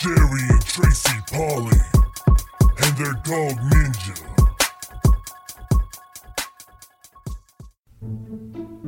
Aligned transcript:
Jerry 0.00 0.42
and 0.48 0.64
Tracy 0.64 1.18
Polly, 1.32 1.76
and 2.60 2.96
their 2.96 3.14
dog 3.24 3.58
Ninja. 3.66 4.14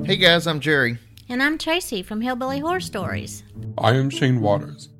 Hey 0.06 0.16
guys, 0.16 0.46
I'm 0.46 0.60
Jerry. 0.60 0.98
And 1.28 1.42
I'm 1.42 1.58
Tracy 1.58 2.04
from 2.04 2.20
Hillbilly 2.20 2.60
Horror 2.60 2.78
Stories. 2.78 3.42
I 3.76 3.94
am 3.94 4.08
Shane 4.08 4.40
Waters 4.40 4.90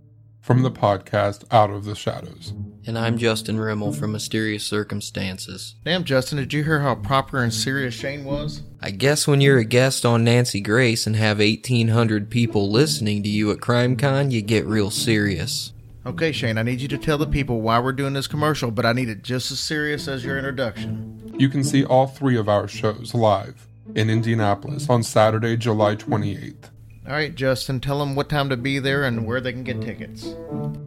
from 0.41 0.65
the 0.65 0.71
podcast 0.73 1.45
Out 1.53 1.71
of 1.71 1.85
the 1.85 1.95
Shadows. 1.95 2.55
And 2.85 2.99
I'm 2.99 3.17
Justin 3.17 3.59
Rimmel 3.59 3.93
from 3.97 4.11
Mysterious 4.11 4.65
Circumstances. 4.65 5.77
Damn, 5.85 6.03
Justin, 6.03 6.39
did 6.39 6.53
you 6.53 6.65
hear 6.65 6.81
how 6.81 6.97
proper 6.97 7.41
and 7.41 7.55
serious 7.55 7.95
Shane 7.95 8.25
was? 8.25 8.63
I 8.83 8.91
guess 8.91 9.29
when 9.29 9.41
you're 9.41 9.59
a 9.59 9.65
guest 9.65 10.05
on 10.05 10.25
Nancy 10.25 10.61
Grace 10.61 11.07
and 11.07 11.15
have 11.15 11.39
1,800 11.39 12.31
people 12.31 12.69
listening 12.69 13.23
to 13.23 13.29
you 13.29 13.53
at 13.53 13.59
CrimeCon, 13.59 14.33
you 14.33 14.43
get 14.43 14.67
real 14.67 14.91
serious. 14.91 15.73
Okay, 16.07 16.31
mm-hmm. 16.31 16.33
Shane, 16.33 16.59
I 16.59 16.63
need 16.63 16.81
you 16.81 16.89
to 16.89 16.99
tell 16.99 17.19
the 17.19 17.27
people 17.27 17.61
why 17.61 17.79
we're 17.79 17.93
doing 17.93 18.15
this 18.15 18.27
commercial, 18.27 18.71
but 18.71 18.87
I 18.87 18.93
need 18.93 19.09
it 19.09 19.23
just 19.23 19.51
as 19.51 19.61
serious 19.61 20.09
as 20.09 20.25
your 20.25 20.39
introduction. 20.39 21.35
You 21.39 21.49
can 21.49 21.65
see 21.65 21.85
all 21.85 22.07
three 22.07 22.37
of 22.37 22.49
our 22.49 22.69
shows 22.69 23.15
live 23.15 23.67
in 23.95 24.09
Indianapolis 24.09 24.89
on 24.89 25.03
Saturday, 25.03 25.57
July 25.57 25.97
28th. 25.97 26.71
All 27.07 27.13
right, 27.13 27.35
Justin, 27.35 27.81
tell 27.81 27.99
them 27.99 28.15
what 28.15 28.29
time 28.29 28.49
to 28.51 28.57
be 28.57 28.79
there 28.79 29.05
and 29.05 29.27
where 29.27 29.41
they 29.41 29.53
can 29.53 29.65
get 29.65 29.81
tickets. 29.81 30.25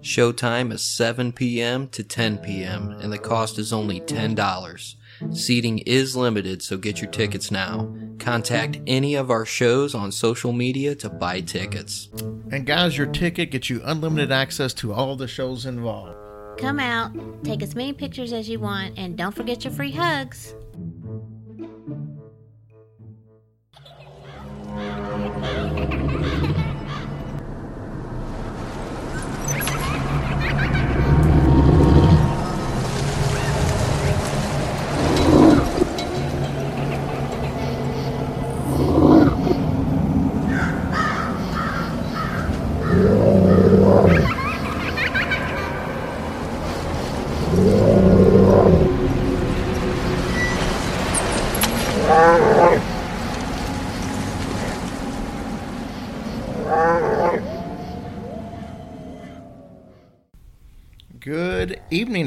Showtime 0.01 0.71
is 0.71 0.81
7 0.81 1.33
p.m. 1.33 1.87
to 1.89 2.03
10 2.03 2.37
p.m., 2.37 2.91
and 3.01 3.11
the 3.11 3.17
cost 3.17 3.57
is 3.59 3.73
only 3.73 3.99
$10. 3.99 4.95
Seating 5.31 5.79
is 5.79 6.15
limited, 6.15 6.61
so 6.61 6.77
get 6.77 7.01
your 7.01 7.09
tickets 7.11 7.51
now. 7.51 7.93
Contact 8.19 8.79
any 8.87 9.15
of 9.15 9.29
our 9.29 9.45
shows 9.45 9.93
on 9.95 10.11
social 10.11 10.53
media 10.53 10.95
to 10.95 11.09
buy 11.09 11.41
tickets. 11.41 12.09
And 12.51 12.65
guys, 12.65 12.97
your 12.97 13.07
ticket 13.07 13.51
gets 13.51 13.69
you 13.69 13.81
unlimited 13.83 14.31
access 14.31 14.73
to 14.75 14.93
all 14.93 15.15
the 15.15 15.27
shows 15.27 15.65
involved. 15.65 16.17
Come 16.59 16.79
out, 16.79 17.11
take 17.43 17.63
as 17.63 17.75
many 17.75 17.93
pictures 17.93 18.31
as 18.31 18.47
you 18.47 18.59
want, 18.59 18.97
and 18.97 19.17
don't 19.17 19.35
forget 19.35 19.63
your 19.63 19.73
free 19.73 19.91
hugs. 19.91 20.53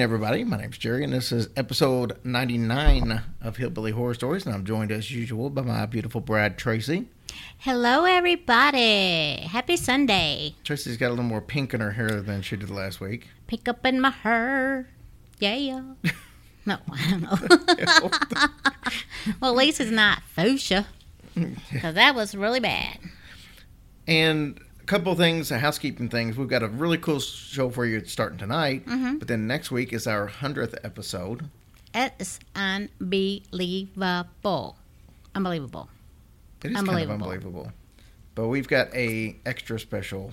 Everybody. 0.06 0.44
My 0.44 0.56
name's 0.56 0.78
Jerry, 0.78 1.02
and 1.02 1.12
this 1.12 1.32
is 1.32 1.48
episode 1.56 2.16
99 2.22 3.22
of 3.42 3.56
Hillbilly 3.56 3.90
Horror 3.90 4.14
Stories, 4.14 4.46
and 4.46 4.54
I'm 4.54 4.64
joined 4.64 4.92
as 4.92 5.10
usual 5.10 5.50
by 5.50 5.62
my 5.62 5.84
beautiful 5.84 6.20
Brad 6.20 6.56
Tracy. 6.56 7.08
Hello, 7.58 8.04
everybody. 8.04 9.40
Happy 9.50 9.76
Sunday. 9.76 10.54
Tracy's 10.62 10.96
got 10.96 11.08
a 11.08 11.10
little 11.10 11.24
more 11.24 11.40
pink 11.40 11.74
in 11.74 11.80
her 11.80 11.90
hair 11.90 12.20
than 12.22 12.42
she 12.42 12.54
did 12.56 12.70
last 12.70 13.00
week. 13.00 13.26
Pick 13.48 13.66
up 13.66 13.84
in 13.84 14.00
my 14.00 14.10
hair. 14.10 14.88
Yeah. 15.40 15.82
No, 16.64 16.78
I 16.92 17.10
don't 17.10 17.22
know. 17.22 18.10
well, 19.40 19.50
at 19.50 19.56
least 19.56 19.80
it's 19.80 19.90
not 19.90 20.22
fuchsia. 20.36 20.86
Because 21.34 21.96
that 21.96 22.14
was 22.14 22.36
really 22.36 22.60
bad. 22.60 23.00
And 24.06 24.60
couple 24.86 25.14
things, 25.16 25.50
housekeeping 25.50 26.08
things. 26.08 26.36
We've 26.36 26.48
got 26.48 26.62
a 26.62 26.68
really 26.68 26.98
cool 26.98 27.20
show 27.20 27.70
for 27.70 27.86
you 27.86 28.04
starting 28.04 28.38
tonight, 28.38 28.84
but 29.18 29.28
then 29.28 29.46
next 29.46 29.70
week 29.70 29.92
is 29.92 30.06
our 30.06 30.28
100th 30.28 30.76
episode. 30.84 31.48
It's 31.94 32.38
unbelievable. 32.54 34.26
Unbelievable. 35.34 35.88
It 36.64 36.70
is 36.70 36.76
kind 36.76 36.88
of 36.88 36.90
Unbelievable. 36.94 37.12
unbelievable. 37.14 37.72
But 38.34 38.48
we've 38.48 38.68
got 38.68 38.94
a 38.94 39.36
extra 39.46 39.78
special. 39.80 40.32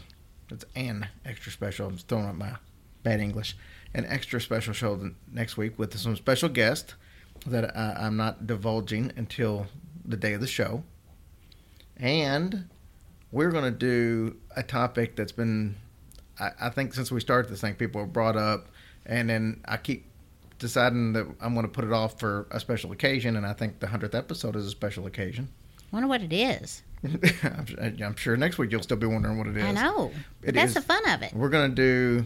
It's 0.50 0.66
an 0.76 1.08
extra 1.26 1.52
special. 1.52 1.88
I'm 1.88 1.98
throwing 1.98 2.26
up 2.26 2.36
my 2.36 2.56
bad 3.04 3.20
English. 3.22 3.56
An 3.94 4.06
extra 4.08 4.42
special 4.42 4.74
show 4.74 5.12
next 5.32 5.56
week 5.58 5.78
with 5.80 5.98
some 5.98 6.16
special 6.16 6.50
guests 6.50 6.96
that 7.46 7.76
uh, 7.76 7.94
I'm 7.98 8.18
not 8.18 8.46
divulging 8.48 9.12
until 9.16 9.68
the 10.06 10.18
day 10.18 10.34
of 10.34 10.42
the 10.42 10.48
show. 10.48 10.84
And 11.98 12.68
we're 13.34 13.52
going 13.52 13.66
to 13.66 13.72
do 13.72 14.38
a 14.56 14.64
topic 14.64 15.16
that's 15.18 15.32
been, 15.32 15.76
I, 16.40 16.52
I 16.62 16.70
think, 16.70 16.94
since 16.94 17.12
we 17.12 17.20
started 17.20 17.52
this 17.52 17.60
thing, 17.62 17.74
people 17.76 18.00
have 18.02 18.14
brought 18.14 18.38
up, 18.38 18.68
and 19.06 19.30
then 19.30 19.62
I 19.66 19.78
keep 19.78 20.06
deciding 20.60 21.14
that 21.14 21.26
I'm 21.42 21.54
going 21.54 21.66
to 21.66 21.72
put 21.72 21.84
it 21.84 21.92
off 21.92 22.20
for 22.20 22.48
a 22.52 22.60
special 22.60 22.92
occasion, 22.92 23.36
and 23.36 23.46
I 23.46 23.54
think 23.54 23.80
the 23.80 23.88
hundredth 23.88 24.16
episode 24.16 24.56
is 24.56 24.66
a 24.66 24.70
special 24.70 25.08
occasion. 25.08 25.50
Wonder 25.92 26.08
what 26.08 26.22
it 26.22 26.32
is. 26.32 26.84
I'm, 27.44 27.98
I'm 28.04 28.16
sure 28.16 28.38
next 28.38 28.58
week 28.58 28.72
you'll 28.72 28.82
still 28.84 28.98
be 28.98 29.08
wondering 29.08 29.38
what 29.38 29.48
it 29.48 29.58
is. 29.58 29.64
I 29.66 29.72
know. 29.72 30.12
It 30.42 30.54
That's 30.54 30.70
is- 30.70 30.76
the 30.76 30.82
fun 30.82 31.08
of 31.10 31.22
it. 31.22 31.34
We're 31.34 31.50
gonna 31.50 31.74
do. 31.74 32.26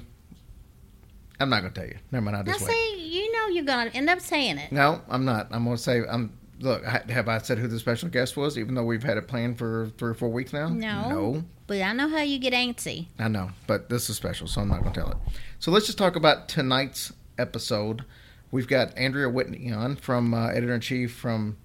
I'm 1.39 1.49
not 1.49 1.61
gonna 1.61 1.73
tell 1.73 1.85
you. 1.85 1.97
Never 2.11 2.25
mind. 2.25 2.37
I'll 2.37 2.43
Now, 2.43 2.51
just 2.53 2.65
wait. 2.65 2.73
see, 2.73 3.09
you 3.19 3.31
know 3.31 3.47
you're 3.47 3.63
going 3.63 3.89
to 3.89 3.97
end 3.97 4.09
up 4.09 4.19
saying 4.21 4.57
it. 4.57 4.71
No, 4.71 5.01
I'm 5.09 5.25
not. 5.25 5.47
I'm 5.51 5.63
gonna 5.63 5.77
say. 5.77 6.01
I'm. 6.07 6.36
Look, 6.59 6.83
have 6.83 7.27
I 7.27 7.37
said 7.39 7.59
who 7.59 7.67
the 7.67 7.79
special 7.79 8.09
guest 8.09 8.35
was? 8.35 8.57
Even 8.57 8.75
though 8.75 8.83
we've 8.83 9.03
had 9.03 9.17
it 9.17 9.27
planned 9.27 9.57
for 9.57 9.91
three 9.97 10.09
or 10.11 10.15
four 10.15 10.29
weeks 10.29 10.53
now. 10.53 10.69
No. 10.69 11.09
No. 11.09 11.43
But 11.67 11.81
I 11.81 11.93
know 11.93 12.07
how 12.07 12.21
you 12.21 12.39
get 12.39 12.53
antsy. 12.53 13.07
I 13.19 13.27
know, 13.27 13.51
but 13.67 13.89
this 13.89 14.09
is 14.09 14.15
special, 14.15 14.47
so 14.47 14.61
I'm 14.61 14.69
not 14.69 14.83
gonna 14.83 14.95
tell 14.95 15.11
it. 15.11 15.17
So 15.59 15.69
let's 15.71 15.85
just 15.85 15.97
talk 15.97 16.15
about 16.15 16.47
tonight's 16.47 17.11
episode. 17.37 18.05
We've 18.51 18.67
got 18.67 18.97
Andrea 18.97 19.29
Whitney 19.29 19.71
on 19.71 19.97
from 19.97 20.33
uh, 20.33 20.47
editor 20.47 20.73
in 20.73 20.81
chief 20.81 21.13
from 21.13 21.57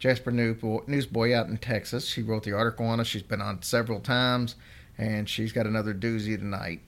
Jasper 0.00 0.30
Newsboy, 0.30 0.80
Newsboy 0.86 1.34
out 1.34 1.48
in 1.48 1.58
Texas. 1.58 2.06
She 2.06 2.22
wrote 2.22 2.44
the 2.44 2.54
article 2.54 2.86
on 2.86 3.00
us. 3.00 3.06
She's 3.06 3.22
been 3.22 3.42
on 3.42 3.60
several 3.62 4.00
times, 4.00 4.56
and 4.96 5.28
she's 5.28 5.52
got 5.52 5.66
another 5.66 5.92
doozy 5.92 6.38
tonight. 6.38 6.80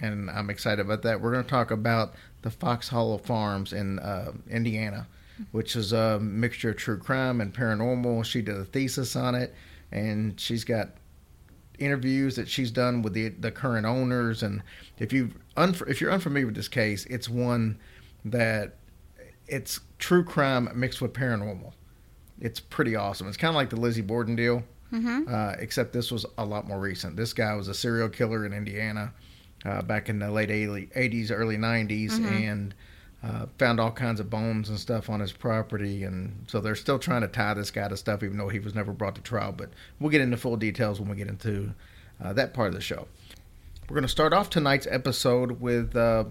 And 0.00 0.30
I'm 0.30 0.48
excited 0.48 0.80
about 0.80 1.02
that. 1.02 1.20
We're 1.20 1.32
going 1.32 1.42
to 1.42 1.50
talk 1.50 1.72
about 1.72 2.14
the 2.42 2.50
Fox 2.50 2.88
Hollow 2.88 3.18
Farms 3.18 3.72
in 3.72 3.98
uh, 3.98 4.32
Indiana, 4.48 5.08
which 5.52 5.76
is 5.76 5.92
a 5.92 6.18
mixture 6.20 6.70
of 6.70 6.76
true 6.76 6.98
crime 6.98 7.40
and 7.40 7.54
paranormal. 7.54 8.24
She 8.24 8.42
did 8.42 8.56
a 8.56 8.64
thesis 8.64 9.16
on 9.16 9.34
it, 9.34 9.54
and 9.92 10.38
she's 10.40 10.64
got 10.64 10.90
interviews 11.78 12.36
that 12.36 12.48
she's 12.48 12.70
done 12.70 13.02
with 13.02 13.12
the 13.12 13.28
the 13.28 13.50
current 13.50 13.86
owners. 13.86 14.42
And 14.42 14.62
if 14.98 15.12
you 15.12 15.32
unf- 15.56 15.88
if 15.88 16.00
you're 16.00 16.10
unfamiliar 16.12 16.46
with 16.46 16.54
this 16.56 16.68
case, 16.68 17.04
it's 17.06 17.28
one 17.28 17.78
that 18.24 18.76
it's 19.46 19.80
true 19.98 20.24
crime 20.24 20.68
mixed 20.74 21.00
with 21.00 21.12
paranormal. 21.12 21.72
It's 22.40 22.60
pretty 22.60 22.96
awesome. 22.96 23.28
It's 23.28 23.36
kind 23.36 23.50
of 23.50 23.54
like 23.54 23.70
the 23.70 23.76
Lizzie 23.80 24.02
Borden 24.02 24.36
deal, 24.36 24.62
uh, 25.28 25.54
except 25.58 25.92
this 25.92 26.10
was 26.10 26.26
a 26.36 26.44
lot 26.44 26.66
more 26.66 26.78
recent. 26.78 27.16
This 27.16 27.32
guy 27.32 27.54
was 27.54 27.68
a 27.68 27.74
serial 27.74 28.08
killer 28.08 28.44
in 28.44 28.52
Indiana 28.52 29.12
uh, 29.64 29.82
back 29.82 30.08
in 30.08 30.18
the 30.18 30.30
late 30.30 30.48
80s, 30.50 31.30
early 31.30 31.56
90s, 31.56 32.18
and 32.26 32.74
uh, 33.26 33.46
found 33.58 33.80
all 33.80 33.90
kinds 33.90 34.20
of 34.20 34.30
bones 34.30 34.68
and 34.68 34.78
stuff 34.78 35.10
on 35.10 35.20
his 35.20 35.32
property. 35.32 36.04
And 36.04 36.44
so 36.46 36.60
they're 36.60 36.76
still 36.76 36.98
trying 36.98 37.22
to 37.22 37.28
tie 37.28 37.54
this 37.54 37.70
guy 37.70 37.88
to 37.88 37.96
stuff, 37.96 38.22
even 38.22 38.38
though 38.38 38.48
he 38.48 38.60
was 38.60 38.74
never 38.74 38.92
brought 38.92 39.16
to 39.16 39.20
trial. 39.20 39.52
But 39.52 39.70
we'll 39.98 40.10
get 40.10 40.20
into 40.20 40.36
full 40.36 40.56
details 40.56 41.00
when 41.00 41.08
we 41.08 41.16
get 41.16 41.28
into 41.28 41.74
uh, 42.22 42.32
that 42.34 42.54
part 42.54 42.68
of 42.68 42.74
the 42.74 42.80
show. 42.80 43.08
We're 43.88 43.94
going 43.94 44.02
to 44.02 44.08
start 44.08 44.32
off 44.32 44.50
tonight's 44.50 44.86
episode 44.88 45.60
with 45.60 45.96
uh, 45.96 46.24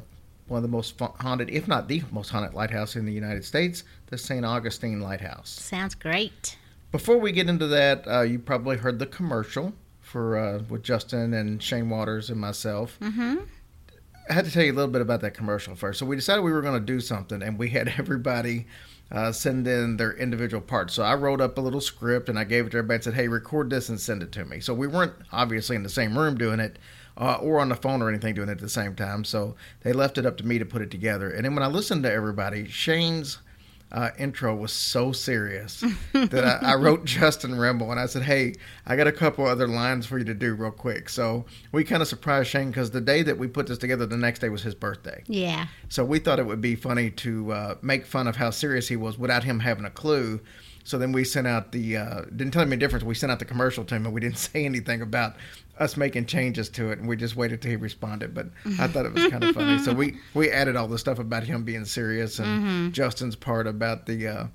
one 0.47 0.57
of 0.57 0.61
the 0.61 0.69
most 0.69 0.99
haunted, 0.99 1.49
if 1.49 1.67
not 1.67 1.87
the 1.87 2.03
most 2.11 2.29
haunted 2.29 2.53
lighthouse 2.53 2.95
in 2.95 3.05
the 3.05 3.13
United 3.13 3.43
States, 3.43 3.83
the 4.07 4.17
St. 4.17 4.45
Augustine 4.45 5.01
Lighthouse. 5.01 5.49
Sounds 5.49 5.95
great. 5.95 6.57
Before 6.91 7.17
we 7.17 7.31
get 7.31 7.49
into 7.49 7.67
that, 7.67 8.07
uh, 8.07 8.21
you 8.21 8.39
probably 8.39 8.77
heard 8.77 8.99
the 8.99 9.05
commercial 9.05 9.73
for 9.99 10.37
uh, 10.37 10.61
with 10.69 10.83
Justin 10.83 11.33
and 11.33 11.61
Shane 11.61 11.89
Waters 11.89 12.29
and 12.29 12.39
myself. 12.39 12.97
Mm-hmm. 13.01 13.37
I 14.29 14.33
had 14.33 14.45
to 14.45 14.51
tell 14.51 14.63
you 14.63 14.71
a 14.71 14.73
little 14.73 14.91
bit 14.91 15.01
about 15.01 15.21
that 15.21 15.33
commercial 15.33 15.75
first. 15.75 15.99
So 15.99 16.05
we 16.05 16.15
decided 16.15 16.41
we 16.41 16.51
were 16.51 16.61
going 16.61 16.79
to 16.79 16.85
do 16.85 16.99
something, 16.99 17.41
and 17.41 17.59
we 17.59 17.69
had 17.69 17.87
everybody 17.97 18.67
uh, 19.11 19.31
send 19.31 19.67
in 19.67 19.97
their 19.97 20.13
individual 20.13 20.61
parts. 20.61 20.93
So 20.93 21.03
I 21.03 21.15
wrote 21.15 21.41
up 21.41 21.57
a 21.57 21.61
little 21.61 21.81
script 21.81 22.27
and 22.27 22.39
I 22.39 22.43
gave 22.43 22.65
it 22.65 22.71
to 22.71 22.77
everybody 22.77 22.95
and 22.95 23.03
said, 23.03 23.13
"Hey, 23.13 23.27
record 23.27 23.69
this 23.69 23.89
and 23.89 23.99
send 23.99 24.23
it 24.23 24.31
to 24.33 24.45
me." 24.45 24.59
So 24.59 24.73
we 24.73 24.87
weren't 24.87 25.13
obviously 25.31 25.75
in 25.75 25.83
the 25.83 25.89
same 25.89 26.17
room 26.17 26.37
doing 26.37 26.59
it. 26.59 26.79
Uh, 27.17 27.35
or 27.35 27.61
on 27.61 27.69
the 27.69 27.75
phone 27.75 28.01
or 28.01 28.09
anything 28.09 28.35
doing 28.35 28.49
it 28.49 28.51
at 28.51 28.59
the 28.59 28.67
same 28.67 28.93
time. 28.93 29.23
So 29.23 29.55
they 29.83 29.93
left 29.93 30.17
it 30.17 30.25
up 30.25 30.35
to 30.35 30.45
me 30.45 30.59
to 30.59 30.65
put 30.65 30.81
it 30.81 30.91
together. 30.91 31.29
And 31.29 31.45
then 31.45 31.55
when 31.55 31.63
I 31.63 31.67
listened 31.67 32.03
to 32.03 32.11
everybody, 32.11 32.67
Shane's 32.67 33.37
uh, 33.91 34.09
intro 34.17 34.55
was 34.55 34.73
so 34.73 35.11
serious 35.11 35.83
that 36.13 36.43
I, 36.43 36.73
I 36.73 36.75
wrote 36.75 37.05
Justin 37.05 37.55
Rimble 37.55 37.91
and 37.91 37.99
I 37.99 38.07
said, 38.07 38.23
"Hey, 38.23 38.55
I 38.85 38.95
got 38.95 39.07
a 39.07 39.11
couple 39.11 39.45
other 39.45 39.67
lines 39.67 40.05
for 40.05 40.17
you 40.17 40.25
to 40.25 40.33
do 40.33 40.53
real 40.53 40.71
quick." 40.71 41.09
So 41.09 41.45
we 41.71 41.83
kind 41.83 42.01
of 42.01 42.07
surprised 42.07 42.49
Shane 42.49 42.69
because 42.69 42.91
the 42.91 43.01
day 43.01 43.21
that 43.21 43.37
we 43.37 43.47
put 43.47 43.67
this 43.67 43.77
together, 43.77 44.05
the 44.05 44.17
next 44.17 44.39
day 44.39 44.49
was 44.49 44.63
his 44.63 44.75
birthday. 44.75 45.23
Yeah. 45.27 45.67
So 45.89 46.03
we 46.03 46.19
thought 46.19 46.39
it 46.39 46.45
would 46.45 46.61
be 46.61 46.75
funny 46.75 47.11
to 47.11 47.51
uh, 47.51 47.75
make 47.81 48.05
fun 48.05 48.27
of 48.27 48.35
how 48.35 48.49
serious 48.49 48.87
he 48.87 48.95
was 48.95 49.17
without 49.17 49.43
him 49.43 49.59
having 49.59 49.85
a 49.85 49.91
clue. 49.91 50.41
So 50.83 50.99
then 50.99 51.11
we 51.11 51.23
sent 51.23 51.47
out 51.47 51.71
the 51.71 51.97
uh, 51.97 52.21
didn't 52.35 52.51
tell 52.51 52.61
him 52.61 52.71
any 52.71 52.79
difference. 52.79 53.03
We 53.03 53.15
sent 53.15 53.31
out 53.31 53.39
the 53.39 53.45
commercial 53.45 53.83
to 53.85 53.95
him 53.95 54.05
and 54.05 54.13
we 54.13 54.21
didn't 54.21 54.37
say 54.39 54.65
anything 54.65 55.01
about 55.01 55.35
us 55.79 55.97
making 55.97 56.25
changes 56.25 56.69
to 56.69 56.91
it, 56.91 56.99
and 56.99 57.07
we 57.07 57.15
just 57.15 57.35
waited 57.35 57.61
till 57.61 57.71
he 57.71 57.77
responded. 57.77 58.33
But 58.33 58.47
I 58.79 58.87
thought 58.87 59.05
it 59.05 59.13
was 59.13 59.27
kind 59.27 59.43
of 59.43 59.55
funny. 59.55 59.79
So 59.79 59.93
we 59.93 60.17
we 60.33 60.49
added 60.51 60.75
all 60.75 60.87
the 60.87 60.97
stuff 60.97 61.19
about 61.19 61.43
him 61.43 61.63
being 61.63 61.85
serious 61.85 62.39
and 62.39 62.93
Justin's 62.93 63.35
part 63.35 63.67
about 63.67 64.05
the, 64.05 64.27
uh, 64.27 64.47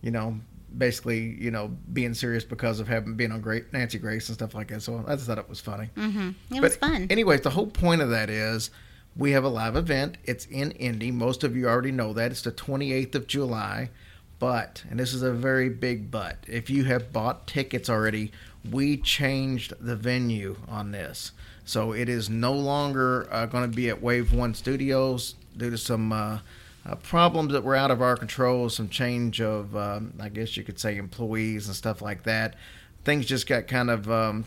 you 0.00 0.10
know, 0.10 0.38
basically 0.76 1.36
you 1.40 1.50
know 1.50 1.68
being 1.92 2.14
serious 2.14 2.44
because 2.44 2.78
of 2.78 2.88
having 2.88 3.14
been 3.14 3.32
on 3.32 3.40
great 3.40 3.72
Nancy 3.72 3.98
Grace 3.98 4.28
and 4.28 4.34
stuff 4.36 4.54
like 4.54 4.68
that. 4.68 4.82
So 4.82 5.04
I 5.06 5.14
just 5.14 5.26
thought 5.26 5.38
it 5.38 5.48
was 5.48 5.60
funny. 5.60 5.90
Mm-hmm. 5.96 6.28
It 6.28 6.34
But 6.50 6.62
was 6.62 6.76
fun. 6.76 7.06
Anyways, 7.10 7.40
the 7.42 7.50
whole 7.50 7.66
point 7.66 8.00
of 8.00 8.10
that 8.10 8.30
is 8.30 8.70
we 9.16 9.32
have 9.32 9.44
a 9.44 9.48
live 9.48 9.76
event. 9.76 10.18
It's 10.24 10.46
in 10.46 10.70
Indy. 10.72 11.10
Most 11.10 11.42
of 11.42 11.56
you 11.56 11.68
already 11.68 11.92
know 11.92 12.12
that. 12.12 12.30
It's 12.30 12.42
the 12.42 12.52
28th 12.52 13.14
of 13.14 13.26
July. 13.26 13.90
But, 14.38 14.84
and 14.88 15.00
this 15.00 15.14
is 15.14 15.22
a 15.22 15.32
very 15.32 15.68
big 15.68 16.12
but, 16.12 16.36
if 16.46 16.70
you 16.70 16.84
have 16.84 17.12
bought 17.12 17.48
tickets 17.48 17.90
already, 17.90 18.30
we 18.70 18.96
changed 18.96 19.72
the 19.80 19.96
venue 19.96 20.56
on 20.68 20.90
this. 20.90 21.32
So 21.64 21.92
it 21.92 22.08
is 22.08 22.30
no 22.30 22.52
longer 22.52 23.28
uh, 23.30 23.46
going 23.46 23.70
to 23.70 23.74
be 23.74 23.88
at 23.88 24.02
Wave 24.02 24.32
One 24.32 24.54
Studios 24.54 25.34
due 25.56 25.70
to 25.70 25.78
some 25.78 26.12
uh, 26.12 26.38
uh, 26.86 26.94
problems 26.96 27.52
that 27.52 27.62
were 27.62 27.76
out 27.76 27.90
of 27.90 28.00
our 28.00 28.16
control, 28.16 28.68
some 28.70 28.88
change 28.88 29.40
of, 29.40 29.76
um, 29.76 30.14
I 30.18 30.28
guess 30.28 30.56
you 30.56 30.64
could 30.64 30.78
say, 30.78 30.96
employees 30.96 31.66
and 31.66 31.76
stuff 31.76 32.00
like 32.00 32.22
that. 32.24 32.56
Things 33.04 33.26
just 33.26 33.46
got 33.46 33.68
kind 33.68 33.90
of 33.90 34.10
um, 34.10 34.44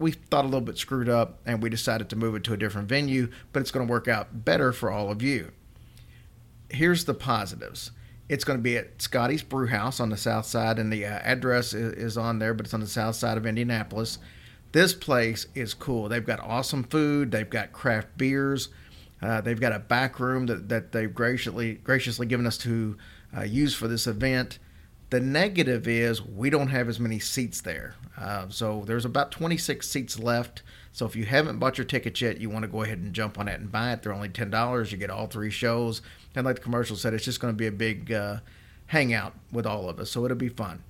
we 0.00 0.12
thought 0.12 0.44
a 0.44 0.48
little 0.48 0.62
bit 0.62 0.78
screwed 0.78 1.08
up 1.08 1.38
and 1.44 1.62
we 1.62 1.68
decided 1.68 2.08
to 2.08 2.16
move 2.16 2.34
it 2.34 2.42
to 2.44 2.54
a 2.54 2.56
different 2.56 2.88
venue, 2.88 3.28
but 3.52 3.60
it's 3.60 3.70
going 3.70 3.86
to 3.86 3.90
work 3.90 4.08
out 4.08 4.44
better 4.44 4.72
for 4.72 4.90
all 4.90 5.10
of 5.10 5.22
you. 5.22 5.52
Here's 6.70 7.04
the 7.04 7.14
positives. 7.14 7.90
It's 8.30 8.44
going 8.44 8.60
to 8.60 8.62
be 8.62 8.76
at 8.76 9.02
Scotty's 9.02 9.42
Brew 9.42 9.66
House 9.66 9.98
on 9.98 10.10
the 10.10 10.16
south 10.16 10.46
side, 10.46 10.78
and 10.78 10.92
the 10.92 11.04
uh, 11.04 11.18
address 11.18 11.74
is, 11.74 11.94
is 11.94 12.16
on 12.16 12.38
there, 12.38 12.54
but 12.54 12.64
it's 12.64 12.72
on 12.72 12.78
the 12.78 12.86
south 12.86 13.16
side 13.16 13.36
of 13.36 13.44
Indianapolis. 13.44 14.18
This 14.70 14.94
place 14.94 15.48
is 15.56 15.74
cool. 15.74 16.08
They've 16.08 16.24
got 16.24 16.38
awesome 16.38 16.84
food. 16.84 17.32
They've 17.32 17.50
got 17.50 17.72
craft 17.72 18.16
beers. 18.16 18.68
Uh, 19.20 19.40
they've 19.40 19.58
got 19.60 19.72
a 19.72 19.80
back 19.80 20.20
room 20.20 20.46
that, 20.46 20.68
that 20.68 20.92
they've 20.92 21.12
graciously 21.12 21.74
graciously 21.74 22.24
given 22.24 22.46
us 22.46 22.56
to 22.58 22.96
uh, 23.36 23.42
use 23.42 23.74
for 23.74 23.88
this 23.88 24.06
event. 24.06 24.60
The 25.10 25.18
negative 25.18 25.88
is 25.88 26.22
we 26.22 26.50
don't 26.50 26.68
have 26.68 26.88
as 26.88 27.00
many 27.00 27.18
seats 27.18 27.60
there. 27.60 27.96
Uh, 28.16 28.48
so 28.48 28.84
there's 28.86 29.04
about 29.04 29.32
26 29.32 29.88
seats 29.88 30.20
left. 30.20 30.62
So 30.92 31.04
if 31.04 31.16
you 31.16 31.24
haven't 31.24 31.58
bought 31.58 31.78
your 31.78 31.84
tickets 31.84 32.20
yet, 32.20 32.40
you 32.40 32.48
want 32.48 32.62
to 32.62 32.68
go 32.68 32.84
ahead 32.84 32.98
and 32.98 33.12
jump 33.12 33.40
on 33.40 33.48
it 33.48 33.58
and 33.58 33.72
buy 33.72 33.92
it. 33.92 34.02
They're 34.02 34.12
only 34.12 34.28
$10. 34.28 34.92
You 34.92 34.98
get 34.98 35.10
all 35.10 35.26
three 35.26 35.50
shows. 35.50 36.00
And 36.34 36.44
like 36.46 36.56
the 36.56 36.62
commercial 36.62 36.96
said, 36.96 37.12
it's 37.14 37.24
just 37.24 37.40
going 37.40 37.52
to 37.52 37.58
be 37.58 37.66
a 37.66 37.72
big 37.72 38.12
uh, 38.12 38.38
hangout 38.86 39.34
with 39.52 39.66
all 39.66 39.88
of 39.88 39.98
us. 39.98 40.10
So 40.10 40.24
it'll 40.24 40.36
be 40.36 40.48
fun. 40.48 40.82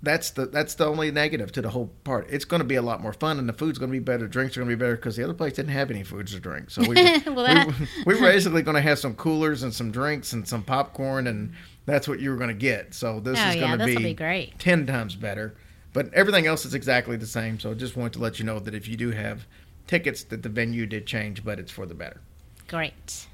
That's 0.00 0.30
the 0.30 0.46
that's 0.46 0.76
the 0.76 0.86
only 0.86 1.10
negative 1.10 1.50
to 1.52 1.60
the 1.60 1.70
whole 1.70 1.90
part. 2.04 2.28
It's 2.30 2.44
going 2.44 2.60
to 2.60 2.64
be 2.66 2.76
a 2.76 2.82
lot 2.82 3.02
more 3.02 3.12
fun, 3.12 3.36
and 3.40 3.48
the 3.48 3.52
food's 3.52 3.78
going 3.80 3.90
to 3.90 3.98
be 3.98 4.02
better. 4.02 4.28
Drinks 4.28 4.56
are 4.56 4.60
going 4.60 4.70
to 4.70 4.76
be 4.76 4.80
better 4.80 4.94
because 4.94 5.16
the 5.16 5.24
other 5.24 5.34
place 5.34 5.54
didn't 5.54 5.72
have 5.72 5.90
any 5.90 6.04
foods 6.04 6.32
or 6.32 6.38
drinks. 6.38 6.74
So 6.74 6.82
we, 6.82 6.94
Well, 7.26 7.44
that- 7.44 7.66
we, 7.66 7.74
we 8.06 8.14
were 8.14 8.20
basically 8.30 8.62
going 8.62 8.76
to 8.76 8.80
have 8.80 9.00
some 9.00 9.14
coolers 9.16 9.64
and 9.64 9.74
some 9.74 9.90
drinks 9.90 10.32
and 10.34 10.46
some 10.46 10.62
popcorn, 10.62 11.26
and 11.26 11.52
that's 11.84 12.06
what 12.06 12.20
you 12.20 12.30
were 12.30 12.36
going 12.36 12.48
to 12.48 12.54
get. 12.54 12.94
So 12.94 13.18
this 13.18 13.40
Oh, 13.42 13.48
is 13.48 13.56
yeah, 13.56 13.76
going 13.76 13.78
to 13.80 13.84
be, 13.86 13.96
be 13.96 14.14
great. 14.14 14.56
ten 14.60 14.86
times 14.86 15.16
better. 15.16 15.56
But 15.92 16.14
everything 16.14 16.46
else 16.46 16.64
is 16.64 16.74
exactly 16.74 17.16
the 17.16 17.26
same. 17.26 17.58
So 17.58 17.72
I 17.72 17.74
just 17.74 17.96
wanted 17.96 18.12
to 18.12 18.18
let 18.20 18.38
you 18.38 18.44
know 18.44 18.60
that 18.60 18.74
if 18.74 18.86
you 18.86 18.96
do 18.96 19.10
have 19.10 19.46
tickets, 19.88 20.22
that 20.24 20.44
the 20.44 20.48
venue 20.48 20.86
did 20.86 21.06
change, 21.08 21.42
but 21.44 21.58
it's 21.58 21.72
for 21.72 21.86
the 21.86 21.94
better. 21.94 22.20
Great. 22.68 23.26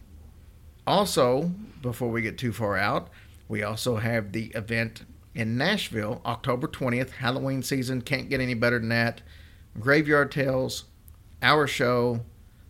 Also, 0.86 1.50
before 1.82 2.10
we 2.10 2.22
get 2.22 2.38
too 2.38 2.52
far 2.52 2.76
out, 2.76 3.08
we 3.48 3.62
also 3.62 3.96
have 3.96 4.32
the 4.32 4.46
event 4.54 5.04
in 5.34 5.56
Nashville, 5.56 6.20
October 6.24 6.68
20th, 6.68 7.10
Halloween 7.10 7.62
season. 7.62 8.02
Can't 8.02 8.28
get 8.28 8.40
any 8.40 8.54
better 8.54 8.78
than 8.78 8.90
that. 8.90 9.22
Graveyard 9.78 10.30
Tales, 10.30 10.84
our 11.42 11.66
show, 11.66 12.20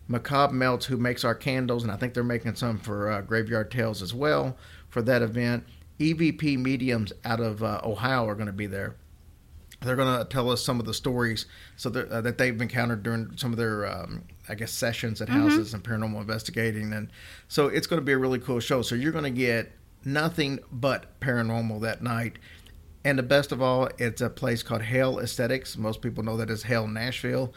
Macabre 0.08 0.54
Melts, 0.54 0.86
who 0.86 0.96
makes 0.96 1.24
our 1.24 1.34
candles, 1.34 1.82
and 1.82 1.92
I 1.92 1.96
think 1.96 2.14
they're 2.14 2.24
making 2.24 2.54
some 2.56 2.78
for 2.78 3.10
uh, 3.10 3.20
Graveyard 3.20 3.70
Tales 3.70 4.02
as 4.02 4.14
well 4.14 4.56
for 4.88 5.02
that 5.02 5.22
event. 5.22 5.64
EVP 5.98 6.58
mediums 6.58 7.12
out 7.24 7.40
of 7.40 7.62
uh, 7.62 7.80
Ohio 7.84 8.26
are 8.26 8.34
going 8.34 8.46
to 8.46 8.52
be 8.52 8.66
there. 8.66 8.96
They're 9.84 9.96
going 9.96 10.18
to 10.18 10.24
tell 10.24 10.50
us 10.50 10.62
some 10.64 10.80
of 10.80 10.86
the 10.86 10.94
stories 10.94 11.46
so 11.76 11.88
that, 11.90 12.08
uh, 12.10 12.20
that 12.22 12.38
they've 12.38 12.60
encountered 12.60 13.02
during 13.02 13.36
some 13.36 13.52
of 13.52 13.58
their, 13.58 13.86
um, 13.86 14.24
I 14.48 14.54
guess, 14.54 14.72
sessions 14.72 15.20
at 15.20 15.28
houses 15.28 15.74
and 15.74 15.82
paranormal 15.84 16.20
investigating. 16.20 16.92
And 16.92 17.10
so 17.48 17.68
it's 17.68 17.86
going 17.86 18.00
to 18.00 18.04
be 18.04 18.12
a 18.12 18.18
really 18.18 18.38
cool 18.38 18.60
show. 18.60 18.82
So 18.82 18.94
you're 18.94 19.12
going 19.12 19.24
to 19.24 19.30
get 19.30 19.72
nothing 20.04 20.58
but 20.72 21.18
paranormal 21.20 21.80
that 21.82 22.02
night. 22.02 22.38
And 23.04 23.18
the 23.18 23.22
best 23.22 23.52
of 23.52 23.60
all, 23.60 23.88
it's 23.98 24.20
a 24.22 24.30
place 24.30 24.62
called 24.62 24.82
Hell 24.82 25.18
Aesthetics. 25.18 25.76
Most 25.76 26.00
people 26.00 26.24
know 26.24 26.36
that 26.38 26.50
as 26.50 26.62
Hell 26.62 26.86
Nashville. 26.88 27.52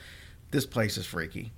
This 0.52 0.66
place 0.66 0.98
is 0.98 1.06
freaky. 1.06 1.52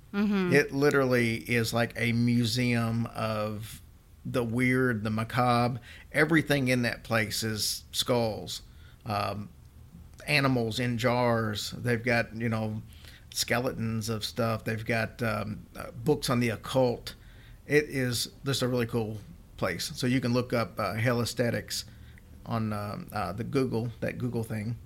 It 0.52 0.72
literally 0.72 1.36
is 1.36 1.72
like 1.72 1.92
a 1.96 2.12
museum 2.12 3.06
of 3.14 3.80
the 4.24 4.44
weird, 4.44 5.04
the 5.04 5.10
macabre. 5.10 5.80
Everything 6.12 6.68
in 6.68 6.82
that 6.82 7.04
place 7.04 7.42
is 7.42 7.84
skulls. 7.92 8.62
Um, 9.06 9.48
animals 10.30 10.78
in 10.78 10.96
jars. 10.96 11.72
They've 11.76 12.02
got 12.02 12.34
you 12.34 12.48
know 12.48 12.80
skeletons 13.34 14.08
of 14.08 14.24
stuff. 14.24 14.64
They've 14.64 14.84
got 14.84 15.22
um, 15.22 15.66
uh, 15.76 15.90
books 16.04 16.30
on 16.30 16.40
the 16.40 16.50
occult. 16.50 17.14
It 17.66 17.84
is 17.88 18.30
just 18.44 18.62
a 18.62 18.68
really 18.68 18.86
cool 18.86 19.18
place. 19.56 19.92
So 19.94 20.06
you 20.06 20.20
can 20.20 20.32
look 20.32 20.52
up 20.52 20.78
uh, 20.78 20.94
Hell 20.94 21.20
Aesthetics 21.20 21.84
on 22.46 22.72
um 22.72 23.08
uh, 23.12 23.32
the 23.32 23.44
Google 23.44 23.90
that 24.00 24.18
Google 24.18 24.44
thing, 24.44 24.76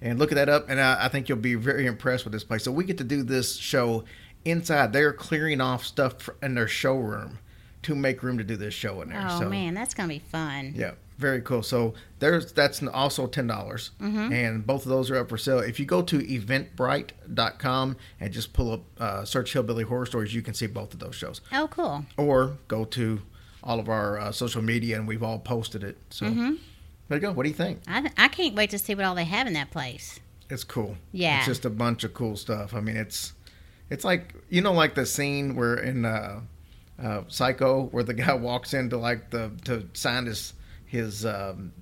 and 0.00 0.18
look 0.18 0.32
at 0.32 0.36
that 0.36 0.48
up. 0.48 0.70
And 0.70 0.80
I, 0.80 1.06
I 1.06 1.08
think 1.08 1.28
you'll 1.28 1.38
be 1.38 1.56
very 1.56 1.86
impressed 1.86 2.24
with 2.24 2.32
this 2.32 2.44
place. 2.44 2.64
So 2.64 2.72
we 2.72 2.84
get 2.84 2.98
to 2.98 3.04
do 3.04 3.22
this 3.22 3.56
show 3.56 4.04
inside. 4.44 4.92
They're 4.92 5.12
clearing 5.12 5.60
off 5.60 5.84
stuff 5.84 6.30
in 6.42 6.54
their 6.54 6.68
showroom 6.68 7.38
to 7.82 7.94
make 7.96 8.22
room 8.22 8.38
to 8.38 8.44
do 8.44 8.56
this 8.56 8.74
show 8.74 9.02
in 9.02 9.08
there. 9.10 9.26
Oh 9.28 9.40
so, 9.40 9.48
man, 9.48 9.74
that's 9.74 9.94
gonna 9.94 10.08
be 10.08 10.20
fun. 10.20 10.72
yeah, 10.76 10.92
very 11.22 11.40
cool. 11.40 11.62
So 11.62 11.94
there's 12.18 12.52
that's 12.52 12.82
also 12.82 13.26
ten 13.26 13.46
dollars, 13.46 13.92
and 14.00 14.66
both 14.66 14.82
of 14.84 14.90
those 14.90 15.10
are 15.10 15.16
up 15.16 15.30
for 15.30 15.38
sale. 15.38 15.60
If 15.60 15.80
you 15.80 15.86
go 15.86 16.02
to 16.02 16.18
Eventbrite.com 16.18 17.96
and 18.20 18.32
just 18.32 18.52
pull 18.52 18.72
up 18.72 18.80
uh, 18.98 19.24
search 19.24 19.54
Hillbilly 19.54 19.84
Horror 19.84 20.04
Stories, 20.06 20.34
you 20.34 20.42
can 20.42 20.52
see 20.54 20.66
both 20.66 20.92
of 20.92 21.00
those 21.00 21.14
shows. 21.14 21.40
Oh, 21.52 21.68
cool. 21.70 22.04
Or 22.18 22.58
go 22.68 22.84
to 22.84 23.22
all 23.62 23.80
of 23.80 23.88
our 23.88 24.18
uh, 24.18 24.32
social 24.32 24.60
media, 24.62 24.96
and 24.98 25.08
we've 25.08 25.22
all 25.22 25.38
posted 25.38 25.82
it. 25.82 25.96
So 26.10 26.26
there 26.26 27.18
you 27.18 27.20
go. 27.20 27.32
What 27.32 27.44
do 27.44 27.48
you 27.48 27.54
think? 27.54 27.80
I 27.86 28.10
I 28.18 28.28
can't 28.28 28.54
wait 28.54 28.70
to 28.70 28.78
see 28.78 28.94
what 28.94 29.04
all 29.04 29.14
they 29.14 29.24
have 29.24 29.46
in 29.46 29.54
that 29.54 29.70
place. 29.70 30.20
It's 30.50 30.64
cool. 30.64 30.96
Yeah. 31.12 31.38
it's 31.38 31.46
just 31.46 31.64
a 31.64 31.70
bunch 31.70 32.04
of 32.04 32.12
cool 32.12 32.36
stuff. 32.36 32.74
I 32.74 32.80
mean, 32.80 32.96
it's 32.96 33.32
it's 33.88 34.04
like 34.04 34.34
you 34.50 34.60
know, 34.60 34.72
like 34.72 34.94
the 34.94 35.06
scene 35.06 35.54
where 35.56 35.76
in 35.76 36.04
uh, 36.04 36.40
uh, 37.02 37.22
Psycho, 37.28 37.84
where 37.86 38.02
the 38.02 38.14
guy 38.14 38.34
walks 38.50 38.74
into 38.74 38.96
like 38.96 39.30
the 39.30 39.50
to 39.64 39.88
sign 39.94 40.26
his 40.26 40.54
his 40.92 41.24
um, 41.24 41.72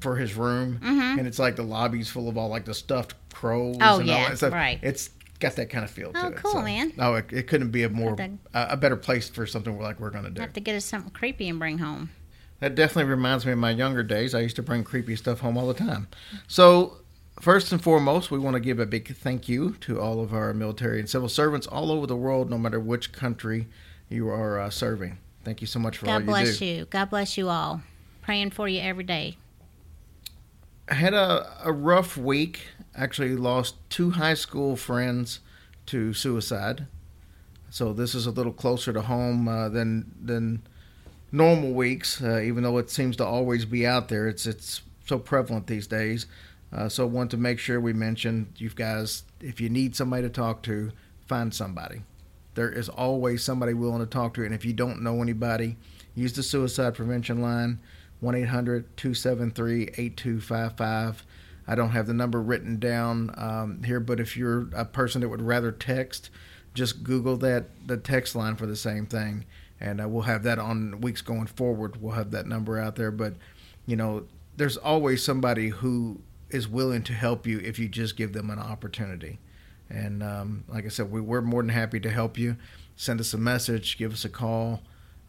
for 0.00 0.16
his 0.16 0.34
room, 0.34 0.80
and 0.82 1.26
it's 1.26 1.38
like 1.38 1.54
the 1.56 1.62
lobby's 1.62 2.08
full 2.08 2.30
of 2.30 2.38
all 2.38 2.48
like 2.48 2.64
the 2.64 2.72
stuffed 2.72 3.14
crows. 3.32 3.76
Mm-hmm. 3.76 3.82
Oh, 3.82 4.00
and 4.00 4.10
all 4.10 4.16
yeah, 4.16 4.28
that 4.30 4.38
stuff. 4.38 4.52
right. 4.54 4.78
It's 4.82 5.10
got 5.38 5.54
that 5.56 5.68
kind 5.68 5.84
of 5.84 5.90
feel 5.90 6.12
to 6.14 6.24
Oh, 6.24 6.28
it. 6.28 6.36
cool, 6.36 6.62
man. 6.62 6.94
Oh, 6.98 7.14
it, 7.16 7.26
it 7.30 7.46
couldn't 7.46 7.70
be 7.72 7.82
a 7.82 7.90
more 7.90 8.16
a, 8.18 8.66
a 8.70 8.76
better 8.78 8.96
place 8.96 9.28
for 9.28 9.44
something 9.46 9.78
like 9.78 10.00
we're 10.00 10.08
gonna 10.10 10.30
do. 10.30 10.40
Have 10.40 10.54
to 10.54 10.60
get 10.60 10.74
us 10.74 10.86
something 10.86 11.10
creepy 11.10 11.46
and 11.48 11.58
bring 11.58 11.76
home. 11.78 12.08
That 12.60 12.74
definitely 12.74 13.10
reminds 13.10 13.44
me 13.44 13.52
of 13.52 13.58
my 13.58 13.70
younger 13.72 14.02
days. 14.02 14.34
I 14.34 14.40
used 14.40 14.56
to 14.56 14.62
bring 14.62 14.82
creepy 14.82 15.14
stuff 15.16 15.40
home 15.40 15.58
all 15.58 15.66
the 15.66 15.74
time. 15.74 16.08
So, 16.48 16.98
first 17.40 17.70
and 17.72 17.82
foremost, 17.82 18.30
we 18.30 18.38
want 18.38 18.54
to 18.54 18.60
give 18.60 18.78
a 18.78 18.86
big 18.86 19.14
thank 19.14 19.46
you 19.46 19.72
to 19.82 20.00
all 20.00 20.20
of 20.20 20.32
our 20.32 20.54
military 20.54 21.00
and 21.00 21.10
civil 21.10 21.28
servants 21.28 21.66
all 21.66 21.92
over 21.92 22.06
the 22.06 22.16
world, 22.16 22.48
no 22.48 22.56
matter 22.56 22.80
which 22.80 23.12
country 23.12 23.66
you 24.08 24.28
are 24.30 24.58
uh, 24.58 24.70
serving. 24.70 25.18
Thank 25.44 25.60
you 25.60 25.66
so 25.66 25.78
much 25.78 25.98
for 25.98 26.06
all 26.06 26.14
you 26.14 26.20
do. 26.20 26.24
God 26.26 26.30
bless 26.32 26.60
you. 26.62 26.84
God 26.86 27.10
bless 27.10 27.36
you 27.36 27.48
all. 27.50 27.82
Praying 28.24 28.52
for 28.52 28.66
you 28.66 28.80
every 28.80 29.04
day. 29.04 29.36
I 30.88 30.94
had 30.94 31.12
a, 31.12 31.46
a 31.62 31.72
rough 31.72 32.16
week. 32.16 32.68
Actually, 32.96 33.36
lost 33.36 33.74
two 33.90 34.12
high 34.12 34.32
school 34.32 34.76
friends 34.76 35.40
to 35.86 36.14
suicide. 36.14 36.86
So 37.68 37.92
this 37.92 38.14
is 38.14 38.26
a 38.26 38.30
little 38.30 38.52
closer 38.52 38.94
to 38.94 39.02
home 39.02 39.46
uh, 39.46 39.68
than 39.68 40.14
than 40.18 40.62
normal 41.32 41.72
weeks. 41.72 42.22
Uh, 42.22 42.40
even 42.40 42.62
though 42.62 42.78
it 42.78 42.88
seems 42.88 43.14
to 43.16 43.26
always 43.26 43.66
be 43.66 43.86
out 43.86 44.08
there, 44.08 44.26
it's 44.26 44.46
it's 44.46 44.80
so 45.04 45.18
prevalent 45.18 45.66
these 45.66 45.86
days. 45.86 46.26
Uh, 46.72 46.88
so 46.88 47.04
I 47.04 47.06
want 47.06 47.30
to 47.32 47.36
make 47.36 47.58
sure 47.58 47.78
we 47.78 47.92
mention 47.92 48.54
you 48.56 48.70
guys. 48.70 49.24
If 49.42 49.60
you 49.60 49.68
need 49.68 49.94
somebody 49.94 50.22
to 50.22 50.30
talk 50.30 50.62
to, 50.62 50.92
find 51.26 51.52
somebody. 51.52 52.00
There 52.54 52.70
is 52.70 52.88
always 52.88 53.44
somebody 53.44 53.74
willing 53.74 54.00
to 54.00 54.06
talk 54.06 54.32
to, 54.34 54.40
you. 54.40 54.46
and 54.46 54.54
if 54.54 54.64
you 54.64 54.72
don't 54.72 55.02
know 55.02 55.20
anybody, 55.20 55.76
use 56.14 56.32
the 56.32 56.42
suicide 56.42 56.94
prevention 56.94 57.42
line 57.42 57.80
1 58.24 58.34
800 58.34 58.96
273 58.96 59.82
8255. 59.82 61.24
I 61.66 61.74
don't 61.74 61.90
have 61.90 62.06
the 62.06 62.14
number 62.14 62.40
written 62.40 62.78
down 62.78 63.34
um, 63.36 63.82
here, 63.82 64.00
but 64.00 64.18
if 64.18 64.36
you're 64.36 64.68
a 64.74 64.84
person 64.84 65.20
that 65.20 65.28
would 65.28 65.42
rather 65.42 65.70
text, 65.70 66.30
just 66.72 67.04
Google 67.04 67.36
that, 67.38 67.66
the 67.86 67.96
text 67.96 68.34
line 68.34 68.56
for 68.56 68.66
the 68.66 68.76
same 68.76 69.06
thing. 69.06 69.44
And 69.80 70.00
uh, 70.00 70.08
we'll 70.08 70.22
have 70.22 70.42
that 70.44 70.58
on 70.58 71.00
weeks 71.00 71.20
going 71.20 71.46
forward. 71.46 72.00
We'll 72.00 72.14
have 72.14 72.30
that 72.30 72.46
number 72.46 72.78
out 72.78 72.96
there. 72.96 73.10
But, 73.10 73.34
you 73.86 73.96
know, 73.96 74.24
there's 74.56 74.76
always 74.76 75.22
somebody 75.22 75.68
who 75.68 76.20
is 76.50 76.68
willing 76.68 77.02
to 77.02 77.12
help 77.12 77.46
you 77.46 77.58
if 77.60 77.78
you 77.78 77.88
just 77.88 78.16
give 78.16 78.32
them 78.32 78.50
an 78.50 78.58
opportunity. 78.58 79.38
And 79.90 80.22
um, 80.22 80.64
like 80.68 80.86
I 80.86 80.88
said, 80.88 81.10
we, 81.10 81.20
we're 81.20 81.42
more 81.42 81.62
than 81.62 81.70
happy 81.70 82.00
to 82.00 82.10
help 82.10 82.38
you. 82.38 82.56
Send 82.96 83.20
us 83.20 83.34
a 83.34 83.38
message, 83.38 83.98
give 83.98 84.12
us 84.12 84.24
a 84.24 84.28
call 84.30 84.82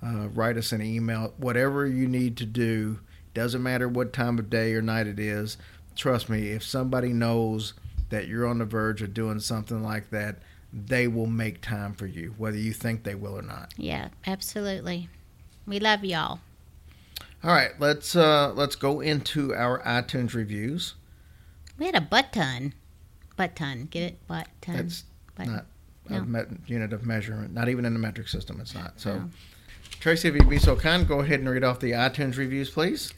uh, 0.04 0.28
write 0.30 0.58
us 0.58 0.72
an 0.72 0.82
email, 0.82 1.34
whatever 1.38 1.86
you 1.86 2.08
need 2.08 2.38
to 2.38 2.46
do. 2.46 3.00
Doesn't 3.34 3.62
matter 3.64 3.88
what 3.90 4.14
time 4.14 4.40
of 4.40 4.50
day 4.50 4.74
or 4.74 4.82
night 4.82 5.08
it 5.08 5.20
is. 5.20 5.58
Trust 5.96 6.30
me, 6.30 6.50
if 6.52 6.64
somebody 6.64 7.10
knows 7.10 7.74
that 8.10 8.28
you're 8.28 8.46
on 8.48 8.60
the 8.60 8.66
verge 8.66 9.02
of 9.02 9.14
doing 9.14 9.40
something 9.40 9.82
like 9.84 10.10
that, 10.12 10.38
they 10.72 11.08
will 11.08 11.25
make 11.28 11.62
time 11.62 11.94
for 11.94 12.06
you, 12.06 12.34
whether 12.38 12.58
you 12.58 12.72
think 12.74 13.04
they 13.04 13.16
will 13.16 13.38
or 13.38 13.42
not. 13.42 13.74
Yeah, 13.78 14.10
absolutely. 14.28 15.10
We 15.66 15.80
love 15.80 16.04
y'all. 16.06 16.40
All 17.44 17.52
right, 17.52 17.72
let's 17.80 18.16
uh, 18.16 18.54
let's 18.56 18.75
go 18.75 19.02
into 19.02 19.54
our 19.54 19.82
iTunes 19.84 20.34
reviews. 20.34 20.96
We 21.78 21.86
had 21.86 21.96
a 21.96 22.02
butt 22.02 22.32
ton. 22.34 22.74
Butt 23.38 23.56
ton. 23.56 23.88
Get 23.92 24.04
it? 24.04 24.28
Butt 24.28 24.48
ton. 24.62 24.75
That's 24.78 25.04
Butt- 25.36 25.48
not 25.48 25.66
No. 26.10 26.18
a 26.18 26.25
met- 26.25 26.48
unit 26.68 26.94
of 26.94 27.06
measurement, 27.06 27.54
not 27.54 27.70
even 27.70 27.86
in 27.86 27.94
the 27.94 28.00
metric 28.00 28.28
system. 28.28 28.60
It's 28.62 28.74
not. 28.74 29.00
So, 29.00 29.16
No. 29.20 29.30
Tracy, 30.06 30.28
if 30.28 30.36
you'd 30.36 30.48
be 30.48 30.60
so 30.60 30.76
kind, 30.76 31.08
go 31.08 31.22
ahead 31.22 31.40
and 31.40 31.50
read 31.50 31.64
off 31.64 31.80
the 31.80 31.94
iTunes 31.94 32.38
reviews, 32.38 32.70
please. 32.70 33.12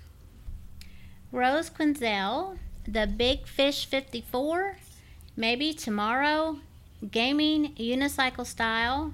Rose 1.33 1.69
Quinzel, 1.69 2.59
The 2.87 3.05
Big 3.05 3.45
Fish 3.45 3.85
54, 3.85 4.77
Maybe 5.35 5.73
Tomorrow, 5.73 6.59
Gaming 7.11 7.75
Unicycle 7.75 8.45
Style, 8.45 9.13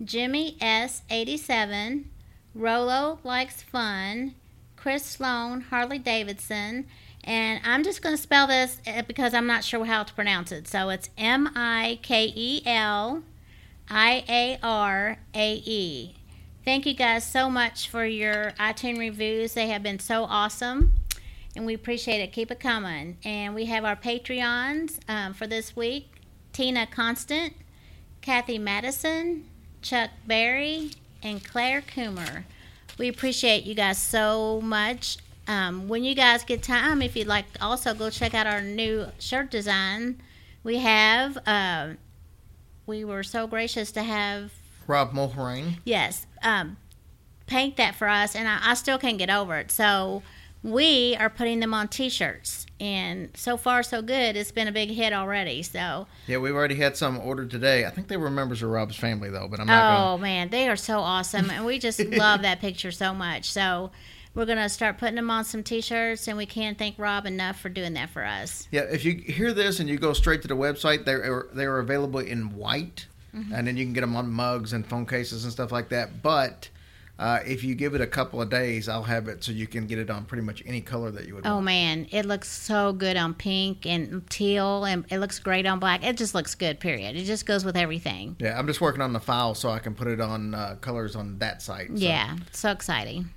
Jimmy 0.00 0.56
S. 0.60 1.02
87, 1.10 2.08
Rolo 2.54 3.18
Likes 3.24 3.62
Fun, 3.62 4.36
Chris 4.76 5.04
Sloan, 5.04 5.62
Harley 5.62 5.98
Davidson, 5.98 6.86
and 7.24 7.60
I'm 7.64 7.82
just 7.82 8.00
going 8.00 8.14
to 8.14 8.22
spell 8.22 8.46
this 8.46 8.78
uh, 8.86 9.02
because 9.02 9.34
I'm 9.34 9.48
not 9.48 9.64
sure 9.64 9.84
how 9.86 10.04
to 10.04 10.14
pronounce 10.14 10.52
it. 10.52 10.68
So 10.68 10.88
it's 10.90 11.10
M 11.18 11.50
I 11.56 11.98
K 12.00 12.32
E 12.32 12.62
L 12.64 13.24
I 13.90 14.22
A 14.28 14.58
R 14.62 15.18
A 15.34 15.54
E. 15.66 16.17
Thank 16.68 16.84
you 16.84 16.92
guys 16.92 17.24
so 17.24 17.48
much 17.48 17.88
for 17.88 18.04
your 18.04 18.50
iTunes 18.60 18.98
reviews. 18.98 19.54
They 19.54 19.68
have 19.68 19.82
been 19.82 19.98
so 19.98 20.24
awesome 20.24 20.92
and 21.56 21.64
we 21.64 21.72
appreciate 21.72 22.20
it. 22.20 22.30
Keep 22.34 22.50
it 22.50 22.60
coming. 22.60 23.16
And 23.24 23.54
we 23.54 23.64
have 23.64 23.86
our 23.86 23.96
Patreons 23.96 24.98
um, 25.08 25.32
for 25.32 25.46
this 25.46 25.74
week 25.74 26.10
Tina 26.52 26.86
Constant, 26.86 27.54
Kathy 28.20 28.58
Madison, 28.58 29.46
Chuck 29.80 30.10
Berry, 30.26 30.90
and 31.22 31.42
Claire 31.42 31.80
Coomer. 31.80 32.44
We 32.98 33.08
appreciate 33.08 33.64
you 33.64 33.74
guys 33.74 33.96
so 33.96 34.60
much. 34.60 35.16
Um, 35.46 35.88
when 35.88 36.04
you 36.04 36.14
guys 36.14 36.44
get 36.44 36.62
time, 36.62 37.00
if 37.00 37.16
you'd 37.16 37.28
like 37.28 37.46
also 37.62 37.94
go 37.94 38.10
check 38.10 38.34
out 38.34 38.46
our 38.46 38.60
new 38.60 39.06
shirt 39.18 39.50
design, 39.50 40.20
we 40.64 40.76
have. 40.76 41.38
Uh, 41.46 41.94
we 42.84 43.06
were 43.06 43.22
so 43.22 43.46
gracious 43.46 43.90
to 43.92 44.02
have 44.02 44.52
Rob 44.88 45.12
Mulherain. 45.12 45.78
Yes, 45.84 46.26
um, 46.42 46.76
paint 47.46 47.76
that 47.76 47.94
for 47.94 48.08
us, 48.08 48.34
and 48.34 48.48
I, 48.48 48.58
I 48.62 48.74
still 48.74 48.98
can't 48.98 49.18
get 49.18 49.30
over 49.30 49.56
it. 49.58 49.70
So 49.70 50.22
we 50.62 51.16
are 51.20 51.30
putting 51.30 51.60
them 51.60 51.72
on 51.72 51.86
T-shirts, 51.88 52.66
and 52.80 53.30
so 53.34 53.56
far 53.56 53.82
so 53.82 54.02
good. 54.02 54.36
It's 54.36 54.50
been 54.50 54.66
a 54.66 54.72
big 54.72 54.90
hit 54.90 55.12
already. 55.12 55.62
So 55.62 56.06
Yeah, 56.26 56.38
we've 56.38 56.54
already 56.54 56.74
had 56.74 56.96
some 56.96 57.18
ordered 57.18 57.50
today. 57.50 57.86
I 57.86 57.90
think 57.90 58.08
they 58.08 58.16
were 58.16 58.30
members 58.30 58.62
of 58.62 58.70
Rob's 58.70 58.96
family 58.96 59.30
though, 59.30 59.46
but 59.48 59.60
I'm 59.60 59.66
not 59.66 60.00
oh 60.00 60.18
man, 60.18 60.48
they 60.48 60.68
are 60.68 60.76
so 60.76 60.98
awesome, 60.98 61.50
and 61.50 61.64
we 61.64 61.78
just 61.78 62.00
love 62.04 62.42
that 62.42 62.60
picture 62.60 62.90
so 62.90 63.14
much. 63.14 63.50
So 63.50 63.90
we're 64.34 64.46
gonna 64.46 64.68
start 64.68 64.98
putting 64.98 65.16
them 65.16 65.30
on 65.30 65.44
some 65.44 65.62
T-shirts, 65.62 66.28
and 66.28 66.36
we 66.36 66.46
can't 66.46 66.78
thank 66.78 66.98
Rob 66.98 67.26
enough 67.26 67.60
for 67.60 67.68
doing 67.68 67.94
that 67.94 68.10
for 68.10 68.24
us. 68.24 68.68
Yeah, 68.70 68.82
if 68.82 69.04
you 69.04 69.14
hear 69.16 69.52
this 69.52 69.80
and 69.80 69.88
you 69.88 69.98
go 69.98 70.12
straight 70.12 70.42
to 70.42 70.48
the 70.48 70.56
website, 70.56 71.04
they're 71.04 71.46
they're 71.52 71.78
available 71.78 72.20
in 72.20 72.54
white, 72.54 73.06
and 73.32 73.66
then 73.66 73.76
you 73.76 73.84
can 73.84 73.92
get 73.92 74.00
them 74.02 74.16
on 74.16 74.30
mugs 74.30 74.72
and 74.72 74.86
phone 74.86 75.06
cases 75.06 75.44
and 75.44 75.52
stuff 75.52 75.70
like 75.70 75.88
that. 75.90 76.22
But 76.22 76.68
uh, 77.18 77.40
if 77.46 77.62
you 77.64 77.74
give 77.74 77.94
it 77.94 78.00
a 78.00 78.06
couple 78.06 78.40
of 78.40 78.48
days, 78.48 78.88
I'll 78.88 79.02
have 79.02 79.26
it 79.28 79.42
so 79.44 79.50
you 79.52 79.66
can 79.66 79.86
get 79.86 79.98
it 79.98 80.08
on 80.10 80.24
pretty 80.24 80.42
much 80.42 80.62
any 80.66 80.80
color 80.80 81.10
that 81.10 81.26
you 81.26 81.34
would 81.34 81.46
Oh 81.46 81.54
want. 81.54 81.64
man, 81.66 82.06
it 82.10 82.24
looks 82.26 82.48
so 82.48 82.92
good 82.92 83.16
on 83.16 83.34
pink 83.34 83.86
and 83.86 84.28
teal, 84.30 84.84
and 84.84 85.04
it 85.10 85.18
looks 85.18 85.38
great 85.40 85.66
on 85.66 85.78
black. 85.80 86.04
It 86.04 86.16
just 86.16 86.34
looks 86.34 86.54
good. 86.54 86.78
Period. 86.80 87.16
It 87.16 87.24
just 87.24 87.44
goes 87.46 87.64
with 87.64 87.76
everything. 87.76 88.36
Yeah, 88.38 88.58
I'm 88.58 88.66
just 88.66 88.80
working 88.80 89.02
on 89.02 89.12
the 89.12 89.20
file 89.20 89.54
so 89.54 89.70
I 89.70 89.78
can 89.80 89.94
put 89.94 90.06
it 90.08 90.20
on 90.20 90.54
uh, 90.54 90.76
colors 90.80 91.16
on 91.16 91.38
that 91.38 91.60
site. 91.62 91.88
so- 91.88 91.94
Yeah, 91.96 92.36
so 92.52 92.70
exciting. 92.70 93.30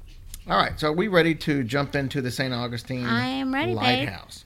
All 0.47 0.57
right, 0.57 0.79
so 0.79 0.89
are 0.89 0.93
we 0.93 1.07
ready 1.07 1.35
to 1.35 1.63
jump 1.63 1.95
into 1.95 2.19
the 2.21 2.31
St. 2.31 2.51
Augustine 2.53 3.05
I 3.05 3.25
am 3.27 3.53
ready, 3.53 3.73
babe. 3.73 3.77
Lighthouse? 4.07 4.45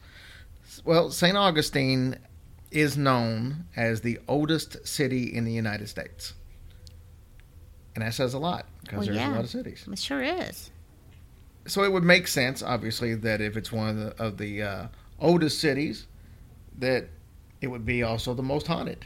Well, 0.83 1.09
St. 1.09 1.37
Augustine 1.37 2.17
is 2.75 2.97
known 2.97 3.65
as 3.75 4.01
the 4.01 4.19
oldest 4.27 4.85
city 4.87 5.33
in 5.33 5.45
the 5.45 5.51
United 5.51 5.87
States. 5.87 6.33
And 7.95 8.03
that 8.03 8.13
says 8.13 8.33
a 8.33 8.39
lot 8.39 8.65
because 8.81 8.97
Well, 8.97 9.05
there's 9.05 9.17
yeah. 9.17 9.31
a 9.31 9.35
lot 9.35 9.43
of 9.45 9.49
cities. 9.49 9.87
It 9.89 9.97
sure 9.99 10.21
is. 10.21 10.71
So 11.67 11.83
it 11.83 11.91
would 11.91 12.03
make 12.03 12.27
sense, 12.27 12.61
obviously, 12.61 13.15
that 13.15 13.41
if 13.41 13.55
it's 13.57 13.71
one 13.71 13.89
of 13.89 13.95
the, 13.97 14.23
of 14.23 14.37
the 14.37 14.61
uh, 14.61 14.87
oldest 15.19 15.59
cities, 15.59 16.05
that 16.77 17.07
it 17.61 17.67
would 17.67 17.85
be 17.85 18.03
also 18.03 18.33
the 18.33 18.43
most 18.43 18.67
haunted. 18.67 19.05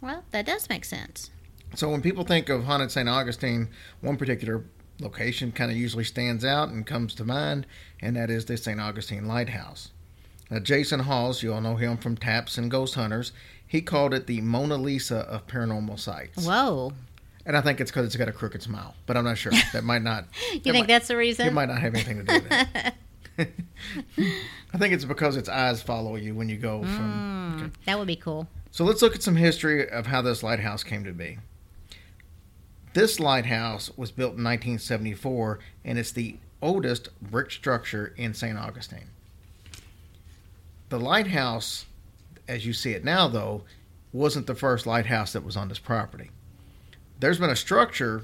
Well, 0.00 0.24
that 0.32 0.46
does 0.46 0.68
make 0.68 0.84
sense. 0.84 1.30
So 1.74 1.90
when 1.90 2.02
people 2.02 2.24
think 2.24 2.48
of 2.48 2.64
haunted 2.64 2.90
St. 2.90 3.08
Augustine, 3.08 3.68
one 4.00 4.16
particular 4.16 4.64
location 5.00 5.52
kind 5.52 5.70
of 5.70 5.76
usually 5.76 6.04
stands 6.04 6.44
out 6.44 6.70
and 6.70 6.86
comes 6.86 7.14
to 7.16 7.24
mind, 7.24 7.66
and 8.00 8.16
that 8.16 8.30
is 8.30 8.46
the 8.46 8.56
St. 8.56 8.80
Augustine 8.80 9.26
Lighthouse. 9.28 9.90
Now, 10.54 10.60
Jason 10.60 11.00
Hawes, 11.00 11.42
you 11.42 11.52
all 11.52 11.60
know 11.60 11.74
him 11.74 11.96
from 11.96 12.16
Taps 12.16 12.58
and 12.58 12.70
Ghost 12.70 12.94
Hunters, 12.94 13.32
he 13.66 13.82
called 13.82 14.14
it 14.14 14.28
the 14.28 14.40
Mona 14.40 14.76
Lisa 14.76 15.16
of 15.22 15.48
paranormal 15.48 15.98
sites. 15.98 16.46
Whoa. 16.46 16.92
And 17.44 17.56
I 17.56 17.60
think 17.60 17.80
it's 17.80 17.90
because 17.90 18.06
it's 18.06 18.14
got 18.14 18.28
a 18.28 18.32
crooked 18.32 18.62
smile, 18.62 18.94
but 19.06 19.16
I'm 19.16 19.24
not 19.24 19.36
sure. 19.36 19.50
That 19.72 19.82
might 19.82 20.02
not. 20.02 20.26
You 20.52 20.60
that 20.60 20.62
think 20.62 20.76
might, 20.76 20.86
that's 20.86 21.08
the 21.08 21.16
reason? 21.16 21.48
It 21.48 21.52
might 21.52 21.66
not 21.66 21.80
have 21.80 21.96
anything 21.96 22.18
to 22.18 22.22
do 22.22 22.34
with 22.34 22.52
it. 23.36 23.50
I 24.72 24.78
think 24.78 24.94
it's 24.94 25.04
because 25.04 25.36
its 25.36 25.48
eyes 25.48 25.82
follow 25.82 26.14
you 26.14 26.36
when 26.36 26.48
you 26.48 26.56
go 26.56 26.82
from. 26.82 27.58
Mm, 27.58 27.60
okay. 27.60 27.72
That 27.86 27.98
would 27.98 28.06
be 28.06 28.14
cool. 28.14 28.46
So 28.70 28.84
let's 28.84 29.02
look 29.02 29.16
at 29.16 29.24
some 29.24 29.34
history 29.34 29.90
of 29.90 30.06
how 30.06 30.22
this 30.22 30.44
lighthouse 30.44 30.84
came 30.84 31.02
to 31.02 31.12
be. 31.12 31.38
This 32.92 33.18
lighthouse 33.18 33.90
was 33.96 34.12
built 34.12 34.36
in 34.36 34.44
1974, 34.44 35.58
and 35.84 35.98
it's 35.98 36.12
the 36.12 36.36
oldest 36.62 37.08
brick 37.20 37.50
structure 37.50 38.14
in 38.16 38.34
St. 38.34 38.56
Augustine. 38.56 39.08
The 40.94 41.00
lighthouse, 41.00 41.86
as 42.46 42.64
you 42.64 42.72
see 42.72 42.92
it 42.92 43.02
now, 43.02 43.26
though, 43.26 43.64
wasn't 44.12 44.46
the 44.46 44.54
first 44.54 44.86
lighthouse 44.86 45.32
that 45.32 45.42
was 45.42 45.56
on 45.56 45.68
this 45.68 45.80
property. 45.80 46.30
There's 47.18 47.40
been 47.40 47.50
a 47.50 47.56
structure 47.56 48.22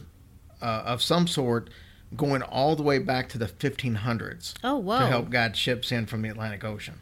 uh, 0.62 0.84
of 0.86 1.02
some 1.02 1.26
sort 1.26 1.68
going 2.16 2.42
all 2.42 2.76
the 2.76 2.84
way 2.84 3.00
back 3.00 3.28
to 3.30 3.38
the 3.38 3.46
1500s 3.46 4.54
Oh, 4.62 4.80
to 5.00 5.06
help 5.08 5.30
guide 5.30 5.56
ships 5.56 5.90
in 5.90 6.06
from 6.06 6.22
the 6.22 6.28
Atlantic 6.28 6.62
Ocean. 6.62 7.00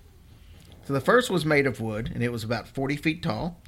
So 0.87 0.95
the 0.95 1.03
first 1.03 1.29
was 1.29 1.45
made 1.45 1.67
of 1.67 1.83
wood, 1.83 2.13
and 2.15 2.23
it 2.23 2.33
was 2.33 2.45
about 2.45 2.67
40 2.67 2.97
feet 2.97 3.23
tall. 3.23 3.61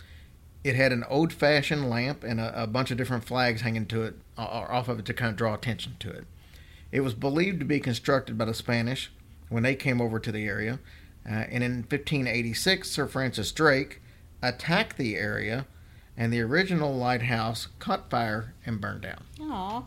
It 0.64 0.76
had 0.76 0.92
an 0.92 1.04
old-fashioned 1.06 1.90
lamp 1.90 2.24
and 2.24 2.40
a, 2.40 2.62
a 2.62 2.66
bunch 2.66 2.90
of 2.90 2.96
different 2.96 3.24
flags 3.24 3.60
hanging 3.60 3.84
to 3.88 4.04
it, 4.04 4.14
or 4.38 4.72
off 4.72 4.88
of 4.88 5.00
it, 5.00 5.04
to 5.04 5.12
kind 5.12 5.32
of 5.32 5.36
draw 5.36 5.52
attention 5.52 5.96
to 6.00 6.08
it. 6.08 6.24
It 6.92 7.00
was 7.00 7.12
believed 7.12 7.60
to 7.60 7.66
be 7.66 7.78
constructed 7.78 8.38
by 8.38 8.46
the 8.46 8.54
Spanish 8.54 9.12
when 9.50 9.64
they 9.64 9.74
came 9.74 10.00
over 10.00 10.18
to 10.18 10.32
the 10.32 10.46
area, 10.46 10.78
and 11.24 11.62
in 11.62 11.72
1586, 11.82 12.90
Sir 12.90 13.06
Francis 13.06 13.52
Drake 13.52 14.00
attacked 14.42 14.96
the 14.96 15.16
area, 15.16 15.66
and 16.16 16.32
the 16.32 16.40
original 16.40 16.94
lighthouse 16.94 17.68
caught 17.78 18.10
fire 18.10 18.54
and 18.64 18.80
burned 18.80 19.02
down. 19.02 19.22
Aw. 19.40 19.84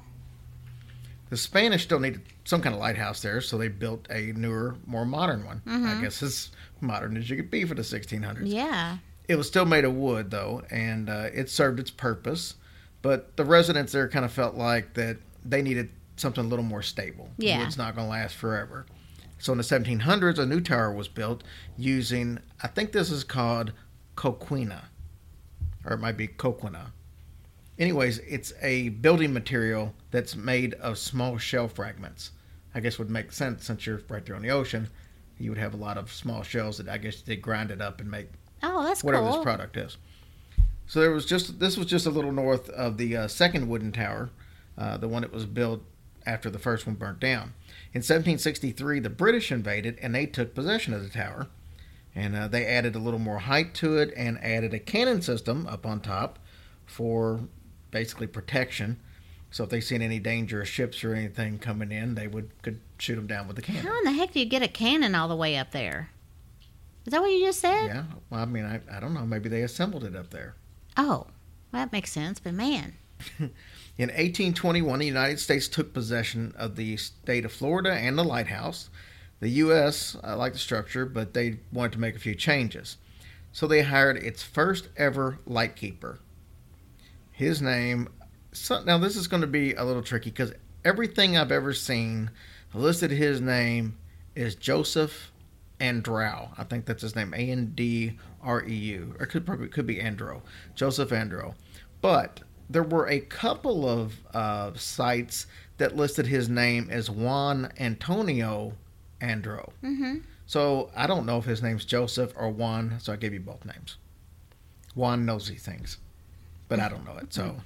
The 1.29 1.37
Spanish 1.37 1.83
still 1.83 1.99
needed 1.99 2.21
some 2.45 2.61
kind 2.61 2.75
of 2.75 2.79
lighthouse 2.79 3.21
there, 3.21 3.41
so 3.41 3.57
they 3.57 3.67
built 3.67 4.07
a 4.09 4.33
newer, 4.33 4.75
more 4.85 5.05
modern 5.05 5.45
one. 5.45 5.61
I 5.65 5.99
guess 6.01 6.21
as 6.21 6.51
modern 6.79 7.17
as 7.17 7.29
you 7.29 7.35
could 7.35 7.49
be 7.49 7.65
for 7.65 7.73
the 7.73 7.81
1600s. 7.81 8.41
Yeah. 8.43 8.97
It 9.27 9.35
was 9.35 9.47
still 9.47 9.65
made 9.65 9.85
of 9.85 9.95
wood, 9.95 10.29
though, 10.29 10.61
and 10.69 11.09
uh, 11.09 11.29
it 11.33 11.49
served 11.49 11.79
its 11.79 11.89
purpose. 11.89 12.55
But 13.01 13.35
the 13.35 13.45
residents 13.45 13.93
there 13.93 14.07
kind 14.07 14.25
of 14.25 14.31
felt 14.31 14.55
like 14.55 14.93
that 14.93 15.17
they 15.43 15.61
needed 15.61 15.89
something 16.17 16.45
a 16.45 16.47
little 16.47 16.65
more 16.65 16.81
stable. 16.81 17.29
Yeah. 17.37 17.65
It's 17.65 17.77
not 17.77 17.95
going 17.95 18.05
to 18.07 18.11
last 18.11 18.35
forever. 18.35 18.85
So 19.43 19.51
in 19.51 19.57
the 19.57 19.63
1700s, 19.65 20.39
a 20.39 20.45
new 20.45 20.61
tower 20.61 20.93
was 20.93 21.09
built 21.09 21.43
using, 21.75 22.39
I 22.61 22.69
think 22.69 22.93
this 22.93 23.11
is 23.11 23.25
called 23.25 23.73
coquina, 24.15 24.83
or 25.83 25.95
it 25.95 25.97
might 25.97 26.15
be 26.15 26.27
coquina. 26.27 26.93
Anyways, 27.77 28.19
it's 28.19 28.53
a 28.61 28.87
building 28.87 29.33
material 29.33 29.93
that's 30.11 30.37
made 30.37 30.75
of 30.75 30.97
small 30.97 31.37
shell 31.37 31.67
fragments. 31.67 32.31
I 32.73 32.79
guess 32.79 32.97
would 32.97 33.09
make 33.09 33.33
sense 33.33 33.65
since 33.65 33.85
you're 33.85 33.99
right 34.07 34.25
there 34.25 34.37
on 34.37 34.43
the 34.43 34.49
ocean. 34.49 34.87
You 35.37 35.49
would 35.51 35.57
have 35.59 35.73
a 35.73 35.77
lot 35.77 35.97
of 35.97 36.09
small 36.13 36.41
shells 36.43 36.77
that 36.77 36.87
I 36.87 36.97
guess 36.97 37.19
they 37.19 37.35
grind 37.35 37.69
it 37.69 37.81
up 37.81 37.99
and 37.99 38.09
make 38.09 38.29
Oh, 38.63 38.81
that's 38.85 39.03
whatever 39.03 39.25
cool. 39.25 39.33
this 39.35 39.43
product 39.43 39.75
is. 39.75 39.97
So 40.87 41.01
there 41.01 41.11
was 41.11 41.25
just 41.25 41.59
this 41.59 41.75
was 41.75 41.87
just 41.87 42.05
a 42.05 42.09
little 42.11 42.31
north 42.31 42.69
of 42.69 42.95
the 42.97 43.17
uh, 43.17 43.27
second 43.27 43.67
wooden 43.67 43.91
tower, 43.91 44.29
uh, 44.77 44.95
the 44.95 45.09
one 45.09 45.23
that 45.23 45.33
was 45.33 45.45
built 45.45 45.81
after 46.25 46.49
the 46.49 46.59
first 46.59 46.87
one 46.87 46.95
burnt 46.95 47.19
down. 47.19 47.53
In 47.93 47.99
1763, 47.99 48.99
the 48.99 49.09
British 49.09 49.51
invaded 49.51 49.99
and 50.01 50.15
they 50.15 50.25
took 50.25 50.55
possession 50.55 50.93
of 50.93 51.03
the 51.03 51.09
tower, 51.09 51.47
and 52.15 52.35
uh, 52.35 52.47
they 52.47 52.65
added 52.65 52.95
a 52.95 52.99
little 52.99 53.19
more 53.19 53.39
height 53.39 53.75
to 53.75 53.97
it 53.97 54.11
and 54.17 54.43
added 54.43 54.73
a 54.73 54.79
cannon 54.79 55.21
system 55.21 55.67
up 55.67 55.85
on 55.85 55.99
top 55.99 56.39
for 56.85 57.41
basically 57.91 58.27
protection. 58.27 58.99
So 59.51 59.63
if 59.63 59.69
they 59.69 59.79
seen 59.79 60.01
any 60.01 60.17
dangerous 60.17 60.67
ships 60.67 61.03
or 61.03 61.13
anything 61.13 61.59
coming 61.59 61.91
in, 61.91 62.15
they 62.15 62.27
would 62.27 62.49
could 62.63 62.79
shoot 62.97 63.15
them 63.15 63.27
down 63.27 63.45
with 63.47 63.55
the 63.55 63.61
cannon. 63.61 63.83
How 63.85 63.97
in 63.99 64.05
the 64.05 64.11
heck 64.11 64.31
do 64.31 64.39
you 64.39 64.45
get 64.45 64.63
a 64.63 64.67
cannon 64.67 65.13
all 65.13 65.27
the 65.27 65.35
way 65.35 65.55
up 65.57 65.71
there? 65.71 66.09
Is 67.05 67.11
that 67.11 67.21
what 67.21 67.31
you 67.31 67.45
just 67.45 67.59
said? 67.59 67.87
Yeah, 67.87 68.03
well, 68.29 68.41
I 68.41 68.45
mean, 68.45 68.65
I, 68.65 68.79
I 68.95 68.99
don't 68.99 69.13
know. 69.13 69.25
Maybe 69.25 69.49
they 69.49 69.61
assembled 69.61 70.03
it 70.03 70.15
up 70.15 70.31
there. 70.31 70.55
Oh, 70.97 71.27
well, 71.71 71.83
that 71.83 71.91
makes 71.91 72.11
sense. 72.11 72.39
But 72.39 72.53
man, 72.53 72.93
In 73.95 74.09
1821, 74.09 74.99
the 74.99 75.05
United 75.05 75.39
States 75.39 75.67
took 75.67 75.93
possession 75.93 76.53
of 76.57 76.75
the 76.75 76.97
state 76.97 77.45
of 77.45 77.51
Florida 77.51 77.93
and 77.93 78.17
the 78.17 78.23
lighthouse. 78.23 78.89
The 79.39 79.49
U.S. 79.49 80.17
uh, 80.23 80.35
liked 80.35 80.55
the 80.55 80.59
structure, 80.59 81.05
but 81.05 81.33
they 81.33 81.59
wanted 81.71 81.91
to 81.93 81.99
make 81.99 82.15
a 82.15 82.19
few 82.19 82.33
changes. 82.33 82.97
So 83.51 83.67
they 83.67 83.83
hired 83.83 84.17
its 84.17 84.41
first 84.41 84.89
ever 84.97 85.37
lightkeeper. 85.45 86.19
His 87.31 87.61
name, 87.61 88.09
so, 88.51 88.83
now 88.83 88.97
this 88.97 89.15
is 89.15 89.27
going 89.27 89.41
to 89.41 89.47
be 89.47 89.73
a 89.73 89.83
little 89.83 90.01
tricky 90.01 90.31
because 90.31 90.53
everything 90.83 91.37
I've 91.37 91.51
ever 91.51 91.73
seen 91.73 92.31
listed 92.73 93.11
his 93.11 93.41
name 93.41 93.97
is 94.35 94.55
Joseph 94.55 95.31
Andreu. 95.79 96.49
I 96.57 96.63
think 96.63 96.85
that's 96.85 97.03
his 97.03 97.15
name, 97.15 97.33
A 97.35 97.51
N 97.51 97.73
D 97.75 98.17
R 98.41 98.63
E 98.65 98.73
U, 98.73 99.15
or 99.19 99.25
it 99.25 99.29
could 99.29 99.45
probably 99.45 99.67
could 99.67 99.85
be 99.85 99.97
Andro, 99.97 100.41
Joseph 100.73 101.09
Andro. 101.09 101.53
But 102.01 102.41
there 102.73 102.83
were 102.83 103.07
a 103.07 103.19
couple 103.19 103.87
of 103.87 104.15
uh, 104.33 104.71
sites 104.75 105.45
that 105.77 105.95
listed 105.95 106.25
his 106.27 106.49
name 106.49 106.87
as 106.91 107.09
Juan 107.09 107.71
Antonio 107.79 108.73
Andro. 109.21 109.71
mm-hmm. 109.83 110.17
So 110.45 110.91
I 110.95 111.07
don't 111.07 111.25
know 111.25 111.37
if 111.37 111.45
his 111.45 111.63
name's 111.63 111.85
Joseph 111.85 112.33
or 112.35 112.49
Juan, 112.49 112.97
so 112.99 113.13
I 113.13 113.15
gave 113.15 113.33
you 113.33 113.39
both 113.39 113.63
names. 113.65 113.97
Juan 114.93 115.25
knows 115.25 115.47
these 115.47 115.63
things, 115.63 115.97
but 116.67 116.79
I 116.79 116.89
don't 116.89 117.05
know 117.05 117.17
it. 117.17 117.33
So 117.33 117.57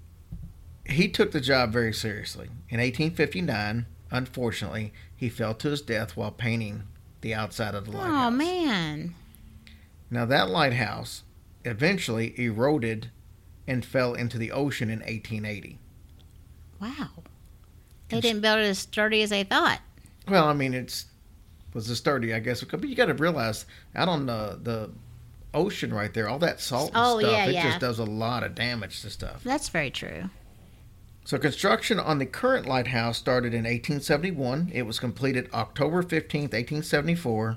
he 0.86 1.08
took 1.08 1.32
the 1.32 1.40
job 1.40 1.72
very 1.72 1.92
seriously. 1.92 2.46
In 2.70 2.80
1859, 2.80 3.86
unfortunately, 4.10 4.92
he 5.14 5.28
fell 5.28 5.54
to 5.54 5.70
his 5.70 5.82
death 5.82 6.16
while 6.16 6.30
painting 6.32 6.84
the 7.20 7.34
outside 7.34 7.74
of 7.74 7.84
the 7.84 7.92
lighthouse. 7.92 8.28
oh 8.28 8.30
man, 8.30 9.14
Now 10.10 10.24
that 10.24 10.48
lighthouse 10.48 11.22
eventually 11.64 12.34
eroded 12.40 13.10
and 13.66 13.84
fell 13.84 14.14
into 14.14 14.38
the 14.38 14.50
ocean 14.52 14.90
in 14.90 14.98
1880. 15.00 15.78
wow. 16.80 17.08
They 18.08 18.20
didn't 18.20 18.42
build 18.42 18.58
it 18.58 18.64
as 18.64 18.78
sturdy 18.78 19.22
as 19.22 19.30
they 19.30 19.42
thought. 19.44 19.80
Well, 20.28 20.44
I 20.46 20.52
mean, 20.52 20.74
it's 20.74 21.06
was 21.72 21.88
a 21.88 21.96
sturdy, 21.96 22.34
I 22.34 22.40
guess. 22.40 22.62
But 22.62 22.84
you 22.86 22.94
got 22.94 23.06
to 23.06 23.14
realize 23.14 23.64
out 23.94 24.08
on 24.08 24.26
the 24.26 24.58
the 24.62 24.90
ocean 25.54 25.94
right 25.94 26.12
there, 26.12 26.28
all 26.28 26.38
that 26.40 26.60
salt 26.60 26.88
and 26.88 26.96
Oh, 26.96 27.18
stuff, 27.20 27.32
yeah, 27.32 27.46
it 27.46 27.54
yeah. 27.54 27.62
just 27.68 27.80
does 27.80 27.98
a 27.98 28.04
lot 28.04 28.42
of 28.42 28.54
damage 28.54 29.00
to 29.02 29.08
stuff. 29.10 29.42
That's 29.44 29.70
very 29.70 29.90
true. 29.90 30.28
So 31.24 31.38
construction 31.38 31.98
on 32.00 32.18
the 32.18 32.26
current 32.26 32.66
lighthouse 32.66 33.16
started 33.16 33.54
in 33.54 33.60
1871. 33.64 34.70
It 34.74 34.82
was 34.82 34.98
completed 34.98 35.48
October 35.54 36.02
15th, 36.02 36.52
1874, 36.52 37.56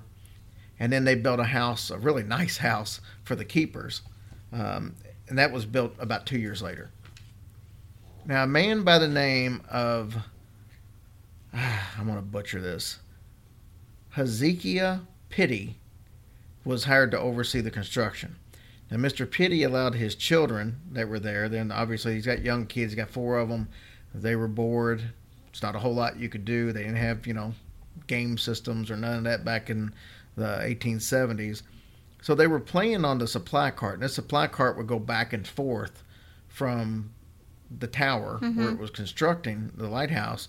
and 0.80 0.94
then 0.94 1.04
they 1.04 1.16
built 1.16 1.40
a 1.40 1.46
house, 1.46 1.90
a 1.90 1.98
really 1.98 2.24
nice 2.24 2.58
house 2.58 3.02
for 3.24 3.36
the 3.36 3.44
keepers, 3.46 4.02
um, 4.54 4.96
and 5.28 5.38
that 5.38 5.52
was 5.52 5.66
built 5.66 5.96
about 6.00 6.26
two 6.26 6.40
years 6.40 6.62
later. 6.62 6.90
Now, 8.26 8.44
a 8.44 8.48
man 8.48 8.84
by 8.84 8.98
the 8.98 9.08
name 9.08 9.62
of 9.70 10.16
I'm 11.54 12.06
going 12.06 12.18
to 12.18 12.22
butcher 12.22 12.62
this. 12.62 13.00
Hezekiah 14.12 15.00
Pittee 15.30 15.78
was 16.64 16.86
hired 16.86 17.12
to 17.12 17.20
oversee 17.20 17.62
the 17.62 17.72
construction. 17.72 18.38
Now, 18.90 18.98
Mr. 18.98 19.30
Pittee 19.30 19.64
allowed 19.64 19.96
his 19.96 20.16
children 20.16 20.78
that 20.92 21.08
were 21.08 21.20
there. 21.20 21.50
Then, 21.50 21.72
obviously, 21.72 22.14
he's 22.16 22.26
got 22.26 22.42
young 22.42 22.66
kids. 22.66 22.94
He's 22.94 22.98
got 22.98 23.10
four 23.10 23.38
of 23.38 23.50
them. 23.50 23.68
They 24.14 24.36
were 24.36 24.48
bored. 24.48 25.04
It's 25.50 25.62
not 25.62 25.76
a 25.76 25.80
whole 25.80 25.94
lot 25.94 26.20
you 26.20 26.30
could 26.30 26.46
do. 26.46 26.72
They 26.72 26.84
didn't 26.84 26.98
have, 26.98 27.28
you 27.28 27.34
know, 27.34 27.54
game 28.08 28.38
systems 28.38 28.92
or 28.92 28.98
none 28.98 29.18
of 29.18 29.24
that 29.24 29.46
back 29.46 29.70
in 29.70 29.94
the 30.36 30.60
1870s. 30.62 31.64
So 32.26 32.34
they 32.34 32.48
were 32.48 32.60
playing 32.60 33.06
on 33.06 33.20
the 33.20 33.28
supply 33.28 33.70
cart. 33.70 33.94
And 33.94 34.02
the 34.02 34.10
supply 34.10 34.48
cart 34.48 34.78
would 34.78 34.88
go 34.88 34.98
back 34.98 35.32
and 35.32 35.48
forth 35.48 36.02
from 36.48 37.12
the 37.70 37.86
tower 37.86 38.40
where 38.40 38.50
it 38.50 38.54
mm-hmm. 38.56 38.82
was 38.82 38.90
constructing 38.90 39.72
the 39.76 39.88
lighthouse 39.88 40.48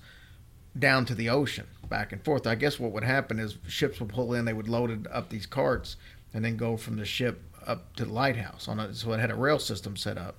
down 0.78 1.04
to 1.04 1.14
the 1.14 1.28
ocean, 1.28 1.66
back 1.86 2.12
and 2.12 2.24
forth. 2.24 2.46
I 2.46 2.54
guess 2.54 2.80
what 2.80 2.92
would 2.92 3.04
happen 3.04 3.38
is 3.38 3.58
ships 3.68 4.00
would 4.00 4.08
pull 4.08 4.32
in, 4.32 4.46
they 4.46 4.54
would 4.54 4.70
load 4.70 4.90
it 4.90 5.00
up 5.12 5.28
these 5.28 5.44
carts, 5.44 5.96
and 6.32 6.42
then 6.42 6.56
go 6.56 6.78
from 6.78 6.96
the 6.96 7.04
ship 7.04 7.42
up 7.66 7.94
to 7.96 8.06
the 8.06 8.12
lighthouse. 8.12 8.68
On 8.68 8.80
a, 8.80 8.94
so 8.94 9.12
it 9.12 9.20
had 9.20 9.30
a 9.30 9.34
rail 9.34 9.58
system 9.58 9.98
set 9.98 10.16
up. 10.16 10.36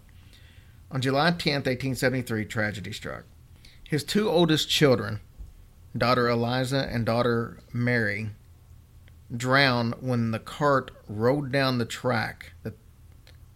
On 0.90 1.02
July 1.02 1.30
10th, 1.30 1.68
1873, 1.68 2.46
tragedy 2.46 2.92
struck. 2.92 3.26
His 3.84 4.04
two 4.04 4.28
oldest 4.28 4.70
children, 4.70 5.20
daughter 5.96 6.28
Eliza 6.28 6.90
and 6.92 7.06
daughter 7.06 7.60
Mary, 7.72 8.32
drowned 9.36 9.96
when 10.00 10.32
the 10.32 10.40
cart 10.40 10.92
rode 11.08 11.52
down 11.52 11.78
the 11.78 11.86
track 11.86 12.54
that 12.64 12.74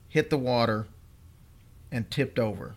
hit 0.09 0.29
the 0.29 0.37
water 0.37 0.87
and 1.91 2.09
tipped 2.11 2.39
over. 2.39 2.75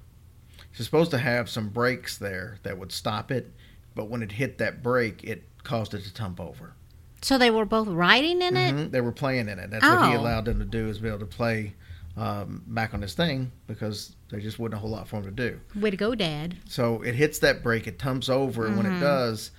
It's 0.72 0.84
supposed 0.84 1.10
to 1.12 1.18
have 1.18 1.48
some 1.48 1.68
brakes 1.68 2.16
there 2.16 2.58
that 2.62 2.78
would 2.78 2.92
stop 2.92 3.30
it, 3.30 3.52
but 3.94 4.08
when 4.08 4.22
it 4.22 4.32
hit 4.32 4.58
that 4.58 4.82
brake, 4.82 5.22
it 5.24 5.44
caused 5.62 5.94
it 5.94 6.02
to 6.04 6.12
tump 6.12 6.40
over. 6.40 6.74
So 7.22 7.38
they 7.38 7.50
were 7.50 7.64
both 7.64 7.88
riding 7.88 8.42
in 8.42 8.56
it. 8.56 8.74
Mhm, 8.74 8.90
They 8.90 9.00
were 9.00 9.12
playing 9.12 9.48
in 9.48 9.58
it. 9.58 9.70
That's 9.70 9.84
what 9.84 10.08
he 10.08 10.14
Oh. 10.16 10.20
allowed 10.20 10.44
them 10.44 10.58
to 10.58 10.64
do 10.64 10.88
is 10.88 10.98
be 10.98 11.08
able 11.08 11.20
to 11.20 11.26
play 11.26 11.74
um, 12.16 12.62
back 12.68 12.94
on 12.94 13.00
this 13.00 13.14
thing 13.14 13.50
because 13.66 14.14
there 14.28 14.38
just 14.38 14.56
wasn't 14.60 14.74
a 14.74 14.78
whole 14.78 14.90
lot 14.90 15.08
for 15.08 15.16
him 15.16 15.24
to 15.24 15.30
do. 15.32 15.58
Way 15.74 15.90
to 15.90 15.96
go, 15.96 16.14
Dad. 16.14 16.54
So 16.64 17.02
it 17.02 17.16
hits 17.16 17.40
that 17.40 17.60
brake, 17.60 17.88
it 17.88 17.98
tumps 17.98 18.28
over, 18.28 18.66
and 18.68 18.76
when 18.76 18.86
Mm-hmm. 18.86 18.98
it 18.98 19.00
does, 19.00 19.50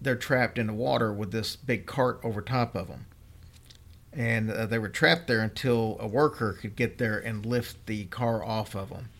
they're 0.00 0.16
trapped 0.16 0.58
in 0.58 0.68
the 0.68 0.72
water 0.72 1.12
with 1.12 1.32
this 1.32 1.56
big 1.56 1.86
cart 1.86 2.20
over 2.22 2.40
top 2.40 2.74
of 2.74 2.88
them. 2.88 3.06
And 4.12 4.50
uh, 4.50 4.66
they 4.66 4.78
were 4.78 4.88
trapped 4.88 5.26
there 5.26 5.40
until 5.40 5.96
a 6.00 6.06
worker 6.06 6.54
could 6.54 6.76
get 6.76 6.98
there 6.98 7.18
and 7.18 7.44
lift 7.44 7.86
the 7.86 8.04
car 8.06 8.44
off 8.44 8.74
of 8.74 8.88
them. 8.88 9.10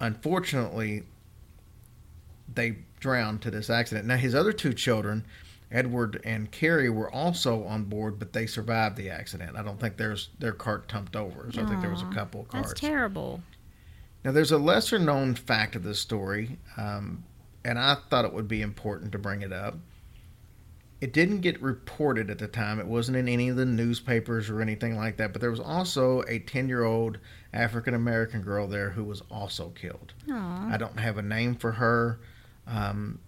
Unfortunately, 0.00 1.02
they 2.52 2.78
drowned 3.00 3.42
to 3.42 3.50
this 3.50 3.70
accident. 3.70 4.06
Now, 4.06 4.16
his 4.16 4.34
other 4.34 4.52
two 4.52 4.72
children, 4.72 5.24
Edward 5.70 6.20
and 6.24 6.50
Carrie, 6.50 6.90
were 6.90 7.10
also 7.10 7.64
on 7.64 7.84
board, 7.84 8.18
but 8.18 8.32
they 8.32 8.46
survived 8.46 8.96
the 8.96 9.10
accident. 9.10 9.56
I 9.56 9.62
don't 9.62 9.80
think 9.80 9.96
there's 9.96 10.30
their 10.38 10.52
cart 10.52 10.88
tumped 10.88 11.16
over. 11.16 11.50
So 11.52 11.62
I 11.62 11.66
think 11.66 11.80
there 11.80 11.90
was 11.90 12.02
a 12.02 12.10
couple 12.14 12.42
of 12.42 12.48
cars. 12.48 12.68
That's 12.68 12.80
terrible. 12.80 13.42
Now, 14.24 14.32
there's 14.32 14.52
a 14.52 14.58
lesser 14.58 14.98
known 14.98 15.34
fact 15.34 15.76
of 15.76 15.82
this 15.82 15.98
story, 15.98 16.58
um, 16.78 17.24
and 17.64 17.78
I 17.78 17.96
thought 18.08 18.24
it 18.24 18.32
would 18.32 18.48
be 18.48 18.62
important 18.62 19.12
to 19.12 19.18
bring 19.18 19.42
it 19.42 19.52
up. 19.52 19.76
It 21.04 21.12
didn't 21.12 21.42
get 21.42 21.60
reported 21.60 22.30
at 22.30 22.38
the 22.38 22.48
time, 22.48 22.80
it 22.80 22.86
wasn't 22.86 23.18
in 23.18 23.28
any 23.28 23.50
of 23.50 23.56
the 23.56 23.66
newspapers 23.66 24.48
or 24.48 24.62
anything 24.62 24.96
like 24.96 25.18
that, 25.18 25.32
but 25.34 25.42
there 25.42 25.50
was 25.50 25.60
also 25.60 26.22
a 26.26 26.38
10 26.38 26.66
year 26.66 26.82
old 26.82 27.18
African 27.52 27.92
American 27.92 28.40
girl 28.40 28.66
there 28.66 28.88
who 28.88 29.04
was 29.04 29.20
also 29.30 29.68
killed. 29.78 30.14
Aw. 30.32 30.72
I 30.72 30.78
don't 30.78 30.98
have 30.98 31.18
a 31.18 31.22
name 31.22 31.56
for 31.56 31.72
her. 31.72 32.20
Um, 32.66 33.18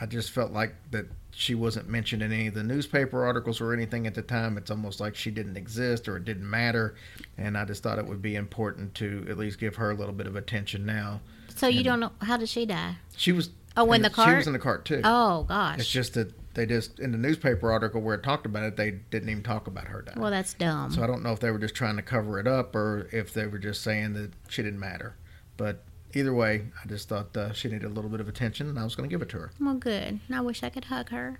I 0.00 0.06
just 0.06 0.32
felt 0.32 0.50
like 0.50 0.74
that 0.90 1.06
she 1.30 1.54
wasn't 1.54 1.88
mentioned 1.88 2.22
in 2.22 2.32
any 2.32 2.48
of 2.48 2.54
the 2.54 2.64
newspaper 2.64 3.24
articles 3.24 3.60
or 3.60 3.72
anything 3.72 4.08
at 4.08 4.16
the 4.16 4.22
time. 4.22 4.58
It's 4.58 4.72
almost 4.72 4.98
like 4.98 5.14
she 5.14 5.30
didn't 5.30 5.56
exist 5.56 6.08
or 6.08 6.16
it 6.16 6.24
didn't 6.24 6.50
matter. 6.50 6.96
And 7.38 7.56
I 7.56 7.64
just 7.66 7.84
thought 7.84 8.00
it 8.00 8.06
would 8.08 8.20
be 8.20 8.34
important 8.34 8.96
to 8.96 9.24
at 9.30 9.38
least 9.38 9.60
give 9.60 9.76
her 9.76 9.92
a 9.92 9.94
little 9.94 10.12
bit 10.12 10.26
of 10.26 10.34
attention 10.34 10.84
now. 10.84 11.20
So 11.54 11.68
you 11.68 11.76
And- 11.78 11.84
don't 11.84 12.00
know 12.00 12.12
how 12.22 12.36
did 12.36 12.48
she 12.48 12.66
die? 12.66 12.96
She 13.16 13.30
was 13.30 13.50
Oh, 13.76 13.92
in 13.92 14.02
the 14.02 14.08
the 14.08 14.24
She 14.24 14.34
was 14.34 14.46
in 14.48 14.54
the 14.54 14.58
cart 14.58 14.84
too. 14.86 15.02
oh 15.04 15.44
gosh. 15.44 15.78
It's 15.78 15.88
just 15.88 16.14
that 16.14 16.32
they 16.56 16.66
just 16.66 16.98
in 16.98 17.12
the 17.12 17.18
newspaper 17.18 17.70
article 17.70 18.00
where 18.00 18.16
it 18.16 18.22
talked 18.24 18.46
about 18.46 18.64
it, 18.64 18.76
they 18.76 18.90
didn't 18.90 19.28
even 19.28 19.42
talk 19.44 19.68
about 19.68 19.86
her 19.86 20.02
dying. 20.02 20.18
well, 20.20 20.30
that's 20.30 20.54
dumb. 20.54 20.90
so 20.90 21.02
I 21.02 21.06
don't 21.06 21.22
know 21.22 21.32
if 21.32 21.38
they 21.40 21.50
were 21.50 21.58
just 21.58 21.74
trying 21.74 21.96
to 21.96 22.02
cover 22.02 22.40
it 22.40 22.48
up 22.48 22.74
or 22.74 23.08
if 23.12 23.32
they 23.32 23.46
were 23.46 23.58
just 23.58 23.82
saying 23.82 24.14
that 24.14 24.32
she 24.48 24.62
didn't 24.62 24.80
matter. 24.80 25.14
But 25.56 25.84
either 26.14 26.34
way, 26.34 26.66
I 26.82 26.88
just 26.88 27.08
thought 27.08 27.36
uh, 27.36 27.52
she 27.52 27.68
needed 27.68 27.84
a 27.84 27.88
little 27.90 28.10
bit 28.10 28.20
of 28.20 28.28
attention, 28.28 28.68
and 28.68 28.78
I 28.78 28.84
was 28.84 28.96
going 28.96 29.08
to 29.08 29.12
give 29.14 29.22
it 29.22 29.28
to 29.30 29.38
her. 29.38 29.50
well, 29.60 29.74
good. 29.74 30.20
I 30.32 30.40
wish 30.40 30.62
I 30.62 30.70
could 30.70 30.86
hug 30.86 31.10
her. 31.10 31.38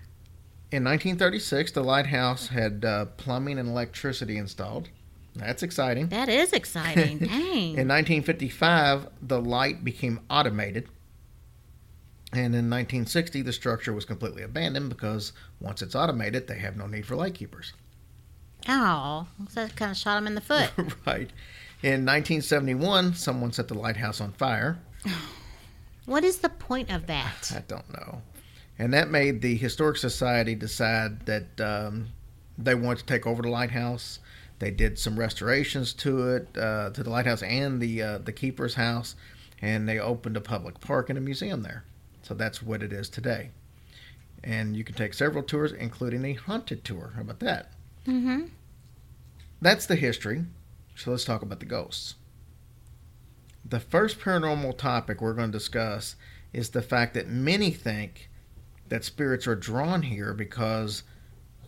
In 0.71 0.85
1936, 0.85 1.73
the 1.73 1.83
lighthouse 1.83 2.49
had 2.49 2.85
uh, 2.85 3.07
plumbing 3.17 3.59
and 3.59 3.69
electricity 3.69 4.37
installed. 4.37 4.89
That's 5.35 5.63
exciting. 5.63 6.09
That 6.09 6.29
is 6.29 6.53
exciting. 6.53 7.19
Dang. 7.21 7.77
In 7.77 7.89
1955, 7.89 9.09
the 9.23 9.41
light 9.41 9.85
became 9.85 10.21
automated. 10.31 10.89
And 12.33 12.55
in 12.55 12.69
1960, 12.69 13.43
the 13.43 13.53
structure 13.53 13.93
was 13.93 14.05
completely 14.05 14.43
abandoned 14.43 14.89
because 14.89 15.33
once 15.61 15.81
it's 15.81 15.95
automated, 15.95 16.49
they 16.49 16.59
have 16.59 16.77
no 16.77 16.87
need 16.87 17.07
for 17.07 17.17
lightkeepers. 17.17 17.73
oh, 18.69 19.27
so 19.49 19.67
that 19.67 19.77
kind 19.77 19.93
of 19.93 19.97
shot 19.97 20.19
him 20.19 20.27
in 20.27 20.35
the 20.35 20.41
foot. 20.41 20.71
right. 21.07 21.31
In 21.83 22.05
1971, 22.05 23.15
someone 23.15 23.53
set 23.53 23.69
the 23.69 23.75
lighthouse 23.75 24.21
on 24.21 24.33
fire. 24.33 24.79
what 26.07 26.25
is 26.25 26.39
the 26.39 26.49
point 26.49 26.91
of 26.91 27.07
that? 27.07 27.53
I 27.55 27.63
don't 27.69 27.91
know. 27.93 28.23
And 28.79 28.93
that 28.93 29.09
made 29.09 29.41
the 29.41 29.57
Historic 29.57 29.97
Society 29.97 30.55
decide 30.55 31.27
that 31.27 31.61
um, 31.61 32.09
they 32.59 32.75
wanted 32.75 32.99
to 33.01 33.07
take 33.07 33.27
over 33.27 33.43
the 33.43 33.49
lighthouse. 33.49 34.19
They 34.59 34.71
did 34.71 34.99
some 34.99 35.19
restorations 35.19 35.93
to 35.95 36.29
it, 36.35 36.49
uh, 36.59 36.91
to 36.91 37.03
the 37.03 37.11
lighthouse 37.11 37.43
and 37.43 37.81
the 37.81 38.03
uh, 38.03 38.19
the 38.19 38.33
keeper's 38.33 38.75
house, 38.75 39.15
and 39.61 39.89
they 39.89 39.99
opened 39.99 40.37
a 40.37 40.41
public 40.41 40.81
park 40.81 41.09
and 41.09 41.19
a 41.19 41.23
museum 41.23 41.63
there. 41.63 41.85
So 42.27 42.35
that's 42.35 42.61
what 42.61 42.83
it 42.83 42.93
is 42.93 43.09
today. 43.09 43.51
And 44.43 44.77
you 44.77 44.83
can 44.83 44.97
take 44.97 45.15
several 45.15 45.45
tours, 45.45 45.71
including 45.71 46.25
a 46.25 46.33
haunted 46.33 46.85
tour. 46.85 47.13
How 47.15 47.21
about 47.21 47.39
that? 47.39 47.71
Mm-hmm. 48.05 48.47
That's 49.63 49.87
the 49.87 49.95
history. 49.95 50.45
So 50.97 51.13
let's 51.13 51.25
talk 51.25 51.43
about 51.43 51.61
the 51.61 51.67
ghosts. 51.67 52.17
The 53.65 53.79
first 53.79 54.19
paranormal 54.19 54.77
topic 54.77 55.21
we're 55.21 55.35
going 55.35 55.53
to 55.53 55.59
discuss 55.59 56.17
is 56.53 56.71
the 56.71 56.83
fact 56.83 57.15
that 57.15 57.29
many 57.29 57.71
think 57.71 58.29
that 58.89 59.05
spirits 59.05 59.47
are 59.47 59.55
drawn 59.55 60.03
here 60.03 60.35
because 60.35 61.05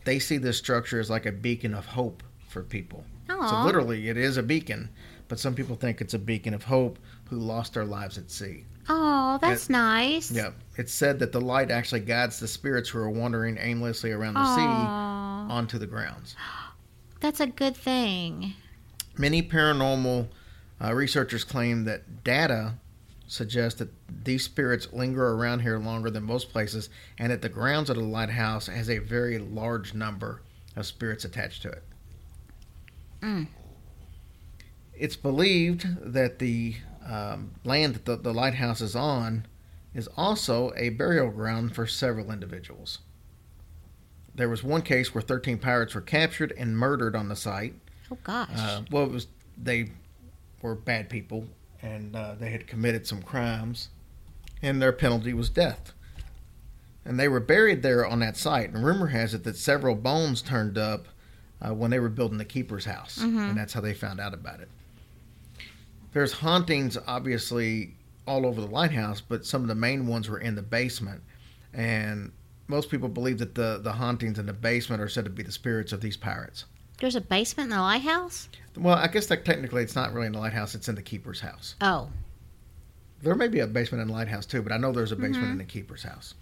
they 0.04 0.18
see 0.18 0.38
this 0.38 0.58
structure 0.58 0.98
as 0.98 1.08
like 1.08 1.26
a 1.26 1.32
beacon 1.32 1.74
of 1.74 1.86
hope 1.86 2.22
for 2.48 2.62
people. 2.62 3.04
So 3.28 3.62
literally, 3.62 4.08
it 4.08 4.16
is 4.16 4.36
a 4.38 4.42
beacon, 4.42 4.88
but 5.28 5.38
some 5.38 5.54
people 5.54 5.76
think 5.76 6.00
it's 6.00 6.14
a 6.14 6.18
beacon 6.18 6.54
of 6.54 6.64
hope 6.64 6.98
who 7.26 7.36
lost 7.36 7.74
their 7.74 7.84
lives 7.84 8.18
at 8.18 8.30
sea. 8.30 8.64
Oh, 8.88 9.38
that's 9.40 9.68
nice. 9.68 10.30
Yeah, 10.30 10.50
it's 10.76 10.92
said 10.92 11.18
that 11.18 11.32
the 11.32 11.40
light 11.40 11.70
actually 11.70 12.00
guides 12.00 12.40
the 12.40 12.48
spirits 12.48 12.88
who 12.88 12.98
are 12.98 13.10
wandering 13.10 13.58
aimlessly 13.60 14.12
around 14.12 14.34
the 14.34 14.40
Aw. 14.40 14.56
sea 14.56 15.52
onto 15.52 15.78
the 15.78 15.86
grounds. 15.86 16.36
That's 17.20 17.40
a 17.40 17.48
good 17.48 17.76
thing. 17.76 18.54
Many 19.16 19.42
paranormal 19.42 20.28
uh, 20.80 20.94
researchers 20.94 21.42
claim 21.42 21.84
that 21.84 22.22
data 22.22 22.74
suggests 23.26 23.78
that 23.80 23.88
these 24.24 24.44
spirits 24.44 24.92
linger 24.92 25.34
around 25.34 25.60
here 25.60 25.78
longer 25.78 26.10
than 26.10 26.22
most 26.22 26.50
places, 26.50 26.88
and 27.18 27.30
that 27.30 27.42
the 27.42 27.48
grounds 27.48 27.90
of 27.90 27.96
the 27.96 28.02
lighthouse 28.02 28.68
has 28.68 28.88
a 28.88 28.98
very 28.98 29.38
large 29.38 29.94
number 29.94 30.42
of 30.76 30.86
spirits 30.86 31.24
attached 31.24 31.62
to 31.62 31.68
it. 31.70 31.82
Mm. 33.20 33.48
It's 34.94 35.16
believed 35.16 35.86
that 36.14 36.38
the 36.38 36.76
um, 37.08 37.52
land 37.64 37.94
that 37.94 38.04
the, 38.04 38.16
the 38.16 38.34
lighthouse 38.34 38.80
is 38.80 38.94
on 38.94 39.46
is 39.94 40.08
also 40.16 40.72
a 40.76 40.90
burial 40.90 41.30
ground 41.30 41.74
for 41.74 41.86
several 41.86 42.30
individuals. 42.30 42.98
There 44.34 44.48
was 44.48 44.62
one 44.62 44.82
case 44.82 45.14
where 45.14 45.22
13 45.22 45.58
pirates 45.58 45.94
were 45.94 46.00
captured 46.00 46.52
and 46.56 46.76
murdered 46.76 47.16
on 47.16 47.28
the 47.28 47.36
site. 47.36 47.74
Oh 48.12 48.18
gosh. 48.22 48.48
Uh, 48.54 48.82
well, 48.90 49.04
it 49.04 49.10
was 49.10 49.26
they 49.56 49.90
were 50.62 50.74
bad 50.74 51.08
people 51.08 51.46
and 51.82 52.14
uh, 52.14 52.34
they 52.38 52.50
had 52.50 52.66
committed 52.66 53.06
some 53.06 53.22
crimes, 53.22 53.88
and 54.62 54.82
their 54.82 54.92
penalty 54.92 55.32
was 55.32 55.48
death. 55.48 55.92
And 57.04 57.18
they 57.18 57.28
were 57.28 57.40
buried 57.40 57.82
there 57.82 58.04
on 58.04 58.18
that 58.18 58.36
site. 58.36 58.70
And 58.70 58.84
rumor 58.84 59.06
has 59.06 59.32
it 59.32 59.44
that 59.44 59.56
several 59.56 59.94
bones 59.94 60.42
turned 60.42 60.76
up 60.76 61.06
uh, 61.62 61.72
when 61.72 61.90
they 61.90 62.00
were 62.00 62.08
building 62.08 62.38
the 62.38 62.44
keeper's 62.44 62.84
house, 62.84 63.18
and 63.48 63.56
that's 63.56 63.72
how 63.72 63.80
they 63.80 63.94
found 63.94 64.20
out 64.20 64.34
about 64.34 64.60
it. 64.60 64.68
There's 66.18 66.32
hauntings, 66.32 66.98
obviously, 67.06 67.94
all 68.26 68.44
over 68.44 68.60
the 68.60 68.66
lighthouse, 68.66 69.20
but 69.20 69.46
some 69.46 69.62
of 69.62 69.68
the 69.68 69.76
main 69.76 70.08
ones 70.08 70.28
were 70.28 70.40
in 70.40 70.56
the 70.56 70.62
basement, 70.62 71.22
and 71.72 72.32
most 72.66 72.90
people 72.90 73.08
believe 73.08 73.38
that 73.38 73.54
the 73.54 73.78
the 73.80 73.92
hauntings 73.92 74.36
in 74.36 74.46
the 74.46 74.52
basement 74.52 75.00
are 75.00 75.08
said 75.08 75.26
to 75.26 75.30
be 75.30 75.44
the 75.44 75.52
spirits 75.52 75.92
of 75.92 76.00
these 76.00 76.16
pirates. 76.16 76.64
There's 76.98 77.14
a 77.14 77.20
basement 77.20 77.70
in 77.70 77.76
the 77.76 77.82
lighthouse? 77.82 78.48
Well, 78.76 78.96
I 78.96 79.06
guess 79.06 79.26
that 79.26 79.44
technically 79.44 79.84
it's 79.84 79.94
not 79.94 80.12
really 80.12 80.26
in 80.26 80.32
the 80.32 80.40
lighthouse; 80.40 80.74
it's 80.74 80.88
in 80.88 80.96
the 80.96 81.02
keeper's 81.02 81.38
house. 81.38 81.76
Oh. 81.80 82.08
There 83.22 83.36
may 83.36 83.46
be 83.46 83.60
a 83.60 83.68
basement 83.68 84.02
in 84.02 84.08
the 84.08 84.14
lighthouse 84.14 84.44
too, 84.44 84.60
but 84.60 84.72
I 84.72 84.76
know 84.76 84.90
there's 84.90 85.12
a 85.12 85.16
basement 85.16 85.52
in 85.52 85.58
the 85.58 85.64
keeper's 85.64 86.02
house. 86.02 86.34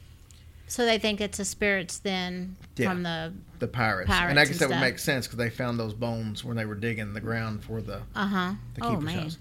So 0.69 0.87
they 0.87 0.99
think 0.99 1.21
it's 1.21 1.37
the 1.37 1.45
spirits 1.45 1.99
then 1.99 2.57
Yeah. 2.77 2.89
from 2.89 3.03
the 3.03 3.35
The 3.59 3.69
pirates, 3.69 4.09
Pirates 4.09 4.31
and 4.31 4.41
I 4.41 4.45
guess 4.47 4.53
and 4.53 4.61
that 4.61 4.69
would 4.71 4.81
make 4.81 4.99
sense 4.99 5.27
because 5.27 5.37
they 5.37 5.51
found 5.51 5.79
those 5.79 5.93
bones 5.93 6.45
when 6.45 6.57
they 6.57 6.65
were 6.65 6.75
digging 6.75 7.13
the 7.13 7.21
ground 7.21 7.63
for 7.63 7.83
the 7.83 8.01
uh 8.15 8.27
huh. 8.27 8.55
the 8.75 8.85
Oh 8.85 8.91
keeper's 8.93 9.05
man. 9.05 9.19
house. 9.19 9.39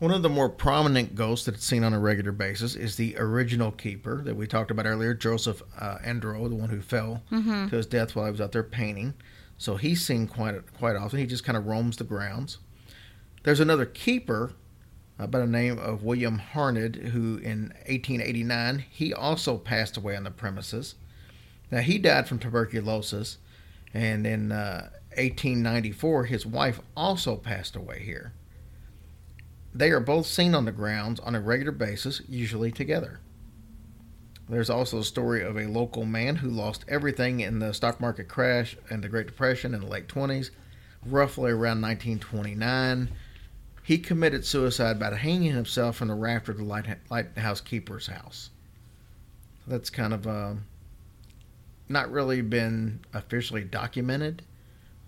One 0.00 0.10
of 0.10 0.22
the 0.22 0.28
more 0.28 0.48
prominent 0.50 1.14
ghosts 1.14 1.46
that's 1.46 1.64
seen 1.64 1.84
on 1.84 1.94
a 1.94 2.00
regular 2.00 2.32
basis 2.32 2.74
is 2.74 2.96
the 2.96 3.16
original 3.16 3.70
keeper 3.70 4.22
that 4.24 4.34
we 4.36 4.46
talked 4.46 4.70
about 4.70 4.86
earlier, 4.86 5.14
Joseph 5.14 5.62
uh, 5.78 5.98
Andro, 6.04 6.48
the 6.48 6.56
one 6.56 6.68
who 6.68 6.80
fell 6.80 7.22
Mm-hmm. 7.30 7.68
to 7.68 7.76
his 7.76 7.86
death 7.86 8.14
while 8.16 8.26
he 8.26 8.32
was 8.32 8.40
out 8.40 8.52
there 8.52 8.62
painting. 8.64 9.14
So 9.56 9.76
he's 9.76 10.04
seen 10.04 10.26
quite 10.26 10.72
quite 10.74 10.96
often. 10.96 11.20
He 11.20 11.26
just 11.26 11.44
kind 11.44 11.56
of 11.56 11.66
roams 11.66 11.96
the 11.96 12.04
grounds. 12.04 12.58
There's 13.44 13.60
another 13.60 13.86
keeper 13.86 14.52
uh, 15.18 15.28
by 15.28 15.38
the 15.38 15.46
name 15.46 15.78
of 15.78 16.02
William 16.02 16.38
Harned, 16.38 16.96
who 16.96 17.36
in 17.38 17.72
1889 17.86 18.84
he 18.90 19.14
also 19.14 19.56
passed 19.56 19.96
away 19.96 20.16
on 20.16 20.24
the 20.24 20.30
premises. 20.32 20.96
Now 21.70 21.80
he 21.80 21.98
died 21.98 22.26
from 22.28 22.40
tuberculosis, 22.40 23.38
and 23.94 24.26
in 24.26 24.50
uh, 24.50 24.90
1894 25.16 26.24
his 26.24 26.44
wife 26.44 26.80
also 26.96 27.36
passed 27.36 27.76
away 27.76 28.00
here. 28.04 28.32
They 29.74 29.90
are 29.90 30.00
both 30.00 30.26
seen 30.26 30.54
on 30.54 30.66
the 30.66 30.72
grounds 30.72 31.18
on 31.20 31.34
a 31.34 31.40
regular 31.40 31.72
basis, 31.72 32.22
usually 32.28 32.70
together. 32.70 33.18
There's 34.48 34.70
also 34.70 35.00
a 35.00 35.04
story 35.04 35.42
of 35.42 35.56
a 35.56 35.66
local 35.66 36.04
man 36.04 36.36
who 36.36 36.50
lost 36.50 36.84
everything 36.86 37.40
in 37.40 37.58
the 37.58 37.72
stock 37.74 38.00
market 38.00 38.28
crash 38.28 38.76
and 38.90 39.02
the 39.02 39.08
Great 39.08 39.26
Depression 39.26 39.74
in 39.74 39.80
the 39.80 39.86
late 39.86 40.06
20s, 40.06 40.50
roughly 41.04 41.50
around 41.50 41.80
1929. 41.80 43.10
He 43.82 43.98
committed 43.98 44.44
suicide 44.44 45.00
by 45.00 45.14
hanging 45.14 45.52
himself 45.52 45.96
from 45.96 46.08
the 46.08 46.14
rafter 46.14 46.52
of 46.52 46.58
the 46.58 46.64
light, 46.64 46.86
lighthouse 47.10 47.60
keeper's 47.60 48.06
house. 48.06 48.50
That's 49.66 49.90
kind 49.90 50.12
of 50.12 50.26
uh, 50.26 50.54
not 51.88 52.12
really 52.12 52.42
been 52.42 53.00
officially 53.12 53.64
documented, 53.64 54.42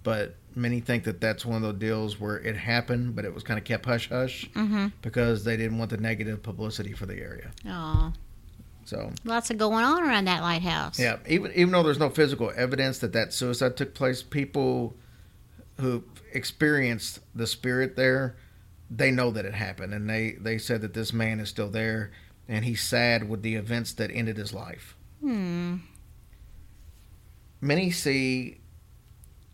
but 0.07 0.37
many 0.55 0.79
think 0.79 1.03
that 1.03 1.21
that's 1.21 1.45
one 1.45 1.57
of 1.57 1.63
those 1.63 1.81
deals 1.81 2.21
where 2.21 2.37
it 2.39 2.57
happened, 2.57 3.17
but 3.17 3.25
it 3.25 3.35
was 3.35 3.43
kind 3.43 3.59
of 3.59 3.65
kept 3.65 3.85
hush 3.85 4.09
hush 4.09 4.49
Mm-hmm. 4.55 4.87
because 5.03 5.43
they 5.43 5.57
didn't 5.57 5.79
want 5.79 5.91
the 5.91 5.97
negative 5.97 6.45
publicity 6.45 6.93
for 6.93 7.07
the 7.07 7.17
area. 7.19 7.51
Oh, 7.69 8.13
So 8.85 9.11
lots 9.25 9.51
of 9.51 9.59
going 9.59 9.85
on 9.85 10.05
around 10.05 10.27
that 10.27 10.43
lighthouse. 10.43 10.99
Yeah, 11.01 11.17
even 11.29 11.51
even 11.55 11.73
though 11.73 11.83
there's 11.83 11.99
no 11.99 12.09
physical 12.09 12.53
evidence 12.57 13.01
that 13.01 13.13
that 13.15 13.33
suicide 13.33 13.77
took 13.77 13.95
place, 13.95 14.23
people 14.23 14.95
who 15.81 16.05
experienced 16.33 17.19
the 17.35 17.47
spirit 17.49 17.97
there, 17.97 18.37
they 18.89 19.11
know 19.11 19.33
that 19.33 19.45
it 19.45 19.55
happened, 19.55 19.93
and 19.93 20.09
they 20.09 20.37
they 20.41 20.57
said 20.59 20.81
that 20.83 20.95
this 20.95 21.13
man 21.13 21.41
is 21.41 21.49
still 21.49 21.69
there, 21.69 22.13
and 22.49 22.65
he's 22.65 22.81
sad 22.81 23.29
with 23.29 23.43
the 23.43 23.57
events 23.57 23.93
that 23.95 24.11
ended 24.13 24.37
his 24.37 24.55
life. 24.55 24.95
Hmm. 25.21 25.79
Many 27.61 27.91
see 27.91 28.61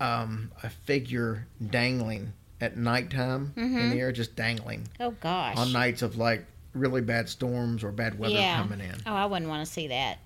um, 0.03 0.51
a 0.63 0.69
figure 0.69 1.47
dangling 1.71 2.33
at 2.61 2.77
nighttime 2.77 3.53
in 3.57 3.71
Mhm. 3.71 3.91
the 3.93 3.99
air, 4.01 4.13
just 4.13 4.35
dangling 4.37 4.89
Oh 5.01 5.13
gosh. 5.13 5.57
on 5.57 5.73
nights 5.73 6.03
of 6.03 6.17
like 6.17 6.45
really 6.75 7.01
bad 7.01 7.29
storms 7.29 7.85
or 7.85 7.93
bad 7.93 8.19
weather 8.19 8.35
Yeah. 8.35 8.57
coming 8.57 8.81
in. 8.81 8.97
Oh, 9.07 9.15
I 9.15 9.27
wouldn't 9.27 9.49
want 9.49 9.65
to 9.67 9.73
see 9.73 9.87
that. 9.89 10.19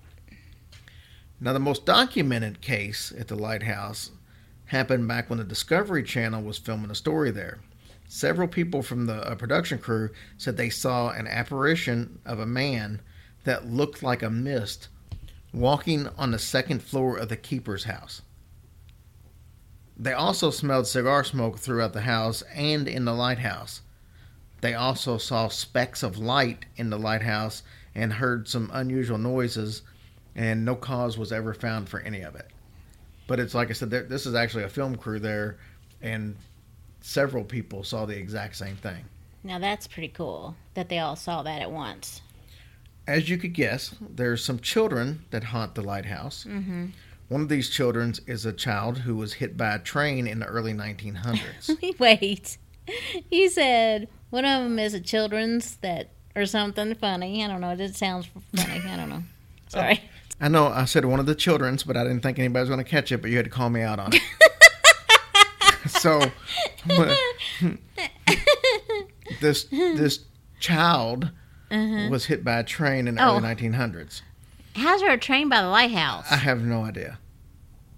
Now, 1.39 1.53
the 1.53 1.59
most 1.59 1.85
documented 1.85 2.61
case 2.61 3.13
at 3.17 3.27
the 3.27 3.35
lighthouse 3.35 4.11
happened 4.65 5.07
back 5.07 5.29
when 5.29 5.37
the 5.39 5.45
Discovery 5.45 6.03
Channel 6.03 6.41
was 6.41 6.57
filming 6.57 6.89
a 6.89 6.95
story 6.95 7.29
there. 7.31 7.59
Several 8.07 8.47
people 8.47 8.81
from 8.81 9.05
the 9.05 9.15
uh, 9.29 9.35
production 9.35 9.77
crew 9.77 10.09
said 10.37 10.57
they 10.57 10.69
saw 10.69 11.09
an 11.11 11.27
apparition 11.27 12.19
of 12.25 12.39
a 12.39 12.45
man 12.45 13.01
that 13.43 13.67
looked 13.67 14.01
like 14.01 14.23
a 14.23 14.29
mist 14.29 14.87
walking 15.53 16.07
on 16.17 16.31
the 16.31 16.39
second 16.39 16.81
floor 16.81 17.17
of 17.17 17.29
the 17.29 17.37
keeper's 17.37 17.83
house. 17.83 18.21
They 19.99 20.13
also 20.13 20.51
smelled 20.51 20.87
cigar 20.87 21.23
smoke 21.23 21.57
throughout 21.57 21.93
the 21.93 22.01
house 22.01 22.43
and 22.53 22.87
in 22.87 23.05
the 23.05 23.13
lighthouse. 23.13 23.81
They 24.61 24.75
also 24.75 25.17
saw 25.17 25.47
specks 25.47 26.03
of 26.03 26.17
light 26.17 26.65
in 26.75 26.89
the 26.89 26.99
lighthouse 26.99 27.63
and 27.95 28.13
heard 28.13 28.47
some 28.47 28.69
unusual 28.73 29.17
noises, 29.17 29.81
and 30.35 30.63
no 30.63 30.75
cause 30.75 31.17
was 31.17 31.31
ever 31.31 31.53
found 31.53 31.89
for 31.89 31.99
any 31.99 32.21
of 32.21 32.35
it. 32.35 32.47
But 33.25 33.39
it's 33.39 33.55
like 33.55 33.69
I 33.69 33.73
said, 33.73 33.89
this 33.89 34.25
is 34.25 34.35
actually 34.35 34.63
a 34.63 34.69
film 34.69 34.95
crew 34.95 35.19
there, 35.19 35.57
and 36.01 36.35
several 37.01 37.43
people 37.43 37.83
saw 37.83 38.05
the 38.05 38.17
exact 38.17 38.55
same 38.55 38.75
thing. 38.75 39.03
Now 39.43 39.59
that's 39.59 39.87
pretty 39.87 40.09
cool 40.09 40.55
that 40.75 40.89
they 40.89 40.99
all 40.99 41.15
saw 41.15 41.41
that 41.43 41.61
at 41.61 41.71
once. 41.71 42.21
As 43.07 43.29
you 43.29 43.37
could 43.37 43.53
guess, 43.53 43.95
there's 44.01 44.43
some 44.43 44.59
children 44.59 45.23
that 45.31 45.45
haunt 45.45 45.75
the 45.75 45.81
lighthouse. 45.81 46.45
Mm-hmm. 46.47 46.87
One 47.29 47.41
of 47.41 47.49
these 47.49 47.69
children 47.69 48.13
is 48.25 48.45
a 48.45 48.53
child 48.53 48.99
who 48.99 49.15
was 49.15 49.33
hit 49.33 49.57
by 49.57 49.75
a 49.75 49.79
train 49.79 50.27
in 50.27 50.39
the 50.39 50.45
early 50.45 50.73
1900s. 50.73 51.99
Wait, 51.99 52.57
you 53.29 53.49
said 53.49 54.07
one 54.29 54.45
of 54.45 54.63
them 54.63 54.79
is 54.79 54.93
a 54.93 55.01
children's 55.01 55.75
that 55.77 56.11
or 56.35 56.45
something 56.45 56.95
funny. 56.95 57.43
I 57.43 57.47
don't 57.47 57.59
know. 57.61 57.71
It 57.71 57.95
sounds 57.95 58.27
funny. 58.55 58.81
I 58.87 58.95
don't 58.95 59.09
know. 59.09 59.23
Sorry. 59.67 60.01
Oh. 60.03 60.09
I 60.39 60.47
know 60.47 60.67
I 60.67 60.85
said 60.85 61.03
one 61.03 61.19
of 61.19 61.25
the 61.25 61.35
children's, 61.35 61.83
but 61.83 61.97
I 61.97 62.03
didn't 62.03 62.21
think 62.21 62.37
anybody 62.39 62.61
was 62.61 62.69
going 62.69 62.83
to 62.83 62.89
catch 62.89 63.11
it. 63.11 63.21
But 63.21 63.31
you 63.31 63.37
had 63.37 63.45
to 63.45 63.51
call 63.51 63.69
me 63.69 63.81
out 63.81 63.99
on 63.99 64.11
it. 64.13 64.21
so 65.89 66.21
this 69.41 69.63
this 69.65 70.19
child 70.59 71.31
uh-huh. 71.71 72.09
was 72.09 72.25
hit 72.25 72.43
by 72.43 72.59
a 72.59 72.63
train 72.63 73.07
in 73.07 73.15
the 73.15 73.25
Oh. 73.25 73.37
early 73.37 73.41
1900s. 73.41 74.21
How's 74.77 75.01
there 75.01 75.11
a 75.11 75.17
train 75.17 75.49
by 75.49 75.61
the 75.61 75.67
lighthouse? 75.69 76.25
I 76.31 76.35
have 76.37 76.61
no 76.63 76.83
idea. 76.83 77.17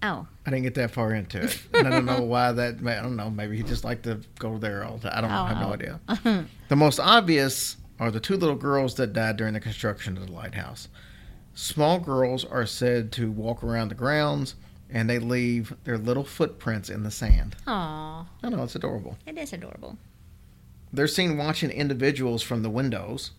oh, 0.02 0.26
I 0.46 0.50
didn't 0.50 0.62
get 0.64 0.74
that 0.76 0.90
far 0.90 1.12
into 1.14 1.42
it. 1.44 1.62
And 1.74 1.86
I 1.86 1.90
don't 1.90 2.06
know 2.06 2.22
why 2.34 2.52
that. 2.52 2.76
I 2.84 3.02
don't 3.02 3.16
know. 3.16 3.30
Maybe 3.30 3.56
he 3.56 3.62
just 3.62 3.84
liked 3.84 4.04
to 4.04 4.20
go 4.38 4.56
there 4.58 4.84
all 4.84 4.96
the 4.96 5.10
time. 5.10 5.18
I 5.18 5.20
don't 5.20 5.30
know. 5.30 5.42
I 5.42 5.48
have 5.48 5.60
no 5.60 5.68
Oh. 5.68 5.72
idea. 5.74 6.46
the 6.68 6.76
most 6.76 6.98
obvious 6.98 7.76
are 7.98 8.10
the 8.10 8.20
two 8.20 8.36
little 8.36 8.56
girls 8.56 8.94
that 8.94 9.12
died 9.12 9.36
during 9.36 9.52
the 9.54 9.60
construction 9.60 10.16
of 10.16 10.26
the 10.26 10.32
lighthouse. 10.32 10.88
Small 11.54 11.98
girls 11.98 12.44
are 12.46 12.64
said 12.64 13.12
to 13.12 13.30
walk 13.30 13.62
around 13.62 13.88
the 13.90 13.94
grounds 13.94 14.54
and 14.88 15.08
they 15.10 15.18
leave 15.18 15.74
their 15.84 15.98
little 15.98 16.24
footprints 16.24 16.88
in 16.88 17.02
the 17.02 17.10
sand. 17.10 17.54
aw, 17.66 18.26
I 18.42 18.48
know 18.48 18.62
it's 18.64 18.74
adorable. 18.74 19.18
it 19.26 19.36
is 19.36 19.52
adorable. 19.52 19.98
They're 20.92 21.06
seen 21.06 21.36
watching 21.36 21.70
individuals 21.70 22.42
from 22.42 22.62
the 22.62 22.70
windows, 22.70 23.30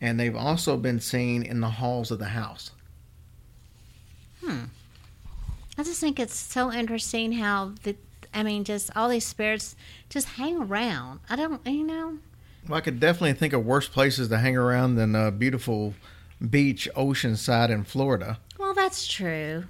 and 0.00 0.18
they've 0.18 0.34
also 0.36 0.76
been 0.78 1.00
seen 1.00 1.42
in 1.42 1.60
the 1.60 1.68
halls 1.68 2.10
of 2.10 2.18
the 2.18 2.26
house. 2.30 2.70
Hmm. 4.46 4.64
I 5.76 5.82
just 5.82 6.00
think 6.00 6.20
it's 6.20 6.36
so 6.36 6.72
interesting 6.72 7.32
how 7.32 7.72
the, 7.82 7.96
I 8.32 8.42
mean, 8.42 8.64
just 8.64 8.90
all 8.96 9.08
these 9.08 9.26
spirits 9.26 9.76
just 10.08 10.28
hang 10.28 10.56
around. 10.56 11.20
I 11.28 11.36
don't, 11.36 11.66
you 11.66 11.84
know. 11.84 12.18
Well, 12.68 12.78
I 12.78 12.80
could 12.80 13.00
definitely 13.00 13.34
think 13.34 13.52
of 13.52 13.64
worse 13.64 13.88
places 13.88 14.28
to 14.28 14.38
hang 14.38 14.56
around 14.56 14.94
than 14.94 15.14
a 15.14 15.30
beautiful 15.30 15.94
beach, 16.48 16.88
ocean 16.94 17.36
side 17.36 17.70
in 17.70 17.84
Florida. 17.84 18.38
Well, 18.58 18.74
that's 18.74 19.06
true. 19.06 19.64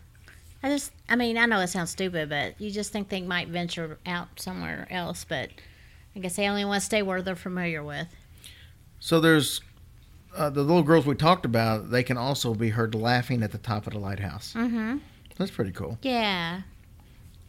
I 0.63 0.69
just, 0.69 0.93
I 1.09 1.17
mean, 1.17 1.39
I 1.39 1.47
know 1.47 1.61
it 1.61 1.69
sounds 1.69 1.91
stupid, 1.91 2.29
but 2.29 2.61
you 2.61 2.71
just 2.71 2.93
think 2.93 3.09
they 3.09 3.23
might 3.23 3.49
venture 3.49 3.99
out 4.07 4.29
somewhere 4.37 4.87
else. 4.91 5.25
But 5.25 5.51
I 6.15 6.19
guess 6.21 6.37
they 6.37 6.49
only 6.49 6.65
want 6.65 6.81
to 6.81 6.87
stay 6.87 7.03
where 7.03 7.23
they're 7.23 7.37
familiar 7.37 7.83
with. 7.83 8.09
So 9.01 9.21
there's 9.21 9.61
uh, 10.37 10.51
the 10.51 10.63
little 10.63 10.83
girls 10.83 11.07
we 11.07 11.15
talked 11.15 11.45
about. 11.45 11.91
They 11.91 12.03
can 12.03 12.17
also 12.17 12.55
be 12.55 12.69
heard 12.71 12.95
laughing 12.95 13.43
at 13.43 13.53
the 13.53 13.59
top 13.59 13.87
of 13.87 13.93
the 13.93 13.99
lighthouse. 13.99 14.55
Mm-hmm. 14.57 14.99
That's 15.37 15.51
pretty 15.51 15.73
cool. 15.73 15.99
Yeah, 16.03 16.63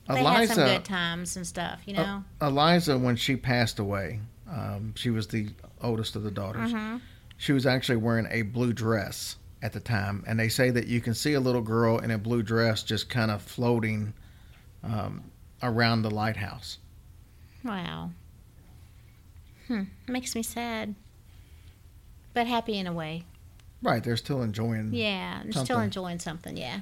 they 0.07 0.23
had 0.23 0.49
some 0.49 0.65
good 0.67 0.85
times 0.85 1.35
and 1.37 1.45
stuff, 1.45 1.81
you 1.85 1.93
know. 1.93 2.23
Uh, 2.41 2.47
Eliza, 2.47 2.97
when 2.97 3.15
she 3.15 3.35
passed 3.35 3.79
away, 3.79 4.19
um, 4.49 4.93
she 4.95 5.09
was 5.09 5.27
the 5.27 5.49
oldest 5.81 6.15
of 6.15 6.23
the 6.23 6.31
daughters. 6.31 6.73
Mhm. 6.73 7.01
She 7.37 7.53
was 7.53 7.65
actually 7.65 7.97
wearing 7.97 8.27
a 8.31 8.41
blue 8.41 8.73
dress 8.73 9.37
at 9.61 9.73
the 9.73 9.79
time, 9.79 10.23
and 10.27 10.39
they 10.39 10.49
say 10.49 10.69
that 10.69 10.87
you 10.87 11.01
can 11.01 11.13
see 11.13 11.33
a 11.33 11.39
little 11.39 11.61
girl 11.61 11.99
in 11.99 12.11
a 12.11 12.17
blue 12.17 12.41
dress 12.43 12.83
just 12.83 13.09
kind 13.09 13.31
of 13.31 13.41
floating 13.41 14.13
um, 14.83 15.23
around 15.61 16.01
the 16.01 16.11
lighthouse. 16.11 16.79
Wow. 17.63 18.11
Hmm. 19.67 19.83
Makes 20.07 20.35
me 20.35 20.43
sad, 20.43 20.95
but 22.37 22.45
happy 22.45 22.77
in 22.77 22.85
a 22.85 22.93
way. 22.93 23.23
Right, 23.81 24.03
they're 24.03 24.15
still 24.15 24.43
enjoying. 24.43 24.93
Yeah, 24.93 25.39
I'm 25.41 25.51
still 25.51 25.79
enjoying 25.79 26.19
something. 26.19 26.55
Yeah. 26.55 26.81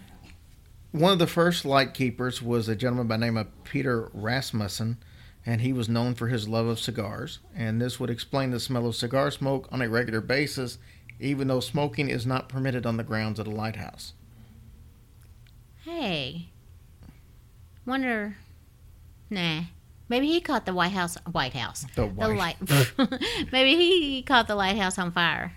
One 0.92 1.14
of 1.14 1.20
the 1.20 1.28
first 1.28 1.64
light 1.64 1.94
keepers 1.94 2.42
was 2.42 2.68
a 2.68 2.76
gentleman 2.76 3.08
by 3.08 3.16
the 3.16 3.26
name 3.26 3.38
of 3.38 3.48
Peter 3.64 4.10
Rasmussen, 4.14 4.98
and 5.46 5.62
he 5.62 5.72
was 5.72 5.88
known 5.88 6.14
for 6.14 6.28
his 6.28 6.50
love 6.50 6.66
of 6.66 6.78
cigars. 6.78 7.40
And 7.56 7.82
this 7.82 8.02
would 8.02 8.10
explain 8.10 8.52
the 8.52 8.60
smell 8.60 8.86
of 8.86 8.98
cigar 8.98 9.32
smoke 9.32 9.70
on 9.72 9.82
a 9.82 9.88
regular 9.88 10.20
basis, 10.20 10.78
even 11.22 11.48
though 11.48 11.62
smoking 11.62 12.10
is 12.10 12.26
not 12.26 12.50
permitted 12.50 12.86
on 12.86 12.98
the 12.98 13.04
grounds 13.04 13.40
of 13.40 13.46
the 13.46 13.52
lighthouse. 13.52 14.12
Hey. 15.86 16.50
Wonder. 17.86 18.36
Nah. 19.30 19.62
Maybe 20.08 20.28
he 20.28 20.40
caught 20.42 20.66
the 20.66 20.74
White 20.74 20.92
House. 20.92 21.18
White 21.32 21.54
House. 21.54 21.86
The 21.96 22.04
The 22.04 22.08
White- 22.08 22.38
light. 22.38 22.58
Maybe 23.52 23.76
he 23.76 24.22
caught 24.22 24.48
the 24.48 24.56
lighthouse 24.56 24.98
on 25.00 25.12
fire. 25.12 25.54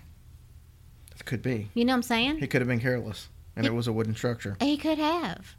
It 1.15 1.25
could 1.25 1.41
be. 1.41 1.69
You 1.73 1.85
know 1.85 1.93
what 1.93 1.97
I'm 1.97 2.03
saying? 2.03 2.37
He 2.39 2.47
could 2.47 2.61
have 2.61 2.67
been 2.67 2.79
careless, 2.79 3.27
and 3.55 3.65
it 3.65 3.73
was 3.73 3.87
a 3.87 3.93
wooden 3.93 4.15
structure. 4.15 4.55
He 4.59 4.77
could 4.77 4.97
have. 4.97 5.55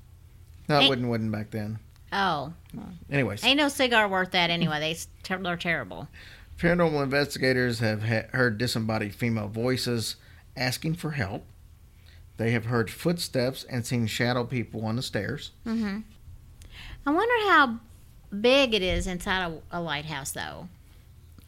Not 0.68 0.88
wooden, 0.88 1.08
wooden 1.08 1.30
back 1.30 1.50
then. 1.50 1.78
Oh, 2.12 2.52
Anyways, 3.10 3.44
ain't 3.44 3.58
no 3.58 3.68
cigar 3.68 4.08
worth 4.08 4.32
that 4.32 4.50
anyway. 4.50 4.80
They 4.80 5.36
they're 5.36 5.56
terrible. 5.56 6.08
paranormal 6.58 7.02
investigators 7.04 7.78
have 7.78 8.02
ha- 8.02 8.26
heard 8.32 8.58
disembodied 8.58 9.14
female 9.14 9.46
voices 9.48 10.16
asking 10.56 10.94
for 10.94 11.12
help. 11.12 11.44
They 12.36 12.50
have 12.52 12.64
heard 12.66 12.90
footsteps 12.90 13.64
and 13.64 13.86
seen 13.86 14.06
shadow 14.08 14.42
people 14.44 14.84
on 14.86 14.96
the 14.96 15.02
stairs. 15.02 15.52
Mm-hmm. 15.66 15.98
I 17.06 17.10
wonder 17.12 17.48
how 17.50 17.78
big 18.38 18.74
it 18.74 18.82
is 18.82 19.06
inside 19.06 19.52
a, 19.72 19.78
a 19.78 19.80
lighthouse, 19.80 20.32
though. 20.32 20.68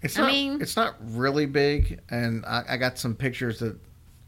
It's 0.03 0.18
I 0.18 0.23
not. 0.23 0.33
mean- 0.33 0.61
it's 0.62 0.77
not 0.77 0.97
really 1.01 1.47
big, 1.47 2.01
and 2.11 2.45
I, 2.47 2.62
I 2.71 2.77
got 2.77 2.99
some 2.99 3.14
pictures 3.14 3.59
that 3.61 3.77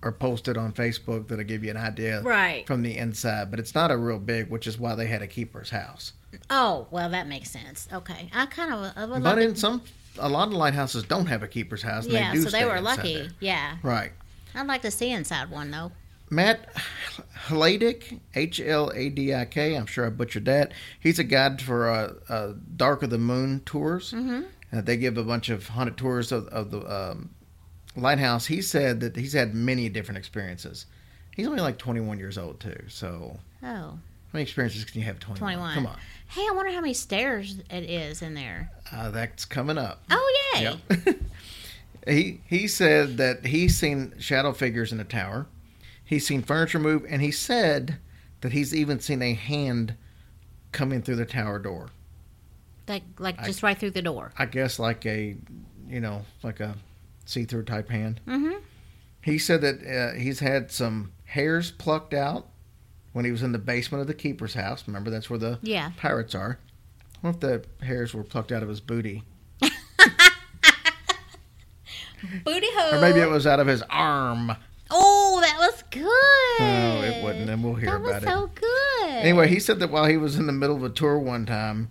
are 0.03 0.12
posted 0.12 0.57
on 0.59 0.73
Facebook 0.73 1.29
that'll 1.29 1.45
give 1.45 1.64
you 1.64 1.71
an 1.71 1.77
idea 1.79 2.21
Right. 2.23 2.67
from 2.67 2.83
the 2.83 2.97
inside. 2.99 3.51
But 3.51 3.59
it's 3.59 3.75
not 3.75 3.90
a 3.90 3.97
real 3.97 4.19
big, 4.19 4.51
which 4.51 4.67
is 4.67 4.79
why 4.79 4.95
they 4.95 5.07
had 5.07 5.23
a 5.23 5.27
keeper's 5.27 5.71
house. 5.71 6.12
Oh, 6.51 6.87
well, 6.90 7.09
that 7.11 7.27
makes 7.27 7.51
sense. 7.51 7.88
Okay, 7.93 8.29
I 8.35 8.47
kind 8.47 8.73
of 8.73 8.93
I 8.97 9.19
But 9.21 9.38
in 9.38 9.57
some, 9.57 9.83
a 10.19 10.29
lot 10.29 10.49
of 10.49 10.55
lighthouses 10.55 11.05
don't 11.05 11.27
have 11.27 11.43
a 11.43 11.49
keeper's 11.49 11.83
house. 11.83 12.07
Yeah, 12.07 12.33
they 12.33 12.37
do 12.37 12.43
so 12.43 12.51
they 12.51 12.64
were 12.67 12.81
lucky. 12.81 13.14
there. 13.14 13.29
Yeah, 13.40 13.77
Right. 13.83 14.12
I'd 14.55 14.67
like 14.67 14.83
to 14.83 14.90
see 14.90 15.11
inside 15.11 15.51
one 15.51 15.71
though. 15.71 15.90
Matt 16.35 16.68
Hladik, 17.47 18.20
H 18.35 18.61
L 18.61 18.90
A 18.94 19.09
D 19.09 19.35
I 19.35 19.44
K. 19.44 19.75
I'm 19.75 19.87
sure 19.87 20.07
I 20.07 20.11
butchered 20.11 20.44
that. 20.47 20.73
He's 20.99 21.18
a 21.18 21.25
guide 21.25 21.61
for 21.62 21.88
uh, 21.90 22.14
uh, 22.29 22.53
Dark 22.77 23.03
of 23.03 23.11
the 23.11 23.18
Moon 23.18 23.62
tours. 23.64 24.12
Mm-hmm. 24.12 24.42
Uh, 24.77 24.81
they 24.81 24.97
give 24.97 25.16
a 25.16 25.23
bunch 25.25 25.51
of 25.51 25.68
haunted 25.68 25.97
tours 25.97 26.33
of, 26.33 26.49
of 26.49 26.70
the 26.70 26.81
um, 26.92 27.31
lighthouse. 27.97 28.47
He 28.47 28.62
said 28.62 29.01
that 29.01 29.16
he's 29.16 29.33
had 29.35 29.55
many 29.55 29.88
different 29.88 30.18
experiences. 30.18 30.87
He's 31.37 31.47
only 31.47 31.61
like 31.61 31.79
21 31.79 32.18
years 32.18 32.38
old 32.38 32.61
too. 32.61 32.85
So 32.88 33.38
Oh, 33.62 33.66
how 33.66 33.99
many 34.33 34.42
experiences 34.42 34.85
can 34.85 35.01
you 35.01 35.07
have? 35.07 35.18
21. 35.20 35.38
21. 35.38 35.75
Come 35.75 35.87
on. 35.87 35.99
Hey, 36.29 36.42
I 36.42 36.53
wonder 36.55 36.73
how 36.73 36.81
many 36.81 36.94
stairs 36.94 37.57
it 37.70 37.85
is 37.90 38.23
in 38.23 38.35
there. 38.35 38.70
Uh, 38.92 39.11
that's 39.11 39.44
coming 39.44 39.79
up. 39.79 40.03
Oh, 40.11 40.51
yay! 40.55 40.62
Yep. 40.62 41.16
he 42.09 42.40
he 42.47 42.66
said 42.68 43.16
that 43.18 43.47
he's 43.47 43.77
seen 43.79 44.14
shadow 44.18 44.53
figures 44.53 44.92
in 44.92 44.99
the 44.99 45.05
tower. 45.05 45.47
He's 46.14 46.27
seen 46.29 46.42
furniture 46.42 46.79
move, 46.79 47.05
and 47.09 47.20
he 47.20 47.33
said 47.33 47.98
that 48.40 48.53
he's 48.53 48.72
even 48.72 49.00
seen 49.00 49.20
a 49.20 49.35
hand 49.35 49.96
coming 50.70 51.03
through 51.03 51.16
the 51.16 51.27
tower 51.27 51.59
door. 51.59 51.88
Like, 52.87 53.03
like 53.18 53.40
I- 53.40 53.46
just 53.46 53.64
right 53.64 53.77
through 53.77 53.90
the 53.90 54.03
door. 54.03 54.33
I 54.38 54.46
guess 54.46 54.79
like 54.79 55.05
a, 55.07 55.35
you 55.88 55.98
know, 56.00 56.24
like 56.44 56.61
a 56.61 56.77
see-through 57.24 57.64
type 57.64 57.88
hand. 57.90 58.20
Mm-hmm. 58.29 58.59
He 59.22 59.38
said 59.38 59.61
that 59.62 59.83
uh, 59.85 60.16
he's 60.16 60.38
had 60.38 60.70
some 60.70 61.11
hairs 61.24 61.72
plucked 61.72 62.14
out 62.14 62.46
when 63.12 63.24
he 63.24 63.33
was 63.33 63.42
in 63.42 63.50
the 63.50 63.59
basement 63.59 64.00
of 64.03 64.07
the 64.07 64.14
keeper's 64.14 64.55
house. 64.55 64.85
Remember, 64.87 65.11
that's 65.11 65.29
where 65.29 65.38
the 65.40 65.59
Yeah. 65.62 65.90
pirates 65.96 66.35
are. 66.37 66.61
What 67.22 67.31
if 67.31 67.40
the 67.40 67.64
hairs 67.85 68.14
were 68.14 68.22
plucked 68.22 68.53
out 68.53 68.62
of 68.62 68.68
his 68.68 68.81
booty? 68.81 69.24
Booty 72.44 72.66
hole. 72.74 72.94
Or 72.94 73.00
maybe 73.00 73.18
it 73.20 73.29
was 73.29 73.46
out 73.48 73.59
of 73.61 73.66
his 73.66 73.83
arm. 73.90 74.53
Oh, 75.97 76.57
good. 76.59 76.65
No, 76.65 77.03
it 77.03 77.23
wasn't, 77.23 77.51
and 77.51 77.65
we'll 77.65 77.75
hear 77.75 77.91
that 77.91 78.01
was 78.01 78.11
about 78.11 78.23
it. 78.23 78.27
so 78.27 78.51
good. 78.55 79.11
Anyway, 79.11 79.49
he 79.49 79.59
said 79.61 79.79
that 79.81 79.91
while 79.91 80.05
he 80.07 80.17
was 80.17 80.37
in 80.37 80.47
the 80.47 80.53
middle 80.53 80.77
of 80.77 80.83
a 80.83 80.89
tour 80.91 81.19
one 81.19 81.47
time, 81.47 81.89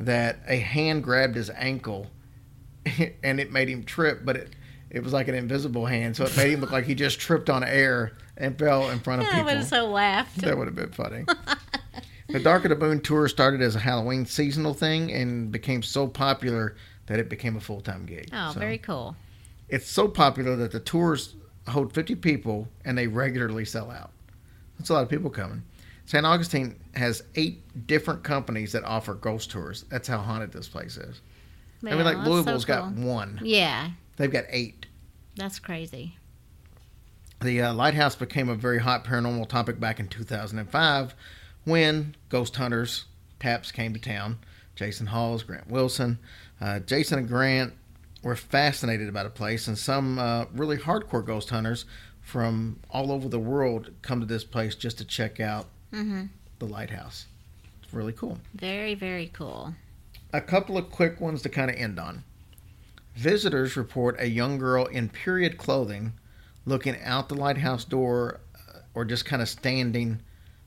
that 0.00 0.38
a 0.46 0.56
hand 0.56 1.02
grabbed 1.02 1.36
his 1.36 1.50
ankle, 1.50 2.08
and 3.22 3.40
it 3.40 3.52
made 3.52 3.68
him 3.68 3.84
trip. 3.84 4.20
But 4.24 4.36
it 4.36 4.50
it 4.90 5.02
was 5.02 5.12
like 5.12 5.28
an 5.28 5.34
invisible 5.34 5.86
hand, 5.86 6.16
so 6.16 6.24
it 6.24 6.36
made 6.36 6.52
him 6.52 6.60
look 6.60 6.70
like 6.72 6.84
he 6.84 6.94
just 6.94 7.18
tripped 7.18 7.50
on 7.50 7.64
air 7.64 8.16
and 8.36 8.58
fell 8.58 8.90
in 8.90 8.98
front 9.00 9.22
of 9.22 9.28
I 9.28 9.30
people. 9.32 9.44
would 9.46 9.56
have 9.58 9.66
so 9.66 9.86
laughed. 9.86 10.36
That 10.40 10.56
would 10.56 10.66
have 10.66 10.76
been 10.76 10.92
funny. 10.92 11.24
the 12.28 12.40
Dark 12.40 12.64
of 12.64 12.70
the 12.70 12.76
Moon 12.76 13.00
tour 13.00 13.28
started 13.28 13.60
as 13.62 13.76
a 13.76 13.80
Halloween 13.80 14.26
seasonal 14.26 14.74
thing 14.74 15.12
and 15.12 15.50
became 15.52 15.82
so 15.82 16.06
popular 16.06 16.76
that 17.06 17.18
it 17.18 17.28
became 17.28 17.56
a 17.56 17.60
full 17.60 17.80
time 17.80 18.06
gig. 18.06 18.28
Oh, 18.32 18.52
So 18.52 18.60
very 18.60 18.78
cool. 18.78 19.16
It's 19.68 19.88
so 19.88 20.08
popular 20.08 20.56
that 20.56 20.72
the 20.72 20.80
tours 20.80 21.34
hold 21.68 21.92
50 21.92 22.14
people 22.16 22.68
and 22.84 22.96
they 22.96 23.06
regularly 23.06 23.64
sell 23.64 23.90
out. 23.90 24.10
That's 24.78 24.90
a 24.90 24.94
lot 24.94 25.02
of 25.02 25.08
people 25.08 25.30
coming. 25.30 25.62
St. 26.06 26.26
Augustine 26.26 26.76
has 26.94 27.22
eight 27.34 27.86
different 27.86 28.22
companies 28.22 28.72
that 28.72 28.84
offer 28.84 29.14
ghost 29.14 29.50
tours. 29.50 29.84
That's 29.88 30.06
how 30.06 30.18
haunted 30.18 30.52
this 30.52 30.68
place 30.68 30.96
is. 30.96 31.20
I 31.82 31.94
mean, 31.94 32.04
like 32.04 32.16
that's 32.16 32.26
so 32.26 32.32
Louisville's 32.32 32.64
got 32.64 32.92
one. 32.92 33.40
Yeah, 33.42 33.90
They've 34.16 34.30
got 34.32 34.44
eight. 34.48 34.86
that's 35.36 35.58
crazy. 35.58 36.16
The 37.42 37.60
uh, 37.62 37.74
lighthouse 37.74 38.14
became 38.14 38.48
a 38.48 38.54
very 38.54 38.78
hot 38.78 39.04
paranormal 39.04 39.48
topic 39.48 39.78
back 39.80 40.00
in 40.00 40.08
2005 40.08 41.14
when 41.64 42.14
ghost 42.28 42.56
hunters, 42.56 43.04
TAPS, 43.40 43.70
came 43.72 43.92
to 43.92 44.00
town. 44.00 44.38
Jason 44.76 45.06
Hawes, 45.06 45.42
Grant 45.42 45.68
Wilson. 45.68 46.18
Uh, 46.60 46.78
Jason 46.80 47.18
and 47.18 47.28
Grant 47.28 47.74
were 48.24 48.34
fascinated 48.34 49.08
about 49.08 49.26
a 49.26 49.30
place, 49.30 49.68
and 49.68 49.78
some 49.78 50.18
uh, 50.18 50.46
really 50.52 50.78
hardcore 50.78 51.24
ghost 51.24 51.50
hunters 51.50 51.84
from 52.20 52.80
all 52.90 53.12
over 53.12 53.28
the 53.28 53.38
world 53.38 53.90
come 54.02 54.18
to 54.18 54.26
this 54.26 54.44
place 54.44 54.74
just 54.74 54.98
to 54.98 55.04
check 55.04 55.38
out 55.38 55.66
hmm 55.92 56.24
the 56.60 56.66
lighthouse. 56.66 57.26
It's 57.82 57.92
really 57.92 58.12
cool. 58.12 58.38
Very, 58.54 58.94
very 58.94 59.26
cool. 59.32 59.74
A 60.32 60.40
couple 60.40 60.78
of 60.78 60.90
quick 60.90 61.20
ones 61.20 61.42
to 61.42 61.48
kind 61.48 61.68
of 61.68 61.76
end 61.76 61.98
on. 61.98 62.22
Visitors 63.16 63.76
report 63.76 64.16
a 64.18 64.28
young 64.28 64.56
girl 64.56 64.86
in 64.86 65.08
period 65.08 65.58
clothing 65.58 66.12
looking 66.64 66.96
out 67.02 67.28
the 67.28 67.34
lighthouse 67.34 67.84
door 67.84 68.40
uh, 68.56 68.78
or 68.94 69.04
just 69.04 69.24
kind 69.24 69.42
of 69.42 69.48
standing 69.48 70.20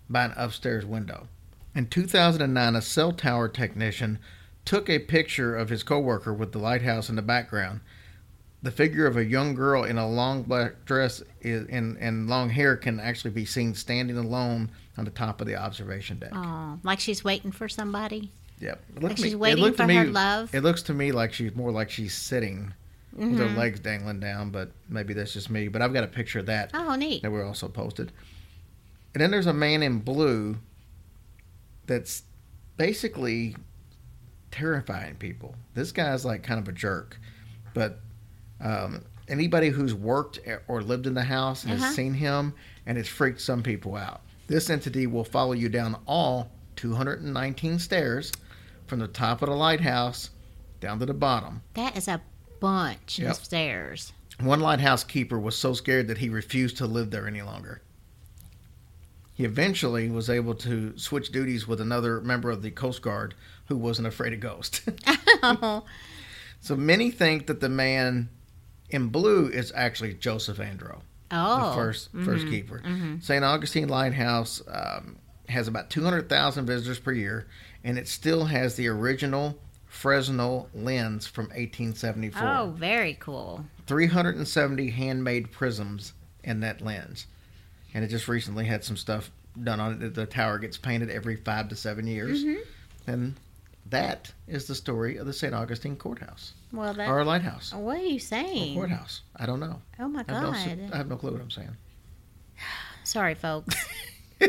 by 0.09 0.25
an 0.25 0.33
upstairs 0.35 0.85
window. 0.85 1.27
In 1.73 1.87
2009, 1.87 2.75
a 2.75 2.81
cell 2.81 3.11
tower 3.11 3.47
technician 3.47 4.19
took 4.67 4.89
a 4.89 4.99
picture 4.99 5.55
of 5.55 5.69
his 5.69 5.81
coworker 5.81 6.33
with 6.33 6.51
the 6.51 6.59
lighthouse 6.59 7.07
in 7.09 7.15
the 7.15 7.21
background. 7.21 7.79
The 8.63 8.71
figure 8.71 9.05
of 9.07 9.15
a 9.15 9.23
young 9.23 9.55
girl 9.55 9.85
in 9.85 9.97
a 9.97 10.07
long 10.07 10.43
black 10.43 10.83
dress 10.83 11.23
is, 11.41 11.65
and, 11.69 11.97
and 11.99 12.27
long 12.27 12.49
hair 12.49 12.75
can 12.75 12.99
actually 12.99 13.31
be 13.31 13.45
seen 13.45 13.73
standing 13.73 14.17
alone 14.17 14.69
on 14.97 15.05
the 15.05 15.11
top 15.11 15.39
of 15.39 15.47
the 15.47 15.55
observation 15.55 16.19
deck. 16.19 16.31
Oh, 16.33 16.77
like 16.83 16.99
she's 16.99 17.23
waiting 17.23 17.51
for 17.51 17.69
somebody. 17.69 18.29
Yep. 18.59 18.83
It 18.97 19.03
Like 19.03 19.15
she's 19.17 19.25
me- 19.25 19.31
it 19.31 19.39
waiting 19.39 19.73
for 19.73 19.85
me- 19.87 19.95
her 19.95 20.05
love. 20.05 20.53
It 20.53 20.63
looks 20.63 20.81
to 20.83 20.93
me 20.93 21.11
like 21.13 21.31
she's 21.33 21.55
more 21.55 21.71
like 21.71 21.89
she's 21.89 22.13
sitting 22.13 22.73
with 23.13 23.37
her 23.37 23.45
Mhm. 23.45 23.55
legs 23.57 23.79
dangling 23.79 24.19
down, 24.19 24.49
but 24.49 24.71
maybe 24.89 25.13
that's 25.13 25.31
just 25.31 25.49
me. 25.49 25.69
But 25.69 25.81
I've 25.81 25.93
got 25.93 26.03
a 26.03 26.07
picture 26.07 26.39
of 26.39 26.47
that 26.47 26.71
Oh, 26.73 26.93
neat. 26.95 27.21
that 27.21 27.31
we 27.31 27.41
also 27.41 27.67
posted. 27.69 28.11
And 29.13 29.21
then 29.21 29.31
there's 29.31 29.47
a 29.47 29.53
man 29.53 29.81
in 29.81 29.99
blue 29.99 30.57
that's 31.85 32.23
basically 32.75 33.55
terrifying 34.57 35.15
people. 35.15 35.55
This 35.75 35.91
guy's 35.91 36.25
like 36.25 36.43
kind 36.43 36.59
of 36.59 36.67
a 36.67 36.71
jerk, 36.71 37.19
but 37.73 37.99
um, 38.59 39.03
anybody 39.27 39.69
who's 39.69 39.93
worked 39.93 40.39
or 40.67 40.81
lived 40.81 41.05
in 41.05 41.13
the 41.13 41.23
house 41.23 41.63
has 41.63 41.81
Uh-huh. 41.81 41.91
seen 41.91 42.13
him, 42.15 42.53
and 42.85 42.97
it's 42.97 43.09
freaked 43.09 43.41
some 43.41 43.61
people 43.61 43.95
out. 43.95 44.21
This 44.47 44.69
entity 44.69 45.05
will 45.07 45.23
follow 45.23 45.53
you 45.53 45.69
down 45.69 45.97
all 46.07 46.49
219 46.75 47.79
stairs 47.79 48.31
from 48.87 48.99
the 48.99 49.07
top 49.07 49.41
of 49.41 49.49
the 49.49 49.55
lighthouse 49.55 50.31
down 50.79 50.99
to 50.99 51.05
the 51.05 51.13
bottom. 51.13 51.61
That 51.75 51.95
is 51.97 52.07
a 52.07 52.21
bunch 52.59 53.19
Yep. 53.19 53.31
of 53.31 53.43
stairs. 53.43 54.13
One 54.39 54.59
lighthouse 54.59 55.03
keeper 55.03 55.37
was 55.39 55.55
so 55.57 55.73
scared 55.73 56.07
that 56.07 56.19
he 56.19 56.29
refused 56.29 56.77
to 56.77 56.87
live 56.87 57.11
there 57.11 57.27
any 57.27 57.41
longer. 57.41 57.81
He 59.37 59.45
eventually 59.45 60.09
was 60.09 60.31
able 60.31 60.55
to 60.55 60.97
switch 60.97 61.31
duties 61.31 61.67
with 61.67 61.79
another 61.79 62.19
member 62.21 62.49
of 62.49 62.63
the 62.63 62.71
Coast 62.71 63.03
Guard 63.03 63.35
who 63.67 63.77
wasn't 63.77 64.07
afraid 64.07 64.33
of 64.33 64.39
ghosts. 64.39 64.81
Oh, 65.43 65.85
so 66.59 66.75
many 66.75 67.11
think 67.11 67.45
that 67.45 67.59
the 67.59 67.69
man 67.69 68.29
in 68.89 69.09
blue 69.09 69.47
is 69.47 69.71
actually 69.75 70.15
Joseph 70.15 70.57
Andreu, 70.57 71.01
oh. 71.29 71.69
the 71.69 71.75
first 71.75 72.09
first 72.25 72.45
Mhm, 72.47 72.49
keeper. 72.49 72.81
mhm. 72.83 73.21
St. 73.23 73.43
Augustine 73.45 73.89
Lighthouse 73.89 74.63
um, 74.67 75.17
has 75.49 75.67
about 75.67 75.91
200,000 75.91 76.65
visitors 76.65 76.97
per 76.97 77.11
year, 77.11 77.45
and 77.83 77.99
it 77.99 78.07
still 78.07 78.45
has 78.45 78.73
the 78.75 78.87
original 78.87 79.59
Fresnel 79.85 80.67
lens 80.73 81.27
from 81.27 81.45
1874. 81.49 82.41
Oh, 82.43 82.73
very 82.75 83.13
cool. 83.19 83.65
370 83.85 84.89
handmade 84.89 85.51
prisms 85.51 86.13
in 86.43 86.59
that 86.61 86.81
lens. 86.81 87.27
And 87.97 88.05
it 88.05 88.09
just 88.09 88.27
recently 88.27 88.63
had 88.63 88.83
some 88.83 88.95
stuff 88.95 89.31
done 89.63 89.79
on 89.79 89.99
it. 90.03 90.13
The 90.13 90.27
tower 90.27 90.59
gets 90.59 90.77
painted 90.77 91.09
every 91.09 91.35
five 91.35 91.67
to 91.69 91.75
seven 91.75 92.05
years. 92.05 92.43
Mhm. 92.43 92.59
And 93.07 93.33
that 93.89 94.31
is 94.47 94.67
the 94.67 94.75
story 94.75 95.17
of 95.17 95.25
the 95.25 95.33
St. 95.33 95.51
Augustine 95.51 95.95
Courthouse. 95.95 96.53
Well, 96.71 96.93
that. 96.93 97.09
or 97.09 97.25
lighthouse. 97.25 97.73
What 97.73 97.97
are 97.97 98.01
you 98.03 98.17
Or 98.17 98.19
saying? 98.19 98.75
courthouse. 98.75 99.21
I 99.35 99.47
don't 99.47 99.59
know. 99.59 99.81
Oh 99.97 100.07
my 100.09 100.23
I 100.27 100.31
have, 100.31 100.43
no, 100.43 100.51
God! 100.51 100.93
I 100.93 100.97
have 100.97 101.07
no 101.07 101.15
clue 101.17 101.31
what 101.31 101.41
I'm 101.41 101.49
saying. 101.49 101.75
Sorry, 103.03 103.33
folks. 103.33 103.73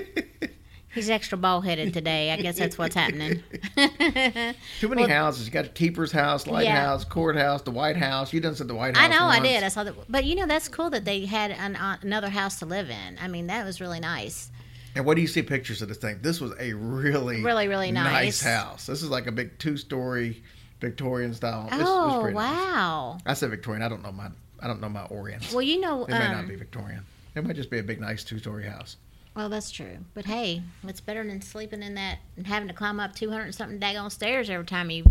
He's 0.95 1.11
extra 1.11 1.37
ball 1.39 1.61
headed 1.61 1.93
today. 1.93 2.33
I 2.33 2.37
guess 2.41 2.59
that's 2.59 2.79
what's 2.79 2.95
happening. 2.95 3.43
Too 4.81 4.89
many 4.89 5.03
Well- 5.03 5.09
houses. 5.09 5.47
You 5.47 5.53
got 5.53 5.67
a 5.67 5.69
keeper's 5.69 6.13
house, 6.13 6.47
lighthouse, 6.47 7.05
courthouse, 7.05 7.63
the 7.63 7.71
White 7.71 7.97
House. 7.97 8.33
You 8.33 8.41
done 8.41 8.55
said 8.55 8.69
the 8.69 8.75
White 8.75 8.97
House. 8.97 9.05
I 9.05 9.09
know 9.09 9.27
I 9.27 9.41
did. 9.41 9.63
I 9.63 9.69
saw 9.69 9.85
that, 9.85 9.95
but 10.11 10.25
you 10.25 10.35
know 10.35 10.47
that's 10.47 10.69
cool 10.69 10.91
that 10.91 11.05
they 11.05 11.27
had 11.27 11.51
an, 11.51 11.77
uh, 11.77 11.99
another 12.03 12.29
house 12.31 12.59
to 12.61 12.67
live 12.67 12.91
in. 12.91 13.19
I 13.21 13.29
mean, 13.29 13.49
that 13.49 13.65
was 13.65 13.81
really 13.81 14.01
nice. 14.01 14.51
And 14.95 15.05
what 15.05 15.15
do 15.15 15.21
you 15.21 15.29
see 15.29 15.43
pictures 15.43 15.83
of 15.83 15.89
this 15.89 15.99
thing? 15.99 16.19
This 16.23 16.41
was 16.41 16.53
a 16.59 16.73
really, 16.73 17.43
Really, 17.43 17.69
really 17.69 17.93
nice. 17.93 18.43
house. 18.43 18.87
This 18.87 19.03
is 19.03 19.11
like 19.11 19.27
a 19.27 19.33
big 19.33 19.59
two-story 19.59 20.43
Victorian 20.81 21.35
style. 21.35 21.65
This, 21.65 21.79
this 21.79 21.87
was 21.89 22.15
oh 22.17 22.21
pretty 22.23 22.37
nice. 22.37 22.53
wow! 22.57 23.19
I 23.27 23.35
said 23.35 23.51
Victorian. 23.51 23.83
I 23.83 23.89
don't 23.89 24.03
know 24.03 24.13
my 24.13 24.29
I 24.61 24.67
don't 24.67 24.81
know 24.81 24.89
my 24.89 25.05
orient. 25.05 25.51
Well, 25.53 25.63
you 25.63 25.81
know, 25.81 26.05
it 26.05 26.11
may 26.11 26.19
not 26.19 26.37
um, 26.39 26.49
be 26.49 26.57
Victorian. 26.57 27.05
It 27.35 27.45
might 27.45 27.55
just 27.57 27.71
be 27.71 27.79
a 27.79 27.83
big, 27.83 28.01
nice 28.01 28.25
two-story 28.25 28.65
house. 28.65 28.97
Well, 29.39 29.49
that's 29.49 29.71
true. 29.71 29.99
But 30.15 30.25
hey, 30.25 30.63
it's 30.83 31.01
better 31.01 31.25
than 31.25 31.41
sleeping 31.41 31.81
in 31.81 31.95
that 31.95 32.19
and 32.37 32.45
having 32.45 32.67
to 32.67 32.75
climb 32.75 32.99
up 32.99 33.15
two 33.15 33.31
hundred 33.31 33.45
and 33.45 33.55
something 33.55 33.79
daggone 33.79 34.11
stairs 34.11 34.51
every 34.51 34.67
time 34.67 34.91
you. 34.91 35.05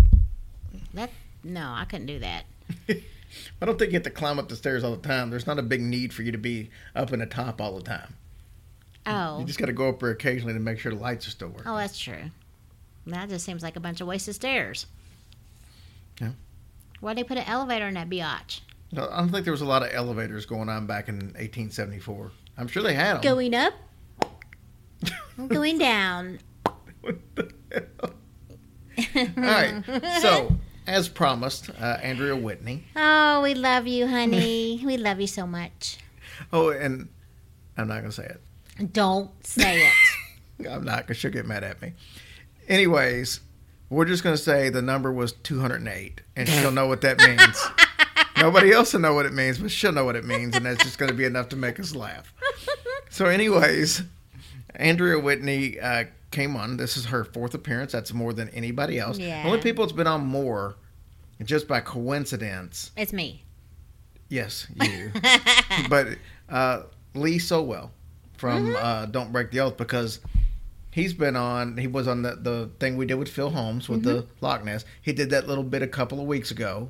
That 0.94 1.12
no, 1.46 1.74
I 1.74 1.86
couldn't 1.86 2.08
do 2.08 2.20
that. 2.20 2.44
I 2.90 3.66
don't 3.66 3.80
think 3.80 3.92
you 3.92 3.96
have 3.96 4.04
to 4.04 4.10
climb 4.10 4.38
up 4.38 4.50
the 4.50 4.58
stairs 4.58 4.84
all 4.84 4.92
the 4.98 5.08
time. 5.08 5.30
There's 5.30 5.48
not 5.48 5.60
a 5.60 5.64
big 5.64 5.80
need 5.82 6.14
for 6.14 6.24
you 6.24 6.34
to 6.34 6.38
be 6.38 6.70
up 6.94 7.14
in 7.14 7.20
the 7.20 7.26
top 7.26 7.62
all 7.62 7.78
the 7.78 7.84
time. 7.84 8.16
Oh, 9.06 9.40
You 9.40 9.46
just 9.46 9.60
got 9.60 9.68
to 9.68 9.74
go 9.74 9.88
up 9.88 10.02
there 10.02 10.10
occasionally 10.10 10.54
to 10.54 10.60
make 10.60 10.80
sure 10.80 10.92
the 10.94 11.00
lights 11.00 11.26
are 11.26 11.32
still 11.32 11.48
working. 11.48 11.68
oh, 11.72 11.78
that's 11.78 11.98
true. 11.98 12.32
That 13.06 13.30
just 13.30 13.46
seems 13.46 13.64
like 13.64 13.78
a 13.78 13.80
bunch 13.80 14.02
of 14.02 14.08
wasted 14.08 14.36
stairs. 14.36 14.88
Yeah. 16.20 16.32
Why'd 17.00 17.18
they 17.18 17.24
put 17.24 17.38
an 17.38 17.46
elevator 17.46 17.88
in 17.88 17.94
that 17.94 18.10
biatch? 18.10 18.60
No, 18.92 19.08
I 19.10 19.20
don't 19.20 19.30
think 19.30 19.46
there 19.46 19.54
was 19.54 19.62
a 19.62 19.66
lot 19.66 19.84
of 19.84 19.90
elevators 19.94 20.46
going 20.46 20.68
on 20.68 20.86
back 20.88 21.08
in 21.08 21.16
1874. 21.16 22.32
I'm 22.58 22.68
sure 22.68 22.84
they 22.84 22.94
had 22.94 23.16
them. 23.16 23.22
Going 23.22 23.54
up, 23.54 23.74
going 25.48 25.78
down. 25.78 26.40
What 27.02 27.18
the 27.36 27.52
hell? 27.72 28.14
All 29.16 29.44
right. 29.44 29.84
So, 30.22 30.56
as 30.88 31.10
promised, 31.10 31.70
uh, 31.80 31.98
Andrea 32.02 32.36
Whitney. 32.36 32.86
Oh, 32.96 33.42
we 33.42 33.54
love 33.54 33.88
you, 33.88 34.08
honey. 34.08 34.82
we 34.86 34.98
love 34.98 35.20
you 35.22 35.28
so 35.28 35.46
much. 35.46 35.98
Oh, 36.52 36.70
and 36.70 37.10
I'm 37.78 37.88
not 37.88 38.00
going 38.00 38.12
to 38.12 38.12
say 38.12 38.26
it. 38.26 38.94
Don't 38.94 39.32
say 39.46 39.88
it. 39.88 39.94
I'm 40.70 40.84
not 40.84 41.00
because 41.00 41.18
she'll 41.18 41.32
get 41.32 41.46
mad 41.46 41.64
at 41.64 41.82
me. 41.82 41.94
Anyways, 42.68 43.42
we're 43.90 44.06
just 44.06 44.24
going 44.24 44.36
to 44.36 44.42
say 44.42 44.70
the 44.70 44.82
number 44.82 45.12
was 45.12 45.32
208, 45.34 46.22
and 46.36 46.50
she'll 46.50 46.72
know 46.72 46.88
what 46.88 47.02
that 47.02 47.20
means. 47.20 47.64
Nobody 48.38 48.72
else 48.72 48.94
will 48.94 49.00
know 49.00 49.14
what 49.14 49.26
it 49.26 49.34
means, 49.34 49.58
but 49.58 49.72
she'll 49.72 49.92
know 49.92 50.06
what 50.06 50.16
it 50.16 50.26
means, 50.26 50.56
and 50.56 50.66
that's 50.66 50.84
just 50.84 50.98
going 50.98 51.10
to 51.10 51.16
be 51.16 51.26
enough 51.26 51.50
to 51.50 51.56
make 51.56 51.80
us 51.80 51.96
laugh. 51.96 52.34
So, 53.10 53.26
anyways, 53.26 54.04
Andrea 54.78 55.20
Whitney 55.20 55.80
uh, 55.80 56.06
came 56.32 56.56
on. 56.56 56.78
This 56.78 56.98
is 56.98 57.06
her 57.06 57.24
fourth 57.24 57.54
appearance. 57.54 57.92
That's 57.92 58.14
more 58.14 58.34
than 58.34 58.50
anybody 58.50 59.00
else. 59.00 59.18
Yeah. 59.18 59.44
Only 59.46 59.60
people 59.60 59.86
that's 59.86 59.96
been 59.96 60.08
on 60.08 60.26
more, 60.26 60.78
just 61.44 61.68
by 61.68 61.82
coincidence. 61.82 62.92
It's 62.96 63.14
me. 63.14 63.44
Yes, 64.30 64.68
you. 64.82 65.12
but 65.90 66.08
uh, 66.50 66.84
Lee 67.14 67.40
Sowell 67.40 67.92
from 68.38 68.76
uh, 68.76 69.06
Don't 69.08 69.32
Break 69.32 69.52
the 69.52 69.62
Oath 69.62 69.78
because 69.78 70.20
he's 70.92 71.14
been 71.14 71.36
on. 71.36 71.78
He 71.78 71.88
was 71.88 72.08
on 72.08 72.22
the 72.22 72.36
the 72.36 72.70
thing 72.80 72.98
we 72.98 73.06
did 73.06 73.16
with 73.16 73.30
Phil 73.30 73.50
Holmes 73.50 73.88
with 73.88 74.04
the 74.04 74.26
Loch 74.42 74.64
Ness. 74.66 74.86
He 75.02 75.14
did 75.14 75.30
that 75.30 75.48
little 75.48 75.64
bit 75.64 75.82
a 75.82 75.88
couple 75.88 76.20
of 76.20 76.28
weeks 76.28 76.52
ago, 76.52 76.90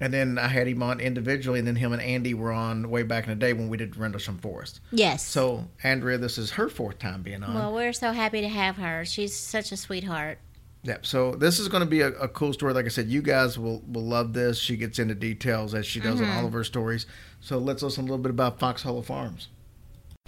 and 0.00 0.12
then 0.12 0.38
I 0.38 0.48
had 0.48 0.66
him 0.66 0.82
on 0.82 0.98
individually, 0.98 1.58
and 1.58 1.68
then 1.68 1.76
him 1.76 1.92
and 1.92 2.00
Andy 2.00 2.34
were 2.34 2.52
on 2.52 2.90
way 2.90 3.02
back 3.02 3.24
in 3.24 3.30
the 3.30 3.36
day 3.36 3.52
when 3.52 3.68
we 3.68 3.76
did 3.76 3.96
Rendlesham 3.96 4.38
Forest. 4.38 4.80
Yes. 4.90 5.24
So 5.24 5.68
Andrea, 5.82 6.18
this 6.18 6.38
is 6.38 6.52
her 6.52 6.68
fourth 6.68 6.98
time 6.98 7.22
being 7.22 7.42
on. 7.42 7.54
well, 7.54 7.74
we're 7.74 7.92
so 7.92 8.12
happy 8.12 8.40
to 8.40 8.48
have 8.48 8.76
her. 8.76 9.04
She's 9.04 9.36
such 9.36 9.72
a 9.72 9.76
sweetheart. 9.76 10.38
Yep. 10.82 11.04
So 11.04 11.32
this 11.32 11.58
is 11.58 11.68
going 11.68 11.82
to 11.82 11.88
be 11.88 12.00
a, 12.00 12.08
a 12.08 12.28
cool 12.28 12.54
story. 12.54 12.72
Like 12.72 12.86
I 12.86 12.88
said, 12.88 13.08
you 13.08 13.20
guys 13.20 13.58
will 13.58 13.82
will 13.86 14.04
love 14.04 14.32
this. 14.32 14.58
She 14.58 14.76
gets 14.76 14.98
into 14.98 15.14
details 15.14 15.74
as 15.74 15.86
she 15.86 16.00
does 16.00 16.20
in 16.20 16.26
mm-hmm. 16.26 16.38
all 16.38 16.46
of 16.46 16.52
her 16.54 16.64
stories. 16.64 17.06
So 17.40 17.58
let's 17.58 17.82
listen 17.82 18.04
a 18.04 18.06
little 18.06 18.22
bit 18.22 18.30
about 18.30 18.58
Fox 18.58 18.82
Hollow 18.82 19.02
Farms. 19.02 19.48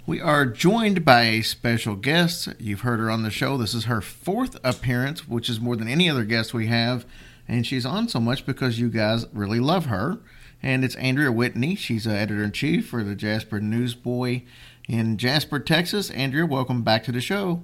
We 0.05 0.19
are 0.19 0.45
joined 0.45 1.05
by 1.05 1.23
a 1.23 1.41
special 1.41 1.95
guest. 1.95 2.49
You've 2.59 2.81
heard 2.81 2.99
her 2.99 3.09
on 3.09 3.23
the 3.23 3.31
show. 3.31 3.57
This 3.57 3.73
is 3.73 3.85
her 3.85 4.01
fourth 4.01 4.57
appearance, 4.63 5.27
which 5.29 5.49
is 5.49 5.61
more 5.61 5.77
than 5.77 5.87
any 5.87 6.09
other 6.09 6.25
guest 6.25 6.53
we 6.53 6.67
have. 6.67 7.05
And 7.47 7.65
she's 7.67 7.85
on 7.85 8.07
so 8.07 8.19
much 8.19 8.45
because 8.45 8.79
you 8.79 8.89
guys 8.89 9.25
really 9.33 9.59
love 9.59 9.85
her. 9.85 10.19
and 10.61 10.85
it's 10.85 10.95
Andrea 10.95 11.31
Whitney. 11.31 11.75
She's 11.75 12.07
uh, 12.07 12.11
editor 12.11 12.43
in 12.43 12.53
chief 12.53 12.87
for 12.87 13.03
the 13.03 13.15
Jasper 13.15 13.59
Newsboy 13.59 14.43
in 14.87 15.17
Jasper, 15.17 15.59
Texas. 15.59 16.09
Andrea, 16.11 16.45
welcome 16.45 16.83
back 16.83 17.03
to 17.03 17.11
the 17.11 17.19
show. 17.21 17.63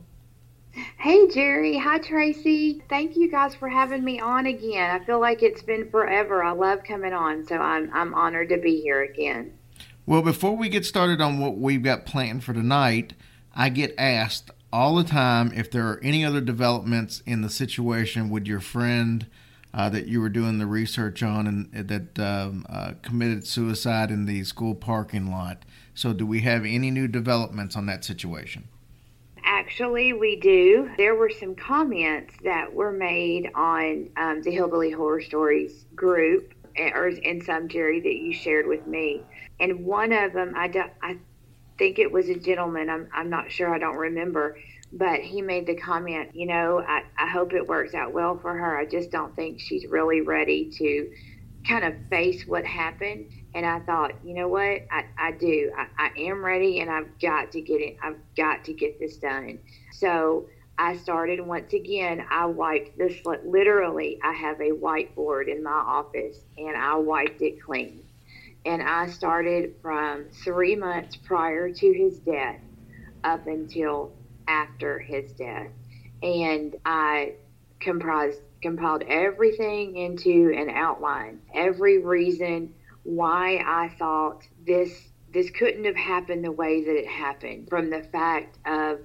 Hey, 0.97 1.27
Jerry. 1.29 1.77
Hi, 1.77 1.97
Tracy. 1.99 2.83
Thank 2.89 3.15
you 3.15 3.31
guys 3.31 3.55
for 3.55 3.69
having 3.69 4.03
me 4.03 4.19
on 4.19 4.45
again. 4.45 4.91
I 4.91 5.03
feel 5.03 5.19
like 5.19 5.41
it's 5.41 5.61
been 5.61 5.89
forever. 5.89 6.43
I 6.43 6.51
love 6.51 6.83
coming 6.83 7.13
on, 7.13 7.45
so 7.45 7.57
I'm, 7.57 7.89
I'm 7.93 8.13
honored 8.13 8.49
to 8.49 8.57
be 8.57 8.81
here 8.81 9.01
again. 9.01 9.53
Well, 10.05 10.21
before 10.21 10.55
we 10.55 10.69
get 10.69 10.85
started 10.85 11.21
on 11.21 11.39
what 11.39 11.57
we've 11.57 11.83
got 11.83 12.05
planned 12.05 12.43
for 12.43 12.53
tonight, 12.53 13.13
I 13.55 13.69
get 13.69 13.95
asked 13.97 14.51
all 14.71 14.95
the 14.95 15.03
time 15.03 15.51
if 15.55 15.71
there 15.71 15.87
are 15.87 15.99
any 16.03 16.23
other 16.23 16.41
developments 16.41 17.23
in 17.25 17.41
the 17.41 17.49
situation 17.49 18.29
with 18.29 18.45
your 18.45 18.59
friend 18.59 19.25
uh, 19.73 19.89
that 19.89 20.07
you 20.07 20.21
were 20.21 20.29
doing 20.29 20.57
the 20.57 20.65
research 20.65 21.21
on 21.21 21.47
and 21.47 21.87
that 21.87 22.19
um, 22.19 22.65
uh, 22.69 22.93
committed 23.01 23.45
suicide 23.45 24.11
in 24.11 24.25
the 24.25 24.43
school 24.43 24.75
parking 24.75 25.29
lot. 25.31 25.63
So, 25.93 26.13
do 26.13 26.25
we 26.25 26.41
have 26.41 26.65
any 26.65 26.91
new 26.91 27.07
developments 27.07 27.75
on 27.75 27.85
that 27.87 28.03
situation? 28.03 28.67
Actually, 29.43 30.13
we 30.13 30.35
do. 30.39 30.89
There 30.97 31.15
were 31.15 31.29
some 31.29 31.55
comments 31.55 32.33
that 32.43 32.73
were 32.73 32.91
made 32.91 33.49
on 33.55 34.09
um, 34.17 34.41
the 34.41 34.51
Hillbilly 34.51 34.91
Horror 34.91 35.21
Stories 35.21 35.85
group, 35.95 36.53
eh, 36.75 36.91
or 36.93 37.09
in 37.09 37.41
some 37.43 37.67
Jerry 37.67 37.99
that 37.99 38.15
you 38.15 38.33
shared 38.33 38.67
with 38.67 38.85
me, 38.87 39.21
and 39.59 39.85
one 39.85 40.13
of 40.13 40.33
them, 40.33 40.53
I, 40.55 40.67
do, 40.67 40.83
I 41.01 41.17
think 41.77 41.99
it 41.99 42.11
was 42.11 42.29
a 42.29 42.35
gentleman. 42.35 42.89
I'm 42.89 43.07
I'm 43.13 43.29
not 43.29 43.51
sure. 43.51 43.73
I 43.73 43.79
don't 43.79 43.97
remember, 43.97 44.57
but 44.91 45.19
he 45.19 45.41
made 45.41 45.67
the 45.67 45.75
comment. 45.75 46.35
You 46.35 46.47
know, 46.47 46.83
I, 46.85 47.03
I 47.17 47.27
hope 47.27 47.53
it 47.53 47.67
works 47.67 47.93
out 47.93 48.13
well 48.13 48.37
for 48.37 48.55
her. 48.55 48.77
I 48.77 48.85
just 48.85 49.11
don't 49.11 49.35
think 49.35 49.59
she's 49.59 49.85
really 49.85 50.21
ready 50.21 50.71
to 50.77 51.11
kind 51.67 51.83
of 51.83 51.93
face 52.09 52.47
what 52.47 52.65
happened 52.65 53.25
and 53.53 53.65
I 53.65 53.79
thought, 53.79 54.11
you 54.23 54.35
know 54.35 54.47
what, 54.47 54.85
I, 54.91 55.05
I 55.17 55.31
do. 55.31 55.71
I, 55.75 55.87
I 55.97 56.19
am 56.19 56.45
ready, 56.45 56.81
and 56.81 56.89
I've 56.89 57.19
got 57.19 57.51
to 57.53 57.61
get 57.61 57.81
it. 57.81 57.97
I've 58.01 58.17
got 58.37 58.63
to 58.65 58.73
get 58.73 58.99
this 58.99 59.17
done. 59.17 59.59
So 59.91 60.47
I 60.77 60.97
started 60.97 61.41
once 61.41 61.73
again. 61.73 62.25
I 62.29 62.45
wiped 62.45 62.97
this 62.97 63.19
literally. 63.43 64.19
I 64.23 64.33
have 64.33 64.59
a 64.61 64.71
whiteboard 64.71 65.47
in 65.47 65.63
my 65.63 65.71
office, 65.71 66.37
and 66.57 66.77
I 66.77 66.95
wiped 66.95 67.41
it 67.41 67.61
clean. 67.61 68.03
And 68.65 68.83
I 68.83 69.07
started 69.07 69.75
from 69.81 70.25
three 70.43 70.75
months 70.75 71.15
prior 71.15 71.71
to 71.71 71.93
his 71.93 72.19
death 72.19 72.59
up 73.23 73.47
until 73.47 74.11
after 74.49 74.99
his 74.99 75.31
death, 75.33 75.71
and 76.21 76.75
I 76.85 77.33
comprised 77.79 78.41
compiled 78.61 79.03
everything 79.07 79.95
into 79.95 80.51
an 80.53 80.69
outline, 80.69 81.39
every 81.53 81.99
reason 81.99 82.73
why 83.03 83.63
I 83.65 83.95
thought 83.97 84.41
this 84.65 85.09
this 85.31 85.49
couldn't 85.51 85.85
have 85.85 85.95
happened 85.95 86.43
the 86.43 86.51
way 86.51 86.83
that 86.83 86.95
it 86.95 87.07
happened 87.07 87.69
from 87.69 87.91
the 87.91 88.01
fact 88.01 88.57
of 88.65 88.99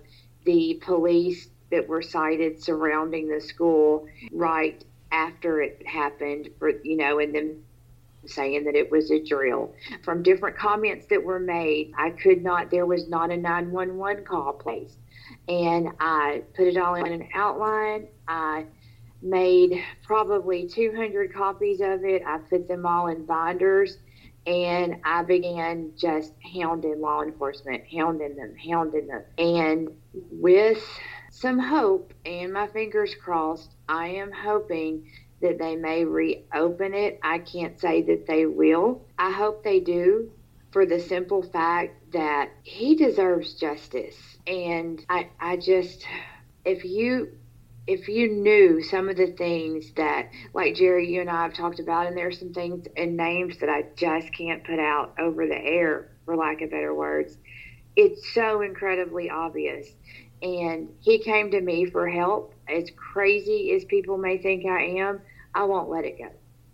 the 0.46 0.80
police 0.82 1.48
that 1.70 1.86
were 1.86 2.00
cited 2.02 2.62
surrounding 2.62 3.28
the 3.28 3.40
school 3.40 4.06
right 4.32 4.82
after 5.12 5.60
it 5.60 5.86
happened 5.86 6.48
for 6.58 6.70
you 6.82 6.96
know 6.96 7.18
and 7.18 7.34
then 7.34 7.62
saying 8.26 8.64
that 8.64 8.74
it 8.74 8.90
was 8.90 9.10
a 9.10 9.22
drill. 9.22 9.74
From 10.02 10.22
different 10.22 10.56
comments 10.56 11.06
that 11.06 11.22
were 11.22 11.38
made 11.38 11.92
i 11.96 12.10
could 12.10 12.42
not 12.42 12.70
there 12.70 12.86
was 12.86 13.08
not 13.08 13.30
a 13.30 13.36
911 13.36 14.24
call 14.24 14.54
placed 14.54 14.96
and 15.48 15.88
i 16.00 16.42
put 16.56 16.66
it 16.66 16.76
all 16.76 16.94
in 16.94 17.06
an 17.06 17.28
outline 17.34 18.06
i 18.28 18.64
made 19.24 19.82
probably 20.02 20.68
200 20.68 21.32
copies 21.32 21.80
of 21.80 22.04
it. 22.04 22.22
I 22.26 22.38
put 22.38 22.68
them 22.68 22.84
all 22.86 23.08
in 23.08 23.24
binders 23.24 23.96
and 24.46 24.96
I 25.04 25.22
began 25.22 25.92
just 25.96 26.34
hounding 26.54 27.00
law 27.00 27.22
enforcement, 27.22 27.84
hounding 27.90 28.36
them, 28.36 28.54
hounding 28.56 29.06
them. 29.06 29.22
And 29.38 29.88
with 30.30 30.86
some 31.30 31.58
hope 31.58 32.12
and 32.26 32.52
my 32.52 32.66
fingers 32.66 33.14
crossed, 33.14 33.70
I 33.88 34.08
am 34.08 34.30
hoping 34.30 35.10
that 35.40 35.58
they 35.58 35.76
may 35.76 36.04
reopen 36.04 36.92
it. 36.92 37.18
I 37.22 37.38
can't 37.38 37.80
say 37.80 38.02
that 38.02 38.26
they 38.26 38.44
will. 38.44 39.02
I 39.18 39.30
hope 39.30 39.64
they 39.64 39.80
do 39.80 40.30
for 40.74 40.84
the 40.84 40.98
simple 40.98 41.40
fact 41.40 42.12
that 42.12 42.50
he 42.64 42.96
deserves 42.96 43.54
justice. 43.54 44.16
And 44.44 45.00
I, 45.08 45.30
I 45.40 45.56
just, 45.56 46.04
if 46.64 46.84
you 46.84 47.38
if 47.86 48.08
you 48.08 48.28
knew 48.28 48.82
some 48.82 49.08
of 49.10 49.16
the 49.16 49.26
things 49.26 49.92
that, 49.96 50.30
like 50.54 50.74
Jerry, 50.74 51.12
you 51.12 51.20
and 51.20 51.28
I 51.28 51.42
have 51.42 51.52
talked 51.54 51.80
about, 51.80 52.06
and 52.06 52.16
there 52.16 52.28
are 52.28 52.32
some 52.32 52.52
things 52.52 52.86
and 52.96 53.16
names 53.16 53.58
that 53.58 53.68
I 53.68 53.84
just 53.94 54.32
can't 54.32 54.64
put 54.64 54.78
out 54.78 55.14
over 55.18 55.46
the 55.46 55.58
air, 55.58 56.10
for 56.24 56.34
lack 56.34 56.62
of 56.62 56.70
better 56.70 56.94
words, 56.94 57.36
it's 57.94 58.32
so 58.32 58.62
incredibly 58.62 59.28
obvious. 59.28 59.86
And 60.42 60.88
he 61.00 61.18
came 61.18 61.50
to 61.50 61.60
me 61.60 61.84
for 61.84 62.08
help. 62.08 62.54
As 62.68 62.90
crazy 62.96 63.72
as 63.76 63.84
people 63.84 64.16
may 64.16 64.38
think 64.38 64.64
I 64.64 64.82
am, 65.00 65.20
I 65.54 65.64
won't 65.64 65.90
let 65.90 66.06
it 66.06 66.18
go. 66.18 66.30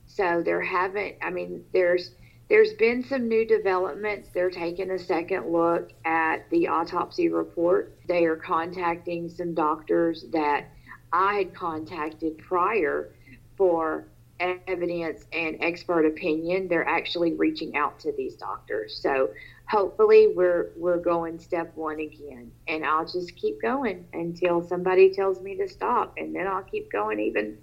So 0.06 0.42
there 0.44 0.62
haven't. 0.62 1.16
I 1.20 1.30
mean, 1.30 1.64
there's 1.72 2.12
there's 2.50 2.72
been 2.74 3.04
some 3.04 3.28
new 3.28 3.46
developments. 3.46 4.28
They're 4.34 4.50
taking 4.50 4.90
a 4.90 4.98
second 4.98 5.52
look 5.52 5.92
at 6.04 6.50
the 6.50 6.66
autopsy 6.66 7.28
report. 7.28 7.96
They 8.08 8.24
are 8.24 8.34
contacting 8.34 9.28
some 9.28 9.54
doctors 9.54 10.24
that 10.32 10.66
I 11.12 11.34
had 11.34 11.54
contacted 11.54 12.38
prior 12.38 13.10
for 13.56 14.08
evidence 14.40 15.26
and 15.32 15.58
expert 15.60 16.06
opinion. 16.06 16.66
They're 16.66 16.88
actually 16.88 17.34
reaching 17.34 17.76
out 17.76 18.00
to 18.00 18.12
these 18.12 18.34
doctors. 18.34 18.98
So 19.00 19.30
hopefully 19.68 20.32
we're 20.34 20.70
we're 20.76 20.98
going 20.98 21.38
step 21.38 21.70
one 21.76 22.00
again. 22.00 22.50
And 22.66 22.84
I'll 22.84 23.06
just 23.06 23.36
keep 23.36 23.62
going 23.62 24.06
until 24.12 24.66
somebody 24.66 25.12
tells 25.12 25.40
me 25.40 25.56
to 25.56 25.68
stop 25.68 26.14
and 26.16 26.34
then 26.34 26.48
I'll 26.48 26.64
keep 26.64 26.90
going 26.90 27.20
even 27.20 27.58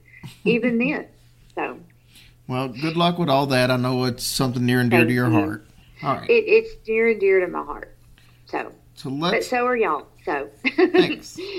even 0.46 0.78
then. 0.78 1.08
So 1.56 1.78
well, 2.48 2.70
good 2.70 2.96
luck 2.96 3.18
with 3.18 3.30
all 3.30 3.48
that. 3.48 3.72
I 3.72 3.78
know 3.78 4.06
it's 4.06 4.24
something 4.24 4.66
near 4.66 4.80
and 4.80 4.90
dear 4.90 5.02
Thank 5.02 5.10
to 5.10 5.14
your 5.14 5.28
you. 5.28 5.34
heart. 5.34 5.68
All 6.04 6.16
right. 6.16 6.30
It, 6.30 6.46
it's 6.48 6.88
near 6.88 7.10
and 7.10 7.20
dear 7.20 7.40
to 7.40 7.48
my 7.48 7.64
heart. 7.64 7.96
So, 8.46 8.72
so 8.96 9.10
let's, 9.10 9.36
but 9.36 9.44
so 9.44 9.66
are 9.66 9.76
y'all. 9.76 10.08
So 10.26 10.50
thanks. 10.76 11.40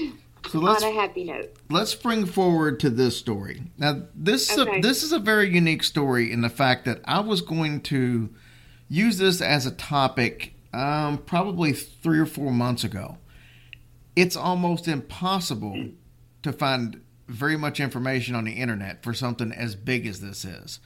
So 0.50 0.60
let's, 0.60 0.82
on 0.82 0.92
a 0.92 0.94
happy 0.94 1.24
note. 1.24 1.52
Let's 1.68 1.94
bring 1.94 2.24
forward 2.24 2.80
to 2.80 2.88
this 2.88 3.18
story. 3.18 3.64
Now, 3.76 4.04
this 4.14 4.56
okay. 4.56 4.78
a, 4.78 4.80
this 4.80 5.02
is 5.02 5.12
a 5.12 5.18
very 5.18 5.52
unique 5.52 5.82
story 5.82 6.32
in 6.32 6.40
the 6.40 6.48
fact 6.48 6.86
that 6.86 7.00
I 7.04 7.20
was 7.20 7.42
going 7.42 7.82
to 7.82 8.30
use 8.88 9.18
this 9.18 9.42
as 9.42 9.66
a 9.66 9.70
topic 9.70 10.54
um, 10.72 11.18
probably 11.18 11.72
three 11.72 12.18
or 12.18 12.24
four 12.24 12.52
months 12.52 12.84
ago. 12.84 13.18
It's 14.16 14.36
almost 14.36 14.88
impossible 14.88 15.90
to 16.42 16.52
find 16.52 17.02
very 17.28 17.56
much 17.56 17.78
information 17.78 18.34
on 18.34 18.44
the 18.44 18.52
internet 18.52 19.02
for 19.02 19.14
something 19.14 19.52
as 19.52 19.74
big 19.74 20.06
as 20.06 20.20
this 20.20 20.44
is. 20.44 20.80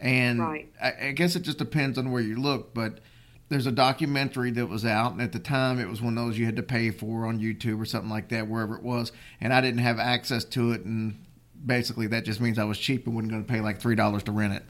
And 0.00 0.40
right. 0.40 0.72
I, 0.82 1.08
I 1.08 1.12
guess 1.12 1.36
it 1.36 1.42
just 1.42 1.58
depends 1.58 1.96
on 1.96 2.10
where 2.10 2.22
you 2.22 2.36
look, 2.36 2.74
but 2.74 3.00
there's 3.48 3.66
a 3.66 3.72
documentary 3.72 4.50
that 4.52 4.66
was 4.66 4.84
out, 4.84 5.12
and 5.12 5.22
at 5.22 5.32
the 5.32 5.38
time 5.38 5.78
it 5.78 5.88
was 5.88 6.02
one 6.02 6.18
of 6.18 6.24
those 6.24 6.38
you 6.38 6.46
had 6.46 6.56
to 6.56 6.62
pay 6.62 6.90
for 6.90 7.26
on 7.26 7.38
YouTube 7.38 7.80
or 7.80 7.84
something 7.84 8.10
like 8.10 8.28
that, 8.30 8.48
wherever 8.48 8.76
it 8.76 8.82
was, 8.82 9.12
and 9.40 9.52
I 9.52 9.60
didn't 9.60 9.78
have 9.78 9.98
access 9.98 10.44
to 10.46 10.72
it, 10.72 10.84
and 10.84 11.24
basically 11.64 12.06
that 12.08 12.24
just 12.24 12.40
means 12.40 12.58
I 12.58 12.64
was 12.64 12.78
cheap 12.78 13.06
and 13.06 13.14
wasn't 13.14 13.32
going 13.32 13.44
to 13.44 13.50
pay 13.50 13.60
like 13.60 13.80
three 13.80 13.94
dollars 13.94 14.22
to 14.24 14.32
rent 14.32 14.54
it. 14.54 14.64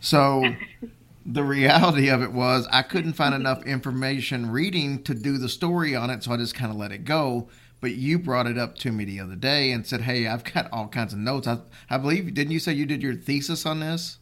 So 0.00 0.54
the 1.26 1.44
reality 1.44 2.08
of 2.08 2.22
it 2.22 2.32
was 2.32 2.66
I 2.72 2.82
couldn't 2.82 3.12
find 3.12 3.34
enough 3.34 3.64
information 3.64 4.50
reading 4.50 5.02
to 5.04 5.14
do 5.14 5.38
the 5.38 5.48
story 5.48 5.94
on 5.94 6.10
it, 6.10 6.22
so 6.24 6.32
I 6.32 6.36
just 6.36 6.54
kind 6.54 6.70
of 6.70 6.76
let 6.76 6.92
it 6.92 7.04
go. 7.04 7.48
But 7.84 7.96
you 7.96 8.18
brought 8.18 8.46
it 8.46 8.56
up 8.56 8.78
to 8.78 8.90
me 8.90 9.04
the 9.04 9.20
other 9.20 9.36
day 9.36 9.70
and 9.70 9.86
said, 9.86 10.00
"Hey, 10.00 10.26
I've 10.26 10.42
got 10.42 10.72
all 10.72 10.88
kinds 10.88 11.12
of 11.12 11.18
notes. 11.18 11.46
I, 11.46 11.58
I 11.90 11.98
believe 11.98 12.32
didn't 12.32 12.52
you 12.52 12.58
say 12.58 12.72
you 12.72 12.86
did 12.86 13.02
your 13.02 13.14
thesis 13.14 13.66
on 13.66 13.80
this?" 13.80 14.16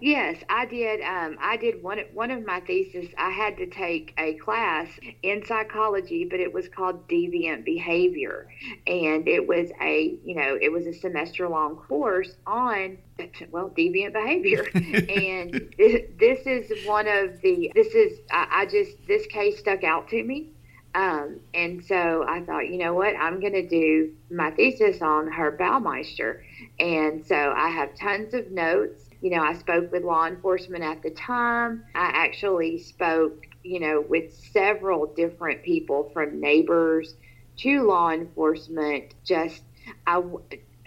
Yes, 0.00 0.38
I 0.48 0.66
did. 0.66 1.00
Um, 1.00 1.36
I 1.40 1.56
did 1.56 1.80
one 1.80 2.00
one 2.12 2.32
of 2.32 2.44
my 2.44 2.58
thesis. 2.58 3.06
I 3.16 3.30
had 3.30 3.56
to 3.58 3.66
take 3.66 4.14
a 4.18 4.34
class 4.34 4.88
in 5.22 5.46
psychology, 5.46 6.26
but 6.28 6.40
it 6.40 6.52
was 6.52 6.68
called 6.68 7.06
deviant 7.06 7.64
behavior, 7.64 8.48
and 8.88 9.28
it 9.28 9.46
was 9.46 9.70
a 9.80 10.18
you 10.24 10.34
know 10.34 10.58
it 10.60 10.72
was 10.72 10.84
a 10.88 10.92
semester 10.92 11.48
long 11.48 11.76
course 11.76 12.34
on 12.48 12.98
well 13.52 13.70
deviant 13.70 14.12
behavior, 14.12 14.66
and 14.74 15.72
this 15.78 16.46
is 16.46 16.84
one 16.84 17.06
of 17.06 17.40
the 17.42 17.70
this 17.76 17.94
is 17.94 18.18
I, 18.32 18.48
I 18.50 18.66
just 18.66 18.96
this 19.06 19.24
case 19.28 19.60
stuck 19.60 19.84
out 19.84 20.08
to 20.08 20.20
me. 20.20 20.53
Um, 20.94 21.40
and 21.54 21.84
so 21.84 22.24
I 22.28 22.40
thought, 22.42 22.68
you 22.68 22.78
know 22.78 22.94
what, 22.94 23.14
I'm 23.16 23.40
going 23.40 23.54
to 23.54 23.66
do 23.66 24.12
my 24.30 24.52
thesis 24.52 25.02
on 25.02 25.26
Herb 25.30 25.58
Baumeister. 25.58 26.42
And 26.78 27.26
so 27.26 27.52
I 27.56 27.68
have 27.68 27.96
tons 27.96 28.32
of 28.32 28.52
notes 28.52 29.04
you 29.24 29.30
know, 29.30 29.42
I 29.42 29.54
spoke 29.54 29.90
with 29.90 30.04
law 30.04 30.26
enforcement 30.26 30.84
at 30.84 31.02
the 31.02 31.08
time. 31.08 31.82
I 31.94 32.10
actually 32.12 32.76
spoke, 32.76 33.46
you 33.62 33.80
know, 33.80 34.04
with 34.06 34.34
several 34.52 35.06
different 35.06 35.62
people 35.62 36.10
from 36.12 36.42
neighbors 36.42 37.14
to 37.56 37.84
law 37.84 38.10
enforcement. 38.10 39.14
Just, 39.24 39.62
I, 40.06 40.22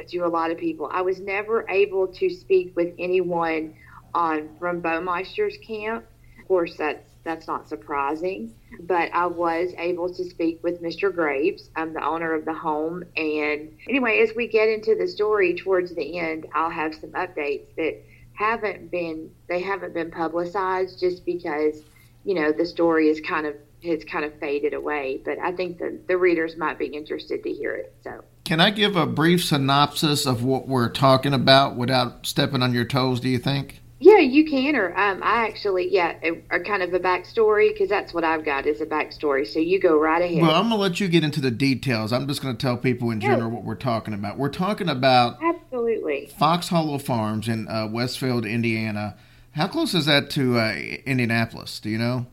to 0.10 0.18
a 0.20 0.28
lot 0.28 0.52
of 0.52 0.60
people. 0.60 0.88
I 0.94 1.02
was 1.02 1.20
never 1.20 1.68
able 1.68 2.10
to 2.10 2.30
speak 2.30 2.76
with 2.76 2.94
anyone 3.00 3.74
on 4.14 4.50
from 4.60 4.84
Baumeister's 4.84 5.58
camp. 5.66 6.06
Of 6.40 6.48
course, 6.48 6.78
that's 6.78 7.12
that's 7.28 7.48
not 7.48 7.68
surprising, 7.68 8.56
but 8.82 9.10
I 9.14 9.26
was 9.26 9.74
able 9.78 10.14
to 10.14 10.24
speak 10.24 10.64
with 10.64 10.82
Mr. 10.82 11.14
Graves, 11.14 11.70
I'm 11.76 11.94
the 11.94 12.04
owner 12.04 12.34
of 12.34 12.46
the 12.46 12.54
home. 12.54 13.04
And 13.16 13.72
anyway, 13.90 14.22
as 14.22 14.36
we 14.36 14.48
get 14.48 14.70
into 14.70 14.96
the 14.96 15.08
story 15.08 15.54
towards 15.54 15.94
the 15.94 16.18
end, 16.20 16.48
I'll 16.54 16.70
have 16.70 16.96
some 16.96 17.12
updates 17.12 17.76
that 17.76 18.02
haven't 18.34 18.92
been 18.92 19.32
they 19.50 19.62
haven't 19.62 19.94
been 19.94 20.12
publicized 20.12 21.00
just 21.00 21.26
because 21.26 21.82
you 22.24 22.36
know 22.36 22.52
the 22.52 22.66
story 22.66 23.10
is 23.10 23.20
kind 23.20 23.48
of 23.48 23.56
has 23.84 24.04
kind 24.06 24.24
of 24.24 24.38
faded 24.40 24.74
away. 24.74 25.22
But 25.26 25.38
I 25.40 25.52
think 25.52 25.80
the 25.80 26.00
the 26.08 26.18
readers 26.18 26.56
might 26.56 26.80
be 26.80 26.86
interested 26.86 27.44
to 27.44 27.52
hear 27.52 27.76
it. 27.76 27.94
So. 28.04 28.24
Can 28.46 28.62
I 28.62 28.70
give 28.70 28.96
a 28.96 29.06
brief 29.06 29.44
synopsis 29.44 30.26
of 30.26 30.42
what 30.42 30.70
we're 30.70 30.90
talking 30.90 31.34
about 31.34 31.76
without 31.76 32.26
stepping 32.26 32.64
on 32.64 32.74
your 32.74 32.86
toes? 32.86 33.20
Do 33.20 33.28
you 33.28 33.40
think? 33.40 33.82
Yeah, 34.00 34.20
you 34.20 34.46
can. 34.46 34.76
Or 34.76 34.96
um, 34.98 35.22
I 35.24 35.48
actually, 35.48 35.92
yeah, 35.92 36.18
a, 36.22 36.58
a 36.58 36.60
kind 36.60 36.84
of 36.84 36.94
a 36.94 37.00
backstory 37.00 37.74
because 37.74 37.90
that's 37.90 38.14
what 38.14 38.24
I've 38.24 38.46
got 38.46 38.68
is 38.68 38.80
a 38.80 38.86
backstory. 38.86 39.48
So 39.48 39.60
you 39.60 39.80
go 39.80 39.98
right 40.00 40.22
ahead. 40.22 40.42
Well, 40.42 40.52
I'm 40.52 40.70
gonna 40.70 40.76
let 40.76 41.00
you 41.00 41.08
get 41.08 41.24
into 41.24 41.42
the 41.42 41.52
details. 41.52 42.14
I'm 42.14 42.28
just 42.28 42.42
gonna 42.42 42.54
tell 42.54 42.78
people 42.78 43.10
in 43.10 43.20
general 43.20 43.50
what 43.50 43.64
we're 43.64 43.76
talking 43.76 44.14
about. 44.14 44.38
We're 44.38 44.50
talking 44.50 44.88
about 44.90 45.38
absolutely 45.42 46.32
Fox 46.38 46.70
Hollow 46.70 47.00
Farms 47.00 47.48
in 47.48 47.68
uh, 47.68 47.88
Westfield, 47.88 48.46
Indiana. 48.46 49.18
How 49.52 49.68
close 49.68 49.96
is 49.96 50.06
that 50.06 50.30
to 50.32 50.60
uh, 50.60 50.74
Indianapolis? 51.06 51.80
Do 51.80 51.90
you 51.90 51.98
know? 51.98 52.28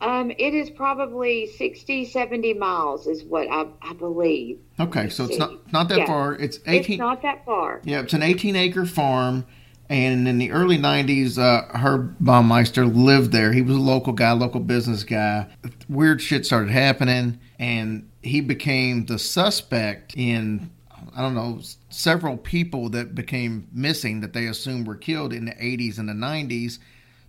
Um, 0.00 0.30
it 0.32 0.52
is 0.54 0.68
probably 0.70 1.46
60, 1.46 2.06
70 2.06 2.54
miles, 2.54 3.06
is 3.06 3.22
what 3.24 3.46
I, 3.48 3.66
I 3.82 3.92
believe. 3.94 4.58
Okay, 4.80 5.08
so 5.08 5.24
it's 5.24 5.38
not 5.38 5.72
not 5.72 5.88
that 5.90 5.98
Yeah. 5.98 6.06
far. 6.06 6.34
It's 6.34 6.58
18. 6.66 6.94
It's 6.94 6.98
not 6.98 7.22
that 7.22 7.44
far. 7.44 7.80
Yeah, 7.84 8.00
it's 8.00 8.12
an 8.14 8.22
18 8.22 8.56
acre 8.56 8.84
farm. 8.84 9.46
And 9.88 10.26
in 10.26 10.38
the 10.38 10.50
early 10.50 10.78
90s, 10.78 11.38
uh, 11.38 11.78
Herb 11.78 12.18
Baumeister 12.18 12.92
lived 12.92 13.30
there. 13.32 13.52
He 13.52 13.62
was 13.62 13.76
a 13.76 13.80
local 13.80 14.12
guy, 14.12 14.32
local 14.32 14.60
business 14.60 15.04
guy. 15.04 15.46
Weird 15.88 16.20
shit 16.20 16.44
started 16.44 16.70
happening, 16.70 17.38
and 17.58 18.08
he 18.22 18.40
became 18.40 19.06
the 19.06 19.18
suspect 19.18 20.14
in, 20.16 20.70
I 21.14 21.22
don't 21.22 21.34
know, 21.34 21.60
several 21.88 22.36
people 22.36 22.88
that 22.90 23.14
became 23.14 23.68
missing 23.72 24.20
that 24.22 24.32
they 24.32 24.46
assumed 24.46 24.88
were 24.88 24.96
killed 24.96 25.32
in 25.32 25.44
the 25.44 25.52
80s 25.52 25.98
and 25.98 26.08
the 26.08 26.14
90s. 26.14 26.78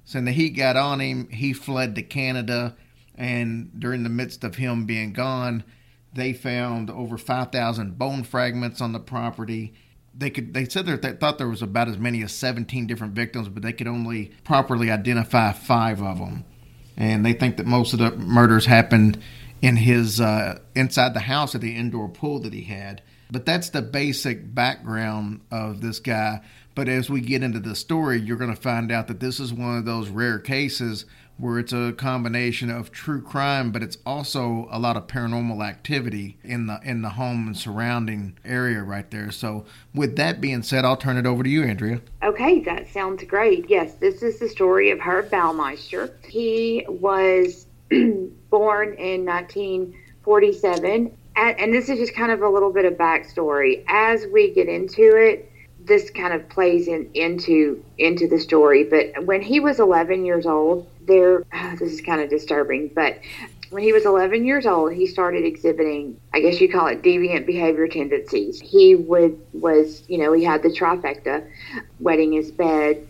So 0.03 0.19
the 0.21 0.31
heat 0.31 0.51
got 0.51 0.75
on 0.75 0.99
him. 0.99 1.29
He 1.29 1.53
fled 1.53 1.93
to 1.95 2.01
Canada, 2.01 2.75
and 3.15 3.69
during 3.79 4.01
the 4.01 4.09
midst 4.09 4.43
of 4.43 4.55
him 4.55 4.85
being 4.85 5.13
gone, 5.13 5.63
they 6.13 6.33
found 6.33 6.89
over 6.89 7.19
5,000 7.19 7.99
bone 7.99 8.23
fragments 8.23 8.81
on 8.81 8.93
the 8.93 8.99
property 8.99 9.75
they 10.17 10.29
could 10.29 10.53
they 10.53 10.65
said 10.65 10.85
that 10.85 11.01
they 11.01 11.13
thought 11.13 11.37
there 11.37 11.47
was 11.47 11.61
about 11.61 11.87
as 11.87 11.97
many 11.97 12.23
as 12.23 12.31
17 12.31 12.87
different 12.87 13.13
victims 13.13 13.49
but 13.49 13.63
they 13.63 13.73
could 13.73 13.87
only 13.87 14.31
properly 14.43 14.89
identify 14.89 15.51
five 15.51 16.01
of 16.01 16.17
them 16.17 16.43
and 16.97 17.23
they 17.25 17.33
think 17.33 17.57
that 17.57 17.67
most 17.67 17.93
of 17.93 17.99
the 17.99 18.11
murders 18.17 18.65
happened 18.65 19.21
in 19.61 19.75
his 19.75 20.19
uh, 20.19 20.59
inside 20.75 21.13
the 21.13 21.21
house 21.21 21.55
at 21.55 21.61
the 21.61 21.75
indoor 21.75 22.09
pool 22.09 22.39
that 22.39 22.53
he 22.53 22.63
had. 22.63 23.01
But 23.29 23.45
that's 23.45 23.69
the 23.69 23.81
basic 23.81 24.53
background 24.53 25.41
of 25.51 25.81
this 25.81 25.99
guy. 25.99 26.41
But 26.75 26.87
as 26.87 27.09
we 27.09 27.21
get 27.21 27.43
into 27.43 27.59
the 27.59 27.75
story 27.75 28.19
you're 28.19 28.37
going 28.37 28.53
to 28.53 28.61
find 28.61 28.91
out 28.91 29.07
that 29.07 29.19
this 29.19 29.39
is 29.39 29.53
one 29.53 29.77
of 29.77 29.85
those 29.85 30.09
rare 30.09 30.39
cases 30.39 31.05
where 31.37 31.59
it's 31.59 31.73
a 31.73 31.93
combination 31.93 32.69
of 32.69 32.91
true 32.91 33.21
crime, 33.21 33.71
but 33.71 33.83
it's 33.83 33.97
also 34.05 34.67
a 34.71 34.79
lot 34.79 34.97
of 34.97 35.07
paranormal 35.07 35.65
activity 35.65 36.37
in 36.43 36.67
the 36.67 36.79
in 36.83 37.01
the 37.01 37.09
home 37.09 37.47
and 37.47 37.57
surrounding 37.57 38.37
area 38.43 38.81
right 38.81 39.09
there. 39.11 39.31
So, 39.31 39.65
with 39.93 40.15
that 40.15 40.41
being 40.41 40.63
said, 40.63 40.83
I'll 40.83 40.97
turn 40.97 41.17
it 41.17 41.25
over 41.25 41.43
to 41.43 41.49
you, 41.49 41.63
Andrea. 41.63 42.01
Okay, 42.23 42.61
that 42.61 42.89
sounds 42.89 43.23
great. 43.23 43.69
Yes, 43.69 43.95
this 43.95 44.23
is 44.23 44.39
the 44.39 44.49
story 44.49 44.89
of 44.91 44.99
Herb 44.99 45.29
Baumeister. 45.29 46.11
He 46.25 46.85
was 46.87 47.67
born 47.89 48.93
in 48.95 49.25
1947, 49.25 51.17
and, 51.35 51.73
this 51.73 51.87
is 51.87 51.99
just 51.99 52.15
kind 52.15 52.31
of 52.31 52.41
a 52.41 52.49
little 52.49 52.71
bit 52.71 52.85
of 52.85 52.93
backstory. 52.93 53.83
As 53.87 54.25
we 54.33 54.51
get 54.51 54.67
into 54.67 55.15
it, 55.15 55.51
this 55.79 56.09
kind 56.09 56.33
of 56.33 56.49
plays 56.49 56.87
in, 56.87 57.09
into 57.13 57.83
into 57.97 58.27
the 58.27 58.39
story. 58.39 58.83
But 58.83 59.25
when 59.25 59.41
he 59.41 59.59
was 59.59 59.79
11 59.79 60.25
years 60.25 60.45
old, 60.45 60.89
there 61.07 61.43
this 61.79 61.93
is 61.93 62.01
kind 62.01 62.21
of 62.21 62.29
disturbing, 62.29 62.91
but 62.93 63.19
when 63.69 63.83
he 63.83 63.91
was 63.91 64.05
11 64.05 64.45
years 64.45 64.65
old, 64.65 64.93
he 64.93 65.07
started 65.07 65.43
exhibiting, 65.43 66.19
I 66.33 66.39
guess 66.39 66.61
you 66.61 66.69
call 66.69 66.87
it 66.87 67.01
deviant 67.01 67.45
behavior 67.45 67.87
tendencies. 67.87 68.61
He 68.61 68.95
would 68.95 69.39
was, 69.53 70.03
you 70.07 70.17
know, 70.17 70.31
he 70.31 70.43
had 70.43 70.63
the 70.63 70.69
trifecta, 70.69 71.45
wetting 71.99 72.31
his 72.31 72.51
bed, 72.51 73.05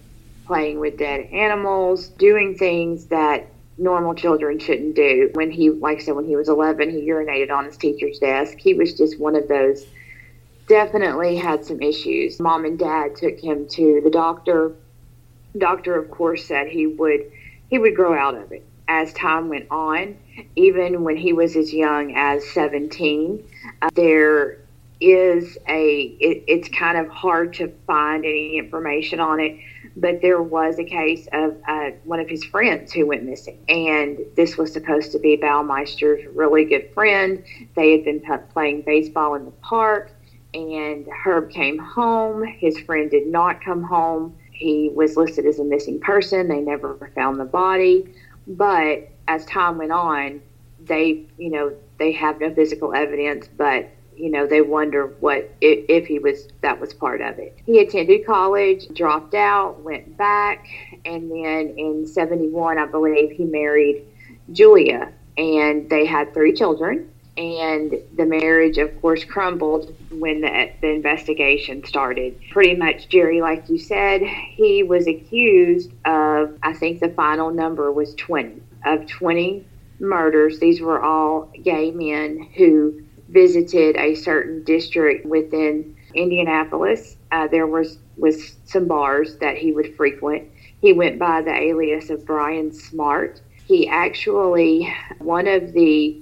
playing 0.46 0.80
with 0.80 0.98
dead 0.98 1.30
animals, 1.32 2.08
doing 2.08 2.56
things 2.58 3.06
that 3.08 3.48
normal 3.78 4.16
children 4.16 4.58
shouldn't 4.58 4.96
do. 4.96 5.30
When 5.34 5.52
he, 5.52 5.70
like 5.70 6.00
I 6.00 6.02
said, 6.02 6.16
when 6.16 6.26
he 6.26 6.36
was 6.36 6.50
11, 6.50 6.90
he 6.90 7.08
urinated 7.08 7.52
on 7.52 7.66
his 7.66 7.78
teacher's 7.78 8.18
desk. 8.20 8.58
He 8.58 8.74
was 8.74 8.94
just 8.94 9.20
one 9.20 9.36
of 9.36 9.48
those 9.48 9.86
definitely 10.68 11.38
had 11.38 11.66
some 11.66 11.82
issues. 11.82 12.40
Mom 12.40 12.66
and 12.66 12.78
dad 12.78 13.16
took 13.16 13.40
him 13.40 13.68
to 13.70 14.02
the 14.04 14.10
doctor. 14.10 14.74
Doctor, 15.58 15.96
of 15.96 16.12
course, 16.12 16.46
said 16.46 16.68
he 16.68 16.88
would 16.88 17.32
he 17.70 17.78
would 17.78 17.96
grow 17.96 18.18
out 18.18 18.36
of 18.36 18.52
it 18.52 18.66
as 18.88 19.14
time 19.14 19.50
went 19.50 19.68
on. 19.70 20.18
Even 20.56 21.04
when 21.04 21.18
he 21.18 21.34
was 21.34 21.56
as 21.56 21.74
young 21.74 22.16
as 22.16 22.48
17, 22.52 23.44
uh, 23.82 23.90
there 23.96 24.60
is 25.00 25.58
a 25.68 26.00
it, 26.20 26.44
it's 26.48 26.70
kind 26.70 26.98
of 26.98 27.08
hard 27.10 27.54
to 27.54 27.68
find 27.86 28.26
any 28.26 28.58
information 28.58 29.20
on 29.20 29.40
it 29.40 29.56
but 29.96 30.22
there 30.22 30.42
was 30.42 30.80
a 30.80 30.84
case 30.84 31.28
of 31.34 31.56
uh, 31.68 31.92
one 32.04 32.20
of 32.20 32.28
his 32.28 32.44
friends 32.44 32.92
who 32.92 33.06
went 33.06 33.24
missing 33.24 33.58
and 33.70 34.20
this 34.36 34.58
was 34.58 34.72
supposed 34.74 35.12
to 35.12 35.20
be 35.20 35.36
baumeister's 35.36 36.26
really 36.36 36.66
good 36.66 36.92
friend. 36.94 37.44
They 37.76 37.92
had 37.92 38.06
been 38.06 38.20
p- 38.20 38.44
playing 38.54 38.82
baseball 38.82 39.36
in 39.36 39.46
the 39.46 39.52
park 39.52 40.12
and 40.54 41.08
herb 41.26 41.52
came 41.52 41.78
home. 41.78 42.44
His 42.44 42.80
friend 42.80 43.10
did 43.10 43.28
not 43.28 43.64
come 43.64 43.84
home 43.84 44.36
he 44.58 44.90
was 44.94 45.16
listed 45.16 45.46
as 45.46 45.60
a 45.60 45.64
missing 45.64 46.00
person. 46.00 46.48
They 46.48 46.60
never 46.60 47.12
found 47.16 47.40
the 47.40 47.46
body. 47.46 48.14
But 48.48 49.10
as 49.28 49.46
time 49.46 49.78
went 49.78 49.92
on 49.92 50.42
they 50.88 51.26
you 51.38 51.50
know 51.50 51.74
they 51.98 52.12
have 52.12 52.40
no 52.40 52.54
physical 52.54 52.94
evidence 52.94 53.48
but 53.58 53.90
you 54.16 54.30
know 54.30 54.48
they 54.48 54.62
wonder 54.62 55.08
what 55.20 55.52
if, 55.62 55.86
if 55.90 56.06
he 56.08 56.20
was 56.20 56.48
that 56.62 56.80
was 56.80 56.94
part 56.94 57.22
of 57.22 57.38
it. 57.40 57.58
He 57.66 57.80
attended 57.80 58.26
college 58.26 58.88
dropped 58.94 59.34
out 59.34 59.82
went 59.82 60.18
back 60.18 60.66
and 61.06 61.32
then 61.32 61.76
in 61.78 62.06
71 62.08 62.78
i 62.78 62.86
believe 62.86 63.32
he 63.32 63.44
married 63.46 64.04
julia 64.52 65.12
and 65.38 65.90
they 65.90 66.06
had 66.06 66.34
three 66.34 66.54
children 66.54 67.10
and 67.38 67.96
the 68.16 68.26
marriage 68.26 68.78
of 68.78 69.00
course 69.02 69.24
crumbled 69.24 69.96
when 70.12 70.42
the, 70.42 70.72
the 70.82 70.90
investigation 70.90 71.84
started. 71.86 72.40
Pretty 72.52 72.76
much 72.76 73.10
jerry 73.10 73.42
like 73.42 73.70
you 73.70 73.78
said 73.78 74.22
he 74.22 74.84
was 74.84 75.08
accused 75.08 75.92
of 76.06 76.58
i 76.64 76.74
think 76.74 77.00
the 77.00 77.10
final 77.10 77.52
number 77.52 77.92
was 77.92 78.16
20 78.16 78.62
of 78.86 79.08
20 79.08 79.66
murders. 80.00 80.60
These 80.60 80.82
were 80.82 81.02
all 81.02 81.52
gay 81.64 81.92
men 81.92 82.50
who 82.56 83.02
visited 83.30 83.98
a 83.98 84.16
certain 84.16 84.64
district 84.64 85.26
within 85.26 85.96
indianapolis. 86.14 87.18
Uh, 87.32 87.48
there 87.48 87.68
was 87.68 88.00
was 88.16 88.56
some 88.66 88.88
bars 88.88 89.38
that 89.38 89.58
he 89.58 89.72
would 89.72 89.96
frequent. 89.96 90.48
He 90.82 90.94
went 90.94 91.20
by 91.20 91.42
the 91.42 91.54
alias 91.54 92.10
of 92.10 92.26
brian 92.26 92.72
smart. 92.72 93.42
He 93.66 93.88
actually 93.88 94.94
one 95.20 95.48
of 95.48 95.74
the 95.74 96.22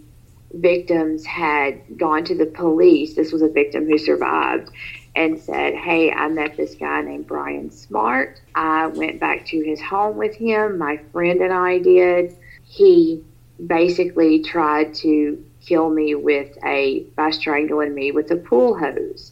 victims 0.56 1.26
had 1.26 1.97
gone 1.97 2.24
to 2.26 2.36
the 2.36 2.45
police. 2.45 3.16
This 3.16 3.32
was 3.32 3.41
a 3.41 3.49
victim 3.49 3.88
who 3.88 3.97
survived 3.97 4.72
and 5.16 5.39
said, 5.39 5.74
Hey, 5.76 6.12
I 6.12 6.28
met 6.28 6.58
this 6.58 6.76
guy 6.76 7.01
named 7.01 7.28
Brian 7.28 7.72
Smart. 7.72 8.41
I 8.53 8.88
went 8.88 9.20
back 9.20 9.45
to 9.47 9.62
his 9.62 9.82
home 9.82 10.18
with 10.18 10.36
him. 10.36 10.78
My 10.78 10.97
friend 11.12 11.41
and 11.41 11.53
I 11.53 11.80
did. 11.80 12.36
He 12.64 13.24
basically 13.66 14.41
tried 14.41 14.93
to 14.95 15.43
kill 15.66 15.89
me 15.89 16.16
with 16.16 16.58
a, 16.64 17.03
by 17.16 17.32
strangling 17.32 17.93
me 17.93 18.12
with 18.12 18.32
a 18.32 18.36
pool 18.36 18.78
hose. 18.78 19.32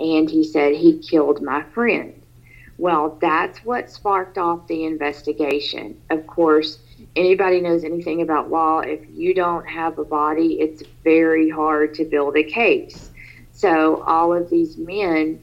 And 0.00 0.30
he 0.30 0.44
said 0.44 0.74
he 0.74 0.98
killed 0.98 1.42
my 1.42 1.62
friend. 1.74 2.14
Well, 2.78 3.18
that's 3.20 3.58
what 3.64 3.90
sparked 3.90 4.38
off 4.38 4.68
the 4.68 4.84
investigation. 4.84 6.00
Of 6.10 6.26
course, 6.26 6.78
anybody 7.18 7.60
knows 7.60 7.84
anything 7.84 8.22
about 8.22 8.50
law, 8.50 8.78
if 8.78 9.00
you 9.12 9.34
don't 9.34 9.68
have 9.68 9.98
a 9.98 10.04
body, 10.04 10.60
it's 10.60 10.82
very 11.02 11.50
hard 11.50 11.94
to 11.94 12.04
build 12.04 12.36
a 12.36 12.44
case. 12.44 13.10
So 13.52 14.02
all 14.04 14.32
of 14.32 14.48
these 14.48 14.78
men, 14.78 15.42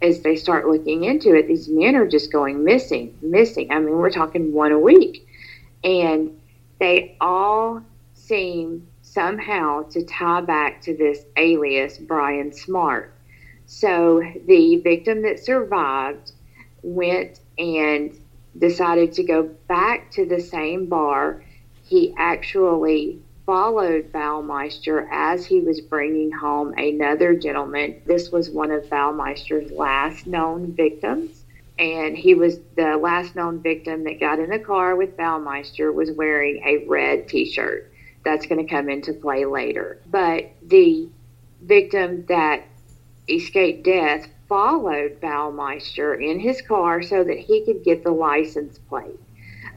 as 0.00 0.22
they 0.22 0.36
start 0.36 0.68
looking 0.68 1.04
into 1.04 1.34
it, 1.34 1.48
these 1.48 1.68
men 1.68 1.96
are 1.96 2.06
just 2.06 2.30
going 2.30 2.62
missing, 2.62 3.16
missing. 3.20 3.72
I 3.72 3.80
mean, 3.80 3.96
we're 3.96 4.10
talking 4.10 4.52
one 4.52 4.72
a 4.72 4.78
week. 4.78 5.28
And 5.82 6.30
they 6.78 7.16
all 7.20 7.82
seem 8.14 8.86
somehow 9.02 9.82
to 9.90 10.04
tie 10.04 10.42
back 10.42 10.80
to 10.82 10.96
this 10.96 11.24
alias, 11.36 11.98
Brian 11.98 12.52
Smart. 12.52 13.12
So 13.66 14.22
the 14.46 14.76
victim 14.76 15.22
that 15.22 15.40
survived 15.40 16.32
went 16.82 17.40
and 17.58 18.16
decided 18.58 19.12
to 19.14 19.22
go 19.22 19.42
back 19.68 20.10
to 20.12 20.26
the 20.26 20.40
same 20.40 20.86
bar. 20.86 21.42
He 21.84 22.14
actually 22.16 23.20
followed 23.46 24.12
Baumeister 24.12 25.06
as 25.10 25.46
he 25.46 25.60
was 25.60 25.80
bringing 25.80 26.32
home 26.32 26.74
another 26.76 27.34
gentleman. 27.34 28.02
This 28.04 28.30
was 28.30 28.50
one 28.50 28.72
of 28.72 28.84
Baumeister's 28.84 29.70
last 29.70 30.26
known 30.26 30.72
victims. 30.72 31.44
And 31.78 32.16
he 32.16 32.34
was 32.34 32.58
the 32.74 32.96
last 32.96 33.36
known 33.36 33.60
victim 33.60 34.04
that 34.04 34.18
got 34.18 34.38
in 34.38 34.50
the 34.50 34.58
car 34.58 34.96
with 34.96 35.16
Baumeister 35.16 35.92
was 35.92 36.10
wearing 36.10 36.62
a 36.64 36.86
red 36.86 37.28
t 37.28 37.44
shirt. 37.44 37.92
That's 38.24 38.46
going 38.46 38.66
to 38.66 38.70
come 38.70 38.88
into 38.88 39.12
play 39.12 39.44
later. 39.44 40.00
But 40.06 40.50
the 40.62 41.08
victim 41.62 42.24
that 42.26 42.64
escaped 43.28 43.84
death 43.84 44.28
followed 44.48 45.20
Baumeister 45.20 46.14
in 46.22 46.38
his 46.38 46.62
car 46.62 47.02
so 47.02 47.24
that 47.24 47.38
he 47.38 47.64
could 47.64 47.82
get 47.82 48.04
the 48.04 48.10
license 48.10 48.78
plate 48.78 49.18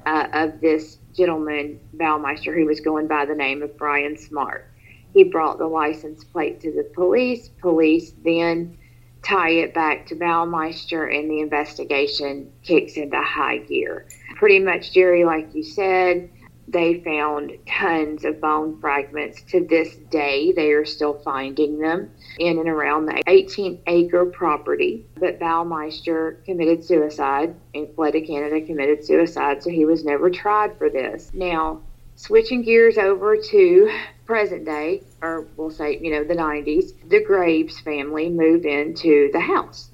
uh, 0.05 0.27
of 0.33 0.61
this 0.61 0.97
gentleman, 1.15 1.79
Baumeister, 1.95 2.55
who 2.55 2.65
was 2.65 2.79
going 2.79 3.07
by 3.07 3.25
the 3.25 3.35
name 3.35 3.61
of 3.61 3.77
Brian 3.77 4.17
Smart. 4.17 4.69
He 5.13 5.23
brought 5.23 5.57
the 5.57 5.67
license 5.67 6.23
plate 6.23 6.61
to 6.61 6.71
the 6.71 6.83
police. 6.93 7.49
Police 7.49 8.13
then 8.23 8.77
tie 9.23 9.49
it 9.49 9.73
back 9.73 10.05
to 10.07 10.15
Baumeister, 10.15 11.13
and 11.13 11.29
the 11.29 11.41
investigation 11.41 12.51
kicks 12.63 12.95
into 12.95 13.21
high 13.21 13.57
gear. 13.57 14.07
Pretty 14.35 14.59
much, 14.59 14.93
Jerry, 14.93 15.25
like 15.25 15.53
you 15.53 15.63
said, 15.63 16.29
they 16.71 17.01
found 17.01 17.57
tons 17.67 18.25
of 18.25 18.39
bone 18.39 18.79
fragments. 18.79 19.41
To 19.49 19.65
this 19.65 19.95
day, 20.11 20.51
they 20.51 20.71
are 20.71 20.85
still 20.85 21.13
finding 21.13 21.79
them 21.79 22.11
in 22.37 22.59
and 22.59 22.69
around 22.69 23.05
the 23.05 23.23
18 23.27 23.81
acre 23.87 24.25
property. 24.25 25.05
But 25.15 25.39
Baumeister 25.39 26.43
committed 26.45 26.83
suicide 26.83 27.55
and 27.73 27.87
fled 27.95 28.13
to 28.13 28.21
Canada, 28.21 28.65
committed 28.65 29.03
suicide, 29.03 29.63
so 29.63 29.69
he 29.69 29.85
was 29.85 30.05
never 30.05 30.29
tried 30.29 30.77
for 30.77 30.89
this. 30.89 31.31
Now, 31.33 31.81
switching 32.15 32.61
gears 32.61 32.97
over 32.97 33.37
to 33.37 33.91
present 34.25 34.65
day, 34.65 35.01
or 35.21 35.47
we'll 35.57 35.71
say, 35.71 35.97
you 35.99 36.11
know, 36.11 36.23
the 36.23 36.35
90s, 36.35 36.93
the 37.09 37.23
Graves 37.23 37.79
family 37.79 38.29
moved 38.29 38.65
into 38.65 39.29
the 39.33 39.39
house 39.39 39.88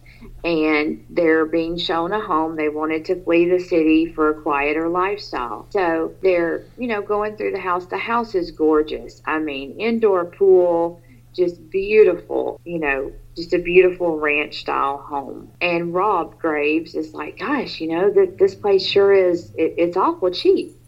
and 0.46 1.04
they're 1.10 1.48
being 1.48 1.76
shown 1.76 2.14
a 2.14 2.20
home. 2.20 2.56
They 2.56 2.70
wanted 2.70 3.04
to 3.06 3.22
flee 3.24 3.50
the 3.50 3.60
city 3.60 4.14
for 4.14 4.30
a 4.30 4.42
quieter 4.44 4.88
lifestyle. 4.88 5.66
So 5.72 6.14
they're, 6.22 6.66
you 6.78 6.88
know, 6.88 7.02
going 7.02 7.36
through 7.36 7.54
the 7.54 7.60
house. 7.60 7.88
The 7.88 7.98
house 7.98 8.36
is 8.36 8.52
gorgeous. 8.52 9.24
I 9.26 9.40
mean, 9.40 9.80
indoor 9.80 10.26
pool, 10.26 11.02
just 11.34 11.68
beautiful, 11.72 12.62
you 12.64 12.78
know, 12.78 13.12
just 13.36 13.54
a 13.54 13.58
beautiful 13.58 14.20
ranch 14.20 14.60
style 14.60 15.00
home. 15.00 15.52
And 15.62 15.96
Rob 15.96 16.40
Graves 16.40 16.94
is 16.94 17.16
like, 17.16 17.40
gosh, 17.40 17.82
you 17.82 17.88
know, 17.88 18.12
that 18.12 18.38
this 18.38 18.54
place 18.54 18.86
sure 18.86 19.14
is, 19.14 19.50
it, 19.56 19.74
it's 19.80 19.98
awful 19.98 20.30
cheap. 20.30 20.80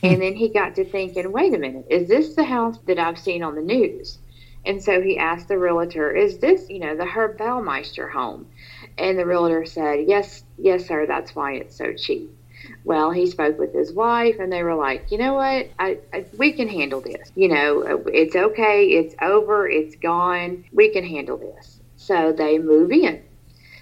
Hmm. 0.00 0.06
And 0.06 0.22
then 0.22 0.34
he 0.34 0.48
got 0.48 0.74
to 0.74 0.84
thinking, 0.84 1.30
wait 1.30 1.54
a 1.54 1.58
minute, 1.58 1.86
is 1.88 2.08
this 2.08 2.34
the 2.34 2.44
house 2.44 2.78
that 2.88 2.98
I've 2.98 3.20
seen 3.20 3.44
on 3.44 3.54
the 3.54 3.62
news? 3.62 4.18
And 4.66 4.82
so 4.82 5.00
he 5.00 5.18
asked 5.18 5.48
the 5.48 5.58
realtor, 5.58 6.10
is 6.10 6.38
this, 6.38 6.68
you 6.68 6.78
know, 6.80 6.96
the 6.96 7.04
Herb 7.04 7.38
Baumeister 7.38 8.10
home? 8.10 8.48
And 8.96 9.18
the 9.18 9.26
realtor 9.26 9.64
said, 9.64 10.06
Yes, 10.06 10.44
yes, 10.58 10.86
sir, 10.86 11.06
that's 11.06 11.34
why 11.34 11.54
it's 11.54 11.76
so 11.76 11.92
cheap. 11.92 12.30
Well, 12.84 13.10
he 13.10 13.26
spoke 13.26 13.58
with 13.58 13.74
his 13.74 13.92
wife, 13.92 14.36
and 14.38 14.52
they 14.52 14.62
were 14.62 14.74
like, 14.74 15.10
You 15.10 15.18
know 15.18 15.34
what? 15.34 15.70
I, 15.78 15.98
I, 16.12 16.24
we 16.38 16.52
can 16.52 16.68
handle 16.68 17.00
this. 17.00 17.32
You 17.34 17.48
know, 17.48 17.82
it's 18.06 18.36
okay. 18.36 18.86
It's 18.86 19.14
over. 19.20 19.68
It's 19.68 19.96
gone. 19.96 20.64
We 20.72 20.88
can 20.90 21.04
handle 21.04 21.36
this. 21.36 21.80
So 21.96 22.32
they 22.32 22.58
move 22.58 22.92
in. 22.92 23.22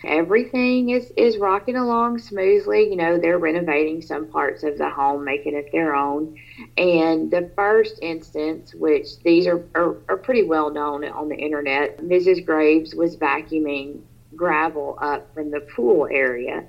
Everything 0.04 0.90
is, 0.90 1.12
is 1.16 1.38
rocking 1.38 1.76
along 1.76 2.18
smoothly. 2.18 2.88
You 2.90 2.96
know, 2.96 3.18
they're 3.18 3.38
renovating 3.38 4.02
some 4.02 4.26
parts 4.26 4.64
of 4.64 4.76
the 4.78 4.90
home, 4.90 5.24
making 5.24 5.54
it 5.54 5.70
their 5.70 5.94
own. 5.94 6.36
And 6.76 7.30
the 7.30 7.50
first 7.54 8.00
instance, 8.02 8.74
which 8.74 9.18
these 9.22 9.46
are, 9.46 9.64
are, 9.74 9.96
are 10.08 10.16
pretty 10.16 10.42
well 10.42 10.70
known 10.70 11.04
on 11.04 11.28
the 11.28 11.36
internet, 11.36 11.98
Mrs. 11.98 12.44
Graves 12.44 12.94
was 12.94 13.16
vacuuming 13.16 14.00
gravel 14.36 14.98
up 15.00 15.32
from 15.34 15.50
the 15.50 15.60
pool 15.60 16.08
area. 16.10 16.64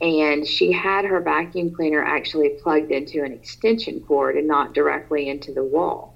And 0.00 0.46
she 0.46 0.72
had 0.72 1.04
her 1.04 1.20
vacuum 1.20 1.74
cleaner 1.74 2.02
actually 2.02 2.50
plugged 2.62 2.90
into 2.90 3.22
an 3.24 3.32
extension 3.32 4.00
cord 4.00 4.36
and 4.36 4.46
not 4.46 4.74
directly 4.74 5.28
into 5.28 5.52
the 5.52 5.64
wall. 5.64 6.14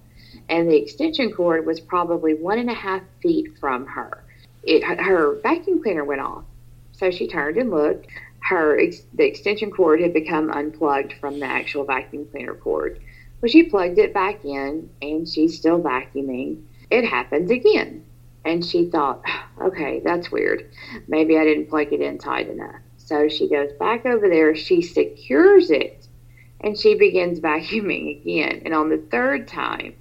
And 0.48 0.70
the 0.70 0.76
extension 0.76 1.32
cord 1.32 1.66
was 1.66 1.80
probably 1.80 2.34
one 2.34 2.59
and 2.59 2.68
a 2.68 2.74
half 2.74 3.03
feet 3.22 3.57
from 3.59 3.86
her. 3.86 4.22
It, 4.62 4.82
her 4.84 5.36
vacuum 5.42 5.82
cleaner 5.82 6.05
went 6.05 6.20
off. 6.20 6.44
So 6.92 7.11
she 7.11 7.26
turned 7.26 7.57
and 7.57 7.70
looked. 7.70 8.09
Her 8.40 8.78
the 9.14 9.24
extension 9.24 9.70
cord 9.70 10.01
had 10.01 10.12
become 10.12 10.51
unplugged 10.51 11.14
from 11.20 11.40
the 11.40 11.46
actual 11.46 11.84
vacuum 11.84 12.26
cleaner 12.30 12.55
cord. 12.55 13.01
Well, 13.40 13.51
she 13.51 13.62
plugged 13.62 13.98
it 13.98 14.12
back 14.12 14.44
in, 14.44 14.90
and 15.01 15.26
she's 15.26 15.57
still 15.57 15.80
vacuuming. 15.80 16.62
It 16.90 17.05
happens 17.07 17.51
again. 17.51 18.05
And 18.45 18.64
she 18.64 18.86
thought, 18.86 19.22
okay, 19.62 20.01
that's 20.05 20.30
weird. 20.30 20.70
Maybe 21.09 21.38
I 21.38 21.45
didn't 21.45 21.68
plug 21.68 21.93
it 21.93 22.01
in 22.01 22.18
tight 22.18 22.49
enough. 22.49 22.76
So 22.97 23.28
she 23.28 23.49
goes 23.49 23.72
back 23.72 24.07
over 24.07 24.28
there, 24.28 24.55
she 24.55 24.82
secures 24.82 25.70
it, 25.70 26.07
and 26.61 26.78
she 26.78 26.95
begins 26.95 27.41
vacuuming 27.41 28.20
again. 28.20 28.62
And 28.64 28.74
on 28.74 28.88
the 28.88 28.99
third 29.11 29.49
time, 29.49 29.95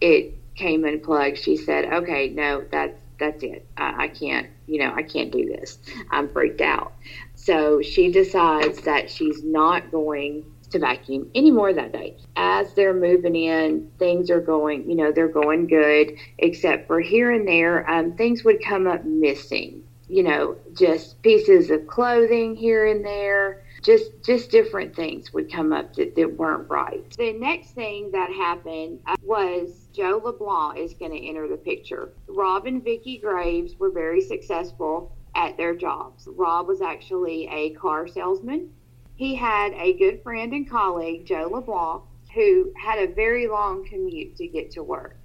it 0.00 0.34
came 0.54 0.84
unplugged. 0.84 1.38
She 1.38 1.56
said, 1.56 1.86
okay, 1.92 2.28
no, 2.28 2.64
that's 2.70 2.98
that's 3.18 3.42
it. 3.42 3.66
I, 3.76 4.04
I 4.04 4.08
can't, 4.08 4.48
you 4.66 4.78
know, 4.80 4.92
I 4.94 5.02
can't 5.02 5.30
do 5.30 5.46
this. 5.46 5.78
I'm 6.10 6.28
freaked 6.30 6.60
out. 6.60 6.92
So 7.34 7.80
she 7.82 8.10
decides 8.10 8.80
that 8.82 9.10
she's 9.10 9.42
not 9.42 9.90
going 9.90 10.44
to 10.74 10.78
vacuum 10.80 11.30
anymore 11.34 11.72
that 11.72 11.92
day. 11.92 12.16
As 12.36 12.74
they're 12.74 12.94
moving 12.94 13.36
in, 13.36 13.90
things 13.98 14.30
are 14.30 14.40
going, 14.40 14.88
you 14.88 14.96
know, 14.96 15.12
they're 15.12 15.28
going 15.28 15.66
good, 15.66 16.16
except 16.38 16.86
for 16.86 17.00
here 17.00 17.30
and 17.30 17.48
there, 17.48 17.88
um, 17.88 18.12
things 18.16 18.44
would 18.44 18.62
come 18.62 18.86
up 18.86 19.04
missing. 19.04 19.82
You 20.06 20.22
know, 20.22 20.56
just 20.74 21.22
pieces 21.22 21.70
of 21.70 21.86
clothing 21.86 22.54
here 22.54 22.86
and 22.86 23.02
there, 23.02 23.64
just 23.82 24.10
just 24.22 24.50
different 24.50 24.94
things 24.94 25.32
would 25.32 25.50
come 25.50 25.72
up 25.72 25.94
that, 25.94 26.14
that 26.16 26.36
weren't 26.36 26.68
right. 26.68 27.10
The 27.16 27.32
next 27.32 27.70
thing 27.70 28.10
that 28.12 28.30
happened 28.30 28.98
uh, 29.06 29.16
was 29.22 29.88
Joe 29.94 30.20
LeBlanc 30.22 30.78
is 30.78 30.92
going 30.92 31.12
to 31.12 31.26
enter 31.26 31.48
the 31.48 31.56
picture. 31.56 32.12
Rob 32.28 32.66
and 32.66 32.84
Vicki 32.84 33.16
Graves 33.16 33.76
were 33.78 33.90
very 33.90 34.20
successful 34.20 35.16
at 35.34 35.56
their 35.56 35.74
jobs. 35.74 36.28
Rob 36.30 36.68
was 36.68 36.82
actually 36.82 37.48
a 37.48 37.70
car 37.70 38.06
salesman 38.06 38.70
he 39.16 39.34
had 39.34 39.72
a 39.74 39.92
good 39.94 40.22
friend 40.22 40.52
and 40.52 40.68
colleague, 40.68 41.26
Joe 41.26 41.48
LeBlanc, 41.52 42.02
who 42.34 42.72
had 42.76 42.98
a 42.98 43.12
very 43.12 43.46
long 43.46 43.86
commute 43.86 44.36
to 44.36 44.48
get 44.48 44.72
to 44.72 44.82
work. 44.82 45.16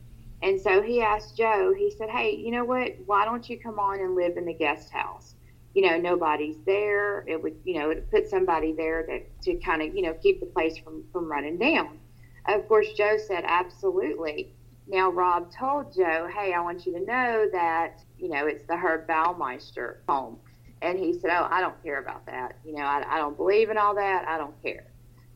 And 0.42 0.60
so 0.60 0.82
he 0.82 1.02
asked 1.02 1.36
Joe, 1.36 1.74
he 1.78 1.92
said, 1.92 2.10
Hey, 2.10 2.36
you 2.36 2.52
know 2.52 2.64
what? 2.64 2.96
Why 3.06 3.26
don't 3.26 3.48
you 3.50 3.60
come 3.60 3.80
on 3.80 4.00
and 4.00 4.16
live 4.16 4.38
in 4.38 4.46
the 4.46 4.54
guest 4.54 4.92
house? 4.92 5.36
You 5.74 5.90
know, 5.90 5.98
nobody's 5.98 6.58
there. 6.66 7.26
It 7.28 7.42
would, 7.42 7.56
you 7.64 7.80
know, 7.80 7.90
it 7.90 8.10
put 8.10 8.30
somebody 8.30 8.74
there 8.74 9.06
to, 9.06 9.22
to 9.44 9.60
kind 9.60 9.82
of, 9.82 9.96
you 9.96 10.02
know, 10.04 10.14
keep 10.14 10.40
the 10.40 10.46
place 10.46 10.78
from, 10.78 11.04
from 11.12 11.30
running 11.30 11.58
down. 11.58 12.00
Of 12.48 12.68
course, 12.68 12.94
Joe 12.94 13.18
said, 13.18 13.44
Absolutely. 13.46 14.54
Now, 14.88 15.12
Rob 15.12 15.52
told 15.52 15.94
Joe, 15.94 16.28
Hey, 16.34 16.54
I 16.54 16.62
want 16.62 16.86
you 16.86 16.94
to 16.94 17.06
know 17.06 17.48
that, 17.52 18.02
you 18.18 18.30
know, 18.30 18.46
it's 18.48 18.64
the 18.66 18.78
Herb 18.78 19.08
Baumeister 19.08 19.98
home. 20.08 20.38
And 20.82 20.98
he 20.98 21.14
said, 21.14 21.32
Oh, 21.32 21.48
I 21.50 21.62
don't 21.62 21.82
care 21.84 22.00
about 22.00 22.26
that. 22.28 22.58
You 22.66 22.74
know, 22.74 22.84
I, 22.84 23.04
I 23.08 23.18
don't 23.18 23.36
believe 23.38 23.70
in 23.70 23.78
all 23.78 23.96
that. 23.96 24.28
I 24.28 24.38
don't 24.38 24.62
care. 24.64 24.86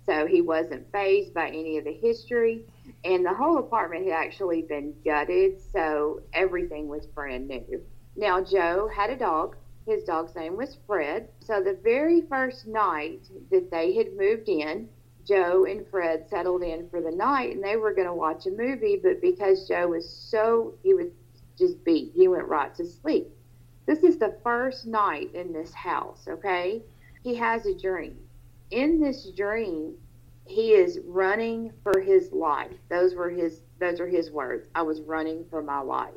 So 0.05 0.25
he 0.25 0.41
wasn't 0.41 0.91
phased 0.91 1.33
by 1.33 1.47
any 1.47 1.77
of 1.77 1.85
the 1.85 1.93
history. 1.93 2.65
And 3.03 3.25
the 3.25 3.33
whole 3.33 3.57
apartment 3.57 4.05
had 4.05 4.13
actually 4.13 4.61
been 4.61 4.93
gutted. 5.03 5.61
So 5.71 6.21
everything 6.33 6.87
was 6.87 7.05
brand 7.07 7.47
new. 7.47 7.81
Now, 8.15 8.41
Joe 8.41 8.89
had 8.93 9.09
a 9.09 9.17
dog. 9.17 9.55
His 9.85 10.03
dog's 10.03 10.35
name 10.35 10.55
was 10.55 10.77
Fred. 10.87 11.29
So 11.39 11.61
the 11.61 11.77
very 11.83 12.21
first 12.21 12.67
night 12.67 13.27
that 13.51 13.71
they 13.71 13.93
had 13.93 14.15
moved 14.17 14.47
in, 14.47 14.87
Joe 15.25 15.65
and 15.65 15.87
Fred 15.87 16.27
settled 16.29 16.63
in 16.63 16.89
for 16.89 17.01
the 17.01 17.11
night 17.11 17.55
and 17.55 17.63
they 17.63 17.77
were 17.77 17.93
going 17.93 18.07
to 18.07 18.13
watch 18.13 18.45
a 18.45 18.51
movie. 18.51 18.99
But 19.01 19.21
because 19.21 19.67
Joe 19.67 19.87
was 19.87 20.09
so, 20.09 20.73
he 20.83 20.93
was 20.93 21.07
just 21.57 21.83
beat, 21.83 22.11
he 22.13 22.27
went 22.27 22.47
right 22.47 22.73
to 22.75 22.85
sleep. 22.85 23.29
This 23.85 24.03
is 24.03 24.17
the 24.17 24.37
first 24.43 24.85
night 24.85 25.33
in 25.33 25.51
this 25.51 25.73
house, 25.73 26.25
okay? 26.27 26.81
He 27.23 27.35
has 27.35 27.65
a 27.65 27.77
dream. 27.77 28.17
In 28.71 28.99
this 28.99 29.29
dream, 29.31 29.95
he 30.45 30.73
is 30.73 30.99
running 31.05 31.71
for 31.83 31.99
his 31.99 32.31
life. 32.31 32.75
Those 32.89 33.15
were 33.15 33.29
his 33.29 33.61
those 33.79 33.99
are 33.99 34.07
his 34.07 34.31
words. 34.31 34.67
I 34.75 34.81
was 34.81 35.01
running 35.01 35.45
for 35.49 35.61
my 35.61 35.79
life. 35.79 36.13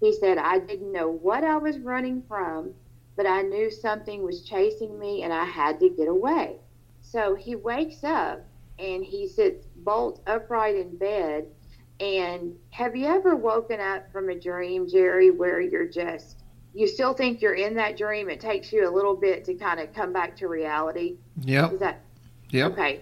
He 0.00 0.12
said, 0.12 0.38
I 0.38 0.58
didn't 0.58 0.92
know 0.92 1.10
what 1.10 1.44
I 1.44 1.56
was 1.56 1.78
running 1.78 2.22
from, 2.28 2.74
but 3.16 3.26
I 3.26 3.42
knew 3.42 3.70
something 3.70 4.22
was 4.22 4.42
chasing 4.42 4.98
me 4.98 5.22
and 5.22 5.32
I 5.32 5.44
had 5.44 5.80
to 5.80 5.88
get 5.90 6.08
away. 6.08 6.56
So 7.00 7.34
he 7.34 7.54
wakes 7.54 8.04
up 8.04 8.44
and 8.78 9.04
he 9.04 9.28
sits 9.28 9.66
bolt 9.76 10.20
upright 10.26 10.76
in 10.76 10.96
bed. 10.96 11.46
And 12.00 12.56
have 12.70 12.96
you 12.96 13.06
ever 13.06 13.36
woken 13.36 13.80
up 13.80 14.10
from 14.10 14.30
a 14.30 14.38
dream, 14.38 14.88
Jerry, 14.88 15.30
where 15.30 15.60
you're 15.60 15.88
just 15.88 16.39
you 16.74 16.86
still 16.86 17.14
think 17.14 17.40
you're 17.40 17.54
in 17.54 17.74
that 17.74 17.96
dream. 17.96 18.30
It 18.30 18.40
takes 18.40 18.72
you 18.72 18.88
a 18.88 18.92
little 18.92 19.16
bit 19.16 19.44
to 19.46 19.54
kind 19.54 19.80
of 19.80 19.92
come 19.94 20.12
back 20.12 20.36
to 20.36 20.48
reality. 20.48 21.16
Yeah. 21.42 21.70
Is 21.70 21.80
that 21.80 22.00
Yep. 22.50 22.72
Okay. 22.72 23.00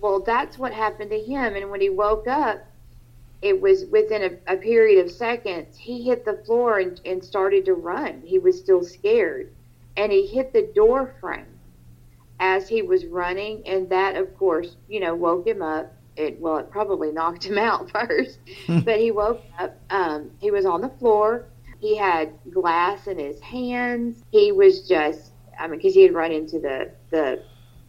Well, 0.00 0.20
that's 0.20 0.58
what 0.58 0.72
happened 0.72 1.10
to 1.10 1.20
him. 1.20 1.56
And 1.56 1.70
when 1.70 1.80
he 1.80 1.90
woke 1.90 2.26
up, 2.26 2.64
it 3.42 3.60
was 3.60 3.86
within 3.86 4.40
a, 4.48 4.54
a 4.54 4.56
period 4.56 5.04
of 5.04 5.10
seconds, 5.10 5.76
he 5.76 6.02
hit 6.02 6.24
the 6.24 6.42
floor 6.44 6.78
and, 6.78 7.00
and 7.04 7.24
started 7.24 7.64
to 7.66 7.74
run. 7.74 8.22
He 8.24 8.38
was 8.38 8.58
still 8.58 8.82
scared. 8.82 9.52
And 9.96 10.12
he 10.12 10.26
hit 10.26 10.52
the 10.52 10.70
door 10.74 11.14
frame 11.20 11.46
as 12.38 12.68
he 12.68 12.82
was 12.82 13.06
running. 13.06 13.62
And 13.66 13.88
that, 13.90 14.16
of 14.16 14.36
course, 14.38 14.76
you 14.88 15.00
know, 15.00 15.14
woke 15.14 15.46
him 15.46 15.62
up. 15.62 15.94
It, 16.16 16.40
well, 16.40 16.58
it 16.58 16.70
probably 16.70 17.12
knocked 17.12 17.44
him 17.44 17.58
out 17.58 17.90
first, 17.92 18.38
but 18.66 18.98
he 18.98 19.10
woke 19.10 19.42
up. 19.58 19.78
Um, 19.90 20.30
he 20.40 20.50
was 20.50 20.66
on 20.66 20.80
the 20.80 20.90
floor. 20.90 21.46
He 21.80 21.96
had 21.96 22.32
glass 22.52 23.06
in 23.06 23.18
his 23.18 23.40
hands. 23.40 24.22
He 24.30 24.52
was 24.52 24.86
just, 24.86 25.32
I 25.58 25.66
mean, 25.66 25.78
because 25.78 25.94
he 25.94 26.02
had 26.02 26.14
run 26.14 26.32
into 26.32 26.58
the, 26.58 26.90
the 27.10 27.42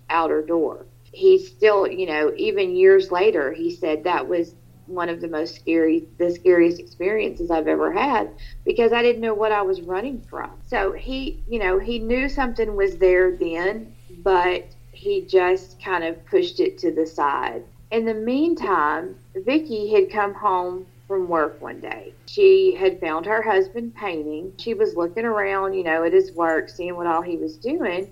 outer 0.09 0.41
door. 0.41 0.85
He 1.03 1.37
still, 1.37 1.87
you 1.87 2.05
know, 2.05 2.31
even 2.37 2.75
years 2.75 3.11
later, 3.11 3.51
he 3.51 3.69
said 3.69 4.05
that 4.05 4.27
was 4.27 4.55
one 4.85 5.09
of 5.09 5.21
the 5.21 5.27
most 5.27 5.55
scary, 5.55 6.07
the 6.17 6.31
scariest 6.31 6.79
experiences 6.79 7.51
I've 7.51 7.67
ever 7.67 7.91
had 7.91 8.29
because 8.65 8.91
I 8.93 9.01
didn't 9.01 9.21
know 9.21 9.33
what 9.33 9.51
I 9.51 9.61
was 9.61 9.81
running 9.81 10.21
from. 10.21 10.51
So 10.67 10.91
he, 10.91 11.43
you 11.47 11.59
know, 11.59 11.79
he 11.79 11.99
knew 11.99 12.29
something 12.29 12.75
was 12.75 12.97
there 12.97 13.35
then, 13.35 13.93
but 14.23 14.65
he 14.91 15.21
just 15.21 15.81
kind 15.83 16.03
of 16.03 16.25
pushed 16.25 16.59
it 16.59 16.77
to 16.79 16.91
the 16.91 17.05
side. 17.05 17.63
In 17.91 18.05
the 18.05 18.13
meantime, 18.13 19.15
Vicky 19.35 19.93
had 19.93 20.11
come 20.11 20.33
home 20.33 20.85
from 21.11 21.27
work 21.27 21.61
one 21.61 21.81
day. 21.81 22.13
She 22.25 22.73
had 22.73 23.01
found 23.01 23.25
her 23.25 23.41
husband 23.41 23.93
painting. 23.93 24.53
She 24.57 24.73
was 24.73 24.95
looking 24.95 25.25
around, 25.25 25.73
you 25.73 25.83
know, 25.83 26.05
at 26.05 26.13
his 26.13 26.31
work, 26.31 26.69
seeing 26.69 26.95
what 26.95 27.05
all 27.05 27.21
he 27.21 27.35
was 27.35 27.57
doing. 27.57 28.09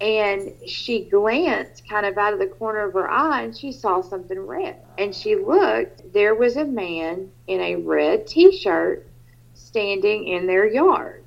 And 0.00 0.52
she 0.64 1.06
glanced 1.06 1.88
kind 1.88 2.06
of 2.06 2.16
out 2.16 2.32
of 2.32 2.38
the 2.38 2.46
corner 2.46 2.86
of 2.86 2.92
her 2.92 3.10
eye 3.10 3.42
and 3.42 3.56
she 3.56 3.72
saw 3.72 4.00
something 4.00 4.38
red. 4.38 4.76
And 4.96 5.12
she 5.12 5.34
looked, 5.34 6.12
there 6.12 6.36
was 6.36 6.56
a 6.56 6.64
man 6.64 7.32
in 7.48 7.60
a 7.60 7.74
red 7.74 8.28
t 8.28 8.56
shirt 8.56 9.08
standing 9.54 10.28
in 10.28 10.46
their 10.46 10.68
yard. 10.68 11.24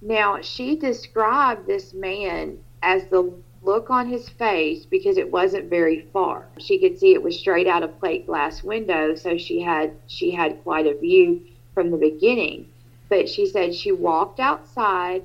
Now, 0.00 0.40
she 0.40 0.76
described 0.76 1.66
this 1.66 1.92
man 1.92 2.56
as 2.82 3.04
the 3.08 3.30
look 3.64 3.90
on 3.90 4.08
his 4.08 4.28
face 4.28 4.84
because 4.84 5.16
it 5.16 5.30
wasn't 5.30 5.70
very 5.70 6.06
far. 6.12 6.48
She 6.58 6.78
could 6.78 6.98
see 6.98 7.14
it 7.14 7.22
was 7.22 7.38
straight 7.38 7.68
out 7.68 7.82
of 7.82 7.98
plate 8.00 8.26
glass 8.26 8.62
window, 8.62 9.14
so 9.14 9.38
she 9.38 9.60
had 9.60 9.92
she 10.06 10.32
had 10.32 10.62
quite 10.62 10.86
a 10.86 10.98
view 10.98 11.42
from 11.74 11.90
the 11.90 11.96
beginning. 11.96 12.68
But 13.08 13.28
she 13.28 13.46
said 13.46 13.74
she 13.74 13.92
walked 13.92 14.40
outside 14.40 15.22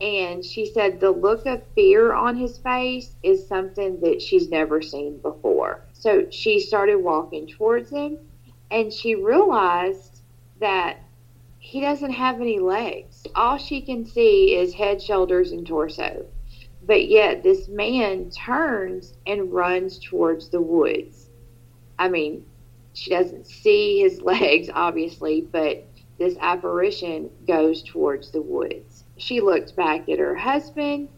and 0.00 0.44
she 0.44 0.66
said 0.66 1.00
the 1.00 1.10
look 1.10 1.46
of 1.46 1.62
fear 1.74 2.12
on 2.12 2.36
his 2.36 2.58
face 2.58 3.14
is 3.22 3.46
something 3.46 4.00
that 4.00 4.20
she's 4.22 4.48
never 4.48 4.80
seen 4.82 5.18
before. 5.18 5.82
So 5.92 6.26
she 6.30 6.60
started 6.60 6.96
walking 6.96 7.46
towards 7.46 7.90
him 7.90 8.18
and 8.70 8.92
she 8.92 9.14
realized 9.14 10.20
that 10.60 10.98
he 11.58 11.80
doesn't 11.80 12.12
have 12.12 12.40
any 12.40 12.58
legs. 12.58 13.26
All 13.34 13.58
she 13.58 13.82
can 13.82 14.06
see 14.06 14.56
is 14.56 14.74
head, 14.74 15.02
shoulders, 15.02 15.52
and 15.52 15.66
torso. 15.66 16.26
But 16.90 17.06
yet 17.08 17.44
this 17.44 17.68
man 17.68 18.30
turns 18.30 19.14
and 19.24 19.52
runs 19.52 20.00
towards 20.00 20.48
the 20.48 20.60
woods. 20.60 21.30
I 22.00 22.08
mean, 22.08 22.44
she 22.94 23.10
doesn't 23.10 23.46
see 23.46 24.00
his 24.00 24.20
legs, 24.22 24.68
obviously, 24.74 25.40
but 25.40 25.84
this 26.18 26.36
apparition 26.40 27.30
goes 27.46 27.84
towards 27.84 28.32
the 28.32 28.42
woods. 28.42 29.04
She 29.18 29.40
looked 29.40 29.76
back 29.76 30.08
at 30.08 30.18
her 30.18 30.34
husband. 30.34 31.10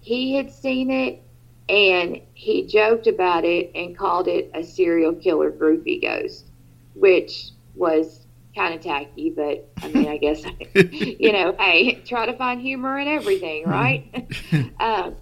He 0.00 0.34
had 0.34 0.50
seen 0.50 0.90
it 0.90 1.20
and 1.68 2.22
he 2.32 2.64
joked 2.64 3.06
about 3.06 3.44
it 3.44 3.70
and 3.74 3.94
called 3.94 4.28
it 4.28 4.50
a 4.54 4.62
serial 4.64 5.12
killer 5.12 5.50
groupie 5.50 6.00
ghost, 6.00 6.46
which 6.94 7.50
was 7.74 8.26
kind 8.54 8.74
of 8.74 8.80
tacky, 8.80 9.30
but 9.30 9.70
I 9.82 9.88
mean, 9.88 10.08
I 10.08 10.16
guess, 10.16 10.42
you 10.74 11.32
know, 11.32 11.54
hey, 11.58 11.94
try 12.06 12.26
to 12.26 12.36
find 12.36 12.60
humor 12.60 12.98
in 12.98 13.08
everything, 13.08 13.66
right? 13.66 14.30
um, 14.80 15.16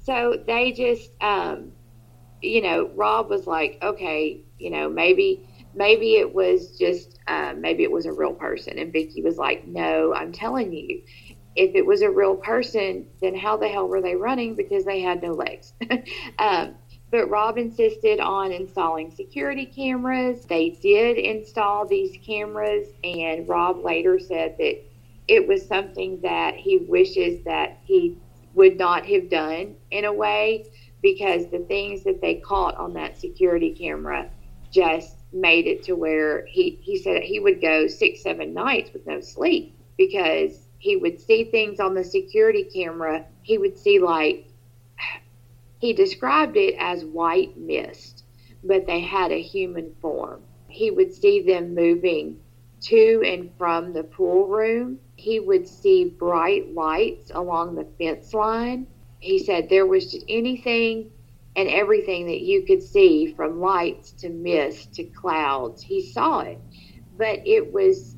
so 0.00 0.42
they 0.46 0.72
just, 0.72 1.10
um, 1.20 1.72
you 2.42 2.62
know, 2.62 2.90
Rob 2.94 3.28
was 3.28 3.46
like, 3.46 3.78
okay, 3.82 4.40
you 4.58 4.70
know, 4.70 4.88
maybe, 4.88 5.48
maybe 5.74 6.16
it 6.16 6.34
was 6.34 6.78
just, 6.78 7.18
uh, 7.26 7.54
maybe 7.56 7.82
it 7.82 7.90
was 7.90 8.06
a 8.06 8.12
real 8.12 8.34
person. 8.34 8.78
And 8.78 8.92
Vicky 8.92 9.22
was 9.22 9.36
like, 9.36 9.66
no, 9.66 10.14
I'm 10.14 10.32
telling 10.32 10.72
you, 10.72 11.02
if 11.56 11.74
it 11.74 11.84
was 11.84 12.02
a 12.02 12.10
real 12.10 12.36
person, 12.36 13.06
then 13.20 13.34
how 13.34 13.56
the 13.56 13.68
hell 13.68 13.88
were 13.88 14.00
they 14.00 14.14
running? 14.14 14.54
Because 14.54 14.84
they 14.84 15.00
had 15.00 15.22
no 15.22 15.32
legs. 15.32 15.72
um, 16.38 16.74
but 17.10 17.28
Rob 17.28 17.58
insisted 17.58 18.20
on 18.20 18.52
installing 18.52 19.10
security 19.10 19.66
cameras. 19.66 20.44
They 20.46 20.70
did 20.80 21.18
install 21.18 21.86
these 21.86 22.16
cameras, 22.24 22.88
and 23.02 23.48
Rob 23.48 23.84
later 23.84 24.18
said 24.18 24.56
that 24.58 24.76
it 25.26 25.46
was 25.46 25.66
something 25.66 26.20
that 26.22 26.54
he 26.54 26.78
wishes 26.78 27.42
that 27.44 27.78
he 27.84 28.16
would 28.54 28.78
not 28.78 29.06
have 29.06 29.28
done 29.28 29.76
in 29.90 30.04
a 30.04 30.12
way 30.12 30.66
because 31.02 31.50
the 31.50 31.60
things 31.60 32.04
that 32.04 32.20
they 32.20 32.36
caught 32.36 32.76
on 32.76 32.94
that 32.94 33.18
security 33.18 33.70
camera 33.70 34.28
just 34.72 35.16
made 35.32 35.66
it 35.66 35.82
to 35.84 35.94
where 35.94 36.44
he, 36.46 36.78
he 36.82 36.98
said 36.98 37.22
he 37.22 37.40
would 37.40 37.60
go 37.60 37.86
six, 37.86 38.22
seven 38.22 38.52
nights 38.52 38.92
with 38.92 39.06
no 39.06 39.20
sleep 39.20 39.76
because 39.96 40.66
he 40.78 40.96
would 40.96 41.20
see 41.20 41.44
things 41.44 41.78
on 41.80 41.94
the 41.94 42.04
security 42.04 42.64
camera. 42.64 43.24
He 43.42 43.58
would 43.58 43.78
see 43.78 43.98
like 43.98 44.49
he 45.80 45.94
described 45.94 46.58
it 46.58 46.74
as 46.78 47.06
white 47.06 47.56
mist, 47.56 48.24
but 48.62 48.86
they 48.86 49.00
had 49.00 49.32
a 49.32 49.40
human 49.40 49.94
form. 50.02 50.42
He 50.68 50.90
would 50.90 51.12
see 51.12 51.40
them 51.40 51.74
moving 51.74 52.38
to 52.82 53.22
and 53.24 53.50
from 53.56 53.94
the 53.94 54.04
pool 54.04 54.46
room. 54.46 54.98
He 55.16 55.40
would 55.40 55.66
see 55.66 56.04
bright 56.04 56.74
lights 56.74 57.30
along 57.34 57.74
the 57.74 57.86
fence 57.98 58.34
line. 58.34 58.86
He 59.20 59.38
said 59.38 59.68
there 59.68 59.86
was 59.86 60.12
just 60.12 60.26
anything 60.28 61.10
and 61.56 61.68
everything 61.68 62.26
that 62.26 62.42
you 62.42 62.62
could 62.62 62.82
see 62.82 63.32
from 63.32 63.60
lights 63.60 64.12
to 64.12 64.28
mist 64.28 64.92
to 64.94 65.04
clouds. 65.04 65.82
He 65.82 66.02
saw 66.02 66.40
it, 66.40 66.58
but 67.16 67.40
it 67.46 67.72
was 67.72 68.16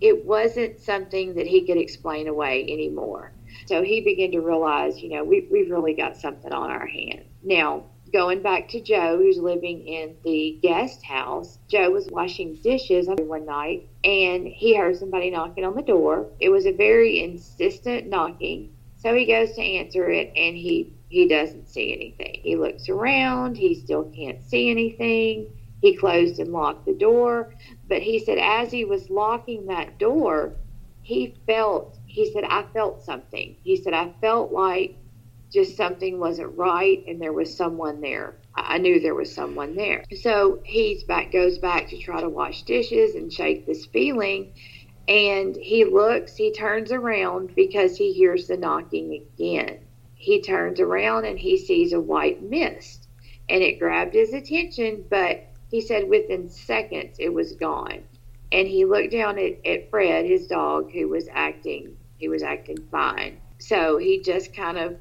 it 0.00 0.24
wasn't 0.24 0.80
something 0.80 1.34
that 1.34 1.46
he 1.46 1.64
could 1.64 1.76
explain 1.78 2.26
away 2.28 2.62
anymore. 2.68 3.32
So 3.68 3.82
he 3.82 4.00
began 4.00 4.32
to 4.32 4.40
realize, 4.40 5.02
you 5.02 5.10
know, 5.10 5.22
we, 5.22 5.46
we've 5.50 5.70
really 5.70 5.92
got 5.92 6.16
something 6.16 6.50
on 6.52 6.70
our 6.70 6.86
hands. 6.86 7.26
Now, 7.42 7.84
going 8.10 8.40
back 8.40 8.66
to 8.70 8.80
Joe, 8.80 9.18
who's 9.18 9.36
living 9.36 9.86
in 9.86 10.16
the 10.24 10.58
guest 10.62 11.04
house, 11.04 11.58
Joe 11.68 11.90
was 11.90 12.08
washing 12.10 12.54
dishes 12.54 13.08
one 13.08 13.44
night 13.44 13.86
and 14.04 14.46
he 14.46 14.74
heard 14.74 14.96
somebody 14.96 15.28
knocking 15.28 15.66
on 15.66 15.76
the 15.76 15.82
door. 15.82 16.28
It 16.40 16.48
was 16.48 16.64
a 16.64 16.72
very 16.72 17.22
insistent 17.22 18.08
knocking. 18.08 18.72
So 18.96 19.14
he 19.14 19.26
goes 19.26 19.52
to 19.56 19.62
answer 19.62 20.08
it 20.08 20.32
and 20.34 20.56
he, 20.56 20.94
he 21.10 21.28
doesn't 21.28 21.68
see 21.68 21.92
anything. 21.92 22.40
He 22.42 22.56
looks 22.56 22.88
around, 22.88 23.58
he 23.58 23.74
still 23.74 24.04
can't 24.04 24.42
see 24.42 24.70
anything. 24.70 25.46
He 25.82 25.94
closed 25.94 26.38
and 26.38 26.52
locked 26.52 26.86
the 26.86 26.94
door. 26.94 27.52
But 27.86 28.00
he 28.00 28.18
said, 28.18 28.38
as 28.38 28.72
he 28.72 28.86
was 28.86 29.10
locking 29.10 29.66
that 29.66 29.98
door, 29.98 30.54
he 31.02 31.34
felt, 31.46 31.97
he 32.08 32.32
said, 32.32 32.44
I 32.44 32.64
felt 32.72 33.04
something. 33.04 33.56
He 33.62 33.76
said, 33.76 33.92
I 33.92 34.12
felt 34.20 34.50
like 34.50 34.96
just 35.52 35.76
something 35.76 36.18
wasn't 36.18 36.56
right 36.56 37.04
and 37.06 37.20
there 37.20 37.32
was 37.32 37.54
someone 37.54 38.00
there. 38.00 38.36
I 38.54 38.78
knew 38.78 38.98
there 38.98 39.14
was 39.14 39.32
someone 39.32 39.76
there. 39.76 40.04
So 40.20 40.60
he's 40.64 41.04
back, 41.04 41.30
goes 41.32 41.58
back 41.58 41.88
to 41.88 41.98
try 41.98 42.20
to 42.20 42.28
wash 42.28 42.62
dishes 42.62 43.14
and 43.14 43.32
shake 43.32 43.66
this 43.66 43.86
feeling. 43.86 44.52
And 45.06 45.56
he 45.56 45.84
looks, 45.84 46.36
he 46.36 46.52
turns 46.52 46.92
around 46.92 47.54
because 47.54 47.96
he 47.96 48.12
hears 48.12 48.48
the 48.48 48.56
knocking 48.56 49.14
again. 49.14 49.78
He 50.14 50.42
turns 50.42 50.80
around 50.80 51.24
and 51.24 51.38
he 51.38 51.56
sees 51.56 51.92
a 51.92 52.00
white 52.00 52.42
mist 52.42 53.06
and 53.48 53.62
it 53.62 53.78
grabbed 53.78 54.14
his 54.14 54.34
attention, 54.34 55.04
but 55.08 55.46
he 55.70 55.80
said 55.80 56.08
within 56.08 56.48
seconds 56.48 57.16
it 57.18 57.32
was 57.32 57.52
gone. 57.52 58.02
And 58.50 58.66
he 58.66 58.86
looked 58.86 59.12
down 59.12 59.38
at, 59.38 59.64
at 59.66 59.90
Fred, 59.90 60.24
his 60.24 60.46
dog, 60.46 60.90
who 60.90 61.08
was 61.08 61.28
acting 61.30 61.97
he 62.18 62.28
was 62.28 62.42
acting 62.42 62.78
fine. 62.90 63.40
So 63.58 63.96
he 63.96 64.20
just 64.20 64.54
kind 64.54 64.78
of 64.78 64.96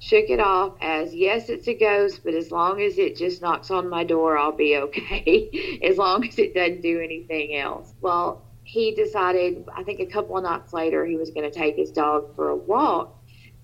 shook 0.00 0.30
it 0.30 0.40
off 0.40 0.74
as 0.80 1.14
yes, 1.14 1.48
it's 1.48 1.66
a 1.66 1.74
ghost, 1.74 2.20
but 2.24 2.34
as 2.34 2.50
long 2.50 2.80
as 2.80 2.98
it 2.98 3.16
just 3.16 3.42
knocks 3.42 3.70
on 3.70 3.88
my 3.88 4.04
door, 4.04 4.38
I'll 4.38 4.52
be 4.52 4.76
okay. 4.76 5.80
as 5.82 5.98
long 5.98 6.26
as 6.26 6.38
it 6.38 6.54
doesn't 6.54 6.82
do 6.82 7.00
anything 7.00 7.56
else. 7.56 7.92
Well, 8.00 8.42
he 8.62 8.94
decided, 8.94 9.64
I 9.74 9.82
think 9.82 10.00
a 10.00 10.06
couple 10.06 10.36
of 10.36 10.44
nights 10.44 10.72
later, 10.72 11.04
he 11.04 11.16
was 11.16 11.30
going 11.30 11.50
to 11.50 11.56
take 11.56 11.76
his 11.76 11.90
dog 11.90 12.34
for 12.36 12.50
a 12.50 12.56
walk 12.56 13.14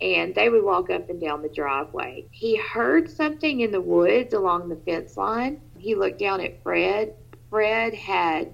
and 0.00 0.34
they 0.34 0.48
would 0.48 0.64
walk 0.64 0.90
up 0.90 1.08
and 1.08 1.20
down 1.20 1.42
the 1.42 1.48
driveway. 1.48 2.26
He 2.30 2.56
heard 2.56 3.10
something 3.10 3.60
in 3.60 3.70
the 3.70 3.80
woods 3.80 4.34
along 4.34 4.68
the 4.68 4.76
fence 4.76 5.16
line. 5.16 5.60
He 5.78 5.94
looked 5.94 6.18
down 6.18 6.40
at 6.40 6.62
Fred. 6.62 7.14
Fred 7.50 7.94
had 7.94 8.52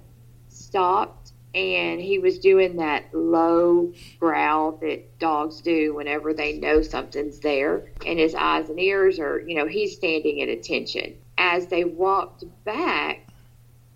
stopped 0.48 1.19
and 1.54 2.00
he 2.00 2.18
was 2.18 2.38
doing 2.38 2.76
that 2.76 3.12
low 3.12 3.92
growl 4.18 4.72
that 4.80 5.18
dogs 5.18 5.60
do 5.60 5.94
whenever 5.94 6.32
they 6.32 6.58
know 6.58 6.80
something's 6.80 7.40
there 7.40 7.86
and 8.06 8.18
his 8.18 8.34
eyes 8.34 8.68
and 8.68 8.78
ears 8.78 9.18
are 9.18 9.40
you 9.40 9.56
know 9.56 9.66
he's 9.66 9.96
standing 9.96 10.42
at 10.42 10.48
attention. 10.48 11.14
As 11.38 11.66
they 11.66 11.84
walked 11.84 12.44
back 12.64 13.26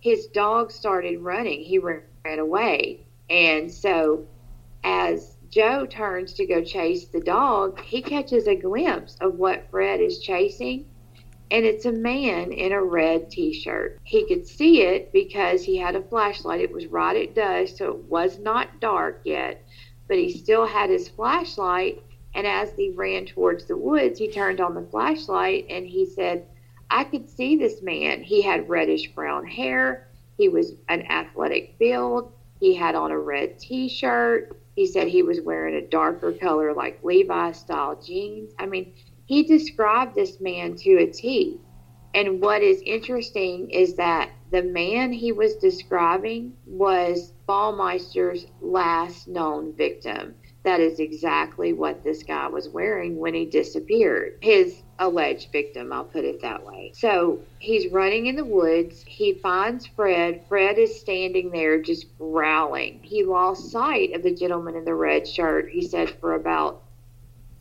his 0.00 0.26
dog 0.26 0.70
started 0.70 1.20
running. 1.20 1.60
He 1.60 1.78
ran, 1.78 2.02
ran 2.24 2.38
away. 2.38 3.06
And 3.30 3.72
so 3.72 4.26
as 4.82 5.36
joe 5.48 5.86
turns 5.86 6.34
to 6.34 6.46
go 6.46 6.62
chase 6.62 7.06
the 7.06 7.20
dog 7.20 7.80
he 7.80 8.02
catches 8.02 8.46
a 8.46 8.56
glimpse 8.56 9.16
of 9.20 9.36
what 9.36 9.70
fred 9.70 10.00
is 10.00 10.18
chasing 10.18 10.84
and 11.54 11.64
it's 11.64 11.84
a 11.84 11.92
man 11.92 12.50
in 12.50 12.72
a 12.72 12.82
red 12.82 13.30
t-shirt. 13.30 14.00
He 14.02 14.26
could 14.26 14.44
see 14.44 14.82
it 14.82 15.12
because 15.12 15.62
he 15.62 15.76
had 15.76 15.94
a 15.94 16.02
flashlight. 16.02 16.60
It 16.60 16.72
was 16.72 16.88
right 16.88 17.16
at 17.16 17.36
dusk, 17.36 17.76
so 17.76 17.92
it 17.92 18.04
was 18.08 18.40
not 18.40 18.80
dark 18.80 19.20
yet, 19.22 19.64
but 20.08 20.18
he 20.18 20.32
still 20.32 20.66
had 20.66 20.90
his 20.90 21.08
flashlight. 21.08 22.02
And 22.34 22.44
as 22.44 22.72
he 22.76 22.90
ran 22.90 23.26
towards 23.26 23.66
the 23.66 23.76
woods, 23.76 24.18
he 24.18 24.26
turned 24.26 24.60
on 24.60 24.74
the 24.74 24.88
flashlight 24.90 25.66
and 25.70 25.86
he 25.86 26.06
said, 26.06 26.44
I 26.90 27.04
could 27.04 27.30
see 27.30 27.54
this 27.54 27.82
man. 27.82 28.24
He 28.24 28.42
had 28.42 28.68
reddish 28.68 29.14
brown 29.14 29.46
hair. 29.46 30.08
He 30.36 30.48
was 30.48 30.72
an 30.88 31.02
athletic 31.02 31.78
build. 31.78 32.32
He 32.58 32.74
had 32.74 32.96
on 32.96 33.12
a 33.12 33.18
red 33.18 33.60
t 33.60 33.88
shirt. 33.88 34.60
He 34.74 34.88
said 34.88 35.06
he 35.06 35.22
was 35.22 35.40
wearing 35.40 35.76
a 35.76 35.86
darker 35.86 36.32
color, 36.32 36.74
like 36.74 37.04
Levi 37.04 37.52
style 37.52 37.94
jeans. 38.02 38.52
I 38.58 38.66
mean, 38.66 38.92
he 39.26 39.42
described 39.42 40.14
this 40.14 40.40
man 40.40 40.74
to 40.76 40.96
a 40.96 41.06
T. 41.06 41.58
And 42.14 42.40
what 42.40 42.62
is 42.62 42.80
interesting 42.86 43.70
is 43.70 43.94
that 43.94 44.30
the 44.52 44.62
man 44.62 45.12
he 45.12 45.32
was 45.32 45.56
describing 45.56 46.52
was 46.64 47.32
Baumeister's 47.48 48.46
last 48.60 49.26
known 49.26 49.74
victim. 49.74 50.36
That 50.62 50.80
is 50.80 51.00
exactly 51.00 51.72
what 51.72 52.04
this 52.04 52.22
guy 52.22 52.46
was 52.46 52.68
wearing 52.68 53.18
when 53.18 53.34
he 53.34 53.44
disappeared. 53.46 54.38
His 54.40 54.82
alleged 54.98 55.50
victim, 55.50 55.92
I'll 55.92 56.04
put 56.04 56.24
it 56.24 56.40
that 56.40 56.64
way. 56.64 56.92
So 56.94 57.40
he's 57.58 57.92
running 57.92 58.26
in 58.26 58.36
the 58.36 58.44
woods. 58.44 59.02
He 59.06 59.34
finds 59.34 59.86
Fred. 59.86 60.44
Fred 60.48 60.78
is 60.78 60.98
standing 60.98 61.50
there 61.50 61.82
just 61.82 62.16
growling. 62.16 63.00
He 63.02 63.24
lost 63.24 63.72
sight 63.72 64.14
of 64.14 64.22
the 64.22 64.34
gentleman 64.34 64.76
in 64.76 64.84
the 64.84 64.94
red 64.94 65.26
shirt, 65.28 65.68
he 65.68 65.82
said, 65.82 66.10
for 66.20 66.34
about 66.34 66.83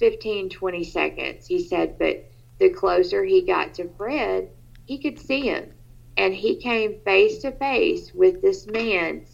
15, 0.04 0.50
20 0.50 0.84
seconds. 0.84 1.48
He 1.48 1.64
said, 1.64 1.98
but 1.98 2.30
the 2.60 2.70
closer 2.70 3.24
he 3.24 3.42
got 3.42 3.74
to 3.76 3.88
Fred, 3.96 4.50
he 4.84 4.98
could 4.98 5.18
see 5.18 5.48
him. 5.48 5.72
And 6.18 6.34
he 6.34 6.58
came 6.58 7.00
face 7.06 7.38
to 7.44 7.54
face 7.54 8.14
with 8.14 8.42
this 8.42 8.68
man 8.68 9.26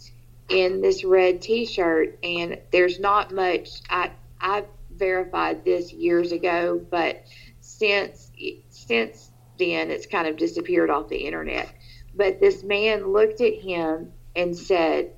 in 0.47 0.79
this 0.79 1.03
red 1.03 1.41
t 1.41 1.65
shirt. 1.65 2.19
And 2.21 2.59
there's 2.71 2.99
not 2.99 3.33
much, 3.33 3.81
I, 3.89 4.11
I 4.39 4.65
verified 4.93 5.65
this 5.65 5.91
years 5.91 6.31
ago, 6.31 6.79
but 6.91 7.23
since, 7.61 8.31
since 8.69 9.31
then, 9.57 9.89
it's 9.89 10.05
kind 10.05 10.27
of 10.27 10.37
disappeared 10.37 10.91
off 10.91 11.09
the 11.09 11.25
internet. 11.25 11.73
But 12.13 12.39
this 12.39 12.63
man 12.63 13.11
looked 13.11 13.41
at 13.41 13.55
him 13.55 14.11
and 14.35 14.55
said, 14.55 15.13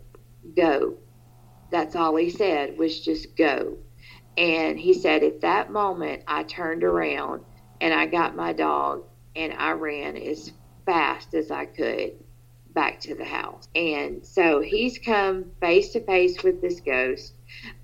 Go. 0.56 0.96
That's 1.72 1.98
all 1.98 2.16
he 2.16 2.30
said 2.30 2.78
was 2.78 3.02
just 3.02 3.36
go. 3.36 3.78
And 4.42 4.80
he 4.80 4.96
said, 4.96 5.22
at 5.22 5.42
that 5.42 5.72
moment, 5.72 6.24
I 6.28 6.42
turned 6.42 6.84
around 6.84 7.44
and 7.80 7.94
I 7.94 8.08
got 8.08 8.36
my 8.36 8.54
dog 8.54 9.04
and 9.36 9.54
I 9.54 9.74
ran 9.74 10.18
as 10.18 10.52
fast 10.84 11.36
as 11.36 11.52
I 11.52 11.66
could 11.66 12.14
back 12.74 13.00
to 13.02 13.14
the 13.14 13.24
house. 13.24 13.68
And 13.76 14.26
so 14.26 14.60
he's 14.60 14.98
come 14.98 15.52
face 15.60 15.92
to 15.92 16.00
face 16.00 16.42
with 16.42 16.60
this 16.60 16.80
ghost. 16.80 17.36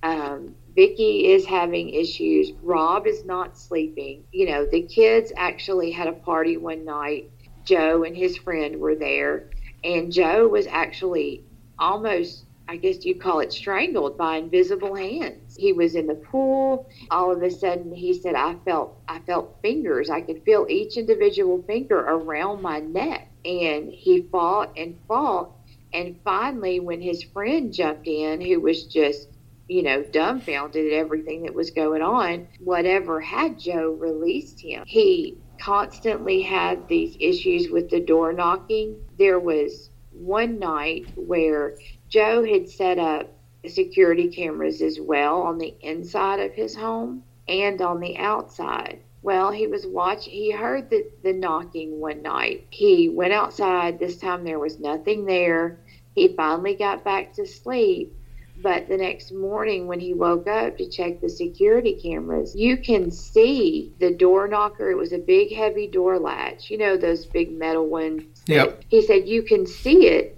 Um, 0.01 0.55
Vicky 0.75 1.31
is 1.31 1.45
having 1.45 1.89
issues. 1.89 2.53
Rob 2.63 3.05
is 3.05 3.23
not 3.23 3.55
sleeping. 3.55 4.23
You 4.31 4.47
know, 4.47 4.65
the 4.65 4.81
kids 4.81 5.31
actually 5.37 5.91
had 5.91 6.07
a 6.07 6.13
party 6.13 6.57
one 6.57 6.83
night. 6.83 7.29
Joe 7.65 8.03
and 8.03 8.17
his 8.17 8.35
friend 8.35 8.79
were 8.79 8.95
there, 8.95 9.51
and 9.83 10.11
Joe 10.11 10.47
was 10.47 10.65
actually 10.65 11.43
almost 11.77 12.45
I 12.69 12.75
guess 12.77 13.05
you 13.05 13.15
call 13.15 13.39
it 13.39 13.53
strangled 13.53 14.17
by 14.17 14.37
invisible 14.37 14.95
hands. 14.95 15.55
He 15.57 15.73
was 15.73 15.95
in 15.95 16.07
the 16.07 16.15
pool. 16.15 16.89
All 17.09 17.31
of 17.31 17.41
a 17.41 17.49
sudden 17.49 17.93
he 17.93 18.13
said 18.13 18.35
I 18.35 18.55
felt 18.65 18.97
I 19.07 19.19
felt 19.19 19.57
fingers. 19.61 20.09
I 20.09 20.21
could 20.21 20.43
feel 20.43 20.65
each 20.69 20.97
individual 20.97 21.63
finger 21.63 21.99
around 21.99 22.61
my 22.61 22.79
neck. 22.79 23.29
And 23.45 23.89
he 23.89 24.23
fought 24.31 24.73
and 24.77 24.97
fought 25.07 25.51
and 25.93 26.19
finally 26.23 26.79
when 26.79 27.01
his 27.01 27.23
friend 27.23 27.73
jumped 27.73 28.07
in 28.07 28.41
who 28.41 28.59
was 28.59 28.85
just 28.85 29.29
you 29.67 29.83
know, 29.83 30.01
dumbfounded 30.01 30.87
at 30.87 30.93
everything 30.93 31.43
that 31.43 31.53
was 31.53 31.71
going 31.71 32.01
on. 32.01 32.47
Whatever 32.59 33.19
had 33.19 33.59
Joe 33.59 33.91
released 33.91 34.61
him. 34.61 34.83
He 34.87 35.37
constantly 35.59 36.41
had 36.41 36.87
these 36.87 37.17
issues 37.19 37.69
with 37.69 37.89
the 37.89 37.99
door 37.99 38.31
knocking. 38.31 38.95
There 39.17 39.39
was 39.39 39.89
one 40.11 40.59
night 40.59 41.11
where 41.15 41.75
Joe 42.09 42.43
had 42.43 42.69
set 42.69 42.99
up 42.99 43.33
security 43.67 44.29
cameras 44.29 44.81
as 44.81 44.99
well 44.99 45.41
on 45.41 45.57
the 45.57 45.75
inside 45.81 46.39
of 46.39 46.53
his 46.53 46.75
home 46.75 47.23
and 47.47 47.81
on 47.81 47.99
the 47.99 48.17
outside. 48.17 48.99
Well, 49.21 49.51
he 49.51 49.67
was 49.67 49.85
watching, 49.85 50.33
he 50.33 50.51
heard 50.51 50.89
the, 50.89 51.05
the 51.23 51.33
knocking 51.33 51.99
one 51.99 52.21
night. 52.21 52.67
He 52.69 53.09
went 53.09 53.33
outside. 53.33 53.99
This 53.99 54.17
time 54.17 54.43
there 54.43 54.59
was 54.59 54.79
nothing 54.79 55.25
there. 55.25 55.79
He 56.15 56.29
finally 56.29 56.75
got 56.75 57.03
back 57.03 57.33
to 57.33 57.45
sleep. 57.45 58.13
But 58.59 58.87
the 58.87 58.97
next 58.97 59.31
morning, 59.31 59.85
when 59.85 59.99
he 59.99 60.13
woke 60.13 60.47
up 60.47 60.77
to 60.77 60.89
check 60.89 61.21
the 61.21 61.29
security 61.29 61.93
cameras, 61.93 62.55
you 62.55 62.77
can 62.77 63.11
see 63.11 63.93
the 63.99 64.11
door 64.11 64.47
knocker. 64.47 64.89
It 64.89 64.97
was 64.97 65.13
a 65.13 65.19
big, 65.19 65.53
heavy 65.53 65.85
door 65.85 66.17
latch. 66.17 66.71
You 66.71 66.79
know, 66.79 66.97
those 66.97 67.25
big 67.25 67.55
metal 67.55 67.85
ones. 67.85 68.23
Yep. 68.47 68.83
He 68.87 69.05
said 69.05 69.27
you 69.27 69.43
can 69.43 69.67
see 69.67 70.07
it 70.07 70.36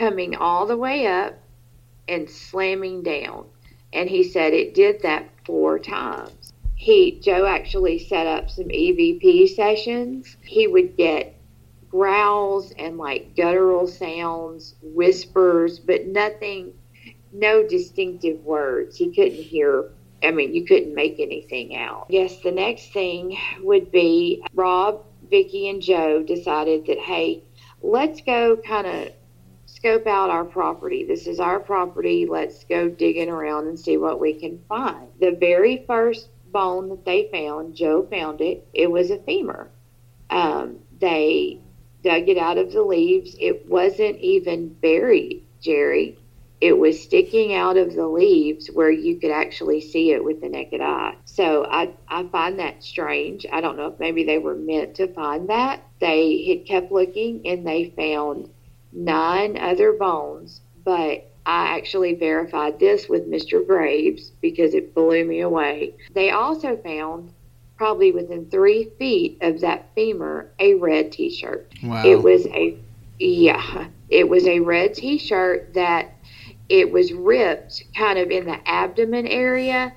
coming 0.00 0.34
all 0.34 0.64
the 0.66 0.76
way 0.78 1.06
up 1.06 1.34
and 2.08 2.28
slamming 2.28 3.02
down. 3.02 3.44
And 3.92 4.08
he 4.08 4.24
said 4.24 4.54
it 4.54 4.74
did 4.74 5.02
that 5.02 5.28
four 5.44 5.78
times. 5.78 6.54
He 6.74 7.20
Joe 7.20 7.44
actually 7.44 7.98
set 7.98 8.26
up 8.26 8.50
some 8.50 8.68
EVP 8.68 9.54
sessions. 9.54 10.38
He 10.42 10.66
would 10.66 10.96
get 10.96 11.34
growls 11.90 12.72
and 12.78 12.96
like 12.96 13.36
guttural 13.36 13.86
sounds, 13.86 14.74
whispers, 14.82 15.78
but 15.78 16.06
nothing 16.06 16.72
no 17.32 17.66
distinctive 17.68 18.42
words. 18.42 18.96
He 18.96 19.14
couldn't 19.14 19.34
hear 19.34 19.90
I 20.22 20.30
mean, 20.30 20.54
you 20.54 20.64
couldn't 20.64 20.94
make 20.94 21.18
anything 21.18 21.76
out. 21.76 22.06
Yes, 22.08 22.40
the 22.40 22.52
next 22.52 22.92
thing 22.92 23.36
would 23.62 23.90
be 23.90 24.42
Rob, 24.54 25.04
Vicky, 25.30 25.68
and 25.68 25.80
Joe 25.80 26.22
decided 26.22 26.86
that, 26.86 26.98
hey, 26.98 27.42
let's 27.82 28.20
go 28.20 28.56
kind 28.56 28.86
of 28.86 29.12
scope 29.80 30.06
out 30.06 30.28
our 30.28 30.44
property. 30.44 31.04
This 31.04 31.26
is 31.26 31.40
our 31.40 31.58
property. 31.58 32.26
Let's 32.26 32.64
go 32.64 32.90
digging 32.90 33.30
around 33.30 33.66
and 33.66 33.78
see 33.78 33.96
what 33.96 34.20
we 34.20 34.34
can 34.34 34.60
find. 34.68 35.08
The 35.20 35.32
very 35.32 35.84
first 35.86 36.28
bone 36.52 36.90
that 36.90 37.06
they 37.06 37.30
found, 37.32 37.74
Joe 37.74 38.06
found 38.10 38.42
it, 38.42 38.68
it 38.74 38.90
was 38.90 39.10
a 39.10 39.18
femur. 39.18 39.70
Um, 40.28 40.80
they 41.00 41.60
dug 42.04 42.28
it 42.28 42.36
out 42.36 42.58
of 42.58 42.72
the 42.72 42.82
leaves. 42.82 43.34
It 43.40 43.66
wasn't 43.68 44.18
even 44.18 44.68
buried, 44.68 45.44
Jerry. 45.62 46.18
It 46.60 46.76
was 46.76 47.02
sticking 47.02 47.54
out 47.54 47.78
of 47.78 47.94
the 47.94 48.06
leaves 48.06 48.68
where 48.68 48.90
you 48.90 49.16
could 49.16 49.30
actually 49.30 49.80
see 49.80 50.12
it 50.12 50.22
with 50.22 50.42
the 50.42 50.50
naked 50.50 50.82
eye. 50.82 51.16
So 51.24 51.64
I, 51.64 51.94
I 52.06 52.24
find 52.24 52.58
that 52.58 52.84
strange. 52.84 53.46
I 53.50 53.62
don't 53.62 53.78
know 53.78 53.86
if 53.86 53.98
maybe 53.98 54.24
they 54.24 54.36
were 54.36 54.56
meant 54.56 54.96
to 54.96 55.10
find 55.14 55.48
that. 55.48 55.82
They 56.00 56.44
had 56.48 56.66
kept 56.66 56.92
looking 56.92 57.46
and 57.46 57.66
they 57.66 57.94
found 57.96 58.50
nine 58.92 59.56
other 59.58 59.92
bones, 59.92 60.60
but 60.84 61.30
I 61.46 61.76
actually 61.76 62.14
verified 62.14 62.78
this 62.78 63.08
with 63.08 63.30
Mr. 63.30 63.66
Graves 63.66 64.30
because 64.40 64.74
it 64.74 64.94
blew 64.94 65.24
me 65.24 65.40
away. 65.40 65.94
They 66.12 66.30
also 66.30 66.76
found, 66.76 67.32
probably 67.76 68.12
within 68.12 68.46
three 68.50 68.90
feet 68.98 69.38
of 69.40 69.60
that 69.60 69.88
femur, 69.94 70.50
a 70.58 70.74
red 70.74 71.12
t 71.12 71.30
shirt. 71.30 71.72
Wow. 71.82 72.04
It 72.04 72.22
was 72.22 72.46
a, 72.46 72.76
yeah, 73.18 73.86
it 74.08 74.28
was 74.28 74.46
a 74.46 74.60
red 74.60 74.94
t 74.94 75.18
shirt 75.18 75.74
that 75.74 76.12
it 76.68 76.92
was 76.92 77.12
ripped 77.12 77.84
kind 77.96 78.18
of 78.18 78.30
in 78.30 78.44
the 78.46 78.68
abdomen 78.68 79.26
area. 79.26 79.92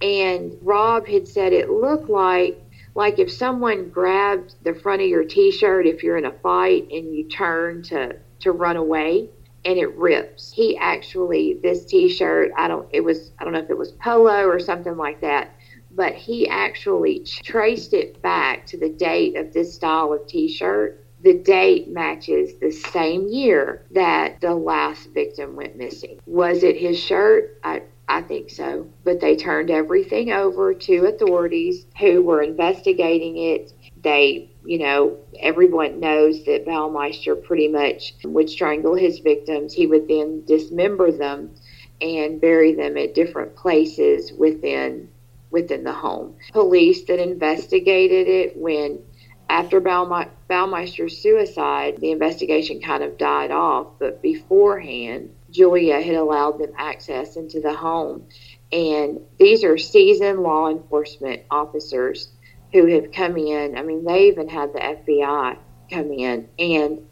And 0.00 0.56
Rob 0.62 1.06
had 1.06 1.26
said 1.28 1.52
it 1.52 1.70
looked 1.70 2.08
like 2.08 2.58
like 2.94 3.18
if 3.18 3.32
someone 3.32 3.88
grabbed 3.88 4.54
the 4.64 4.74
front 4.74 5.02
of 5.02 5.08
your 5.08 5.24
t-shirt 5.24 5.86
if 5.86 6.02
you're 6.02 6.16
in 6.16 6.26
a 6.26 6.32
fight 6.32 6.88
and 6.90 7.14
you 7.14 7.28
turn 7.28 7.82
to 7.82 8.16
to 8.42 8.52
run 8.52 8.76
away 8.76 9.28
and 9.64 9.78
it 9.78 9.94
rips. 9.96 10.52
He 10.52 10.76
actually 10.76 11.58
this 11.62 11.84
t-shirt, 11.84 12.50
I 12.56 12.68
don't 12.68 12.88
it 12.92 13.02
was 13.02 13.32
I 13.38 13.44
don't 13.44 13.52
know 13.52 13.60
if 13.60 13.70
it 13.70 13.78
was 13.78 13.92
polo 13.92 14.46
or 14.46 14.58
something 14.58 14.96
like 14.96 15.20
that, 15.20 15.54
but 15.90 16.14
he 16.14 16.48
actually 16.48 17.24
traced 17.44 17.92
it 17.92 18.20
back 18.22 18.66
to 18.66 18.78
the 18.78 18.88
date 18.88 19.36
of 19.36 19.52
this 19.52 19.74
style 19.74 20.12
of 20.12 20.26
t-shirt 20.26 21.02
the 21.22 21.34
date 21.34 21.88
matches 21.88 22.54
the 22.60 22.70
same 22.70 23.28
year 23.28 23.86
that 23.92 24.40
the 24.40 24.54
last 24.54 25.10
victim 25.14 25.56
went 25.56 25.76
missing. 25.76 26.20
Was 26.26 26.62
it 26.64 26.76
his 26.76 26.98
shirt? 26.98 27.58
I, 27.62 27.82
I 28.08 28.22
think 28.22 28.50
so. 28.50 28.88
But 29.04 29.20
they 29.20 29.36
turned 29.36 29.70
everything 29.70 30.32
over 30.32 30.74
to 30.74 31.06
authorities 31.06 31.86
who 31.98 32.22
were 32.22 32.42
investigating 32.42 33.36
it. 33.36 33.72
They, 34.02 34.50
you 34.64 34.78
know, 34.78 35.16
everyone 35.38 36.00
knows 36.00 36.44
that 36.44 36.66
Baumeister 36.66 37.42
pretty 37.42 37.68
much 37.68 38.14
would 38.24 38.48
strangle 38.48 38.94
his 38.94 39.18
victims. 39.18 39.72
He 39.72 39.86
would 39.86 40.08
then 40.08 40.44
dismember 40.44 41.10
them 41.10 41.50
and 42.00 42.40
bury 42.40 42.74
them 42.74 42.96
at 42.96 43.14
different 43.14 43.56
places 43.56 44.32
within 44.32 45.08
within 45.50 45.84
the 45.84 45.92
home. 45.92 46.34
Police 46.52 47.04
that 47.04 47.20
investigated 47.20 48.26
it 48.26 48.56
when 48.56 49.00
after 49.50 49.82
Baumeister's 49.82 51.18
suicide, 51.18 51.98
the 52.00 52.10
investigation 52.10 52.80
kind 52.80 53.02
of 53.04 53.18
died 53.18 53.50
off, 53.50 53.86
but 53.98 54.22
beforehand, 54.22 55.28
Julia 55.50 56.00
had 56.00 56.14
allowed 56.14 56.58
them 56.58 56.72
access 56.78 57.36
into 57.36 57.60
the 57.60 57.74
home. 57.74 58.24
And 58.72 59.20
these 59.38 59.62
are 59.62 59.76
seasoned 59.76 60.40
law 60.40 60.70
enforcement 60.70 61.42
officers 61.50 62.30
who 62.72 62.86
have 62.86 63.12
come 63.12 63.36
in. 63.36 63.76
I 63.76 63.82
mean, 63.82 64.04
they 64.04 64.28
even 64.28 64.48
had 64.48 64.72
the 64.72 64.78
FBI 64.78 65.58
come 65.90 66.12
in, 66.12 66.48
and 66.58 67.06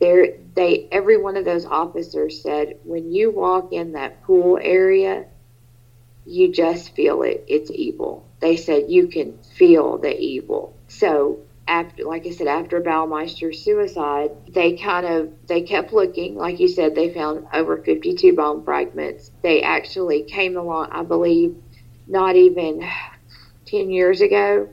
they 0.00 0.40
they 0.54 0.88
every 0.90 1.16
one 1.16 1.36
of 1.36 1.44
those 1.44 1.64
officers 1.64 2.42
said 2.42 2.78
when 2.84 3.12
you 3.12 3.30
walk 3.30 3.72
in 3.72 3.92
that 3.92 4.22
pool 4.24 4.58
area, 4.60 5.26
you 6.24 6.52
just 6.52 6.94
feel 6.94 7.22
it. 7.22 7.44
It's 7.48 7.70
evil. 7.70 8.26
They 8.40 8.56
said 8.56 8.84
you 8.88 9.06
can 9.08 9.38
feel 9.56 9.98
the 9.98 10.14
evil. 10.18 10.76
So 10.88 11.40
after, 11.68 12.04
like 12.04 12.26
I 12.26 12.30
said, 12.30 12.46
after 12.46 12.80
Baumeister's 12.80 13.62
suicide, 13.62 14.30
they 14.48 14.76
kind 14.76 15.06
of 15.06 15.32
they 15.46 15.62
kept 15.62 15.92
looking. 15.92 16.36
Like 16.36 16.60
you 16.60 16.68
said, 16.68 16.94
they 16.94 17.12
found 17.12 17.46
over 17.52 17.78
52 17.78 18.34
bone 18.34 18.64
fragments. 18.64 19.30
They 19.42 19.62
actually 19.62 20.24
came 20.24 20.56
along, 20.56 20.90
I 20.92 21.02
believe, 21.02 21.56
not 22.06 22.36
even 22.36 22.88
10 23.66 23.90
years 23.90 24.20
ago. 24.20 24.68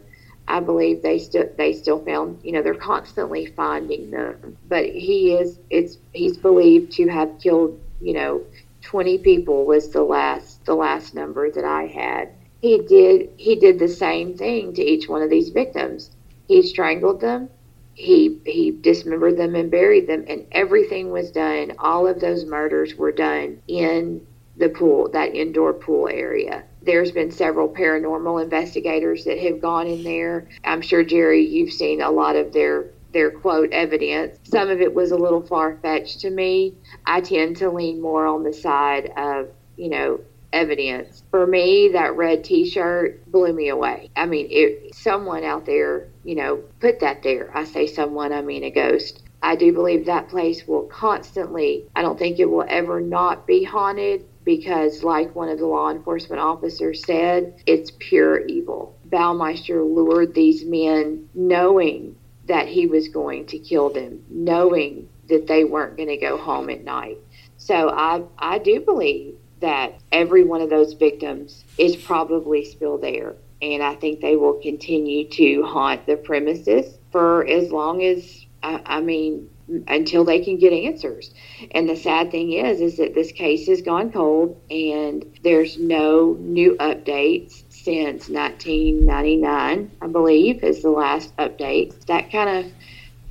I 0.47 0.59
believe 0.59 1.01
they 1.01 1.19
still 1.19 1.49
they 1.57 1.73
still 1.73 2.03
found. 2.03 2.39
You 2.43 2.53
know, 2.53 2.61
they're 2.61 2.75
constantly 2.75 3.45
finding 3.45 4.11
them. 4.11 4.57
But 4.67 4.85
he 4.85 5.33
is 5.33 5.59
it's 5.69 5.97
he's 6.11 6.37
believed 6.37 6.91
to 6.93 7.07
have 7.07 7.39
killed. 7.39 7.79
You 8.01 8.13
know, 8.13 8.41
20 8.81 9.19
people 9.19 9.65
was 9.65 9.91
the 9.91 10.03
last 10.03 10.65
the 10.65 10.75
last 10.75 11.15
number 11.15 11.49
that 11.51 11.65
I 11.65 11.87
had. 11.87 12.29
He 12.61 12.79
did 12.79 13.29
he 13.37 13.55
did 13.55 13.79
the 13.79 13.87
same 13.87 14.37
thing 14.37 14.73
to 14.73 14.81
each 14.81 15.07
one 15.07 15.21
of 15.21 15.29
these 15.29 15.49
victims 15.49 16.11
he 16.47 16.61
strangled 16.61 17.21
them. 17.21 17.49
He 17.95 18.39
he 18.45 18.71
dismembered 18.71 19.37
them 19.37 19.55
and 19.55 19.69
buried 19.69 20.07
them, 20.07 20.25
and 20.27 20.45
everything 20.51 21.11
was 21.11 21.31
done. 21.31 21.73
All 21.79 22.07
of 22.07 22.19
those 22.19 22.45
murders 22.45 22.95
were 22.95 23.11
done 23.11 23.61
in 23.67 24.25
the 24.57 24.69
pool, 24.69 25.09
that 25.09 25.35
indoor 25.35 25.73
pool 25.73 26.07
area. 26.07 26.63
There's 26.85 27.11
been 27.11 27.31
several 27.31 27.69
paranormal 27.69 28.43
investigators 28.43 29.23
that 29.25 29.39
have 29.39 29.61
gone 29.61 29.87
in 29.87 30.03
there. 30.03 30.47
I'm 30.63 30.81
sure 30.81 31.03
Jerry, 31.03 31.45
you've 31.45 31.73
seen 31.73 32.01
a 32.01 32.11
lot 32.11 32.35
of 32.35 32.53
their 32.53 32.91
their 33.13 33.29
quote 33.29 33.71
evidence. 33.71 34.39
Some 34.43 34.69
of 34.69 34.81
it 34.81 34.93
was 34.93 35.11
a 35.11 35.15
little 35.15 35.41
far 35.41 35.77
fetched 35.77 36.21
to 36.21 36.31
me. 36.31 36.73
I 37.05 37.21
tend 37.21 37.57
to 37.57 37.69
lean 37.69 38.01
more 38.01 38.25
on 38.25 38.43
the 38.43 38.53
side 38.53 39.11
of, 39.15 39.49
you 39.77 39.89
know, 39.89 40.19
evidence. 40.51 41.23
For 41.29 41.45
me, 41.45 41.89
that 41.93 42.15
red 42.15 42.43
T-shirt 42.43 43.31
blew 43.31 43.53
me 43.53 43.69
away. 43.69 44.09
I 44.15 44.25
mean, 44.25 44.47
it, 44.49 44.95
someone 44.95 45.43
out 45.43 45.67
there 45.67 46.07
you 46.23 46.35
know, 46.35 46.57
put 46.79 46.99
that 47.01 47.23
there. 47.23 47.55
I 47.55 47.65
say 47.65 47.87
someone, 47.87 48.31
I 48.31 48.41
mean 48.41 48.63
a 48.63 48.71
ghost. 48.71 49.21
I 49.41 49.55
do 49.55 49.73
believe 49.73 50.05
that 50.05 50.29
place 50.29 50.65
will 50.67 50.83
constantly, 50.83 51.85
I 51.95 52.01
don't 52.01 52.17
think 52.17 52.39
it 52.39 52.49
will 52.49 52.65
ever 52.67 53.01
not 53.01 53.45
be 53.45 53.63
haunted 53.63 54.25
because, 54.43 55.03
like 55.03 55.35
one 55.35 55.49
of 55.49 55.59
the 55.59 55.65
law 55.65 55.89
enforcement 55.89 56.41
officers 56.41 57.03
said, 57.05 57.61
it's 57.65 57.91
pure 57.99 58.45
evil. 58.45 58.97
Baumeister 59.09 59.83
lured 59.83 60.33
these 60.33 60.65
men 60.65 61.29
knowing 61.33 62.15
that 62.45 62.67
he 62.67 62.87
was 62.87 63.07
going 63.07 63.45
to 63.47 63.59
kill 63.59 63.89
them, 63.89 64.23
knowing 64.29 65.09
that 65.29 65.47
they 65.47 65.63
weren't 65.63 65.95
going 65.95 66.09
to 66.09 66.17
go 66.17 66.37
home 66.37 66.69
at 66.69 66.83
night. 66.83 67.17
So 67.57 67.89
I, 67.89 68.23
I 68.37 68.57
do 68.59 68.81
believe 68.81 69.35
that 69.61 69.93
every 70.11 70.43
one 70.43 70.61
of 70.61 70.69
those 70.69 70.93
victims 70.93 71.63
is 71.77 71.95
probably 71.95 72.65
still 72.65 72.97
there 72.97 73.35
and 73.63 73.81
I 73.81 73.95
think 73.95 74.19
they 74.19 74.35
will 74.35 74.55
continue 74.55 75.27
to 75.29 75.63
haunt 75.63 76.05
the 76.05 76.17
premises 76.17 76.97
for 77.11 77.47
as 77.47 77.71
long 77.71 78.03
as 78.03 78.45
I, 78.61 78.81
I 78.85 79.01
mean 79.01 79.49
until 79.87 80.23
they 80.23 80.39
can 80.43 80.57
get 80.57 80.73
answers. 80.73 81.33
And 81.71 81.87
the 81.87 81.95
sad 81.95 82.31
thing 82.31 82.53
is 82.53 82.81
is 82.81 82.97
that 82.97 83.13
this 83.13 83.31
case 83.31 83.67
has 83.67 83.81
gone 83.81 84.11
cold 84.11 84.59
and 84.69 85.25
there's 85.43 85.77
no 85.77 86.37
new 86.39 86.75
updates 86.75 87.63
since 87.69 88.29
1999, 88.29 89.91
I 90.01 90.07
believe 90.07 90.63
is 90.63 90.81
the 90.81 90.89
last 90.89 91.35
update. 91.37 92.05
That 92.05 92.31
kind 92.31 92.65
of 92.65 92.71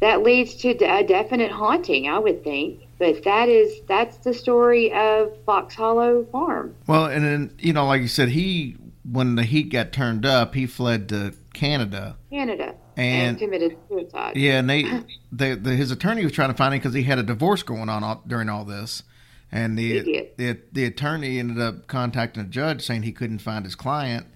that 0.01 0.23
leads 0.23 0.57
to 0.57 0.71
a 0.71 1.05
definite 1.05 1.53
haunting, 1.53 2.09
I 2.09 2.19
would 2.19 2.43
think. 2.43 2.81
But 2.99 3.25
that 3.25 3.49
is 3.49 3.81
that's 3.87 4.19
the 4.19 4.35
story 4.35 4.93
of 4.93 5.33
Fox 5.45 5.75
Hollow 5.75 6.25
Farm. 6.31 6.75
Well, 6.87 7.07
and 7.07 7.25
then 7.25 7.55
you 7.59 7.73
know, 7.73 7.87
like 7.87 8.03
you 8.03 8.09
said, 8.09 8.29
he 8.29 8.77
when 9.11 9.35
the 9.35 9.43
heat 9.43 9.71
got 9.71 9.93
turned 9.93 10.25
up, 10.25 10.55
he 10.55 10.67
fled 10.67 11.09
to 11.09 11.35
Canada. 11.53 12.17
Canada. 12.31 12.75
And, 12.97 13.31
and 13.31 13.39
committed 13.39 13.77
suicide. 13.89 14.37
Yeah, 14.37 14.59
and 14.59 14.69
they, 14.69 14.85
they 15.31 15.55
the, 15.55 15.71
his 15.71 15.91
attorney 15.91 16.25
was 16.25 16.33
trying 16.33 16.51
to 16.51 16.57
find 16.57 16.75
him 16.75 16.81
because 16.81 16.95
he 16.95 17.05
had 17.05 17.19
a 17.19 17.23
divorce 17.23 17.63
going 17.63 17.89
on 17.89 18.05
all, 18.05 18.23
during 18.27 18.49
all 18.49 18.65
this, 18.65 19.03
and 19.51 19.79
the, 19.79 20.31
the 20.37 20.59
the 20.73 20.85
attorney 20.85 21.39
ended 21.39 21.61
up 21.61 21.87
contacting 21.87 22.43
a 22.43 22.47
judge 22.47 22.85
saying 22.85 23.03
he 23.03 23.13
couldn't 23.13 23.39
find 23.39 23.65
his 23.65 23.75
client, 23.75 24.27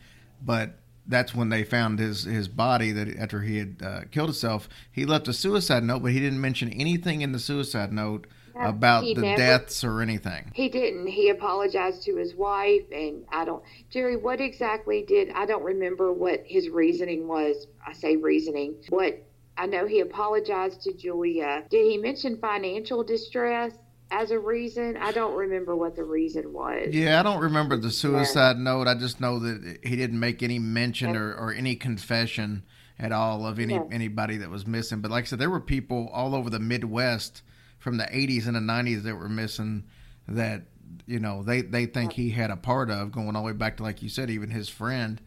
but 0.42 0.78
that's 1.06 1.34
when 1.34 1.50
they 1.50 1.64
found 1.64 1.98
his 1.98 2.24
his 2.24 2.48
body 2.48 2.92
that 2.92 3.14
after 3.16 3.42
he 3.42 3.58
had 3.58 3.76
uh, 3.84 4.00
killed 4.10 4.28
himself, 4.28 4.68
he 4.90 5.04
left 5.04 5.28
a 5.28 5.32
suicide 5.32 5.84
note, 5.84 6.02
but 6.02 6.12
he 6.12 6.20
didn't 6.20 6.40
mention 6.40 6.72
anything 6.72 7.20
in 7.20 7.32
the 7.32 7.38
suicide 7.38 7.92
note 7.92 8.26
about 8.58 9.02
the 9.02 9.14
never, 9.14 9.36
deaths 9.36 9.84
or 9.84 10.00
anything. 10.00 10.50
He 10.54 10.68
didn't. 10.68 11.06
He 11.06 11.28
apologized 11.28 12.02
to 12.04 12.16
his 12.16 12.34
wife, 12.34 12.84
and 12.92 13.24
I 13.30 13.44
don't. 13.44 13.62
Jerry, 13.90 14.16
what 14.16 14.40
exactly 14.40 15.02
did 15.02 15.30
I 15.30 15.46
don't 15.46 15.64
remember 15.64 16.12
what 16.12 16.42
his 16.46 16.68
reasoning 16.68 17.28
was. 17.28 17.66
I 17.86 17.92
say 17.92 18.16
reasoning. 18.16 18.76
What 18.88 19.22
I 19.56 19.66
know 19.66 19.86
he 19.86 20.00
apologized 20.00 20.82
to 20.82 20.92
Julia. 20.92 21.64
Did 21.70 21.90
he 21.90 21.98
mention 21.98 22.38
financial 22.38 23.02
distress? 23.02 23.72
as 24.10 24.30
a 24.30 24.38
reason. 24.38 24.96
I 24.96 25.12
don't 25.12 25.34
remember 25.34 25.74
what 25.74 25.96
the 25.96 26.04
reason 26.04 26.52
was. 26.52 26.88
Yeah, 26.92 27.18
I 27.20 27.22
don't 27.22 27.40
remember 27.40 27.76
the 27.76 27.90
suicide 27.90 28.56
yeah. 28.56 28.62
note. 28.62 28.86
I 28.86 28.94
just 28.94 29.20
know 29.20 29.38
that 29.40 29.78
he 29.82 29.96
didn't 29.96 30.20
make 30.20 30.42
any 30.42 30.58
mention 30.58 31.14
yeah. 31.14 31.20
or, 31.20 31.34
or 31.34 31.52
any 31.52 31.76
confession 31.76 32.62
at 32.98 33.12
all 33.12 33.46
of 33.46 33.58
any 33.58 33.74
yeah. 33.74 33.84
anybody 33.90 34.38
that 34.38 34.50
was 34.50 34.66
missing. 34.66 35.00
But 35.00 35.10
like 35.10 35.24
I 35.24 35.26
said, 35.26 35.38
there 35.38 35.50
were 35.50 35.60
people 35.60 36.08
all 36.12 36.34
over 36.34 36.50
the 36.50 36.60
Midwest 36.60 37.42
from 37.86 37.98
the 37.98 38.04
80s 38.04 38.48
and 38.48 38.56
the 38.56 38.60
90s 38.60 39.04
that 39.04 39.14
were 39.14 39.28
missing 39.28 39.84
that 40.26 40.62
you 41.06 41.20
know 41.20 41.44
they 41.44 41.62
they 41.62 41.86
think 41.86 42.12
he 42.12 42.30
had 42.30 42.50
a 42.50 42.56
part 42.56 42.90
of 42.90 43.12
going 43.12 43.36
all 43.36 43.42
the 43.42 43.46
way 43.46 43.52
back 43.52 43.76
to 43.76 43.84
like 43.84 44.02
you 44.02 44.08
said 44.08 44.28
even 44.28 44.50
his 44.50 44.68
friend 44.68 45.20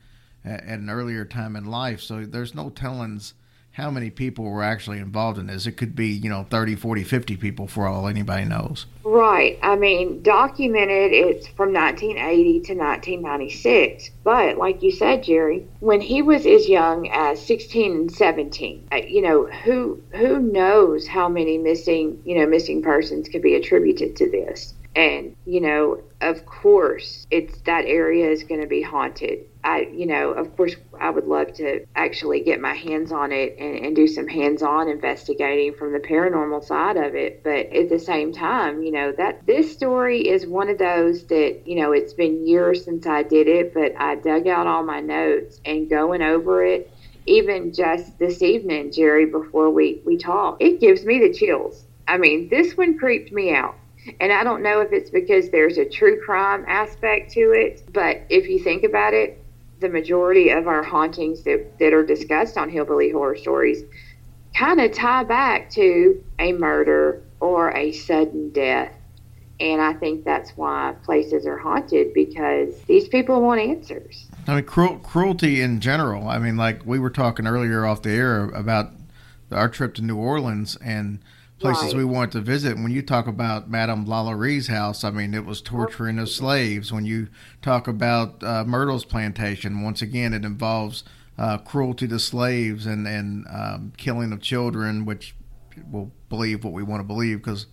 at, 0.43 0.65
at 0.65 0.79
an 0.79 0.89
earlier 0.89 1.23
time 1.23 1.55
in 1.55 1.63
life. 1.63 2.01
So 2.01 2.25
there's 2.25 2.53
no 2.53 2.69
tellings 2.69 3.33
how 3.71 3.89
many 3.89 4.09
people 4.09 4.45
were 4.45 4.63
actually 4.63 4.99
involved 4.99 5.37
in 5.37 5.47
this. 5.47 5.65
It 5.65 5.73
could 5.73 5.95
be, 5.95 6.07
you 6.07 6.29
know, 6.29 6.45
30, 6.49 6.75
40, 6.75 7.03
50 7.03 7.37
people 7.37 7.67
for 7.67 7.87
all 7.87 8.07
anybody 8.07 8.45
knows. 8.45 8.85
Right. 9.03 9.57
I 9.63 9.75
mean, 9.75 10.21
documented 10.21 11.13
it's 11.13 11.47
from 11.47 11.73
1980 11.73 12.43
to 12.61 12.73
1996. 12.73 14.09
But 14.23 14.57
like 14.57 14.83
you 14.83 14.91
said, 14.91 15.23
Jerry, 15.23 15.65
when 15.79 16.01
he 16.01 16.21
was 16.21 16.45
as 16.45 16.67
young 16.67 17.09
as 17.09 17.43
16 17.45 17.91
and 17.91 18.11
17, 18.11 18.87
uh, 18.91 18.97
you 18.97 19.21
know, 19.21 19.45
who 19.45 20.01
who 20.11 20.39
knows 20.39 21.07
how 21.07 21.29
many 21.29 21.57
missing, 21.57 22.21
you 22.25 22.37
know, 22.37 22.45
missing 22.45 22.81
persons 22.81 23.29
could 23.29 23.41
be 23.41 23.55
attributed 23.55 24.15
to 24.17 24.29
this. 24.29 24.73
And, 24.95 25.35
you 25.45 25.61
know, 25.61 26.01
of 26.21 26.45
course, 26.45 27.27
it's 27.31 27.61
that 27.61 27.85
area 27.85 28.29
is 28.29 28.43
going 28.43 28.61
to 28.61 28.67
be 28.67 28.81
haunted. 28.81 29.45
I, 29.63 29.89
you 29.91 30.05
know, 30.05 30.31
of 30.31 30.55
course, 30.55 30.75
I 30.99 31.09
would 31.09 31.25
love 31.25 31.53
to 31.55 31.85
actually 31.95 32.39
get 32.41 32.61
my 32.61 32.73
hands 32.73 33.11
on 33.11 33.33
it 33.33 33.57
and, 33.59 33.85
and 33.85 33.95
do 33.95 34.07
some 34.07 34.27
hands 34.27 34.63
on 34.63 34.87
investigating 34.87 35.73
from 35.73 35.91
the 35.91 35.99
paranormal 35.99 36.63
side 36.63 36.95
of 36.95 37.13
it. 37.13 37.43
But 37.43 37.67
at 37.73 37.89
the 37.89 37.99
same 37.99 38.31
time, 38.31 38.83
you 38.83 38.91
know, 38.91 39.11
that 39.17 39.45
this 39.45 39.71
story 39.71 40.27
is 40.27 40.47
one 40.47 40.69
of 40.69 40.77
those 40.77 41.25
that, 41.25 41.61
you 41.65 41.75
know, 41.75 41.91
it's 41.91 42.13
been 42.13 42.47
years 42.47 42.85
since 42.85 43.05
I 43.05 43.23
did 43.23 43.47
it, 43.47 43.73
but 43.73 43.93
I 43.99 44.15
dug 44.15 44.47
out 44.47 44.65
all 44.65 44.83
my 44.83 45.01
notes 45.01 45.59
and 45.65 45.89
going 45.89 46.21
over 46.21 46.63
it, 46.63 46.91
even 47.25 47.73
just 47.73 48.17
this 48.17 48.41
evening, 48.41 48.93
Jerry, 48.93 49.25
before 49.25 49.69
we, 49.69 50.01
we 50.05 50.17
talk, 50.17 50.57
it 50.61 50.79
gives 50.79 51.05
me 51.05 51.19
the 51.19 51.33
chills. 51.33 51.85
I 52.07 52.17
mean, 52.17 52.47
this 52.49 52.77
one 52.77 52.97
creeped 52.97 53.33
me 53.33 53.53
out. 53.53 53.75
And 54.21 54.31
I 54.31 54.43
don't 54.43 54.63
know 54.63 54.79
if 54.79 54.93
it's 54.93 55.09
because 55.09 55.49
there's 55.49 55.77
a 55.77 55.85
true 55.85 56.19
crime 56.21 56.63
aspect 56.67 57.31
to 57.33 57.51
it, 57.51 57.83
but 57.91 58.21
if 58.29 58.47
you 58.47 58.63
think 58.63 58.83
about 58.83 59.13
it, 59.13 59.43
the 59.79 59.89
majority 59.89 60.49
of 60.49 60.67
our 60.67 60.83
hauntings 60.83 61.43
that, 61.43 61.79
that 61.79 61.93
are 61.93 62.05
discussed 62.05 62.57
on 62.57 62.69
Hillbilly 62.69 63.11
Horror 63.11 63.37
Stories 63.37 63.83
kind 64.55 64.81
of 64.81 64.91
tie 64.93 65.23
back 65.23 65.69
to 65.71 66.23
a 66.39 66.51
murder 66.53 67.23
or 67.39 67.75
a 67.75 67.91
sudden 67.91 68.51
death. 68.51 68.91
And 69.59 69.81
I 69.81 69.93
think 69.93 70.23
that's 70.23 70.51
why 70.51 70.95
places 71.03 71.45
are 71.45 71.57
haunted 71.57 72.13
because 72.13 72.81
these 72.83 73.07
people 73.09 73.41
want 73.41 73.59
answers. 73.59 74.27
I 74.47 74.55
mean, 74.55 74.63
cruel, 74.63 74.99
cruelty 74.99 75.61
in 75.61 75.81
general. 75.81 76.29
I 76.29 76.39
mean, 76.39 76.55
like 76.55 76.85
we 76.85 76.97
were 76.97 77.09
talking 77.09 77.45
earlier 77.45 77.85
off 77.85 78.01
the 78.01 78.11
air 78.11 78.45
about 78.45 78.91
our 79.51 79.67
trip 79.67 79.95
to 79.95 80.01
New 80.01 80.17
Orleans 80.17 80.77
and 80.83 81.19
places 81.59 81.85
Right. 81.93 81.97
we 81.97 82.05
wanted 82.05 82.31
to 82.31 82.41
visit. 82.41 82.77
When 82.77 82.91
you 82.91 83.01
talk 83.01 83.27
about 83.27 83.69
Madame 83.69 84.05
LaLaurie's 84.05 84.67
house, 84.67 85.03
I 85.03 85.11
mean, 85.11 85.33
it 85.33 85.45
was 85.45 85.61
torturing 85.61 86.17
of 86.19 86.29
slaves. 86.29 86.91
When 86.91 87.05
you 87.05 87.27
talk 87.61 87.87
about 87.87 88.43
uh, 88.43 88.63
Myrtle's 88.65 89.05
plantation, 89.05 89.81
once 89.83 90.01
again, 90.01 90.33
it 90.33 90.45
involves 90.45 91.03
uh, 91.37 91.57
cruelty 91.59 92.07
to 92.07 92.19
slaves 92.19 92.85
and 92.85 93.07
and 93.07 93.45
um, 93.49 93.93
killing 93.97 94.31
of 94.33 94.41
children, 94.41 95.05
which 95.05 95.35
we'll 95.89 96.11
believe 96.29 96.63
what 96.63 96.73
we 96.73 96.83
want 96.83 96.99
to 96.99 97.05
believe 97.07 97.37
because 97.37 97.67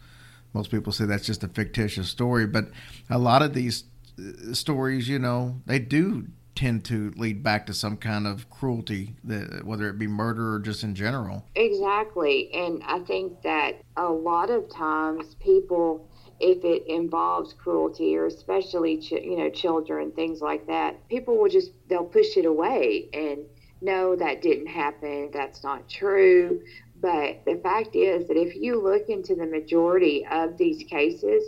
most 0.54 0.70
people 0.70 0.92
say 0.92 1.04
that's 1.04 1.26
just 1.26 1.42
a 1.44 1.48
fictitious 1.48 2.08
story. 2.08 2.46
But 2.46 2.70
a 3.10 3.18
lot 3.18 3.42
of 3.42 3.54
these 3.54 3.84
uh, 4.18 4.52
stories, 4.54 5.08
you 5.08 5.18
know, 5.18 5.60
they 5.66 5.78
do 5.78 6.28
tend 6.56 6.84
to 6.86 7.12
lead 7.16 7.42
back 7.42 7.66
to 7.66 7.74
some 7.74 7.96
kind 7.96 8.26
of 8.26 8.50
cruelty, 8.50 9.14
that, 9.24 9.64
whether 9.64 9.88
it 9.88 9.98
be 9.98 10.06
murder 10.06 10.54
or 10.54 10.58
just 10.58 10.82
in 10.82 10.94
general. 10.94 11.44
Exactly. 11.54 12.50
And 12.52 12.82
I 12.84 12.98
think 13.00 13.42
that 13.42 13.82
a 13.96 14.08
lot 14.08 14.50
of 14.50 14.68
times 14.74 15.36
people, 15.36 16.08
if 16.40 16.64
it 16.64 16.86
involves 16.86 17.52
cruelty 17.52 18.16
or 18.16 18.26
especially, 18.26 18.98
ch- 18.98 19.12
you 19.12 19.36
know, 19.36 19.50
children, 19.50 20.10
things 20.12 20.40
like 20.40 20.66
that, 20.66 21.06
people 21.08 21.36
will 21.36 21.50
just, 21.50 21.70
they'll 21.88 22.04
push 22.04 22.36
it 22.36 22.46
away 22.46 23.08
and 23.12 23.44
no, 23.82 24.16
that 24.16 24.40
didn't 24.40 24.68
happen. 24.68 25.30
That's 25.32 25.62
not 25.62 25.88
true. 25.88 26.62
But 26.98 27.44
the 27.44 27.60
fact 27.62 27.94
is 27.94 28.26
that 28.28 28.38
if 28.38 28.56
you 28.56 28.82
look 28.82 29.10
into 29.10 29.34
the 29.34 29.44
majority 29.44 30.26
of 30.30 30.56
these 30.56 30.82
cases, 30.84 31.44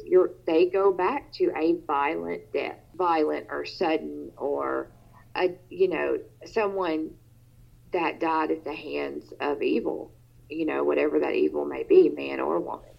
they 0.47 0.67
go 0.67 0.93
back 0.93 1.33
to 1.35 1.51
a 1.57 1.79
violent 1.87 2.53
death, 2.53 2.77
violent 2.97 3.47
or 3.49 3.65
sudden 3.65 4.31
or, 4.37 4.91
a, 5.39 5.55
you 5.71 5.89
know, 5.89 6.19
someone 6.47 7.11
that 7.93 8.21
died 8.21 8.51
at 8.51 8.65
the 8.65 8.75
hands 8.75 9.33
of 9.41 9.63
evil, 9.63 10.13
you 10.51 10.67
know, 10.67 10.85
whatever 10.85 11.19
that 11.21 11.35
evil 11.35 11.65
may 11.65 11.85
be, 11.85 12.09
man 12.09 12.41
or 12.41 12.59
woman. 12.61 12.91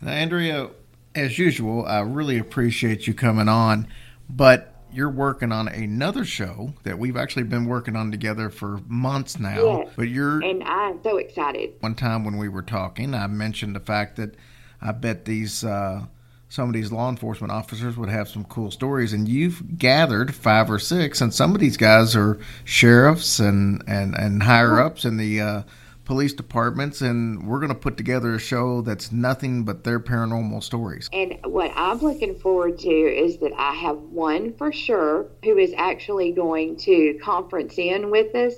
Now, 0.00 0.12
Andrea, 0.12 0.70
as 1.14 1.38
usual, 1.38 1.84
I 1.86 2.00
really 2.00 2.38
appreciate 2.38 3.06
you 3.06 3.14
coming 3.14 3.48
on, 3.48 3.86
but 4.28 4.74
you're 4.92 5.10
working 5.10 5.52
on 5.52 5.68
another 5.68 6.24
show 6.24 6.74
that 6.82 6.98
we've 6.98 7.16
actually 7.16 7.44
been 7.44 7.66
working 7.66 7.94
on 7.96 8.10
together 8.10 8.50
for 8.50 8.80
months 8.88 9.38
now. 9.38 9.78
Yes. 9.84 9.88
But 9.96 10.08
you're 10.08 10.42
And 10.42 10.64
I'm 10.64 11.00
so 11.02 11.16
excited. 11.18 11.74
one 11.80 11.94
time 11.94 12.24
when 12.24 12.36
we 12.38 12.48
were 12.48 12.62
talking, 12.62 13.14
I 13.14 13.26
mentioned 13.28 13.76
the 13.76 13.80
fact 13.80 14.16
that 14.16 14.34
I 14.82 14.92
bet 14.92 15.24
these 15.26 15.62
uh, 15.64 16.06
some 16.50 16.68
of 16.68 16.74
these 16.74 16.90
law 16.90 17.08
enforcement 17.08 17.52
officers 17.52 17.96
would 17.96 18.08
have 18.08 18.28
some 18.28 18.44
cool 18.44 18.72
stories, 18.72 19.12
and 19.12 19.28
you've 19.28 19.78
gathered 19.78 20.34
five 20.34 20.68
or 20.68 20.80
six, 20.80 21.20
and 21.20 21.32
some 21.32 21.54
of 21.54 21.60
these 21.60 21.76
guys 21.76 22.16
are 22.16 22.38
sheriffs 22.64 23.38
and 23.38 23.82
and 23.86 24.14
and 24.16 24.42
higher 24.42 24.80
ups 24.80 25.04
in 25.04 25.16
the 25.16 25.40
uh, 25.40 25.62
police 26.04 26.32
departments, 26.32 27.02
and 27.02 27.46
we're 27.46 27.60
going 27.60 27.68
to 27.68 27.78
put 27.78 27.96
together 27.96 28.34
a 28.34 28.38
show 28.40 28.80
that's 28.80 29.12
nothing 29.12 29.62
but 29.62 29.84
their 29.84 30.00
paranormal 30.00 30.60
stories. 30.60 31.08
And 31.12 31.38
what 31.44 31.70
I'm 31.76 31.98
looking 31.98 32.36
forward 32.36 32.80
to 32.80 32.90
is 32.90 33.38
that 33.38 33.52
I 33.56 33.72
have 33.74 33.98
one 33.98 34.52
for 34.54 34.72
sure 34.72 35.28
who 35.44 35.56
is 35.56 35.72
actually 35.76 36.32
going 36.32 36.76
to 36.78 37.16
conference 37.22 37.78
in 37.78 38.10
with 38.10 38.34
us. 38.34 38.54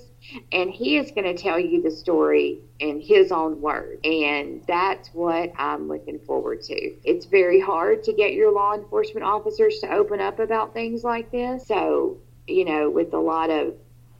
And 0.52 0.70
he 0.70 0.96
is 0.96 1.10
going 1.10 1.24
to 1.24 1.40
tell 1.40 1.58
you 1.58 1.82
the 1.82 1.90
story 1.90 2.60
in 2.78 3.00
his 3.00 3.32
own 3.32 3.60
words. 3.60 4.00
And 4.04 4.62
that's 4.66 5.08
what 5.08 5.52
I'm 5.56 5.88
looking 5.88 6.18
forward 6.20 6.62
to. 6.62 6.74
It's 7.04 7.26
very 7.26 7.60
hard 7.60 8.04
to 8.04 8.12
get 8.12 8.32
your 8.32 8.52
law 8.52 8.74
enforcement 8.74 9.24
officers 9.24 9.78
to 9.80 9.92
open 9.92 10.20
up 10.20 10.38
about 10.38 10.74
things 10.74 11.04
like 11.04 11.30
this. 11.30 11.66
So, 11.66 12.18
you 12.46 12.64
know, 12.64 12.90
with 12.90 13.12
a 13.14 13.18
lot 13.18 13.50
of 13.50 13.74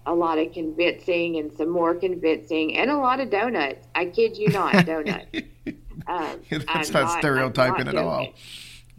a 0.04 0.14
lot 0.14 0.38
of 0.38 0.52
convincing 0.52 1.36
and 1.36 1.52
some 1.56 1.68
more 1.68 1.94
convincing 1.94 2.76
and 2.76 2.90
a 2.90 2.96
lot 2.96 3.20
of 3.20 3.30
donuts. 3.30 3.86
I 3.94 4.06
kid 4.06 4.36
you 4.36 4.48
not, 4.48 4.84
donuts. 4.84 5.26
Um, 6.06 6.40
That's 6.50 6.94
I'm 6.94 7.04
not 7.04 7.18
stereotyping 7.18 7.86
not 7.86 7.94
at 7.94 7.96
all. 7.96 8.26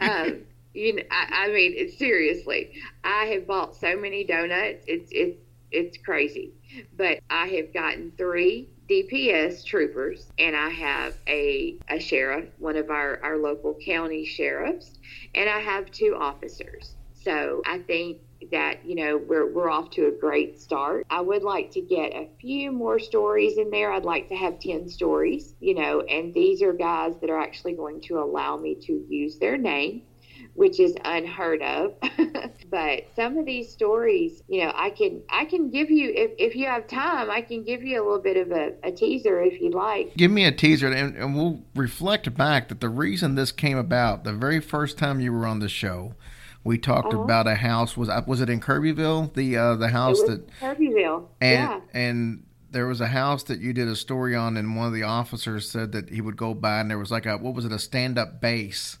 um, 0.00 0.36
you 0.74 0.96
know, 0.96 1.02
I, 1.10 1.44
I 1.44 1.48
mean, 1.48 1.90
seriously. 1.96 2.72
I 3.04 3.26
have 3.26 3.46
bought 3.46 3.76
so 3.76 3.96
many 3.96 4.24
donuts. 4.24 4.84
It's 4.86 5.10
it's 5.12 5.38
it's 5.76 5.98
crazy. 5.98 6.52
But 6.96 7.20
I 7.30 7.46
have 7.48 7.72
gotten 7.72 8.12
three 8.16 8.68
DPS 8.88 9.64
troopers, 9.64 10.26
and 10.38 10.56
I 10.56 10.70
have 10.70 11.14
a 11.28 11.76
a 11.88 11.98
sheriff, 12.00 12.48
one 12.58 12.76
of 12.76 12.90
our 12.90 13.20
our 13.22 13.36
local 13.36 13.74
county 13.84 14.24
sheriffs, 14.24 14.98
and 15.34 15.48
I 15.48 15.60
have 15.60 15.90
two 15.90 16.16
officers. 16.18 16.94
So 17.14 17.62
I 17.66 17.78
think 17.80 18.18
that 18.52 18.84
you 18.84 18.94
know 18.94 19.16
we're 19.16 19.52
we're 19.52 19.70
off 19.70 19.90
to 19.90 20.06
a 20.06 20.10
great 20.10 20.60
start. 20.60 21.06
I 21.10 21.20
would 21.20 21.42
like 21.42 21.70
to 21.72 21.80
get 21.80 22.12
a 22.14 22.28
few 22.40 22.70
more 22.72 22.98
stories 22.98 23.58
in 23.58 23.70
there. 23.70 23.92
I'd 23.92 24.04
like 24.04 24.28
to 24.28 24.36
have 24.36 24.60
10 24.60 24.88
stories, 24.88 25.54
you 25.60 25.74
know, 25.74 26.02
and 26.02 26.32
these 26.32 26.62
are 26.62 26.72
guys 26.72 27.14
that 27.20 27.30
are 27.30 27.40
actually 27.40 27.72
going 27.72 28.00
to 28.02 28.18
allow 28.18 28.56
me 28.56 28.76
to 28.86 29.04
use 29.08 29.38
their 29.38 29.56
name, 29.56 30.02
which 30.56 30.80
is 30.80 30.94
unheard 31.04 31.62
of. 31.62 31.94
but 32.70 33.04
some 33.14 33.38
of 33.38 33.46
these 33.46 33.70
stories, 33.70 34.42
you 34.48 34.64
know, 34.64 34.72
I 34.74 34.90
can 34.90 35.22
I 35.30 35.44
can 35.44 35.70
give 35.70 35.90
you 35.90 36.12
if 36.14 36.32
if 36.38 36.56
you 36.56 36.66
have 36.66 36.86
time, 36.88 37.30
I 37.30 37.42
can 37.42 37.62
give 37.62 37.82
you 37.82 38.02
a 38.02 38.04
little 38.04 38.22
bit 38.22 38.36
of 38.36 38.50
a, 38.50 38.72
a 38.82 38.90
teaser 38.90 39.40
if 39.42 39.60
you'd 39.60 39.74
like. 39.74 40.16
Give 40.16 40.30
me 40.30 40.44
a 40.44 40.52
teaser, 40.52 40.88
and, 40.88 41.16
and 41.16 41.36
we'll 41.36 41.62
reflect 41.74 42.34
back 42.36 42.68
that 42.68 42.80
the 42.80 42.88
reason 42.88 43.34
this 43.34 43.52
came 43.52 43.78
about, 43.78 44.24
the 44.24 44.32
very 44.32 44.60
first 44.60 44.98
time 44.98 45.20
you 45.20 45.32
were 45.32 45.46
on 45.46 45.60
the 45.60 45.68
show, 45.68 46.14
we 46.64 46.78
talked 46.78 47.12
Uh-huh. 47.14 47.22
about 47.22 47.46
a 47.46 47.54
house. 47.56 47.96
Was 47.96 48.08
was 48.26 48.40
it 48.40 48.50
in 48.50 48.60
Kirbyville? 48.60 49.32
The 49.34 49.56
uh, 49.56 49.74
the 49.76 49.88
house 49.88 50.20
that 50.22 50.48
Kirbyville. 50.60 51.28
and 51.40 51.52
yeah. 51.52 51.80
and 51.92 52.42
there 52.70 52.86
was 52.86 53.00
a 53.00 53.06
house 53.06 53.44
that 53.44 53.60
you 53.60 53.72
did 53.72 53.88
a 53.88 53.96
story 53.96 54.34
on, 54.34 54.56
and 54.56 54.76
one 54.76 54.86
of 54.88 54.92
the 54.92 55.04
officers 55.04 55.70
said 55.70 55.92
that 55.92 56.10
he 56.10 56.20
would 56.20 56.36
go 56.36 56.52
by, 56.52 56.80
and 56.80 56.90
there 56.90 56.98
was 56.98 57.10
like 57.10 57.24
a 57.26 57.36
what 57.36 57.54
was 57.54 57.64
it 57.64 57.72
a 57.72 57.78
stand 57.78 58.18
up 58.18 58.40
base, 58.40 58.98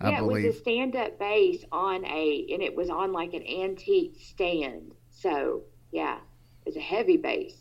I 0.00 0.10
yeah, 0.10 0.18
it 0.18 0.24
was 0.24 0.44
a 0.44 0.52
stand-up 0.52 1.18
base 1.18 1.64
on 1.72 2.04
a, 2.04 2.46
and 2.52 2.62
it 2.62 2.76
was 2.76 2.90
on 2.90 3.12
like 3.12 3.32
an 3.34 3.46
antique 3.46 4.16
stand. 4.20 4.92
So 5.10 5.62
yeah, 5.90 6.18
it's 6.66 6.76
a 6.76 6.80
heavy 6.80 7.16
base. 7.16 7.56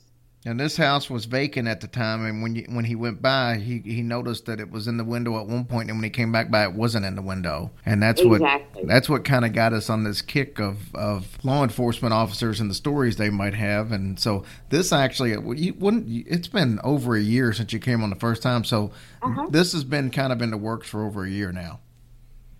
And 0.47 0.59
this 0.59 0.77
house 0.77 1.09
was 1.09 1.25
vacant 1.25 1.67
at 1.67 1.81
the 1.81 1.87
time, 1.87 2.23
and 2.23 2.43
when 2.43 2.53
you, 2.53 2.65
when 2.69 2.85
he 2.85 2.93
went 2.93 3.19
by, 3.19 3.57
he, 3.57 3.79
he 3.79 4.03
noticed 4.03 4.45
that 4.45 4.59
it 4.59 4.69
was 4.69 4.87
in 4.87 4.97
the 4.97 5.03
window 5.03 5.39
at 5.39 5.47
one 5.47 5.65
point, 5.65 5.89
and 5.89 5.97
when 5.97 6.03
he 6.03 6.11
came 6.11 6.31
back 6.31 6.51
by, 6.51 6.63
it 6.65 6.73
wasn't 6.73 7.03
in 7.03 7.15
the 7.15 7.23
window, 7.23 7.71
and 7.83 8.03
that's 8.03 8.21
Exactly. 8.21 8.83
what 8.83 8.87
that's 8.87 9.09
what 9.09 9.25
kind 9.25 9.43
of 9.43 9.53
got 9.53 9.73
us 9.73 9.89
on 9.89 10.03
this 10.03 10.21
kick 10.21 10.59
of, 10.59 10.93
of 10.93 11.43
law 11.43 11.63
enforcement 11.63 12.13
officers 12.13 12.59
and 12.59 12.69
the 12.69 12.75
stories 12.75 13.15
they 13.15 13.31
might 13.31 13.55
have, 13.55 13.91
and 13.91 14.19
so 14.19 14.43
this 14.69 14.93
actually 14.93 15.31
you 15.59 15.73
wouldn't 15.79 16.05
it's 16.27 16.47
been 16.47 16.79
over 16.83 17.15
a 17.15 17.21
year 17.21 17.51
since 17.51 17.73
you 17.73 17.79
came 17.79 18.03
on 18.03 18.11
the 18.11 18.15
first 18.15 18.43
time, 18.43 18.63
so 18.63 18.91
Uh-huh. 19.23 19.47
this 19.49 19.71
has 19.73 19.83
been 19.83 20.11
kind 20.11 20.31
of 20.31 20.43
in 20.43 20.51
the 20.51 20.57
works 20.57 20.87
for 20.87 21.03
over 21.07 21.23
a 21.25 21.29
year 21.29 21.51
now. 21.51 21.79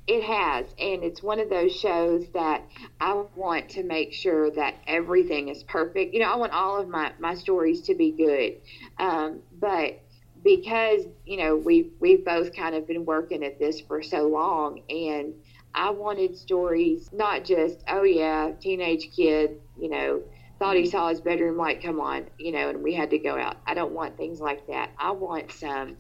It 0.08 0.24
has, 0.24 0.68
and 0.78 1.04
it's 1.04 1.24
one 1.24 1.40
of 1.40 1.50
those 1.50 1.76
shows 1.76 2.28
that 2.34 2.62
I 3.00 3.24
want 3.36 3.70
to 3.70 3.84
make 3.84 4.14
sure 4.14 4.52
that 4.52 4.76
everything 4.86 5.50
is 5.50 5.64
perfect. 5.64 6.14
You 6.14 6.20
know, 6.20 6.32
I 6.32 6.36
want 6.36 6.54
all 6.54 6.80
of 6.80 6.88
my, 6.88 7.12
my 7.20 7.34
stories 7.34 7.82
to 7.84 7.96
be 7.96 8.12
good, 8.12 8.58
um, 9.04 9.40
but 9.60 10.00
because 10.44 11.06
you 11.26 11.38
know 11.38 11.56
we 11.56 11.90
we've 12.00 12.24
both 12.24 12.56
kind 12.56 12.76
of 12.76 12.88
been 12.88 13.04
working 13.04 13.44
at 13.44 13.58
this 13.58 13.82
for 13.82 14.04
so 14.04 14.28
long, 14.28 14.84
and 14.90 15.34
I 15.74 15.90
wanted 15.90 16.38
stories 16.38 17.10
not 17.12 17.44
just 17.44 17.84
oh 17.90 18.04
yeah, 18.04 18.52
teenage 18.62 19.10
kid, 19.16 19.60
you 19.76 19.90
know, 19.90 20.22
thought 20.60 20.78
he 20.78 20.86
saw 20.86 21.10
his 21.10 21.20
bedroom 21.20 21.58
light 21.58 21.82
come 21.82 22.00
on, 22.00 22.28
you 22.38 22.52
know, 22.52 22.70
and 22.70 22.84
we 22.84 22.94
had 22.94 23.10
to 23.10 23.18
go 23.18 23.38
out. 23.38 23.58
I 23.66 23.74
don't 23.74 23.92
want 23.92 24.18
things 24.18 24.40
like 24.40 24.68
that. 24.68 24.92
I 24.98 25.12
want 25.12 25.52
some 25.52 25.98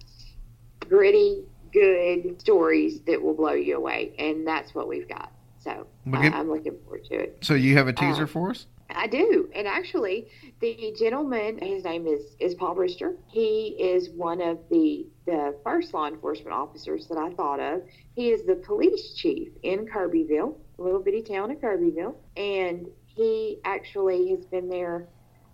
gritty, 0.87 1.43
good 1.75 2.39
stories 2.39 3.01
that 3.05 3.21
will 3.21 3.33
blow 3.33 3.53
you 3.53 3.75
away, 3.77 4.13
and 4.17 4.47
that's 4.47 4.73
what 4.73 4.87
we've 4.87 5.07
got. 5.07 5.31
So 5.59 5.87
Well, 6.05 6.21
I, 6.21 6.27
I'm 6.27 6.49
looking 6.49 6.77
forward 6.83 7.05
to 7.05 7.15
it. 7.15 7.37
So 7.41 7.53
you 7.53 7.75
have 7.75 7.87
a 7.87 7.93
teaser 7.93 8.23
Uh, 8.23 8.27
for 8.27 8.49
us? 8.51 8.67
I 8.89 9.07
do, 9.07 9.49
and 9.53 9.67
actually, 9.67 10.27
the 10.61 10.93
gentleman, 10.97 11.57
his 11.57 11.83
name 11.83 12.05
is 12.07 12.35
is 12.39 12.53
Paul 12.53 12.75
Brister. 12.75 13.17
He 13.27 13.75
is 13.79 14.09
one 14.09 14.41
of 14.41 14.59
the 14.69 15.07
the 15.25 15.55
first 15.63 15.93
law 15.93 16.07
enforcement 16.07 16.53
officers 16.53 17.07
that 17.07 17.17
I 17.17 17.31
thought 17.33 17.59
of. 17.59 17.81
He 18.15 18.29
is 18.29 18.45
the 18.45 18.55
police 18.55 19.15
chief 19.15 19.49
in 19.63 19.87
Kirbyville, 19.87 20.55
a 20.77 20.81
little 20.81 21.01
bitty 21.01 21.23
town 21.23 21.51
of 21.51 21.59
Kirbyville, 21.59 22.15
and 22.37 22.87
he 23.05 23.59
actually 23.65 24.29
has 24.29 24.45
been 24.45 24.69
there. 24.69 25.07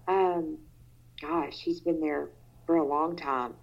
Um, 0.07 0.57
gosh, 1.21 1.53
he's 1.53 1.79
been 1.79 2.01
there 2.01 2.29
for 2.67 2.75
a 2.75 2.85
long 2.85 3.15
time, 3.15 3.53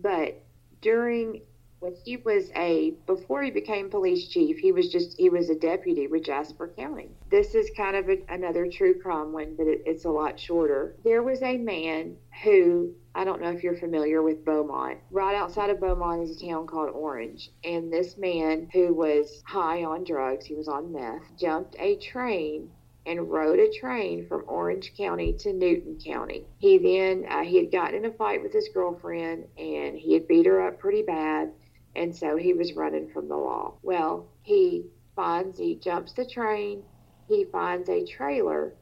but 0.00 0.42
during 0.80 1.42
when 1.80 1.94
he 2.04 2.16
was 2.18 2.50
a 2.56 2.92
before 3.06 3.42
he 3.42 3.50
became 3.50 3.90
police 3.90 4.28
chief 4.28 4.58
he 4.58 4.72
was 4.72 4.88
just 4.88 5.16
he 5.18 5.28
was 5.28 5.48
a 5.50 5.54
deputy 5.54 6.06
with 6.06 6.24
jasper 6.24 6.72
county 6.76 7.08
this 7.30 7.54
is 7.54 7.70
kind 7.76 7.96
of 7.96 8.08
a, 8.08 8.18
another 8.28 8.66
true 8.66 8.94
crime 9.00 9.32
one 9.32 9.54
but 9.56 9.66
it, 9.66 9.82
it's 9.86 10.04
a 10.04 10.10
lot 10.10 10.38
shorter 10.38 10.96
there 11.04 11.22
was 11.22 11.42
a 11.42 11.56
man 11.56 12.16
who 12.42 12.92
I 13.14 13.24
don't 13.24 13.40
know 13.42 13.50
if 13.50 13.64
you're 13.64 13.76
familiar 13.76 14.22
with 14.22 14.44
Beaumont. 14.44 14.98
Right 15.10 15.34
outside 15.34 15.70
of 15.70 15.80
Beaumont 15.80 16.22
is 16.22 16.40
a 16.40 16.46
town 16.46 16.68
called 16.68 16.90
Orange. 16.90 17.50
And 17.64 17.92
this 17.92 18.16
man 18.16 18.68
who 18.72 18.94
was 18.94 19.42
high 19.44 19.82
on 19.82 20.04
drugs, 20.04 20.46
he 20.46 20.54
was 20.54 20.68
on 20.68 20.92
meth, 20.92 21.22
jumped 21.36 21.74
a 21.80 21.96
train 21.96 22.70
and 23.08 23.30
rode 23.30 23.58
a 23.58 23.72
train 23.72 24.26
from 24.28 24.44
Orange 24.46 24.92
County 24.96 25.32
to 25.32 25.52
Newton 25.52 25.98
County. 25.98 26.44
He 26.58 26.78
then 26.78 27.24
uh, 27.28 27.42
he 27.42 27.56
had 27.56 27.72
gotten 27.72 27.96
in 27.96 28.04
a 28.04 28.12
fight 28.12 28.42
with 28.42 28.52
his 28.52 28.68
girlfriend 28.72 29.46
and 29.56 29.96
he 29.96 30.12
had 30.12 30.28
beat 30.28 30.46
her 30.46 30.60
up 30.68 30.78
pretty 30.78 31.02
bad, 31.02 31.50
and 31.98 32.14
so 32.14 32.36
he 32.36 32.54
was 32.54 32.74
running 32.74 33.08
from 33.08 33.28
the 33.28 33.36
law. 33.36 33.74
Well, 33.82 34.28
he 34.42 34.84
finds 35.16 35.58
he 35.58 35.74
jumps 35.74 36.12
the 36.12 36.24
train. 36.24 36.82
He 37.28 37.44
finds 37.44 37.88
a 37.88 38.06
trailer, 38.06 38.74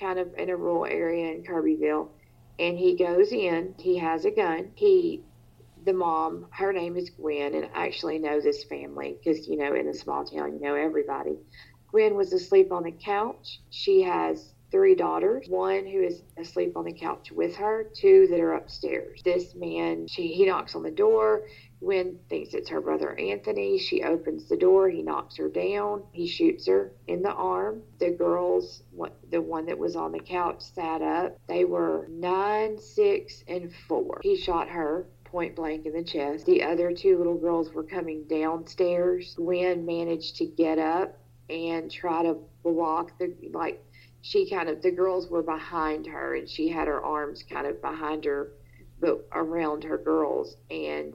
kind 0.00 0.18
of 0.18 0.34
in 0.34 0.50
a 0.50 0.56
rural 0.56 0.84
area 0.84 1.32
in 1.32 1.44
Kirbyville, 1.44 2.10
and 2.58 2.76
he 2.76 2.96
goes 2.96 3.32
in. 3.32 3.74
He 3.78 3.96
has 3.98 4.24
a 4.24 4.30
gun. 4.30 4.72
He 4.74 5.22
the 5.84 5.92
mom, 5.92 6.46
her 6.50 6.72
name 6.72 6.96
is 6.96 7.10
Gwen, 7.10 7.54
and 7.54 7.68
I 7.74 7.86
actually 7.86 8.18
know 8.18 8.40
this 8.40 8.64
family 8.64 9.16
because, 9.18 9.46
you 9.46 9.58
know, 9.58 9.74
in 9.74 9.88
a 9.88 9.94
small 9.94 10.24
town, 10.24 10.54
you 10.54 10.60
know 10.60 10.74
everybody. 10.74 11.36
Gwen 11.90 12.14
was 12.14 12.32
asleep 12.32 12.72
on 12.72 12.84
the 12.84 12.90
couch. 12.90 13.60
She 13.70 14.02
has 14.02 14.54
three 14.74 14.94
daughters, 14.94 15.46
one 15.48 15.86
who 15.86 16.02
is 16.02 16.22
asleep 16.36 16.76
on 16.76 16.84
the 16.84 16.92
couch 16.92 17.30
with 17.30 17.54
her, 17.54 17.86
two 17.94 18.26
that 18.28 18.40
are 18.40 18.54
upstairs. 18.54 19.22
This 19.24 19.54
man, 19.54 20.08
she 20.08 20.28
he 20.28 20.46
knocks 20.46 20.74
on 20.74 20.82
the 20.82 20.90
door. 20.90 21.42
Gwen 21.84 22.18
thinks 22.30 22.54
it's 22.54 22.70
her 22.70 22.80
brother 22.80 23.18
Anthony. 23.18 23.76
She 23.78 24.02
opens 24.02 24.48
the 24.48 24.56
door. 24.56 24.88
He 24.88 25.02
knocks 25.02 25.36
her 25.36 25.48
down. 25.48 26.02
He 26.12 26.26
shoots 26.26 26.66
her 26.66 26.92
in 27.06 27.20
the 27.20 27.32
arm. 27.32 27.82
The 27.98 28.10
girls, 28.10 28.82
the 29.30 29.42
one 29.42 29.66
that 29.66 29.78
was 29.78 29.94
on 29.94 30.12
the 30.12 30.18
couch, 30.18 30.62
sat 30.62 31.02
up. 31.02 31.38
They 31.46 31.66
were 31.66 32.06
nine, 32.08 32.78
six, 32.78 33.44
and 33.46 33.70
four. 33.86 34.20
He 34.22 34.36
shot 34.36 34.68
her 34.70 35.06
point 35.24 35.56
blank 35.56 35.84
in 35.84 35.92
the 35.92 36.02
chest. 36.02 36.46
The 36.46 36.62
other 36.62 36.92
two 36.92 37.18
little 37.18 37.36
girls 37.36 37.72
were 37.72 37.82
coming 37.82 38.24
downstairs. 38.24 39.34
Gwen 39.34 39.84
managed 39.84 40.36
to 40.36 40.46
get 40.46 40.78
up 40.78 41.18
and 41.50 41.90
try 41.90 42.22
to 42.22 42.38
block 42.62 43.18
the 43.18 43.34
like 43.52 43.84
she 44.22 44.48
kind 44.48 44.70
of 44.70 44.80
the 44.80 44.90
girls 44.90 45.28
were 45.28 45.42
behind 45.42 46.06
her 46.06 46.34
and 46.34 46.48
she 46.48 46.68
had 46.68 46.88
her 46.88 47.04
arms 47.04 47.42
kind 47.42 47.66
of 47.66 47.82
behind 47.82 48.24
her 48.24 48.52
but 49.00 49.26
around 49.32 49.84
her 49.84 49.98
girls 49.98 50.56
and 50.70 51.14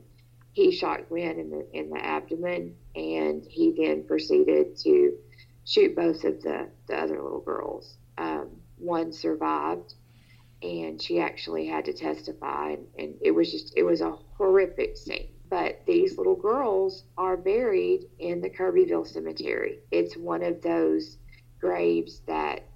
he 0.53 0.71
shot 0.71 1.09
Gwen 1.09 1.39
in 1.39 1.49
the 1.49 1.67
in 1.73 1.89
the 1.89 2.03
abdomen 2.03 2.75
and 2.95 3.45
he 3.45 3.75
then 3.77 4.03
proceeded 4.05 4.77
to 4.77 5.17
shoot 5.65 5.95
both 5.95 6.23
of 6.23 6.41
the, 6.41 6.69
the 6.87 6.95
other 6.95 7.21
little 7.21 7.41
girls. 7.41 7.97
Um, 8.17 8.49
one 8.77 9.13
survived 9.13 9.93
and 10.61 11.01
she 11.01 11.19
actually 11.19 11.67
had 11.67 11.85
to 11.85 11.93
testify 11.93 12.71
and, 12.71 12.87
and 12.97 13.15
it 13.21 13.31
was 13.31 13.51
just 13.51 13.73
it 13.77 13.83
was 13.83 14.01
a 14.01 14.17
horrific 14.37 14.97
scene 14.97 15.29
but 15.49 15.81
these 15.87 16.17
little 16.17 16.35
girls 16.35 17.05
are 17.17 17.35
buried 17.35 18.05
in 18.19 18.39
the 18.41 18.49
Kirbyville 18.49 19.05
Cemetery. 19.05 19.79
It's 19.91 20.15
one 20.15 20.43
of 20.43 20.61
those 20.61 21.17
graves 21.59 22.21
that 22.27 22.68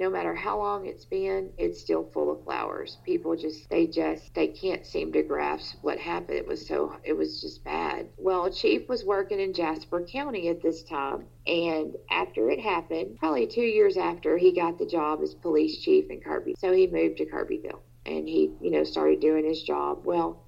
no 0.00 0.08
matter 0.08 0.34
how 0.34 0.58
long 0.58 0.86
it's 0.86 1.04
been, 1.04 1.50
it's 1.58 1.78
still 1.78 2.08
full 2.14 2.32
of 2.32 2.42
flowers. 2.42 2.96
People 3.04 3.36
just, 3.36 3.68
they 3.68 3.86
just, 3.86 4.34
they 4.34 4.46
can't 4.46 4.86
seem 4.86 5.12
to 5.12 5.22
grasp 5.22 5.76
what 5.82 5.98
happened. 5.98 6.38
It 6.38 6.46
was 6.46 6.66
so, 6.66 6.96
it 7.04 7.12
was 7.12 7.42
just 7.42 7.62
bad. 7.62 8.08
Well, 8.16 8.50
Chief 8.50 8.88
was 8.88 9.04
working 9.04 9.38
in 9.38 9.52
Jasper 9.52 10.02
County 10.10 10.48
at 10.48 10.62
this 10.62 10.82
time. 10.84 11.26
And 11.46 11.96
after 12.10 12.50
it 12.50 12.60
happened, 12.60 13.18
probably 13.18 13.46
two 13.46 13.60
years 13.60 13.98
after, 13.98 14.38
he 14.38 14.52
got 14.52 14.78
the 14.78 14.86
job 14.86 15.20
as 15.22 15.34
police 15.34 15.78
chief 15.82 16.08
in 16.08 16.20
Kirby. 16.20 16.54
So 16.58 16.72
he 16.72 16.86
moved 16.86 17.18
to 17.18 17.26
Kirbyville 17.26 17.82
and 18.06 18.26
he, 18.26 18.52
you 18.62 18.70
know, 18.70 18.84
started 18.84 19.20
doing 19.20 19.44
his 19.44 19.62
job. 19.62 20.00
Well, 20.04 20.42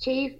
Chief, 0.00 0.32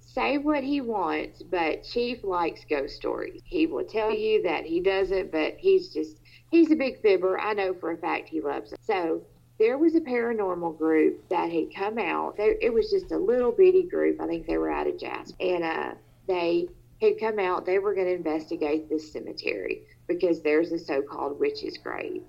say 0.00 0.36
what 0.36 0.62
he 0.62 0.82
wants, 0.82 1.42
but 1.42 1.84
Chief 1.84 2.22
likes 2.22 2.66
ghost 2.68 2.96
stories. 2.96 3.40
He 3.46 3.66
will 3.66 3.84
tell 3.84 4.12
you 4.12 4.42
that 4.42 4.66
he 4.66 4.80
doesn't, 4.80 5.32
but 5.32 5.54
he's 5.56 5.88
just, 5.94 6.20
he's 6.50 6.70
a 6.70 6.76
big 6.76 7.00
fibber. 7.02 7.38
I 7.38 7.54
know 7.54 7.74
for 7.74 7.92
a 7.92 7.96
fact 7.96 8.28
he 8.28 8.40
loves 8.40 8.72
it. 8.72 8.78
So 8.82 9.22
there 9.58 9.78
was 9.78 9.94
a 9.94 10.00
paranormal 10.00 10.76
group 10.76 11.28
that 11.30 11.50
had 11.50 11.74
come 11.74 11.98
out. 11.98 12.36
There, 12.36 12.56
it 12.60 12.72
was 12.72 12.90
just 12.90 13.12
a 13.12 13.18
little 13.18 13.52
bitty 13.52 13.84
group. 13.84 14.20
I 14.20 14.26
think 14.26 14.46
they 14.46 14.58
were 14.58 14.70
out 14.70 14.86
of 14.86 14.98
Jasper. 14.98 15.36
And 15.40 15.64
uh, 15.64 15.94
they 16.26 16.68
had 17.00 17.18
come 17.18 17.38
out. 17.38 17.64
They 17.64 17.78
were 17.78 17.94
going 17.94 18.06
to 18.06 18.14
investigate 18.14 18.88
this 18.88 19.12
cemetery 19.12 19.82
because 20.06 20.42
there's 20.42 20.72
a 20.72 20.78
so 20.78 21.02
called 21.02 21.40
witch's 21.40 21.78
grave. 21.78 22.22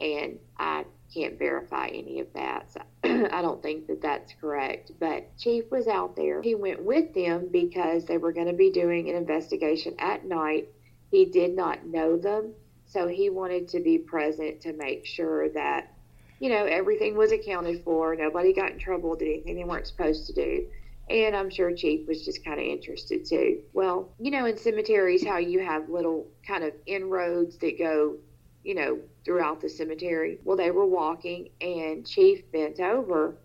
And 0.00 0.38
I 0.58 0.84
can't 1.12 1.38
verify 1.38 1.86
any 1.88 2.20
of 2.20 2.26
that. 2.34 2.72
So 2.72 2.80
I 3.04 3.40
don't 3.40 3.62
think 3.62 3.86
that 3.86 4.02
that's 4.02 4.34
correct. 4.40 4.92
But 4.98 5.36
Chief 5.38 5.70
was 5.70 5.86
out 5.86 6.16
there. 6.16 6.42
He 6.42 6.54
went 6.54 6.82
with 6.82 7.14
them 7.14 7.48
because 7.50 8.04
they 8.04 8.18
were 8.18 8.32
going 8.32 8.48
to 8.48 8.52
be 8.52 8.70
doing 8.70 9.08
an 9.08 9.16
investigation 9.16 9.94
at 9.98 10.26
night. 10.26 10.68
He 11.10 11.24
did 11.24 11.54
not 11.54 11.86
know 11.86 12.16
them, 12.16 12.52
so 12.94 13.08
he 13.08 13.28
wanted 13.28 13.66
to 13.68 13.80
be 13.80 13.98
present 13.98 14.60
to 14.60 14.72
make 14.72 15.04
sure 15.04 15.48
that, 15.50 15.92
you 16.38 16.48
know, 16.48 16.64
everything 16.64 17.16
was 17.16 17.32
accounted 17.32 17.82
for. 17.82 18.14
Nobody 18.14 18.52
got 18.52 18.70
in 18.70 18.78
trouble, 18.78 19.16
did 19.16 19.26
anything 19.26 19.56
they 19.56 19.64
weren't 19.64 19.88
supposed 19.88 20.28
to 20.28 20.32
do. 20.32 20.68
And 21.10 21.34
I'm 21.34 21.50
sure 21.50 21.74
Chief 21.74 22.06
was 22.06 22.24
just 22.24 22.44
kind 22.44 22.60
of 22.60 22.64
interested 22.64 23.26
too. 23.26 23.62
Well, 23.72 24.14
you 24.20 24.30
know, 24.30 24.46
in 24.46 24.56
cemeteries, 24.56 25.26
how 25.26 25.38
you 25.38 25.58
have 25.58 25.90
little 25.90 26.28
kind 26.46 26.62
of 26.62 26.72
inroads 26.86 27.58
that 27.58 27.78
go, 27.78 28.16
you 28.62 28.76
know, 28.76 29.00
throughout 29.24 29.60
the 29.60 29.68
cemetery. 29.68 30.38
Well, 30.44 30.56
they 30.56 30.70
were 30.70 30.86
walking, 30.86 31.48
and 31.60 32.06
Chief 32.06 32.50
bent 32.52 32.78
over 32.78 33.36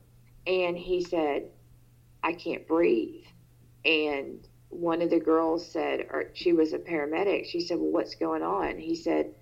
and 0.46 0.78
he 0.78 1.02
said, 1.02 1.50
I 2.24 2.34
can't 2.34 2.68
breathe. 2.68 3.26
And 3.84 4.48
one 4.70 5.02
of 5.02 5.10
the 5.10 5.20
girls 5.20 5.70
said, 5.70 6.02
or 6.12 6.26
she 6.34 6.54
was 6.54 6.74
a 6.74 6.80
paramedic, 6.80 7.46
she 7.46 7.60
said, 7.60 7.78
Well, 7.78 7.92
what's 7.92 8.16
going 8.16 8.44
on? 8.44 8.78
He 8.78 8.96
said, 8.96 9.34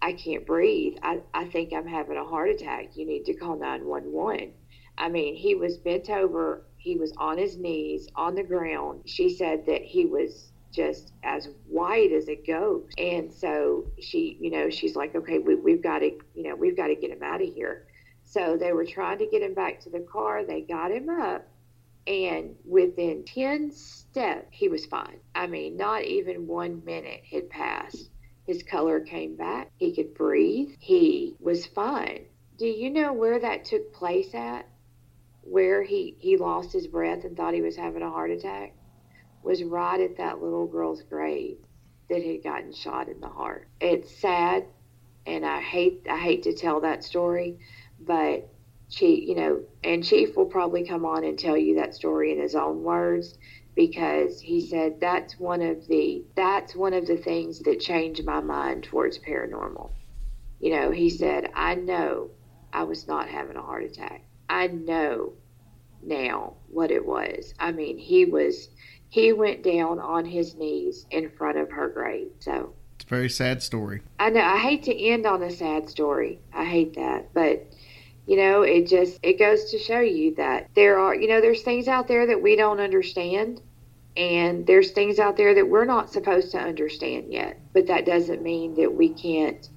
I 0.00 0.12
can't 0.12 0.46
breathe. 0.46 0.96
I, 1.02 1.20
I 1.34 1.46
think 1.46 1.72
I'm 1.72 1.86
having 1.86 2.16
a 2.16 2.24
heart 2.24 2.50
attack. 2.50 2.96
You 2.96 3.06
need 3.06 3.24
to 3.26 3.34
call 3.34 3.58
911. 3.58 4.52
I 4.96 5.08
mean, 5.08 5.34
he 5.34 5.54
was 5.54 5.78
bent 5.78 6.10
over, 6.10 6.64
he 6.76 6.96
was 6.96 7.12
on 7.16 7.38
his 7.38 7.56
knees 7.56 8.08
on 8.14 8.34
the 8.34 8.42
ground. 8.42 9.02
She 9.06 9.30
said 9.30 9.66
that 9.66 9.82
he 9.82 10.06
was 10.06 10.52
just 10.72 11.12
as 11.22 11.48
white 11.66 12.12
as 12.12 12.28
a 12.28 12.36
ghost. 12.36 12.92
And 12.98 13.32
so 13.32 13.86
she, 14.00 14.36
you 14.40 14.50
know, 14.50 14.70
she's 14.70 14.96
like, 14.96 15.14
okay, 15.14 15.38
we, 15.38 15.54
we've 15.54 15.82
got 15.82 16.00
to, 16.00 16.10
you 16.34 16.42
know, 16.42 16.54
we've 16.54 16.76
got 16.76 16.88
to 16.88 16.94
get 16.94 17.10
him 17.10 17.22
out 17.22 17.42
of 17.42 17.48
here. 17.52 17.86
So 18.24 18.56
they 18.56 18.72
were 18.72 18.84
trying 18.84 19.18
to 19.18 19.26
get 19.26 19.42
him 19.42 19.54
back 19.54 19.80
to 19.80 19.90
the 19.90 20.00
car. 20.00 20.44
They 20.44 20.60
got 20.60 20.90
him 20.90 21.08
up. 21.08 21.46
And 22.06 22.54
within 22.64 23.24
10 23.24 23.70
steps, 23.70 24.46
he 24.50 24.68
was 24.68 24.86
fine. 24.86 25.18
I 25.34 25.46
mean, 25.46 25.76
not 25.76 26.04
even 26.04 26.46
one 26.46 26.82
minute 26.84 27.22
had 27.30 27.50
passed. 27.50 28.10
His 28.48 28.62
color 28.62 28.98
came 28.98 29.36
back. 29.36 29.70
He 29.76 29.94
could 29.94 30.14
breathe. 30.14 30.70
He 30.80 31.36
was 31.38 31.66
fine. 31.66 32.24
Do 32.56 32.66
you 32.66 32.88
know 32.88 33.12
where 33.12 33.38
that 33.38 33.66
took 33.66 33.92
place 33.92 34.34
at? 34.34 34.66
Where 35.42 35.82
he, 35.82 36.16
he 36.18 36.38
lost 36.38 36.72
his 36.72 36.86
breath 36.86 37.24
and 37.24 37.36
thought 37.36 37.52
he 37.52 37.60
was 37.60 37.76
having 37.76 38.00
a 38.00 38.10
heart 38.10 38.30
attack? 38.30 38.74
was 39.42 39.62
right 39.62 40.00
at 40.00 40.16
that 40.16 40.42
little 40.42 40.66
girl's 40.66 41.02
grave 41.02 41.58
that 42.08 42.22
had 42.22 42.42
gotten 42.42 42.72
shot 42.72 43.08
in 43.08 43.20
the 43.20 43.28
heart. 43.28 43.68
It's 43.82 44.18
sad, 44.18 44.64
and 45.26 45.44
I 45.44 45.60
hate 45.60 46.06
I 46.10 46.16
hate 46.16 46.42
to 46.44 46.54
tell 46.54 46.80
that 46.80 47.04
story, 47.04 47.58
but 48.00 48.48
Chief, 48.88 49.28
you 49.28 49.34
know, 49.34 49.62
and 49.84 50.02
Chief 50.02 50.36
will 50.36 50.46
probably 50.46 50.86
come 50.86 51.04
on 51.04 51.22
and 51.22 51.38
tell 51.38 51.56
you 51.56 51.76
that 51.76 51.94
story 51.94 52.32
in 52.32 52.40
his 52.40 52.54
own 52.54 52.82
words 52.82 53.38
because 53.78 54.40
he 54.40 54.60
said 54.60 54.98
that's 55.00 55.38
one 55.38 55.62
of 55.62 55.86
the 55.86 56.24
that's 56.34 56.74
one 56.74 56.92
of 56.92 57.06
the 57.06 57.16
things 57.16 57.60
that 57.60 57.78
changed 57.78 58.24
my 58.24 58.40
mind 58.40 58.82
towards 58.82 59.20
paranormal. 59.20 59.92
You 60.58 60.72
know, 60.72 60.90
he 60.90 61.08
said, 61.08 61.48
I 61.54 61.76
know 61.76 62.30
I 62.72 62.82
was 62.82 63.06
not 63.06 63.28
having 63.28 63.54
a 63.54 63.62
heart 63.62 63.84
attack. 63.84 64.24
I 64.50 64.66
know 64.66 65.34
now 66.02 66.54
what 66.68 66.90
it 66.90 67.06
was. 67.06 67.54
I 67.60 67.70
mean, 67.70 67.98
he 67.98 68.24
was 68.24 68.68
he 69.10 69.32
went 69.32 69.62
down 69.62 70.00
on 70.00 70.24
his 70.24 70.56
knees 70.56 71.06
in 71.12 71.30
front 71.30 71.56
of 71.56 71.70
her 71.70 71.88
grave. 71.88 72.32
So 72.40 72.74
it's 72.96 73.04
a 73.04 73.08
very 73.08 73.30
sad 73.30 73.62
story. 73.62 74.02
I 74.18 74.30
know. 74.30 74.40
I 74.40 74.58
hate 74.58 74.82
to 74.84 75.00
end 75.00 75.24
on 75.24 75.40
a 75.44 75.52
sad 75.52 75.88
story. 75.88 76.40
I 76.52 76.64
hate 76.64 76.96
that, 76.96 77.32
but 77.32 77.64
you 78.26 78.36
know, 78.36 78.62
it 78.62 78.88
just 78.88 79.20
it 79.22 79.38
goes 79.38 79.70
to 79.70 79.78
show 79.78 80.00
you 80.00 80.34
that 80.34 80.68
there 80.74 80.98
are, 80.98 81.14
you 81.14 81.28
know, 81.28 81.40
there's 81.40 81.62
things 81.62 81.86
out 81.86 82.08
there 82.08 82.26
that 82.26 82.42
we 82.42 82.56
don't 82.56 82.80
understand. 82.80 83.62
And 84.18 84.66
there's 84.66 84.90
things 84.90 85.20
out 85.20 85.36
there 85.36 85.54
that 85.54 85.68
we're 85.68 85.84
not 85.84 86.12
supposed 86.12 86.50
to 86.52 86.58
understand 86.58 87.32
yet, 87.32 87.60
but 87.72 87.86
that 87.86 88.04
doesn't 88.04 88.42
mean 88.42 88.74
that 88.74 88.92
we 88.92 89.10
can't 89.10 89.68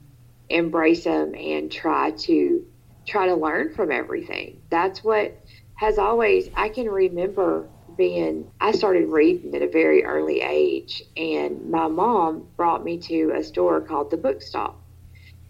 embrace 0.50 1.04
them 1.06 1.36
and 1.36 1.72
try 1.72 2.12
to 2.12 2.66
try 3.06 3.28
to 3.28 3.36
learn 3.36 3.74
from 3.76 3.92
everything. 3.92 4.62
That's 4.70 5.04
what 5.04 5.40
has 5.76 6.00
always 6.00 6.50
I 6.56 6.70
can 6.70 6.90
remember 6.90 7.70
being, 7.98 8.52
I 8.60 8.72
started 8.72 9.10
reading 9.10 9.56
at 9.56 9.62
a 9.62 9.70
very 9.70 10.04
early 10.04 10.42
age, 10.42 11.04
and 11.16 11.70
my 11.70 11.88
mom 11.88 12.48
brought 12.58 12.84
me 12.84 12.98
to 13.00 13.34
a 13.36 13.44
store 13.44 13.82
called 13.82 14.10
the 14.12 14.18
Bookstop. 14.18 14.82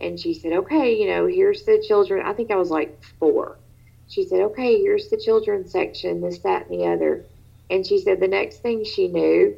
And 0.02 0.20
she 0.20 0.34
said, 0.34 0.54
okay, 0.54 1.00
you 1.00 1.08
know, 1.08 1.28
here's 1.28 1.64
the 1.64 1.84
children. 1.88 2.26
I 2.26 2.34
think 2.34 2.52
I 2.52 2.56
was 2.56 2.72
like 2.72 3.04
four. 3.20 3.60
she 4.08 4.26
said, 4.26 4.42
okay, 4.42 4.82
here's 4.82 5.10
the 5.10 5.18
children's 5.18 5.72
section, 5.72 6.22
this, 6.22 6.40
that, 6.40 6.70
and 6.70 6.80
the 6.80 6.88
other. 6.88 7.26
And 7.72 7.86
she 7.88 8.00
said 8.00 8.20
the 8.20 8.28
next 8.28 8.58
thing 8.58 8.84
she 8.84 9.08
knew, 9.08 9.56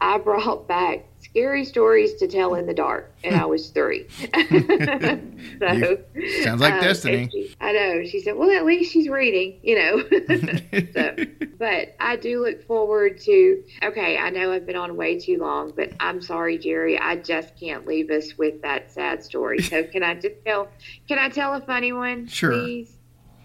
I 0.00 0.16
brought 0.18 0.66
back 0.68 1.04
scary 1.18 1.64
stories 1.66 2.14
to 2.14 2.26
tell 2.26 2.54
in 2.54 2.64
the 2.66 2.72
dark, 2.72 3.12
and 3.22 3.36
I 3.36 3.44
was 3.44 3.68
three. 3.70 4.06
so, 4.34 5.72
You- 6.14 6.42
sounds 6.42 6.60
like 6.60 6.74
um, 6.74 6.80
destiny. 6.80 7.28
she- 7.30 7.54
I 7.60 7.72
know. 7.72 8.04
She 8.04 8.20
said, 8.20 8.36
"Well, 8.36 8.50
at 8.50 8.64
least 8.64 8.92
she's 8.92 9.08
reading," 9.08 9.58
you 9.62 9.76
know. 9.76 10.02
so, 10.94 11.16
but 11.58 11.94
I 12.00 12.16
do 12.16 12.42
look 12.42 12.66
forward 12.66 13.20
to. 13.22 13.62
Okay, 13.82 14.16
I 14.16 14.30
know 14.30 14.52
I've 14.52 14.64
been 14.66 14.76
on 14.76 14.96
way 14.96 15.18
too 15.18 15.36
long, 15.38 15.72
but 15.76 15.92
I'm 16.00 16.22
sorry, 16.22 16.56
Jerry. 16.56 16.98
I 16.98 17.16
just 17.16 17.58
can't 17.60 17.86
leave 17.86 18.10
us 18.10 18.38
with 18.38 18.62
that 18.62 18.90
sad 18.90 19.22
story. 19.22 19.60
So, 19.60 19.84
can 19.84 20.02
I 20.02 20.14
just 20.14 20.36
tell? 20.46 20.68
Can 21.08 21.18
I 21.18 21.28
tell 21.28 21.52
a 21.54 21.60
funny 21.60 21.92
one, 21.92 22.26
Sure. 22.28 22.52
please? 22.52 22.96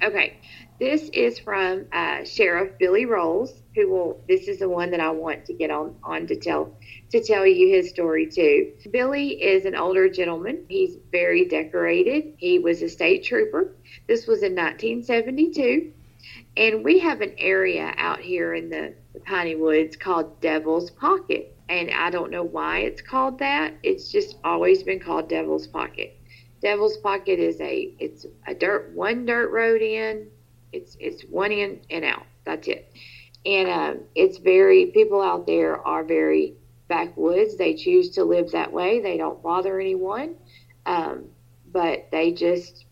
Okay. 0.01 0.37
This 0.77 1.07
is 1.13 1.39
from 1.39 1.85
uh, 1.93 2.25
Sheriff 2.25 2.77
Billy 2.77 3.05
Rolls, 3.05 3.61
who 3.75 3.89
will. 3.89 4.21
This 4.27 4.49
is 4.49 4.59
the 4.59 4.67
one 4.67 4.91
that 4.91 4.99
I 4.99 5.09
want 5.09 5.45
to 5.45 5.53
get 5.53 5.71
on 5.71 5.95
on 6.03 6.27
to 6.27 6.35
tell 6.35 6.75
to 7.11 7.23
tell 7.23 7.47
you 7.47 7.69
his 7.69 7.89
story 7.89 8.27
too. 8.27 8.73
Billy 8.91 9.41
is 9.41 9.63
an 9.63 9.75
older 9.75 10.09
gentleman. 10.09 10.65
He's 10.67 10.97
very 11.13 11.45
decorated. 11.45 12.33
He 12.37 12.59
was 12.59 12.81
a 12.81 12.89
state 12.89 13.23
trooper. 13.23 13.73
This 14.07 14.27
was 14.27 14.43
in 14.43 14.53
1972, 14.53 15.93
and 16.57 16.83
we 16.83 16.99
have 16.99 17.21
an 17.21 17.35
area 17.37 17.93
out 17.95 18.19
here 18.19 18.53
in 18.53 18.69
the, 18.69 18.93
the 19.13 19.21
Piney 19.21 19.55
Woods 19.55 19.95
called 19.95 20.41
Devil's 20.41 20.91
Pocket, 20.91 21.55
and 21.69 21.89
I 21.89 22.09
don't 22.09 22.31
know 22.31 22.43
why 22.43 22.79
it's 22.79 23.01
called 23.01 23.39
that. 23.39 23.75
It's 23.81 24.11
just 24.11 24.35
always 24.43 24.83
been 24.83 24.99
called 24.99 25.29
Devil's 25.29 25.67
Pocket. 25.67 26.19
Devil's 26.61 26.97
Pocket 26.97 27.39
is 27.39 27.61
a 27.61 27.93
it's 27.97 28.25
a 28.45 28.53
dirt 28.53 28.91
one 28.93 29.25
dirt 29.25 29.51
road 29.51 29.81
in. 29.81 30.27
It's 30.75 30.97
it's 30.99 31.23
one 31.23 31.51
in 31.51 31.79
and 31.89 32.03
out. 32.03 32.25
That's 32.45 32.67
it. 32.67 32.91
And 33.45 33.69
um, 33.69 33.99
it's 34.15 34.37
very 34.37 34.87
people 34.87 35.21
out 35.21 35.47
there 35.47 35.79
are 35.87 36.03
very 36.03 36.55
backwoods. 36.87 37.57
They 37.57 37.75
choose 37.75 38.09
to 38.11 38.23
live 38.23 38.51
that 38.51 38.71
way. 38.71 38.99
They 38.99 39.17
don't 39.17 39.41
bother 39.41 39.79
anyone, 39.79 40.35
um, 40.85 41.25
but 41.71 42.07
they 42.11 42.31
just 42.31 42.85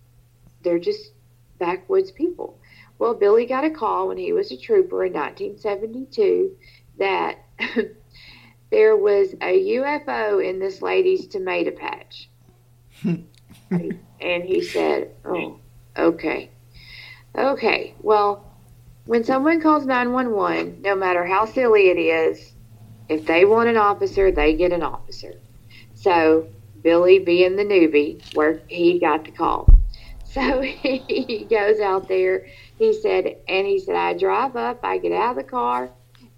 they're 0.63 0.79
just 0.79 1.11
backwoods 1.59 2.11
people. 2.11 2.57
Well, 2.99 3.15
Billy 3.15 3.45
got 3.45 3.65
a 3.65 3.69
call 3.69 4.07
when 4.07 4.17
he 4.17 4.31
was 4.31 4.51
a 4.51 4.57
trooper 4.57 5.03
in 5.03 5.13
1972 5.13 6.55
that 6.99 7.39
there 8.71 8.95
was 8.95 9.33
a 9.41 9.65
UFO 9.77 10.47
in 10.47 10.59
this 10.59 10.81
lady's 10.81 11.27
tomato 11.27 11.71
patch. 11.71 12.29
and 13.03 14.43
he 14.43 14.61
said, 14.61 15.11
Oh, 15.25 15.59
okay. 15.97 16.52
Okay. 17.35 17.95
Well, 18.01 18.45
when 19.05 19.23
someone 19.23 19.61
calls 19.61 19.85
911, 19.85 20.81
no 20.81 20.95
matter 20.95 21.25
how 21.25 21.45
silly 21.45 21.89
it 21.89 21.97
is, 21.97 22.53
if 23.09 23.25
they 23.25 23.45
want 23.45 23.69
an 23.69 23.77
officer, 23.77 24.31
they 24.31 24.53
get 24.53 24.71
an 24.71 24.83
officer. 24.83 25.33
So, 25.95 26.47
Billy 26.81 27.19
being 27.19 27.55
the 27.55 27.63
newbie, 27.63 28.35
where 28.35 28.61
he 28.67 28.99
got 28.99 29.25
the 29.25 29.31
call. 29.31 29.67
So 30.25 30.61
he 30.61 31.47
goes 31.49 31.79
out 31.79 32.07
there. 32.07 32.45
He 32.77 32.93
said, 32.93 33.37
and 33.47 33.67
he 33.67 33.79
said, 33.79 33.95
I 33.95 34.13
drive 34.13 34.55
up, 34.55 34.79
I 34.83 34.97
get 34.97 35.11
out 35.11 35.31
of 35.31 35.35
the 35.37 35.49
car, 35.49 35.89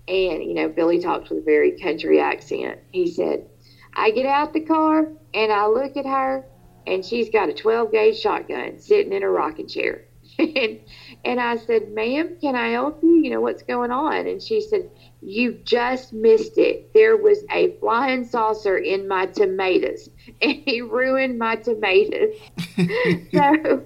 and, 0.07 0.43
you 0.43 0.53
know, 0.53 0.69
Billy 0.69 0.99
talks 0.99 1.30
with 1.30 1.39
a 1.39 1.45
very 1.45 1.80
country 1.80 2.19
accent. 2.19 2.80
He 2.91 3.07
said, 3.07 3.47
I 3.93 4.11
get 4.11 4.26
out 4.26 4.53
the 4.53 4.61
car 4.61 5.07
and 5.34 5.51
I 5.51 5.67
look 5.67 5.97
at 5.97 6.05
her, 6.05 6.45
and 6.85 7.03
she's 7.03 7.30
got 7.30 7.49
a 7.49 7.53
12 7.53 7.91
gauge 7.91 8.19
shotgun 8.19 8.80
sitting 8.80 9.13
in 9.13 9.23
a 9.23 9.30
rocking 9.30 9.67
chair. 9.67 10.03
and, 10.40 10.80
and 11.24 11.40
I 11.40 11.57
said, 11.57 11.91
Ma'am, 11.94 12.38
can 12.41 12.56
I 12.56 12.70
help 12.70 13.02
you? 13.02 13.16
You 13.24 13.30
know, 13.32 13.41
what's 13.41 13.64
going 13.64 13.91
on? 13.91 14.28
And 14.28 14.41
she 14.41 14.62
said, 14.62 14.90
You 15.22 15.53
just 15.64 16.14
missed 16.14 16.57
it. 16.57 16.94
There 16.94 17.16
was 17.16 17.44
a 17.52 17.72
flying 17.80 18.26
saucer 18.26 18.78
in 18.78 19.07
my 19.07 19.28
tomatoes, 19.28 20.10
and 20.41 20.62
he 20.66 20.82
ruined 20.82 21.40
my 21.40 21.56
tomatoes. 21.56 22.36
so 23.34 23.84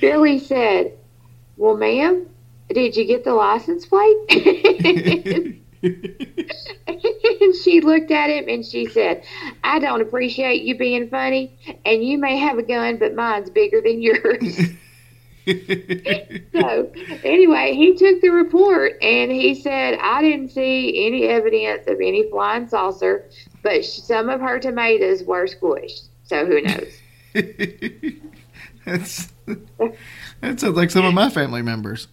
Billy 0.00 0.38
said, 0.38 0.92
Well, 1.56 1.76
ma'am, 1.76 2.26
did 2.68 2.96
you 2.96 3.04
get 3.06 3.24
the 3.24 3.34
license 3.34 3.86
plate? 3.86 4.16
and 5.82 7.54
she 7.62 7.80
looked 7.80 8.10
at 8.10 8.28
him 8.28 8.46
and 8.48 8.64
she 8.64 8.86
said, 8.86 9.22
I 9.62 9.78
don't 9.78 10.00
appreciate 10.00 10.62
you 10.62 10.76
being 10.76 11.08
funny, 11.08 11.56
and 11.84 12.04
you 12.04 12.18
may 12.18 12.36
have 12.36 12.58
a 12.58 12.62
gun, 12.62 12.98
but 12.98 13.14
mine's 13.14 13.50
bigger 13.50 13.80
than 13.80 14.02
yours. 14.02 14.58
so, 16.52 16.92
anyway, 17.22 17.72
he 17.74 17.94
took 17.94 18.20
the 18.20 18.30
report 18.30 18.94
and 19.00 19.30
he 19.30 19.54
said, 19.54 19.96
I 20.00 20.20
didn't 20.20 20.48
see 20.48 21.06
any 21.06 21.24
evidence 21.24 21.86
of 21.86 22.00
any 22.00 22.28
flying 22.30 22.68
saucer, 22.68 23.28
but 23.62 23.84
some 23.84 24.28
of 24.28 24.40
her 24.40 24.58
tomatoes 24.58 25.22
were 25.22 25.46
squished. 25.46 26.08
So, 26.24 26.44
who 26.44 26.62
knows? 26.62 27.00
That's, 28.84 29.32
that 30.40 30.60
sounds 30.60 30.76
like 30.76 30.90
some 30.90 31.04
of 31.04 31.14
my 31.14 31.30
family 31.30 31.62
members. 31.62 32.08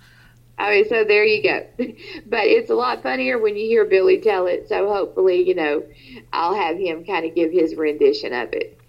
I 0.58 0.70
mean, 0.70 0.90
so 0.90 1.04
there 1.04 1.26
you 1.26 1.42
go. 1.42 1.66
But 2.28 2.46
it's 2.46 2.70
a 2.70 2.76
lot 2.76 3.04
funnier 3.04 3.40
when 3.40 3.56
you 3.56 3.66
hear 3.66 3.86
Billy 3.86 4.20
tell 4.20 4.48
it. 4.48 4.70
So 4.70 4.88
hopefully, 4.88 5.48
you 5.48 5.56
know, 5.56 5.84
I'll 6.32 6.56
have 6.56 6.78
him 6.78 7.04
kind 7.04 7.26
of 7.26 7.36
give 7.36 7.52
his 7.52 7.76
rendition 7.76 8.34
of 8.34 8.54
it. 8.54 8.80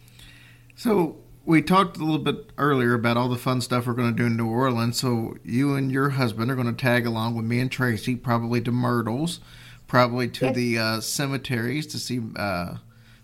So 0.76 1.16
we 1.46 1.60
talked 1.62 1.96
a 1.96 2.00
little 2.04 2.18
bit 2.18 2.50
earlier 2.58 2.94
about 2.94 3.16
all 3.16 3.28
the 3.28 3.36
fun 3.36 3.60
stuff 3.60 3.86
we're 3.86 3.92
going 3.94 4.14
to 4.14 4.16
do 4.16 4.26
in 4.26 4.36
New 4.36 4.48
Orleans. 4.48 4.98
So 4.98 5.36
you 5.44 5.74
and 5.74 5.90
your 5.92 6.10
husband 6.10 6.50
are 6.50 6.54
going 6.54 6.74
to 6.74 6.80
tag 6.84 7.06
along 7.06 7.34
with 7.36 7.44
me 7.44 7.60
and 7.60 7.70
Tracy, 7.70 8.16
probably 8.16 8.60
to 8.62 8.72
Myrtles, 8.72 9.40
probably 9.86 10.28
to 10.28 10.46
Yes. 10.46 10.54
the 10.54 10.78
uh, 10.78 11.00
cemeteries 11.00 11.86
to 11.88 11.98
see 11.98 12.20
uh, 12.36 12.76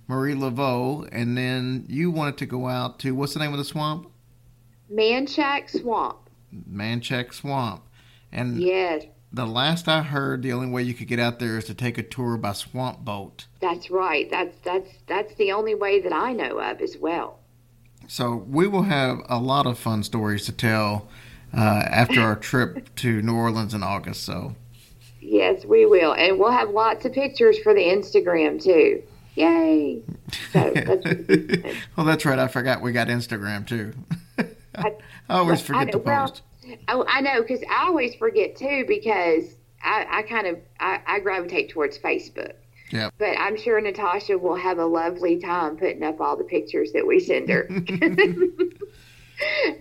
Marie 0.07 0.35
Laveau, 0.35 1.09
and 1.13 1.37
then 1.37 1.85
you 1.89 2.11
wanted 2.11 2.37
to 2.39 2.47
go 2.47 2.69
out 2.69 2.99
to 3.01 3.15
what's 3.15 3.35
the 3.35 3.41
name 3.41 3.53
of 3.53 3.59
the 3.59 3.65
swamp? 3.65 4.09
Manchac 4.93 5.71
Swamp. 5.71 6.29
Manchac 6.53 7.33
Swamp. 7.33 7.83
And 8.33 8.61
Yes, 8.61 9.05
the 9.33 9.47
last 9.47 9.87
I 9.89 10.03
heard, 10.03 10.43
the 10.43 10.53
only 10.53 10.69
way 10.69 10.83
you 10.83 10.95
could 10.95 11.07
get 11.09 11.21
out 11.21 11.39
there 11.39 11.57
is 11.59 11.65
to 11.67 11.75
take 11.75 11.97
a 11.99 12.03
tour 12.03 12.37
by 12.37 12.53
swamp 12.53 13.05
boat. 13.05 13.47
that's 13.61 13.91
right. 13.91 14.29
That's 14.31 14.57
that's 14.65 14.89
that's 15.07 15.35
the 15.37 15.53
only 15.53 15.75
way 15.77 16.01
that 16.01 16.13
I 16.13 16.33
know 16.33 16.59
of 16.59 16.81
as 16.81 16.97
well. 16.99 17.40
So 18.11 18.45
we 18.49 18.67
will 18.67 18.83
have 18.83 19.21
a 19.29 19.39
lot 19.39 19.69
of 19.69 19.79
fun 19.79 20.03
stories 20.03 20.45
to 20.47 20.53
tell 20.53 21.07
uh, 21.57 21.61
after 21.61 22.21
our 22.21 22.35
trip 22.35 22.93
to 22.97 23.23
New 23.23 23.37
Orleans 23.37 23.73
in 23.73 23.85
August. 23.85 24.25
So 24.25 24.57
Yes, 25.21 25.65
we 25.65 25.87
will, 25.87 26.15
and 26.15 26.37
we'll 26.37 26.51
have 26.51 26.71
lots 26.71 27.05
of 27.05 27.13
pictures 27.13 27.61
for 27.61 27.73
the 27.73 27.83
Instagram 27.83 28.61
too. 28.61 29.05
Yay! 29.37 30.03
So 30.53 30.71
that's, 30.75 31.77
well, 31.97 32.05
that's 32.05 32.25
right. 32.25 32.41
I 32.41 32.49
forgot 32.49 32.83
we 32.83 32.91
got 32.91 33.07
Instagram 33.07 33.65
too. 33.65 33.93
I, 34.37 34.47
I- 34.75 34.95
always 35.29 35.61
forget 35.61 35.87
know, 35.87 35.93
to 35.93 35.99
well, 35.99 36.27
post. 36.27 36.43
Oh, 36.89 37.05
I 37.09 37.21
know, 37.21 37.43
because 37.43 37.63
I 37.71 37.85
always 37.87 38.17
forget 38.17 38.57
too, 38.57 38.87
because 38.89 39.55
I, 39.85 40.05
I 40.11 40.23
kind 40.23 40.49
of 40.49 40.59
I, 40.81 41.01
I 41.07 41.21
gravitate 41.21 41.71
towards 41.71 41.97
Facebook. 41.97 42.55
Yep. 42.91 43.15
But 43.19 43.39
I'm 43.39 43.57
sure 43.57 43.81
Natasha 43.81 44.39
will 44.39 44.57
have 44.57 44.79
a 44.79 44.87
lovely 44.87 45.39
time 45.39 45.77
putting 45.77 46.03
up 46.03 46.21
all 46.21 46.37
the 46.37 46.45
pictures 46.45 46.93
that 46.93 47.07
we 47.07 47.21
send 47.21 47.49
her. 47.49 47.63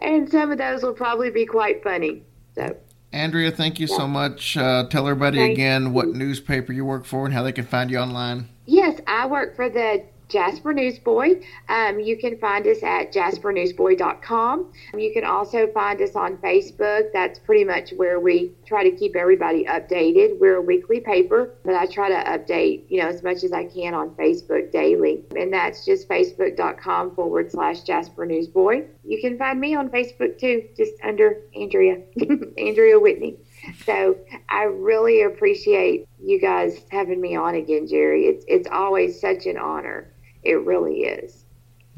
and 0.01 0.29
some 0.29 0.51
of 0.51 0.57
those 0.57 0.83
will 0.83 0.93
probably 0.93 1.29
be 1.29 1.45
quite 1.45 1.83
funny. 1.83 2.23
So, 2.55 2.75
Andrea, 3.11 3.51
thank 3.51 3.79
you 3.79 3.87
so 3.87 4.07
much. 4.07 4.55
Uh, 4.55 4.87
tell 4.89 5.07
everybody 5.07 5.39
Thank 5.39 5.53
again 5.53 5.93
what 5.93 6.09
newspaper 6.09 6.73
you 6.73 6.85
work 6.85 7.05
for 7.05 7.25
and 7.25 7.33
how 7.33 7.41
they 7.41 7.51
can 7.51 7.65
find 7.65 7.89
you 7.89 7.97
online. 7.97 8.47
yes, 8.65 8.99
I 9.07 9.25
work 9.25 9.55
for 9.55 9.69
the 9.69 10.03
Jasper 10.29 10.73
Newsboy. 10.73 11.41
Um, 11.67 11.99
you 11.99 12.17
can 12.17 12.37
find 12.37 12.65
us 12.67 12.81
at 12.83 13.11
jaspernewsboy.com. 13.11 14.71
You 14.95 15.11
can 15.11 15.25
also 15.25 15.67
find 15.73 16.01
us 16.01 16.15
on 16.15 16.37
Facebook. 16.37 17.11
That's 17.11 17.39
pretty 17.39 17.65
much 17.65 17.91
where 17.91 18.19
we 18.19 18.51
try 18.65 18.83
to 18.83 18.95
keep 18.95 19.15
everybody 19.15 19.65
updated. 19.65 20.39
We're 20.39 20.57
a 20.57 20.61
weekly 20.61 20.99
paper, 20.99 21.55
but 21.65 21.73
I 21.73 21.87
try 21.87 22.09
to 22.09 22.29
update, 22.29 22.83
you 22.89 23.01
know, 23.01 23.07
as 23.07 23.23
much 23.23 23.43
as 23.43 23.51
I 23.51 23.65
can 23.65 23.93
on 23.93 24.11
Facebook 24.11 24.71
daily. 24.71 25.23
And 25.35 25.51
that's 25.51 25.83
just 25.83 26.07
facebook.com 26.07 27.15
forward 27.15 27.51
slash 27.51 27.81
Jasper 27.81 28.25
Newsboy. 28.25 28.85
You 29.03 29.19
can 29.19 29.37
find 29.37 29.59
me 29.59 29.75
on 29.75 29.89
Facebook 29.89 30.37
too, 30.37 30.67
just 30.77 30.93
under 31.03 31.41
Andrea, 31.55 31.97
Andrea 32.57 32.99
Whitney. 32.99 33.37
So 33.85 34.15
I 34.49 34.63
really 34.63 35.23
appreciate 35.23 36.07
you 36.21 36.39
guys 36.39 36.81
having 36.91 37.19
me 37.19 37.35
on 37.35 37.55
again, 37.55 37.87
Jerry. 37.87 38.25
It's 38.25 38.45
it's 38.47 38.67
always 38.71 39.19
such 39.19 39.45
an 39.45 39.57
honor. 39.57 40.11
It 40.43 40.63
really 40.65 41.01
is. 41.01 41.43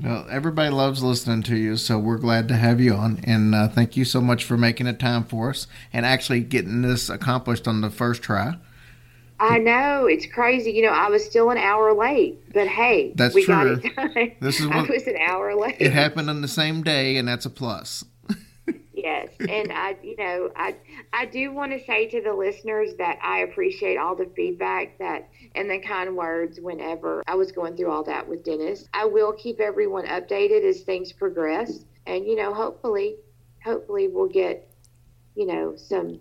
Well, 0.02 0.26
everybody 0.32 0.72
loves 0.72 1.04
listening 1.04 1.44
to 1.44 1.56
you, 1.56 1.78
so 1.78 2.00
we're 2.00 2.18
glad 2.18 2.48
to 2.48 2.56
have 2.56 2.82
you 2.82 2.96
on. 2.96 3.20
And 3.24 3.54
uh, 3.54 3.68
thank 3.68 3.96
you 3.96 4.04
so 4.04 4.20
much 4.20 4.44
for 4.44 4.58
making 4.58 4.88
it 4.88 5.00
time 5.00 5.24
for 5.26 5.52
us 5.52 5.68
and 5.94 6.06
actually 6.06 6.40
getting 6.42 6.82
this 6.82 7.10
accomplished 7.10 7.68
on 7.68 7.82
the 7.82 7.92
first 7.92 8.24
try. 8.24 8.56
I 9.40 9.58
know 9.60 10.06
it's 10.06 10.26
crazy. 10.26 10.72
You 10.72 10.84
know, 10.84 10.90
I 10.92 11.10
was 11.10 11.24
still 11.26 11.50
an 11.52 11.58
hour 11.58 11.94
late, 11.94 12.52
but 12.54 12.68
hey, 12.68 13.12
That's 13.16 13.34
we 13.36 13.46
got 13.46 13.64
true. 13.64 13.80
it 13.84 13.96
done. 13.96 14.32
This 14.40 14.60
is 14.60 14.66
I 14.72 14.76
what- 14.78 14.90
was 14.90 15.06
an 15.08 15.18
hour 15.18 15.56
late. 15.56 15.78
It 15.80 15.92
happened 15.92 16.30
on 16.30 16.42
the 16.42 16.48
same 16.48 16.84
day, 16.84 17.18
and 17.18 17.28
that's 17.28 17.46
a 17.46 17.50
plus. 17.52 18.04
Yes, 19.04 19.30
and 19.40 19.72
I, 19.72 19.96
you 20.04 20.16
know, 20.18 20.52
I, 20.56 20.76
I 21.12 21.26
do 21.26 21.52
want 21.52 21.72
to 21.72 21.84
say 21.86 22.08
to 22.10 22.22
the 22.22 22.34
listeners 22.34 22.92
that 23.00 23.18
I 23.24 23.40
appreciate 23.40 23.98
all 23.98 24.16
the 24.16 24.30
feedback 24.36 25.00
that 25.00 25.28
and 25.56 25.70
the 25.70 25.80
kind 25.80 26.16
words 26.16 26.60
whenever 26.62 27.24
I 27.26 27.34
was 27.34 27.52
going 27.52 27.76
through 27.76 27.90
all 27.90 28.04
that 28.04 28.28
with 28.28 28.44
Dennis. 28.44 28.88
I 28.94 29.06
will 29.06 29.34
keep 29.34 29.60
everyone 29.60 30.06
updated 30.06 30.64
as 30.64 30.82
things 30.82 31.14
progress, 31.14 31.84
and 32.06 32.26
you 32.26 32.36
know, 32.36 32.54
hopefully, 32.54 33.16
hopefully 33.64 34.08
we'll 34.08 34.30
get, 34.30 34.72
you 35.36 35.48
know, 35.48 35.76
some, 35.76 36.20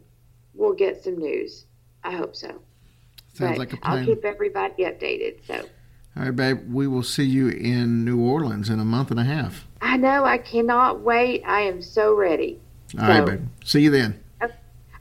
we'll 0.54 0.72
get 0.72 1.04
some 1.04 1.18
news. 1.18 1.66
I 2.02 2.12
hope 2.12 2.34
so. 2.34 2.48
Sounds 3.34 3.52
but 3.52 3.58
like 3.58 3.72
a 3.74 3.78
I'll 3.82 4.04
keep 4.04 4.24
everybody 4.24 4.84
updated. 4.84 5.46
So 5.46 5.66
All 6.16 6.24
right, 6.24 6.34
babe. 6.34 6.72
We 6.72 6.86
will 6.86 7.02
see 7.02 7.24
you 7.24 7.48
in 7.48 8.04
New 8.04 8.20
Orleans 8.20 8.70
in 8.70 8.80
a 8.80 8.84
month 8.84 9.10
and 9.10 9.20
a 9.20 9.24
half. 9.24 9.66
I 9.82 9.96
know 9.96 10.24
I 10.24 10.38
cannot 10.38 11.00
wait. 11.00 11.42
I 11.46 11.62
am 11.62 11.82
so 11.82 12.14
ready. 12.14 12.60
All 12.98 13.08
right, 13.08 13.18
So- 13.18 13.26
babe. 13.26 13.48
See 13.64 13.82
you 13.82 13.90
then. 13.90 14.20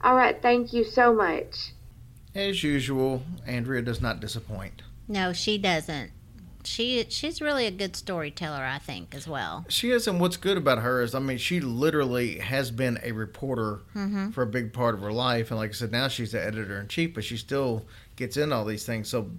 All 0.02 0.16
right, 0.16 0.40
thank 0.40 0.72
you 0.72 0.84
so 0.84 1.12
much. 1.12 1.72
As 2.34 2.62
usual, 2.62 3.22
Andrea 3.46 3.82
does 3.82 4.00
not 4.00 4.20
disappoint. 4.20 4.82
No, 5.08 5.32
she 5.32 5.58
doesn't. 5.58 6.12
She 6.62 7.04
she's 7.08 7.40
really 7.40 7.66
a 7.66 7.70
good 7.70 7.96
storyteller, 7.96 8.64
I 8.64 8.78
think, 8.78 9.14
as 9.14 9.26
well. 9.26 9.64
She 9.68 9.90
is, 9.90 10.06
and 10.06 10.20
what's 10.20 10.36
good 10.36 10.56
about 10.56 10.78
her 10.78 11.02
is, 11.02 11.14
I 11.14 11.18
mean, 11.18 11.38
she 11.38 11.60
literally 11.60 12.38
has 12.38 12.70
been 12.70 12.98
a 13.02 13.12
reporter 13.12 13.80
mm-hmm. 13.94 14.30
for 14.30 14.42
a 14.42 14.46
big 14.46 14.72
part 14.72 14.94
of 14.94 15.00
her 15.00 15.12
life, 15.12 15.50
and 15.50 15.58
like 15.58 15.70
I 15.70 15.72
said, 15.72 15.90
now 15.92 16.08
she's 16.08 16.32
the 16.32 16.42
editor 16.42 16.78
in 16.78 16.88
chief, 16.88 17.14
but 17.14 17.24
she 17.24 17.36
still 17.36 17.84
gets 18.16 18.36
in 18.36 18.52
all 18.52 18.64
these 18.64 18.84
things. 18.84 19.08
So 19.08 19.30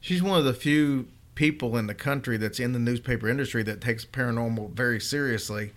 she's 0.00 0.22
one 0.22 0.38
of 0.38 0.44
the 0.44 0.54
few 0.54 1.08
people 1.34 1.76
in 1.76 1.86
the 1.86 1.94
country 1.94 2.36
that's 2.36 2.60
in 2.60 2.72
the 2.72 2.78
newspaper 2.78 3.28
industry 3.28 3.62
that 3.62 3.80
takes 3.80 4.04
paranormal 4.04 4.72
very 4.72 5.00
seriously 5.00 5.72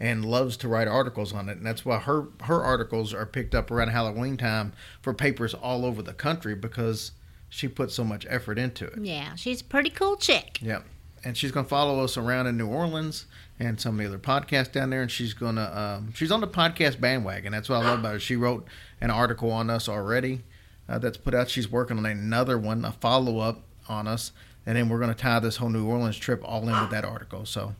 and 0.00 0.24
loves 0.24 0.56
to 0.58 0.68
write 0.68 0.88
articles 0.88 1.32
on 1.32 1.48
it, 1.48 1.56
and 1.58 1.66
that's 1.66 1.84
why 1.84 1.98
her 1.98 2.28
her 2.44 2.62
articles 2.62 3.12
are 3.12 3.26
picked 3.26 3.54
up 3.54 3.70
around 3.70 3.88
Halloween 3.88 4.36
time 4.36 4.72
for 5.02 5.12
papers 5.12 5.54
all 5.54 5.84
over 5.84 6.02
the 6.02 6.12
country 6.14 6.54
because 6.54 7.12
she 7.48 7.68
puts 7.68 7.94
so 7.94 8.04
much 8.04 8.26
effort 8.28 8.58
into 8.58 8.86
it. 8.86 8.98
Yeah, 9.02 9.34
she's 9.34 9.60
a 9.60 9.64
pretty 9.64 9.90
cool 9.90 10.16
chick. 10.16 10.58
Yep. 10.60 10.84
And 11.24 11.36
she's 11.36 11.50
going 11.50 11.66
to 11.66 11.68
follow 11.70 12.04
us 12.04 12.16
around 12.16 12.46
in 12.46 12.56
New 12.56 12.68
Orleans 12.68 13.26
and 13.58 13.80
some 13.80 13.98
of 13.98 13.98
the 13.98 14.06
other 14.06 14.18
podcasts 14.18 14.70
down 14.70 14.90
there. 14.90 15.02
And 15.02 15.10
she's 15.10 15.34
going 15.34 15.56
to, 15.56 15.78
um, 15.78 16.12
she's 16.14 16.30
on 16.30 16.40
the 16.40 16.46
podcast 16.46 17.00
bandwagon. 17.00 17.52
That's 17.52 17.68
what 17.68 17.82
I 17.82 17.88
love 17.88 18.00
about 18.00 18.12
her. 18.12 18.20
She 18.20 18.36
wrote 18.36 18.66
an 19.00 19.10
article 19.10 19.50
on 19.50 19.68
us 19.68 19.88
already 19.88 20.42
uh, 20.88 20.98
that's 20.98 21.16
put 21.16 21.34
out. 21.34 21.50
She's 21.50 21.70
working 21.70 21.98
on 21.98 22.06
another 22.06 22.56
one, 22.56 22.84
a 22.84 22.92
follow 22.92 23.40
up 23.40 23.62
on 23.88 24.06
us. 24.06 24.32
And 24.64 24.76
then 24.76 24.88
we're 24.88 25.00
going 25.00 25.12
to 25.12 25.20
tie 25.20 25.40
this 25.40 25.56
whole 25.56 25.70
New 25.70 25.86
Orleans 25.86 26.18
trip 26.18 26.42
all 26.44 26.68
in 26.68 26.80
with 26.80 26.90
that 26.90 27.04
article. 27.04 27.46
So 27.46 27.74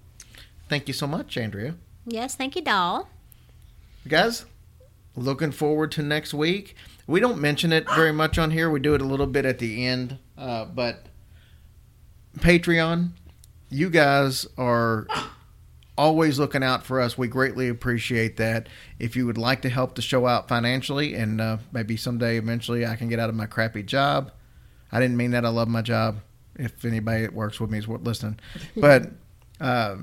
thank 0.68 0.88
you 0.88 0.94
so 0.94 1.06
much, 1.06 1.36
Andrea. 1.36 1.76
Yes, 2.10 2.34
thank 2.34 2.56
you, 2.56 2.62
doll. 2.62 3.08
Guys, 4.06 4.46
looking 5.14 5.52
forward 5.52 5.92
to 5.92 6.02
next 6.02 6.32
week. 6.32 6.74
We 7.06 7.20
don't 7.20 7.38
mention 7.38 7.72
it 7.72 7.88
very 7.90 8.12
much 8.12 8.38
on 8.38 8.50
here. 8.50 8.70
We 8.70 8.80
do 8.80 8.94
it 8.94 9.02
a 9.02 9.04
little 9.04 9.26
bit 9.26 9.44
at 9.44 9.58
the 9.58 9.86
end. 9.86 10.18
Uh, 10.36 10.64
but 10.64 11.06
Patreon, 12.38 13.10
you 13.68 13.90
guys 13.90 14.46
are 14.56 15.06
always 15.98 16.38
looking 16.38 16.62
out 16.62 16.84
for 16.84 16.98
us. 16.98 17.18
We 17.18 17.28
greatly 17.28 17.68
appreciate 17.68 18.38
that. 18.38 18.68
If 18.98 19.14
you 19.14 19.26
would 19.26 19.36
like 19.36 19.60
to 19.62 19.68
help 19.68 19.94
the 19.94 20.02
show 20.02 20.26
out 20.26 20.48
financially, 20.48 21.14
and 21.14 21.40
uh, 21.40 21.58
maybe 21.72 21.98
someday 21.98 22.38
eventually 22.38 22.86
I 22.86 22.96
can 22.96 23.08
get 23.08 23.18
out 23.18 23.28
of 23.28 23.34
my 23.34 23.46
crappy 23.46 23.82
job. 23.82 24.32
I 24.90 25.00
didn't 25.00 25.18
mean 25.18 25.32
that. 25.32 25.44
I 25.44 25.50
love 25.50 25.68
my 25.68 25.82
job. 25.82 26.20
If 26.56 26.84
anybody 26.86 27.22
that 27.22 27.34
works 27.34 27.60
with 27.60 27.70
me 27.70 27.78
is 27.78 27.86
listening, 27.86 28.40
but 28.76 29.10
uh, 29.60 29.96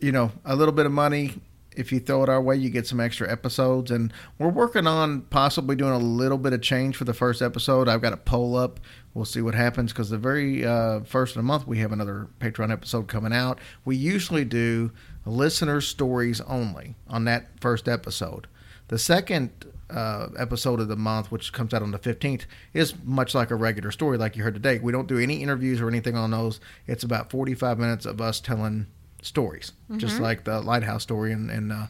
you 0.00 0.12
know, 0.12 0.32
a 0.44 0.56
little 0.56 0.72
bit 0.72 0.86
of 0.86 0.92
money. 0.92 1.34
If 1.76 1.92
you 1.92 2.00
throw 2.00 2.22
it 2.24 2.28
our 2.28 2.42
way, 2.42 2.56
you 2.56 2.68
get 2.68 2.86
some 2.86 2.98
extra 2.98 3.30
episodes, 3.30 3.90
and 3.92 4.12
we're 4.38 4.48
working 4.48 4.86
on 4.88 5.22
possibly 5.22 5.76
doing 5.76 5.92
a 5.92 5.98
little 5.98 6.36
bit 6.36 6.52
of 6.52 6.62
change 6.62 6.96
for 6.96 7.04
the 7.04 7.14
first 7.14 7.40
episode. 7.40 7.88
I've 7.88 8.02
got 8.02 8.12
a 8.12 8.16
poll 8.16 8.56
up. 8.56 8.80
We'll 9.14 9.24
see 9.24 9.40
what 9.40 9.54
happens 9.54 9.92
because 9.92 10.10
the 10.10 10.18
very 10.18 10.66
uh, 10.66 11.00
first 11.00 11.36
of 11.36 11.40
the 11.40 11.46
month 11.46 11.66
we 11.66 11.78
have 11.78 11.92
another 11.92 12.28
Patreon 12.40 12.72
episode 12.72 13.06
coming 13.06 13.32
out. 13.32 13.60
We 13.84 13.96
usually 13.96 14.44
do 14.44 14.90
listener 15.24 15.80
stories 15.80 16.40
only 16.42 16.96
on 17.08 17.24
that 17.24 17.60
first 17.60 17.88
episode. 17.88 18.48
The 18.88 18.98
second 18.98 19.50
uh, 19.88 20.28
episode 20.38 20.80
of 20.80 20.88
the 20.88 20.96
month, 20.96 21.30
which 21.30 21.52
comes 21.52 21.74
out 21.74 21.82
on 21.82 21.90
the 21.90 21.98
15th, 21.98 22.42
is 22.72 22.94
much 23.04 23.34
like 23.34 23.50
a 23.50 23.56
regular 23.56 23.90
story, 23.90 24.18
like 24.18 24.36
you 24.36 24.42
heard 24.42 24.54
today. 24.54 24.78
We 24.78 24.92
don't 24.92 25.08
do 25.08 25.18
any 25.18 25.42
interviews 25.42 25.80
or 25.80 25.88
anything 25.88 26.16
on 26.16 26.30
those. 26.30 26.60
It's 26.86 27.04
about 27.04 27.30
45 27.30 27.78
minutes 27.78 28.06
of 28.06 28.20
us 28.20 28.40
telling 28.40 28.86
stories, 29.22 29.72
just 29.96 30.20
like 30.20 30.44
the 30.44 30.60
Lighthouse 30.60 31.02
story. 31.02 31.32
And, 31.32 31.50
and 31.50 31.72
uh, 31.72 31.86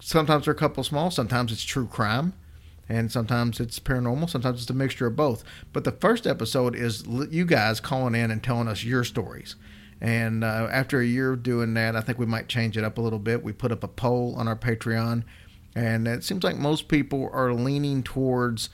sometimes 0.00 0.44
they're 0.44 0.54
a 0.54 0.56
couple 0.56 0.82
small, 0.84 1.10
sometimes 1.10 1.52
it's 1.52 1.62
true 1.62 1.86
crime, 1.86 2.32
and 2.88 3.10
sometimes 3.12 3.60
it's 3.60 3.78
paranormal, 3.78 4.28
sometimes 4.30 4.62
it's 4.62 4.70
a 4.70 4.74
mixture 4.74 5.06
of 5.06 5.16
both. 5.16 5.44
But 5.72 5.84
the 5.84 5.92
first 5.92 6.26
episode 6.26 6.74
is 6.74 7.04
you 7.30 7.44
guys 7.44 7.80
calling 7.80 8.14
in 8.14 8.30
and 8.30 8.42
telling 8.42 8.68
us 8.68 8.84
your 8.84 9.04
stories. 9.04 9.56
And 10.00 10.42
uh, 10.42 10.68
after 10.70 11.00
a 11.00 11.06
year 11.06 11.32
of 11.32 11.42
doing 11.42 11.74
that, 11.74 11.94
I 11.94 12.00
think 12.00 12.18
we 12.18 12.26
might 12.26 12.48
change 12.48 12.78
it 12.78 12.84
up 12.84 12.96
a 12.96 13.02
little 13.02 13.18
bit. 13.18 13.42
We 13.42 13.52
put 13.52 13.72
up 13.72 13.84
a 13.84 13.88
poll 13.88 14.34
on 14.36 14.48
our 14.48 14.56
Patreon, 14.56 15.24
and 15.74 16.08
it 16.08 16.24
seems 16.24 16.42
like 16.42 16.56
most 16.56 16.88
people 16.88 17.28
are 17.32 17.52
leaning 17.52 18.02
towards 18.02 18.70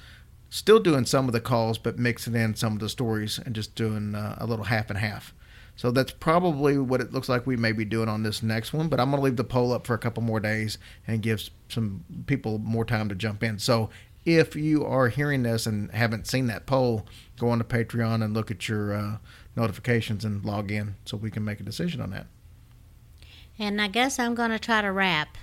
still 0.49 0.79
doing 0.79 1.05
some 1.05 1.27
of 1.27 1.33
the 1.33 1.41
calls, 1.41 1.79
but 1.79 1.99
mixing 1.99 2.35
in 2.35 2.55
some 2.55 2.75
of 2.75 2.79
the 2.79 2.89
stories 2.89 3.39
and 3.45 3.55
just 3.55 3.75
doing 3.75 4.15
uh, 4.15 4.37
a 4.39 4.47
little 4.47 4.67
half 4.67 4.89
and 4.89 4.99
half. 4.99 5.35
So 5.77 5.91
that's 5.91 6.11
probably 6.11 6.79
what 6.79 7.03
it 7.03 7.13
looks 7.13 7.29
like 7.29 7.47
we 7.47 7.57
may 7.57 7.73
be 7.73 7.85
doing 7.85 8.09
on 8.09 8.23
this 8.23 8.43
next 8.43 8.73
one. 8.73 8.89
But 8.89 8.99
I'm 8.99 9.11
going 9.11 9.21
to 9.21 9.25
leave 9.25 9.37
the 9.37 9.45
poll 9.45 9.73
up 9.73 9.87
for 9.87 9.95
a 9.95 9.99
couple 9.99 10.23
more 10.23 10.41
days 10.41 10.79
and 11.07 11.23
give 11.23 11.49
some 11.69 12.05
people 12.27 12.59
more 12.59 12.85
time 12.85 13.09
to 13.11 13.15
jump 13.15 13.43
in. 13.43 13.59
So 13.59 13.91
if 14.25 14.57
you 14.57 14.85
are 14.85 15.09
hearing 15.09 15.43
this 15.45 15.67
and 15.67 15.91
haven't 15.93 16.27
seen 16.27 16.47
that 16.47 16.67
poll, 16.67 17.07
go 17.39 17.51
on 17.51 17.59
to 17.59 17.65
Patreon 17.65 18.25
and 18.25 18.35
look 18.35 18.51
at 18.51 18.69
your 18.69 18.95
uh, 18.95 19.19
notifications 19.55 20.25
and 20.25 20.45
log 20.45 20.71
in 20.71 20.97
so 21.05 21.17
we 21.17 21.31
can 21.31 21.45
make 21.45 21.61
a 21.61 21.63
decision 21.63 22.01
on 22.01 22.11
that. 22.11 22.27
And 23.59 23.81
I 23.81 23.89
guess 23.89 24.19
I'm 24.19 24.35
going 24.35 24.51
to 24.51 24.59
try 24.59 24.83
to 24.83 24.91
wrap. 24.91 25.39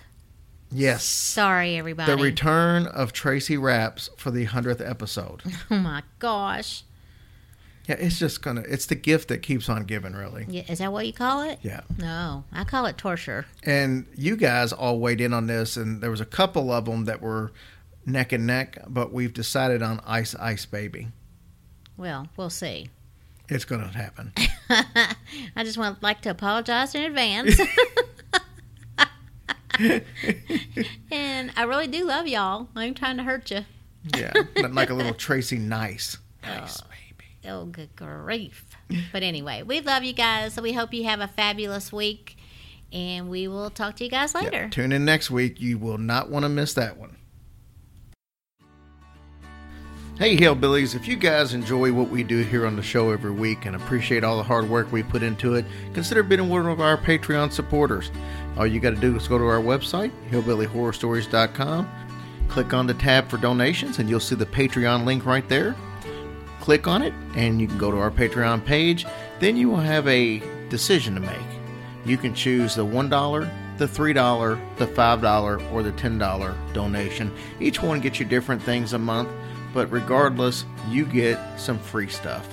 Yes. 0.72 1.04
Sorry, 1.04 1.78
everybody. 1.78 2.12
The 2.12 2.22
return 2.22 2.88
of 2.88 3.14
Tracy 3.14 3.58
Raps 3.58 4.10
for 4.18 4.32
the 4.32 4.48
100th 4.48 4.88
episode. 4.88 5.44
oh 5.72 5.78
my 5.78 6.04
gosh. 6.20 6.84
Yeah, 7.88 7.96
it's 7.96 8.18
just 8.18 8.42
to, 8.44 8.64
it's 8.68 8.86
the 8.86 8.96
gift 8.96 9.28
that 9.28 9.40
keeps 9.40 9.68
on 9.68 9.84
giving, 9.84 10.14
really. 10.14 10.46
Yeah, 10.48 10.64
is 10.70 10.80
that 10.80 10.94
what 10.94 11.06
you 11.06 11.12
call 11.12 11.42
it? 11.42 11.60
Yeah. 11.62 11.82
No, 11.98 12.46
I 12.52 12.64
call 12.64 12.86
it 12.86 12.98
torture. 12.98 13.46
And 13.64 14.06
you 14.16 14.38
guys 14.38 14.72
all 14.72 15.00
weighed 15.00 15.20
in 15.20 15.34
on 15.34 15.48
this, 15.48 15.76
and 15.76 16.02
there 16.02 16.10
was 16.10 16.22
a 16.22 16.26
couple 16.26 16.72
of 16.72 16.86
them 16.86 17.06
that 17.06 17.22
were 17.22 17.52
neck 18.06 18.32
and 18.32 18.48
neck, 18.48 18.78
but 18.88 19.12
we've 19.12 19.34
decided 19.34 19.82
on 19.82 20.00
Ice 20.06 20.34
Ice 20.36 20.66
Baby. 20.66 21.10
Well, 21.98 22.28
we'll 22.38 22.50
see. 22.50 22.90
It's 23.50 23.66
going 23.66 23.82
to 23.82 23.88
happen. 23.88 24.32
I 24.70 25.64
just 25.64 25.78
want 25.78 26.02
like 26.02 26.22
to 26.22 26.30
apologize 26.30 26.96
in 26.96 27.04
advance. 27.04 27.60
and 31.12 31.52
I 31.56 31.64
really 31.64 31.88
do 31.88 32.06
love 32.06 32.28
y'all. 32.28 32.70
I'm 32.76 32.94
trying 32.94 33.18
to 33.18 33.24
hurt 33.24 33.52
you. 33.52 33.66
Yeah, 34.18 34.34
like 34.70 34.90
a 34.90 34.94
little 34.94 35.14
Tracy 35.14 35.58
Nice. 35.58 36.18
Nice 36.44 36.82
baby. 36.82 36.93
Oh, 36.93 36.93
Oh, 37.48 37.66
good 37.66 37.96
grief. 37.96 38.66
But 39.12 39.24
anyway, 39.24 39.64
we 39.64 39.82
love 39.82 40.04
you 40.04 40.14
guys. 40.14 40.54
So 40.54 40.62
we 40.62 40.74
hope 40.74 40.94
you 40.94 41.04
have 41.06 41.20
a 41.20 41.28
fabulous 41.28 41.92
week. 41.92 42.38
And 42.92 43.30
we 43.30 43.48
will 43.48 43.72
talk 43.72 43.96
to 43.98 44.04
you 44.04 44.10
guys 44.10 44.36
later. 44.36 44.70
Tune 44.70 44.92
in 44.92 45.04
next 45.04 45.32
week. 45.32 45.60
You 45.60 45.80
will 45.80 45.98
not 45.98 46.30
want 46.30 46.44
to 46.44 46.50
miss 46.50 46.76
that 46.76 46.98
one. 46.98 47.18
Hey, 50.20 50.38
Hillbillies, 50.38 50.94
if 50.94 51.08
you 51.08 51.16
guys 51.16 51.56
enjoy 51.56 51.92
what 51.92 52.10
we 52.10 52.24
do 52.24 52.44
here 52.44 52.68
on 52.68 52.76
the 52.76 52.84
show 52.84 53.10
every 53.10 53.32
week 53.32 53.66
and 53.66 53.76
appreciate 53.76 54.24
all 54.24 54.38
the 54.38 54.44
hard 54.44 54.70
work 54.70 54.92
we 54.92 55.02
put 55.02 55.24
into 55.24 55.56
it, 55.56 55.66
consider 55.96 56.22
being 56.22 56.50
one 56.50 56.68
of 56.68 56.80
our 56.80 56.98
Patreon 56.98 57.52
supporters. 57.52 58.12
All 58.56 58.68
you 58.68 58.80
got 58.80 58.92
to 58.92 58.96
do 58.96 59.16
is 59.16 59.28
go 59.28 59.40
to 59.40 59.44
our 59.46 59.60
website, 59.60 60.12
hillbillyhorrorstories.com, 60.30 61.90
click 62.48 62.74
on 62.76 62.86
the 62.86 62.94
tab 62.94 63.28
for 63.28 63.38
donations, 63.38 63.98
and 63.98 64.08
you'll 64.08 64.20
see 64.20 64.36
the 64.36 64.46
Patreon 64.46 65.04
link 65.04 65.26
right 65.26 65.50
there. 65.50 65.76
Click 66.64 66.88
on 66.88 67.02
it, 67.02 67.14
and 67.36 67.60
you 67.60 67.68
can 67.68 67.78
go 67.78 67.92
to 67.92 67.98
our 67.98 68.10
Patreon 68.10 68.64
page. 68.64 69.06
Then 69.42 69.58
you 69.58 69.70
will 69.70 69.82
have 69.82 70.08
a 70.08 70.42
decision 70.70 71.14
to 71.14 71.20
make. 71.20 71.36
You 72.06 72.16
can 72.16 72.34
choose 72.34 72.74
the 72.74 72.86
$1, 72.86 73.78
the 73.78 73.86
$3, 73.86 74.78
the 74.78 74.88
$5, 74.88 75.74
or 75.74 75.84
the 75.84 75.92
$10 75.92 76.74
donation. 76.74 77.34
Each 77.60 77.84
one 77.84 78.00
gets 78.00 78.18
you 78.18 78.26
different 78.26 78.64
things 78.64 78.94
a 78.94 78.98
month, 78.98 79.28
but 79.74 79.92
regardless, 79.92 80.64
you 80.88 81.06
get 81.06 81.38
some 81.60 81.78
free 81.78 82.08
stuff. 82.08 82.48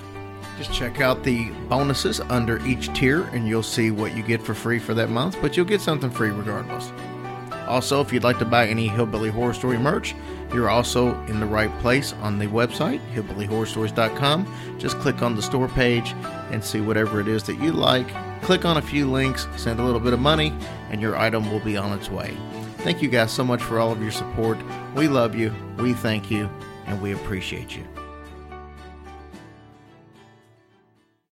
Just 0.58 0.72
check 0.72 1.00
out 1.00 1.22
the 1.22 1.50
bonuses 1.68 2.18
under 2.18 2.58
each 2.66 2.92
tier 2.92 3.22
and 3.26 3.46
you'll 3.46 3.62
see 3.62 3.92
what 3.92 4.16
you 4.16 4.24
get 4.24 4.42
for 4.42 4.54
free 4.54 4.80
for 4.80 4.92
that 4.94 5.10
month, 5.10 5.36
but 5.40 5.56
you'll 5.56 5.66
get 5.66 5.80
something 5.80 6.10
free 6.10 6.30
regardless. 6.30 6.90
Also, 7.68 8.00
if 8.00 8.12
you'd 8.12 8.24
like 8.24 8.40
to 8.40 8.44
buy 8.44 8.66
any 8.66 8.88
Hillbilly 8.88 9.30
Horror 9.30 9.54
Story 9.54 9.78
merch, 9.78 10.16
you're 10.52 10.70
also 10.70 11.14
in 11.26 11.40
the 11.40 11.46
right 11.46 11.70
place 11.80 12.12
on 12.22 12.38
the 12.38 12.46
website, 12.46 13.00
hillbillyhorrorstories.com. 13.12 14.78
Just 14.78 14.98
click 14.98 15.22
on 15.22 15.36
the 15.36 15.42
store 15.42 15.68
page 15.68 16.14
and 16.50 16.62
see 16.64 16.80
whatever 16.80 17.20
it 17.20 17.28
is 17.28 17.42
that 17.44 17.60
you 17.60 17.72
like. 17.72 18.08
Click 18.42 18.64
on 18.64 18.76
a 18.76 18.82
few 18.82 19.10
links, 19.10 19.46
send 19.56 19.80
a 19.80 19.84
little 19.84 20.00
bit 20.00 20.12
of 20.12 20.20
money, 20.20 20.52
and 20.90 21.00
your 21.00 21.16
item 21.16 21.50
will 21.50 21.60
be 21.60 21.76
on 21.76 21.96
its 21.96 22.10
way. 22.10 22.36
Thank 22.78 23.02
you 23.02 23.08
guys 23.08 23.30
so 23.30 23.44
much 23.44 23.62
for 23.62 23.78
all 23.78 23.92
of 23.92 24.00
your 24.00 24.10
support. 24.10 24.58
We 24.94 25.06
love 25.08 25.34
you, 25.34 25.52
we 25.76 25.92
thank 25.92 26.30
you, 26.30 26.48
and 26.86 27.00
we 27.02 27.12
appreciate 27.12 27.76
you. 27.76 27.99